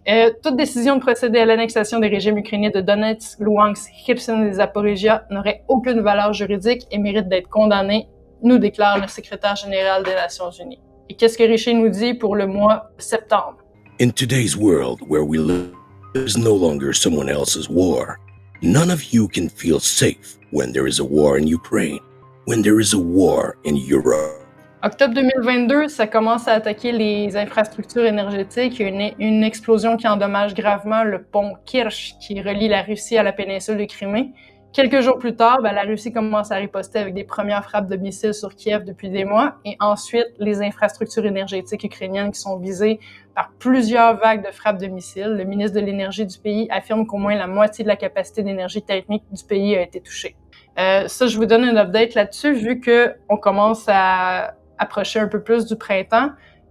Euh, 0.09 0.31
toute 0.43 0.57
décision 0.57 0.97
de 0.97 1.01
procéder 1.01 1.39
à 1.39 1.47
l'annexation 1.47 1.99
des 1.99 2.09
régimes 2.09 2.39
ukrainiens 2.39 2.71
de 2.71 2.81
Donetsk, 2.81 3.41
Luhansk, 3.41 3.91
Kherson 4.07 4.43
et 4.43 4.53
Zaporizhia 4.53 5.27
n'aurait 5.31 5.65
aucune 5.69 6.01
valeur 6.01 6.33
juridique 6.33 6.87
et 6.91 6.99
mérite 6.99 7.29
d'être 7.29 7.49
condamnée 7.49 8.09
nous 8.43 8.59
déclare 8.59 9.01
le 9.01 9.09
secrétaire 9.09 9.57
général 9.57 10.05
des 10.05 10.15
Nations 10.15 10.51
Unies. 10.51 10.81
Et 11.09 11.15
qu'est-ce 11.15 11.37
que 11.37 11.43
Richer 11.43 11.75
nous 11.75 11.89
dit 11.89 12.15
pour 12.15 12.37
le 12.37 12.47
mois 12.47 12.91
de 12.97 13.03
septembre? 13.03 13.57
In 14.01 14.11
today's 14.11 14.57
world 14.57 15.01
where 15.09 15.25
we 15.25 15.39
live, 15.39 15.73
there's 16.15 16.37
no 16.37 16.55
longer 16.55 16.93
someone 16.93 17.29
else's 17.29 17.69
war. 17.69 18.19
None 18.63 18.91
of 18.91 19.13
you 19.13 19.29
can 19.29 19.49
feel 19.49 19.81
safe 19.81 20.39
when 20.53 20.73
there 20.73 20.87
is 20.87 21.01
a 21.01 21.05
war 21.05 21.39
in 21.39 21.49
Ukraine, 21.49 22.01
when 22.49 22.63
there 22.63 22.81
is 22.81 22.95
a 22.95 22.99
war 22.99 23.57
in 23.67 23.77
Europe. 23.77 24.47
Octobre 24.83 25.13
2022, 25.13 25.89
ça 25.89 26.07
commence 26.07 26.49
à 26.49 26.53
attaquer 26.53 26.93
les 26.93 27.37
infrastructures 27.37 28.07
énergétiques. 28.07 28.79
Il 28.79 28.83
y 28.83 28.85
a 28.87 28.89
une, 28.89 29.15
une 29.19 29.45
explosion 29.45 29.99
qui 29.99 30.09
endommage 30.09 30.55
gravement 30.55 31.05
le 31.05 31.23
pont 31.23 31.57
Kirch 31.67 32.15
qui 32.21 32.41
relie 32.41 32.69
la 32.69 32.83
Russie 32.83 33.19
à 33.19 33.23
la 33.23 33.33
péninsule 33.33 33.77
de 33.77 33.85
Crimée. 33.85 34.33
Quelques 34.73 35.01
jours 35.03 35.19
plus 35.19 35.37
tard, 35.37 35.61
ben, 35.61 35.73
la 35.73 35.83
Russie 35.83 36.11
commence 36.11 36.51
à 36.51 36.57
riposter 36.57 36.99
avec 36.99 37.13
des 37.13 37.25
premières 37.25 37.65
frappes 37.65 37.89
de 37.89 37.97
missiles 37.97 38.33
sur 38.33 38.55
Kiev 38.55 38.85
depuis 38.85 39.11
des 39.11 39.25
mois, 39.25 39.57
et 39.65 39.77
ensuite 39.81 40.29
les 40.39 40.63
infrastructures 40.63 41.27
énergétiques 41.27 41.85
ukrainiennes 41.85 42.31
qui 42.31 42.41
sont 42.41 42.59
visées 42.59 42.99
par 43.35 43.51
plusieurs 43.59 44.17
vagues 44.19 44.47
de 44.47 44.53
frappes 44.53 44.79
de 44.79 44.87
missiles. 44.87 45.35
Le 45.37 45.45
ministre 45.45 45.79
de 45.79 45.85
l'Énergie 45.85 46.25
du 46.25 46.39
pays 46.39 46.67
affirme 46.71 47.07
qu'au 47.07 47.19
moins 47.19 47.35
la 47.35 47.47
moitié 47.47 47.83
de 47.83 47.89
la 47.89 47.97
capacité 47.97 48.43
d'énergie 48.43 48.83
technique 48.83 49.25
du 49.33 49.45
pays 49.45 49.75
a 49.75 49.83
été 49.83 50.01
touchée. 50.01 50.37
Euh, 50.79 51.09
ça, 51.09 51.27
je 51.27 51.37
vous 51.37 51.47
donne 51.47 51.65
un 51.65 51.77
update 51.77 52.15
là-dessus, 52.15 52.53
vu 52.53 52.81
que 52.81 53.15
on 53.29 53.37
commence 53.37 53.85
à 53.89 54.55
approcher 54.79 55.19
un 55.19 55.27
peu 55.27 55.43
plus 55.43 55.67
du 55.67 55.77
printemps. 55.77 56.31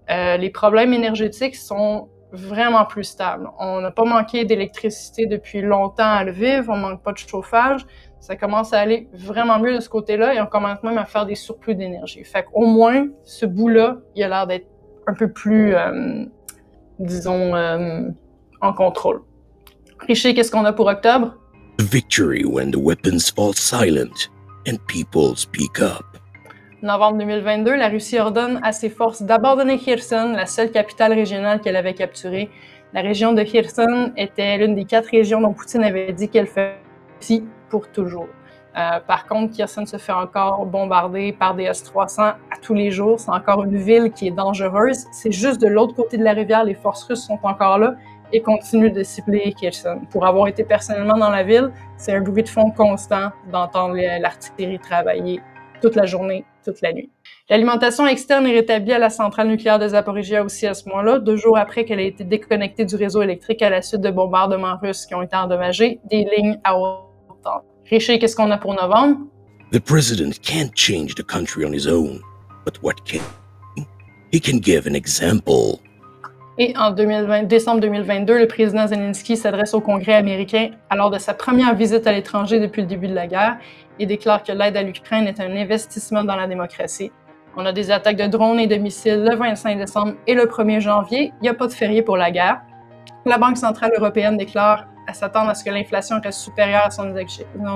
Euh, 0.10 0.38
les 0.38 0.50
problèmes 0.50 0.94
énergétiques 0.94 1.56
sont 1.56 2.08
vraiment 2.32 2.86
plus 2.86 3.04
stable. 3.04 3.50
On 3.60 3.82
n'a 3.82 3.92
pas 3.92 4.06
manqué 4.06 4.46
d'électricité 4.46 5.26
depuis 5.26 5.62
longtemps 5.62 6.10
à 6.10 6.24
Lviv, 6.24 6.70
on 6.70 6.78
manque 6.78 7.04
pas 7.04 7.12
de 7.12 7.18
chauffage. 7.18 7.86
Ça 8.20 8.36
commence 8.36 8.74
à 8.74 8.80
aller 8.80 9.10
vraiment 9.14 9.60
mieux 9.60 9.76
de 9.76 9.80
ce 9.82 9.90
côté-là 9.90 10.34
et 10.34 10.42
on 10.42 10.46
commence 10.46 10.82
même 10.84 10.98
à 10.98 11.06
faire 11.06 11.26
des 11.26 11.36
surplus 11.36 11.76
d'énergie. 11.76 12.24
Fait 12.24 12.44
qu'au 12.44 12.66
moins, 12.66 13.08
ce 13.24 13.46
bout-là, 13.46 13.98
il 14.16 14.24
a 14.24 14.30
l'air 14.30 14.48
d'être 14.48 14.68
un 15.06 15.14
peu 15.14 15.32
plus, 15.32 15.76
euh, 15.76 16.26
disons, 17.00 17.54
en 18.62 18.74
contrôle. 18.74 19.22
Richer, 20.00 20.34
qu'est-ce 20.34 20.52
qu'on 20.52 20.66
a 20.66 20.74
pour 20.74 20.88
octobre? 20.88 21.36
Victory 21.80 22.44
when 22.44 22.72
the 22.72 22.80
weapons 22.80 23.30
fall 23.30 23.54
silent 23.54 24.30
and 24.66 24.80
people 24.88 25.36
speak 25.36 25.80
up 25.80 26.18
novembre 26.84 27.18
2022, 27.20 27.76
la 27.76 27.90
Russie 27.90 28.20
ordonne 28.20 28.60
à 28.64 28.72
ses 28.72 28.90
forces 28.90 29.22
d'abandonner 29.24 29.78
Kherson, 29.78 30.34
la 30.36 30.46
seule 30.46 30.72
capitale 30.72 31.14
régionale 31.14 31.60
qu'elle 31.60 31.76
avait 31.76 31.94
capturée. 31.94 32.50
La 32.94 33.02
région 33.02 33.34
de 33.34 33.44
Kherson 33.44 34.12
était 34.16 34.58
l'une 34.58 34.76
des 34.76 34.86
quatre 34.86 35.10
régions 35.10 35.42
dont 35.42 35.54
Poutine 35.54 35.84
avait 35.84 36.14
dit 36.14 36.30
qu'elle 36.30 36.48
fait 36.48 36.78
pour 37.70 37.90
toujours. 37.90 38.28
Euh, 38.78 39.00
par 39.08 39.26
contre, 39.26 39.56
Kherson 39.58 39.86
se 39.86 39.98
fait 39.98 40.14
encore 40.14 40.66
bombarder 40.66 41.32
par 41.32 41.56
des 41.56 41.64
S-300 41.64 42.22
à 42.22 42.36
tous 42.62 42.76
les 42.76 42.92
jours. 42.92 43.20
C'est 43.20 43.32
encore 43.32 43.64
une 43.64 43.78
ville 43.78 44.12
qui 44.12 44.28
est 44.28 44.32
dangereuse. 44.32 45.06
C'est 45.12 45.32
juste 45.32 45.60
de 45.60 45.68
l'autre 45.68 45.96
côté 45.96 46.18
de 46.18 46.24
la 46.24 46.34
rivière, 46.34 46.64
les 46.64 46.76
forces 46.76 47.04
russes 47.04 47.26
sont 47.26 47.40
encore 47.44 47.80
là 47.80 47.96
et 48.34 48.42
continuent 48.42 48.92
de 48.92 49.04
cibler 49.04 49.54
Kherson. 49.60 50.02
Pour 50.12 50.26
avoir 50.26 50.48
été 50.48 50.64
personnellement 50.64 51.18
dans 51.18 51.30
la 51.30 51.44
ville, 51.44 51.72
c'est 51.98 52.14
un 52.14 52.22
bruit 52.22 52.44
de 52.44 52.50
fond 52.50 52.72
constant 52.72 53.32
d'entendre 53.52 53.96
l'artillerie 54.20 54.80
travailler 54.80 55.42
toute 55.82 55.96
la 55.96 56.06
journée, 56.06 56.44
toute 56.64 56.82
la 56.82 56.94
nuit. 56.94 57.10
L'alimentation 57.50 58.08
externe 58.08 58.46
est 58.48 58.54
rétablie 58.54 58.94
à 58.94 59.00
la 59.00 59.10
centrale 59.10 59.48
nucléaire 59.48 59.80
de 59.80 59.88
Zaporizhia 59.88 60.44
aussi 60.44 60.68
à 60.68 60.74
ce 60.74 60.90
moment-là, 60.90 61.20
deux 61.20 61.38
jours 61.38 61.58
après 61.58 61.86
qu'elle 61.86 62.00
ait 62.00 62.08
été 62.08 62.24
déconnectée 62.24 62.86
du 62.86 62.96
réseau 62.96 63.22
électrique 63.22 63.62
à 63.62 63.70
la 63.70 63.82
suite 63.82 64.02
de 64.02 64.10
bombardements 64.10 64.78
russes 64.82 65.06
qui 65.06 65.16
ont 65.16 65.22
été 65.22 65.36
endommagés, 65.36 66.00
des 66.10 66.28
lignes 66.36 66.60
à 66.64 66.78
haute 66.78 67.08
Richer, 67.90 68.20
qu'est-ce 68.20 68.36
qu'on 68.36 68.52
a 68.52 68.58
pour 68.58 68.74
novembre? 68.74 69.20
The 69.72 69.80
president 69.80 70.42
can't 70.42 70.72
change 70.76 71.16
the 71.16 71.24
country 71.24 71.64
on 71.66 71.72
his 71.72 71.88
own, 71.88 72.22
but 72.66 72.82
what 72.84 72.96
can 73.06 73.22
he 74.32 74.42
can 74.42 74.60
give 74.60 74.88
an 74.88 74.94
example. 74.94 75.80
Et 76.60 76.74
en 76.76 76.90
2020, 76.90 77.44
décembre 77.44 77.82
2022, 77.82 78.40
le 78.40 78.48
président 78.48 78.88
Zelensky 78.88 79.38
s'adresse 79.38 79.76
au 79.76 79.80
Congrès 79.80 80.16
américain 80.16 80.72
alors 80.90 81.12
de 81.12 81.20
sa 81.20 81.36
première 81.36 81.76
visite 81.76 82.08
à 82.08 82.12
l'étranger 82.12 82.60
depuis 82.60 82.82
le 82.82 82.88
début 82.88 83.08
de 83.08 83.14
la 83.14 83.28
guerre 83.28 83.58
et 84.00 84.08
déclare 84.08 84.42
que 84.42 84.52
l'aide 84.52 84.76
à 84.76 84.82
l'Ukraine 84.82 85.28
est 85.28 85.40
un 85.40 85.56
investissement 85.56 86.24
dans 86.24 86.36
la 86.36 86.48
démocratie. 86.48 87.12
On 87.56 87.64
a 87.64 87.72
des 87.72 87.92
attaques 87.92 88.16
de 88.18 88.26
drones 88.26 88.60
et 88.60 88.66
de 88.66 88.76
missiles 88.76 89.24
le 89.24 89.36
25 89.36 89.78
décembre 89.78 90.14
et 90.26 90.34
le 90.34 90.46
1er 90.46 90.80
janvier. 90.80 91.32
Il 91.40 91.44
n'y 91.44 91.50
a 91.50 91.54
pas 91.54 91.68
de 91.68 91.74
férié 91.74 92.02
pour 92.02 92.18
la 92.18 92.32
guerre. 92.32 92.62
La 93.28 93.38
Banque 93.38 93.58
centrale 93.58 93.92
européenne 93.96 94.36
déclare 94.36 94.88
à 95.06 95.14
s'attendre 95.14 95.52
à 95.52 95.54
ce 95.54 95.64
que 95.64 95.70
l'inflation 95.70 96.20
reste 96.24 96.40
supérieure 96.40 96.86
à 96.86 96.90
son 96.90 97.16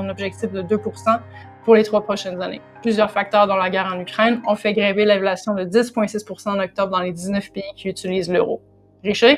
objectif 0.10 0.52
de 0.52 0.64
2% 0.64 1.20
pour 1.66 1.76
les 1.76 1.84
trois 1.84 2.02
prochaines 2.02 2.42
années. 2.42 2.62
Plusieurs 2.82 3.12
facteurs 3.12 3.46
dans 3.46 3.58
la 3.58 3.70
guerre 3.70 3.94
en 3.96 4.00
Ukraine 4.00 4.42
ont 4.48 4.56
fait 4.56 4.74
gréver 4.74 5.06
l'inflation 5.06 5.54
de 5.54 5.66
10,6% 5.66 6.50
en 6.50 6.60
octobre 6.60 6.92
dans 6.92 7.02
les 7.02 7.12
19 7.12 7.52
pays 7.52 7.64
qui 7.76 7.88
utilisent 7.88 8.32
l'euro. 8.32 8.60
Richer? 9.04 9.36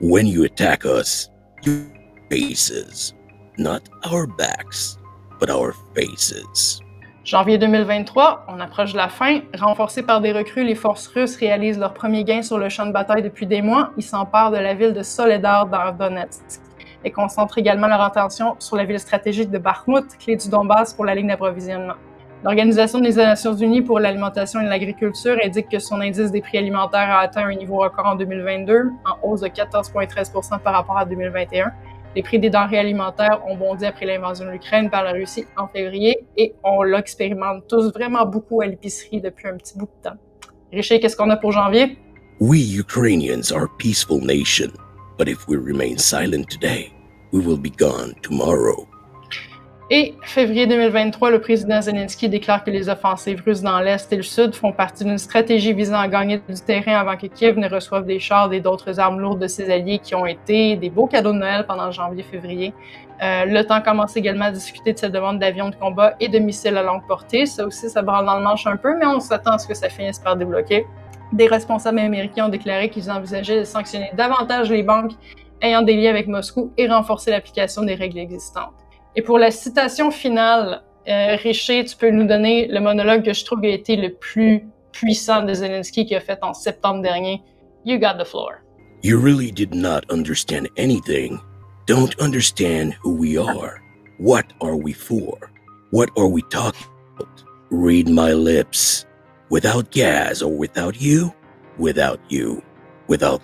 When 0.00 0.26
you 0.26 0.44
attack 0.44 0.84
us, 0.84 1.30
faces, 2.30 3.14
not 3.56 3.88
our 4.04 4.26
backs, 4.26 4.98
but 5.40 5.48
our 5.48 5.74
faces. 5.94 6.82
Janvier 7.24 7.56
2023, 7.56 8.44
on 8.48 8.60
approche 8.60 8.92
de 8.92 8.98
la 8.98 9.08
fin. 9.08 9.40
Renforcés 9.58 10.02
par 10.02 10.20
des 10.20 10.32
recrues, 10.32 10.64
les 10.64 10.74
forces 10.74 11.06
russes 11.08 11.36
réalisent 11.36 11.78
leur 11.78 11.94
premier 11.94 12.24
gain 12.24 12.42
sur 12.42 12.58
le 12.58 12.68
champ 12.68 12.84
de 12.84 12.92
bataille 12.92 13.22
depuis 13.22 13.46
des 13.46 13.62
mois. 13.62 13.90
Ils 13.96 14.04
s'emparent 14.04 14.50
de 14.50 14.58
la 14.58 14.74
ville 14.74 14.92
de 14.92 15.02
Soledar 15.02 15.66
dans 15.66 15.92
Donetsk 15.92 16.60
et 17.02 17.10
concentrent 17.10 17.56
également 17.56 17.88
leur 17.88 18.02
attention 18.02 18.54
sur 18.58 18.76
la 18.76 18.84
ville 18.84 19.00
stratégique 19.00 19.50
de 19.50 19.58
Bakhmut, 19.58 20.04
clé 20.18 20.36
du 20.36 20.50
Donbass 20.50 20.92
pour 20.92 21.06
la 21.06 21.14
ligne 21.14 21.28
d'approvisionnement. 21.28 21.94
L'Organisation 22.46 23.00
des 23.00 23.12
Nations 23.16 23.56
Unies 23.56 23.82
pour 23.82 23.98
l'alimentation 23.98 24.60
et 24.60 24.66
l'agriculture 24.66 25.36
indique 25.44 25.68
que 25.68 25.80
son 25.80 26.00
indice 26.00 26.30
des 26.30 26.40
prix 26.40 26.56
alimentaires 26.56 27.10
a 27.10 27.18
atteint 27.18 27.44
un 27.44 27.54
niveau 27.54 27.78
record 27.78 28.06
en 28.06 28.14
2022, 28.14 28.84
en 29.04 29.28
hausse 29.28 29.40
de 29.40 29.48
14,13% 29.48 30.60
par 30.60 30.72
rapport 30.72 30.96
à 30.96 31.04
2021 31.04 31.72
les 32.16 32.22
prix 32.22 32.38
des 32.38 32.48
denrées 32.48 32.78
alimentaires 32.78 33.42
ont 33.46 33.56
bondi 33.56 33.84
après 33.84 34.06
l'invasion 34.06 34.46
de 34.46 34.52
l'Ukraine 34.52 34.88
par 34.88 35.04
la 35.04 35.12
Russie 35.12 35.44
en 35.56 35.68
février 35.68 36.26
et 36.38 36.54
on 36.64 36.82
l'expérimente 36.82 37.64
tous 37.68 37.92
vraiment 37.92 38.24
beaucoup 38.24 38.62
à 38.62 38.66
l'épicerie 38.66 39.20
depuis 39.20 39.48
un 39.48 39.58
petit 39.58 39.76
bout 39.76 39.84
de 39.84 40.08
temps. 40.08 40.16
Richer, 40.72 40.98
qu'est-ce 40.98 41.16
qu'on 41.16 41.28
a 41.28 41.36
pour 41.36 41.52
janvier? 41.52 41.98
We 42.40 42.58
Ukrainians 42.58 43.52
are 43.52 43.68
nation, 44.22 44.72
but 45.18 45.28
if 45.28 45.46
we 45.46 45.58
remain 45.58 45.98
silent 45.98 46.48
today, 46.48 46.90
we 47.32 47.44
will 47.44 47.58
be 47.58 47.70
gone 47.70 48.14
tomorrow. 48.22 48.88
Et 49.88 50.16
février 50.22 50.66
2023, 50.66 51.30
le 51.30 51.40
président 51.40 51.80
Zelensky 51.80 52.28
déclare 52.28 52.64
que 52.64 52.72
les 52.72 52.88
offensives 52.88 53.40
russes 53.46 53.60
dans 53.62 53.78
l'Est 53.78 54.12
et 54.12 54.16
le 54.16 54.24
Sud 54.24 54.52
font 54.52 54.72
partie 54.72 55.04
d'une 55.04 55.16
stratégie 55.16 55.72
visant 55.72 56.00
à 56.00 56.08
gagner 56.08 56.38
du 56.48 56.60
terrain 56.60 56.98
avant 56.98 57.16
que 57.16 57.28
Kiev 57.28 57.56
ne 57.56 57.68
reçoive 57.68 58.04
des 58.04 58.18
chars 58.18 58.52
et 58.52 58.58
d'autres 58.58 58.98
armes 58.98 59.20
lourdes 59.20 59.38
de 59.38 59.46
ses 59.46 59.70
alliés 59.70 60.00
qui 60.00 60.16
ont 60.16 60.26
été 60.26 60.74
des 60.74 60.90
beaux 60.90 61.06
cadeaux 61.06 61.32
de 61.32 61.38
Noël 61.38 61.66
pendant 61.68 61.92
janvier-février. 61.92 62.74
Euh, 63.22 63.44
le 63.44 63.64
temps 63.64 63.80
commence 63.80 64.16
également 64.16 64.46
à 64.46 64.50
discuter 64.50 64.92
de 64.92 64.98
cette 64.98 65.12
demande 65.12 65.38
d'avions 65.38 65.70
de 65.70 65.76
combat 65.76 66.16
et 66.18 66.26
de 66.26 66.40
missiles 66.40 66.76
à 66.76 66.82
longue 66.82 67.06
portée. 67.06 67.46
Ça 67.46 67.64
aussi, 67.64 67.88
ça 67.88 68.02
branle 68.02 68.26
dans 68.26 68.38
le 68.38 68.42
manche 68.42 68.66
un 68.66 68.76
peu, 68.76 68.98
mais 68.98 69.06
on 69.06 69.20
s'attend 69.20 69.52
à 69.52 69.58
ce 69.58 69.68
que 69.68 69.74
ça 69.74 69.88
finisse 69.88 70.18
par 70.18 70.34
débloquer. 70.34 70.84
Des 71.32 71.46
responsables 71.46 72.00
américains 72.00 72.46
ont 72.46 72.50
déclaré 72.50 72.90
qu'ils 72.90 73.08
envisageaient 73.08 73.60
de 73.60 73.64
sanctionner 73.64 74.10
davantage 74.14 74.68
les 74.68 74.82
banques 74.82 75.12
ayant 75.62 75.82
des 75.82 75.94
liens 75.94 76.10
avec 76.10 76.26
Moscou 76.26 76.72
et 76.76 76.88
renforcer 76.88 77.30
l'application 77.30 77.84
des 77.84 77.94
règles 77.94 78.18
existantes. 78.18 78.85
Et 79.16 79.22
pour 79.22 79.38
la 79.38 79.50
citation 79.50 80.10
finale, 80.10 80.82
euh, 81.08 81.36
Richer, 81.36 81.82
tu 81.86 81.96
peux 81.96 82.10
nous 82.10 82.26
donner 82.26 82.68
le 82.68 82.80
monologue 82.80 83.24
que 83.24 83.32
je 83.32 83.46
trouve 83.46 83.64
a 83.64 83.68
été 83.68 83.96
le 83.96 84.12
plus 84.12 84.68
puissant 84.92 85.42
de 85.42 85.54
Zelensky 85.54 86.04
qu'il 86.04 86.18
a 86.18 86.20
fait 86.20 86.38
en 86.42 86.52
septembre 86.52 87.00
dernier. 87.00 87.42
You 87.86 87.98
got 87.98 88.18
the 88.18 88.26
floor. 88.26 88.62
You 89.02 89.18
really 89.18 89.50
did 89.50 89.74
not 89.74 90.00
understand 90.10 90.68
anything. 90.76 91.40
Don't 91.86 92.14
understand 92.20 92.94
who 93.02 93.14
we 93.14 93.38
are. 93.38 93.80
What 94.18 94.52
are 94.60 94.76
we 94.76 94.92
for? 94.92 95.50
What 95.92 96.10
are 96.18 96.28
we 96.28 96.42
talking 96.50 96.86
about? 97.14 97.42
Read 97.70 98.08
my 98.08 98.34
lips. 98.34 99.06
Without 99.48 99.90
gas 99.92 100.42
or 100.42 100.54
without 100.54 101.00
you, 101.00 101.32
without 101.78 102.20
you. 102.28 102.62
Without 103.08 103.40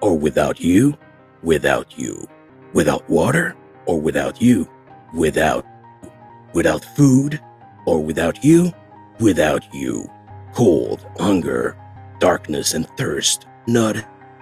or 0.00 0.18
without 0.18 0.60
you, 0.60 0.94
without 1.42 1.98
you. 1.98 2.26
Without 2.72 3.08
water 3.08 3.54
or 3.86 4.00
without 4.00 4.40
you, 4.40 4.66
without 5.14 5.64
without 6.52 6.84
food 6.96 7.40
or 7.86 8.02
without 8.02 8.44
you 8.44 8.72
without 9.20 9.72
you. 9.72 10.10
Cold 10.54 11.04
hunger 11.18 11.76
darkness 12.20 12.74
and 12.74 12.86
thirst 12.96 13.46
not 13.66 13.96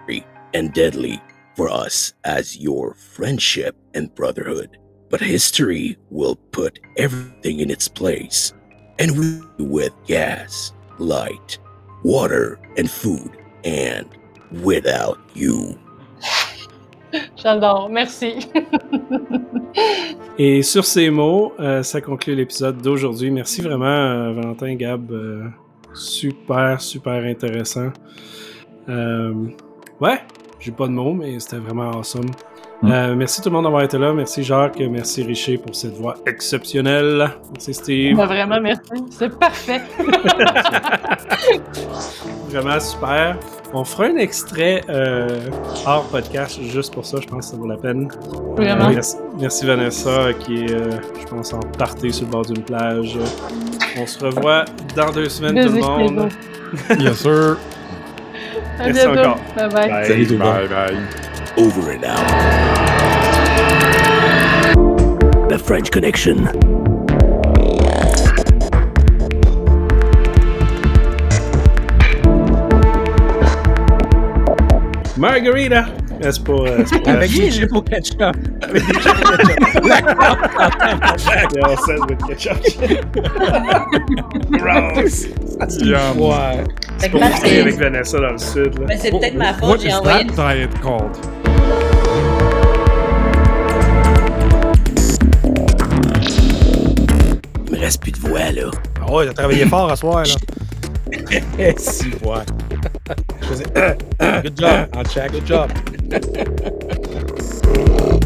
free 0.05 0.25
and 0.55 0.73
deadly 0.73 1.21
for 1.57 1.71
us 1.71 2.15
as 2.25 2.59
your 2.59 2.95
friendship 2.95 3.77
and 3.95 4.15
brotherhood. 4.15 4.79
But 5.09 5.21
history 5.21 5.97
will 6.11 6.37
put 6.37 6.79
everything 6.97 7.61
in 7.61 7.71
its 7.71 7.89
place 7.89 8.53
and 8.99 9.19
we 9.19 9.65
with 9.65 9.93
gas 10.07 10.73
light 10.99 11.59
water 12.05 12.59
and 12.77 12.91
food 12.91 13.37
and 13.65 14.09
without 14.63 15.19
you 15.35 15.79
J'adore, 17.37 17.89
merci. 17.91 18.49
Et 20.39 20.63
sur 20.63 20.85
ces 20.85 21.11
mots, 21.11 21.53
euh, 21.61 21.83
ça 21.83 22.01
conclut 22.01 22.35
l'épisode 22.35 22.81
d'aujourd'hui. 22.81 23.31
Merci 23.31 23.61
vraiment, 23.61 23.85
euh, 23.85 24.33
Valentin, 24.33 24.75
Gab. 24.75 25.11
Euh, 25.13 25.45
super, 25.95 26.81
super 26.81 27.25
intéressant. 27.25 27.91
ouais, 28.89 30.21
j'ai 30.59 30.73
pas 30.73 30.87
de 30.87 30.93
mots, 30.93 31.13
mais 31.13 31.39
c'était 31.39 31.59
vraiment 31.59 31.91
awesome. 31.91 32.31
Mm. 32.83 33.15
merci 33.15 33.41
tout 33.41 33.49
le 33.49 33.55
monde 33.55 33.65
d'avoir 33.65 33.83
été 33.83 33.97
là. 33.97 34.13
Merci 34.13 34.43
Jacques, 34.43 34.81
merci 34.81 35.23
Richer 35.23 35.57
pour 35.57 35.75
cette 35.75 35.95
voix 35.95 36.17
exceptionnelle. 36.27 37.31
Merci 37.53 37.75
Steve. 37.75 38.17
Bah, 38.17 38.27
vraiment, 38.27 38.61
merci. 38.61 38.83
C'est 39.11 39.39
parfait. 39.39 39.83
vraiment 42.49 42.81
super. 42.81 43.37
On 43.73 43.85
fera 43.85 44.07
un 44.07 44.17
extrait 44.17 44.83
euh, 44.91 45.49
hors 45.87 46.05
podcast 46.09 46.61
juste 46.63 46.93
pour 46.93 47.07
ça, 47.07 47.19
je 47.23 47.27
pense 47.27 47.47
que 47.47 47.53
ça 47.53 47.57
vaut 47.57 47.67
la 47.69 47.77
peine. 47.77 48.09
Vraiment. 48.57 48.91
merci, 49.39 49.65
Vanessa 49.65 50.33
qui 50.35 50.65
est, 50.65 50.73
euh, 50.73 50.91
je 51.19 51.27
pense, 51.27 51.55
en 51.55 51.61
partie 51.61 52.13
sur 52.13 52.27
le 52.27 52.33
bord 52.33 52.45
d'une 52.45 52.63
plage. 52.63 53.17
On 53.99 54.07
se 54.07 54.25
revoit 54.25 54.65
dans 54.95 55.11
deux 55.11 55.29
semaines, 55.29 55.67
tout 55.67 55.73
le 55.73 55.81
monde. 55.81 56.29
Yes, 56.99 57.19
sir. 57.19 57.57
merci 58.79 59.07
encore. 59.07 59.39
Bye 59.57 59.69
bye. 59.69 59.89
Bye, 59.89 60.07
Salut, 60.07 60.37
bye, 60.37 60.69
bye. 60.69 61.32
Over 61.59 61.91
and 61.91 62.05
out. 62.05 62.29
The 65.51 65.59
French 65.59 65.91
Connection. 65.91 66.45
Margarita! 75.21 76.02
C'est 76.31 76.45
pour. 76.45 76.67
Euh, 76.67 76.85
pour 76.85 77.09
Avec 77.09 77.31
des 77.33 77.51
chips 77.51 77.73
au 77.73 77.83
ketchup? 77.83 78.21
Avec 78.63 78.87
des 78.87 78.95
chips 78.95 79.07
au 79.07 79.37
ketchup. 79.37 79.85
Yeah, 81.55 81.69
on 81.69 81.77
said 81.77 82.01
with 82.09 82.23
ketchup. 82.27 82.59
Gross! 84.51 85.27
Yum. 85.81 86.21
Ouais. 86.21 86.65
C'est 86.99 87.09
pour 87.11 87.21
parfait. 87.21 87.61
avec 87.61 87.77
Vanessa 87.79 88.19
dans 88.21 88.33
le 88.33 88.39
sud. 88.39 88.79
Là. 88.79 88.87
Ben, 88.87 88.99
c'est 89.01 89.11
peut-être 89.11 89.35
ma 89.35 89.51
What 89.53 89.59
faute, 89.59 89.81
j'ai 89.83 89.89
is 89.89 89.95
envoyé. 89.95 90.27
that 90.27 90.55
diet 90.55 90.71
called? 90.83 92.23
Il 97.67 97.73
me 97.73 97.79
reste 97.79 98.01
plus 98.03 98.13
de 98.13 98.19
voix, 98.19 98.51
là. 98.53 98.71
Ah 99.01 99.13
ouais, 99.13 99.27
t'as 99.27 99.33
travaillé 99.35 99.67
fort 99.67 99.91
à 99.91 99.97
soir, 99.97 100.25
là. 100.25 100.35
Si, 101.77 102.07
ouais. 102.25 102.39
Good 104.43 104.57
job. 104.57 104.89
En 104.97 105.05
check. 105.05 105.31
Good 105.33 105.47
job. 105.47 105.71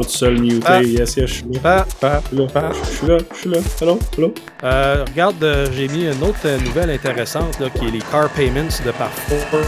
Parle 0.00 0.12
tout 0.12 0.18
seul, 0.18 0.40
muté. 0.40 0.84
Yes, 0.84 1.16
yes, 1.16 1.26
je 1.26 1.26
suis 1.26 1.44
là. 1.62 1.86
Pat. 2.00 2.22
Je 2.32 2.36
suis 2.36 2.46
là. 2.46 2.62
Je 2.80 2.96
suis 2.96 3.06
là. 3.06 3.18
Je 3.32 3.36
suis 3.36 3.50
là. 3.50 3.58
Hello, 3.82 3.98
hello. 4.16 4.34
Euh, 4.64 5.04
regarde, 5.06 5.44
euh, 5.44 5.66
j'ai 5.74 5.88
mis 5.88 6.04
une 6.04 6.22
autre 6.22 6.38
euh, 6.46 6.58
nouvelle 6.60 6.90
intéressante 6.90 7.58
là, 7.60 7.68
qui 7.68 7.86
est 7.86 7.90
les 7.90 8.02
car 8.10 8.30
payments 8.30 8.62
de 8.84 8.90
parfois 8.92 9.60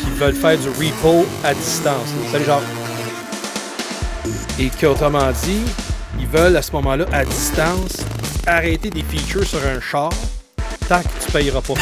qui 0.00 0.10
veulent 0.18 0.34
faire 0.34 0.58
du 0.58 0.68
repo 0.70 1.24
à 1.44 1.54
distance. 1.54 2.08
Salut, 2.32 2.44
genre. 2.44 2.62
Et 4.58 4.70
qu'autrement 4.70 5.30
dit, 5.44 5.62
ils 6.18 6.26
veulent 6.26 6.56
à 6.56 6.62
ce 6.62 6.72
moment-là, 6.72 7.06
à 7.12 7.24
distance, 7.24 8.04
arrêter 8.48 8.90
des 8.90 9.02
features 9.02 9.46
sur 9.46 9.60
un 9.64 9.80
char 9.80 10.10
tant 10.88 11.00
que 11.00 11.24
tu 11.24 11.32
payeras 11.32 11.60
pas. 11.60 11.74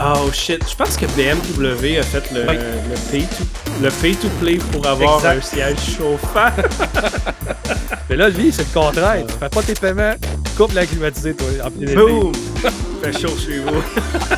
Oh 0.00 0.30
shit, 0.32 0.62
je 0.70 0.76
pense 0.76 0.96
que 0.96 1.06
BMW 1.06 1.98
a 1.98 2.04
fait 2.04 2.30
le, 2.32 2.42
le, 2.42 3.10
pay, 3.10 3.22
to, 3.22 3.67
le 3.82 3.90
pay 3.90 4.14
to 4.14 4.28
play 4.40 4.58
pour 4.72 4.86
avoir 4.86 5.24
un 5.24 5.40
siège 5.40 5.78
chauffant. 5.96 6.50
Mais 8.10 8.16
là, 8.16 8.28
lui, 8.28 8.50
c'est 8.52 8.66
le 8.74 8.80
contraire. 8.80 9.24
Tu 9.26 9.34
fais 9.38 9.48
pas 9.48 9.62
tes 9.62 9.74
paiements, 9.74 10.14
tu 10.44 10.50
coupes 10.56 10.74
la 10.74 10.86
climatisée, 10.86 11.34
toi, 11.34 11.46
en 11.64 11.70
Boom! 11.70 12.32
fait 13.02 13.12
chaud 13.12 13.36
chez 13.36 13.58
vous. 13.60 13.82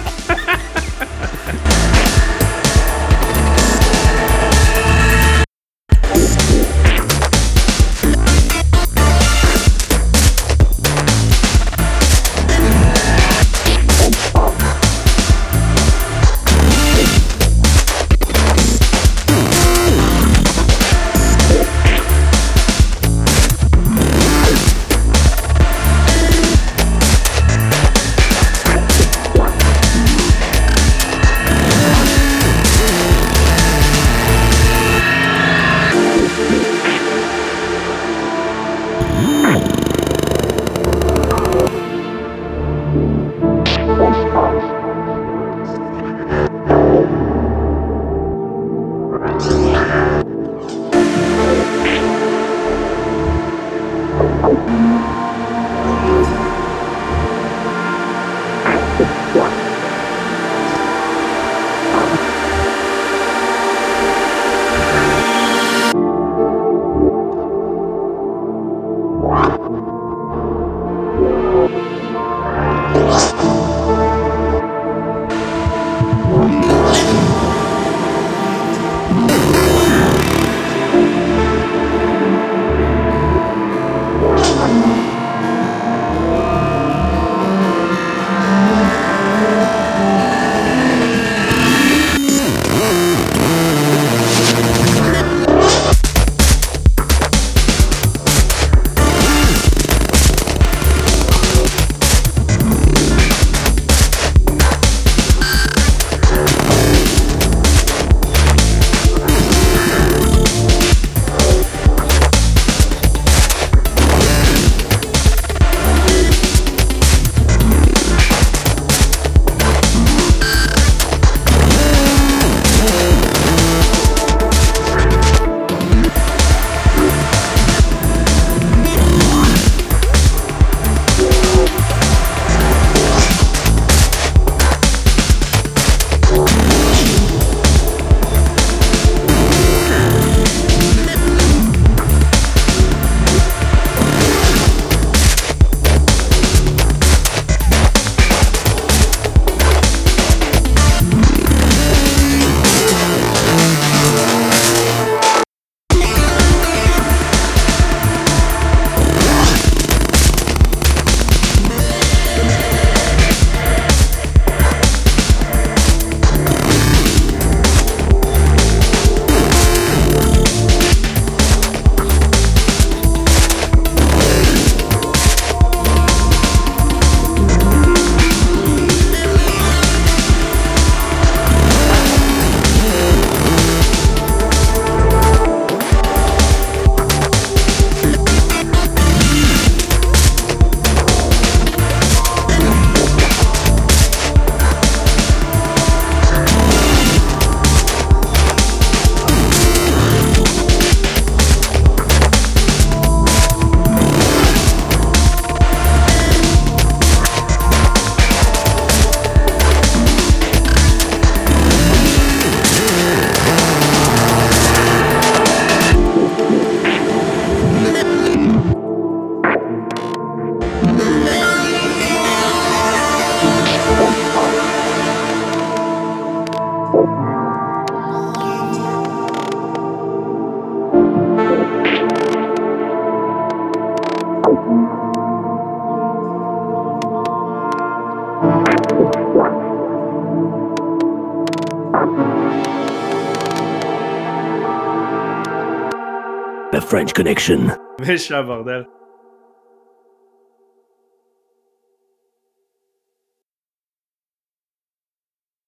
French 247.01 247.14
Connection. 247.14 247.70
Méchant 247.98 248.44
bordel. 248.44 248.86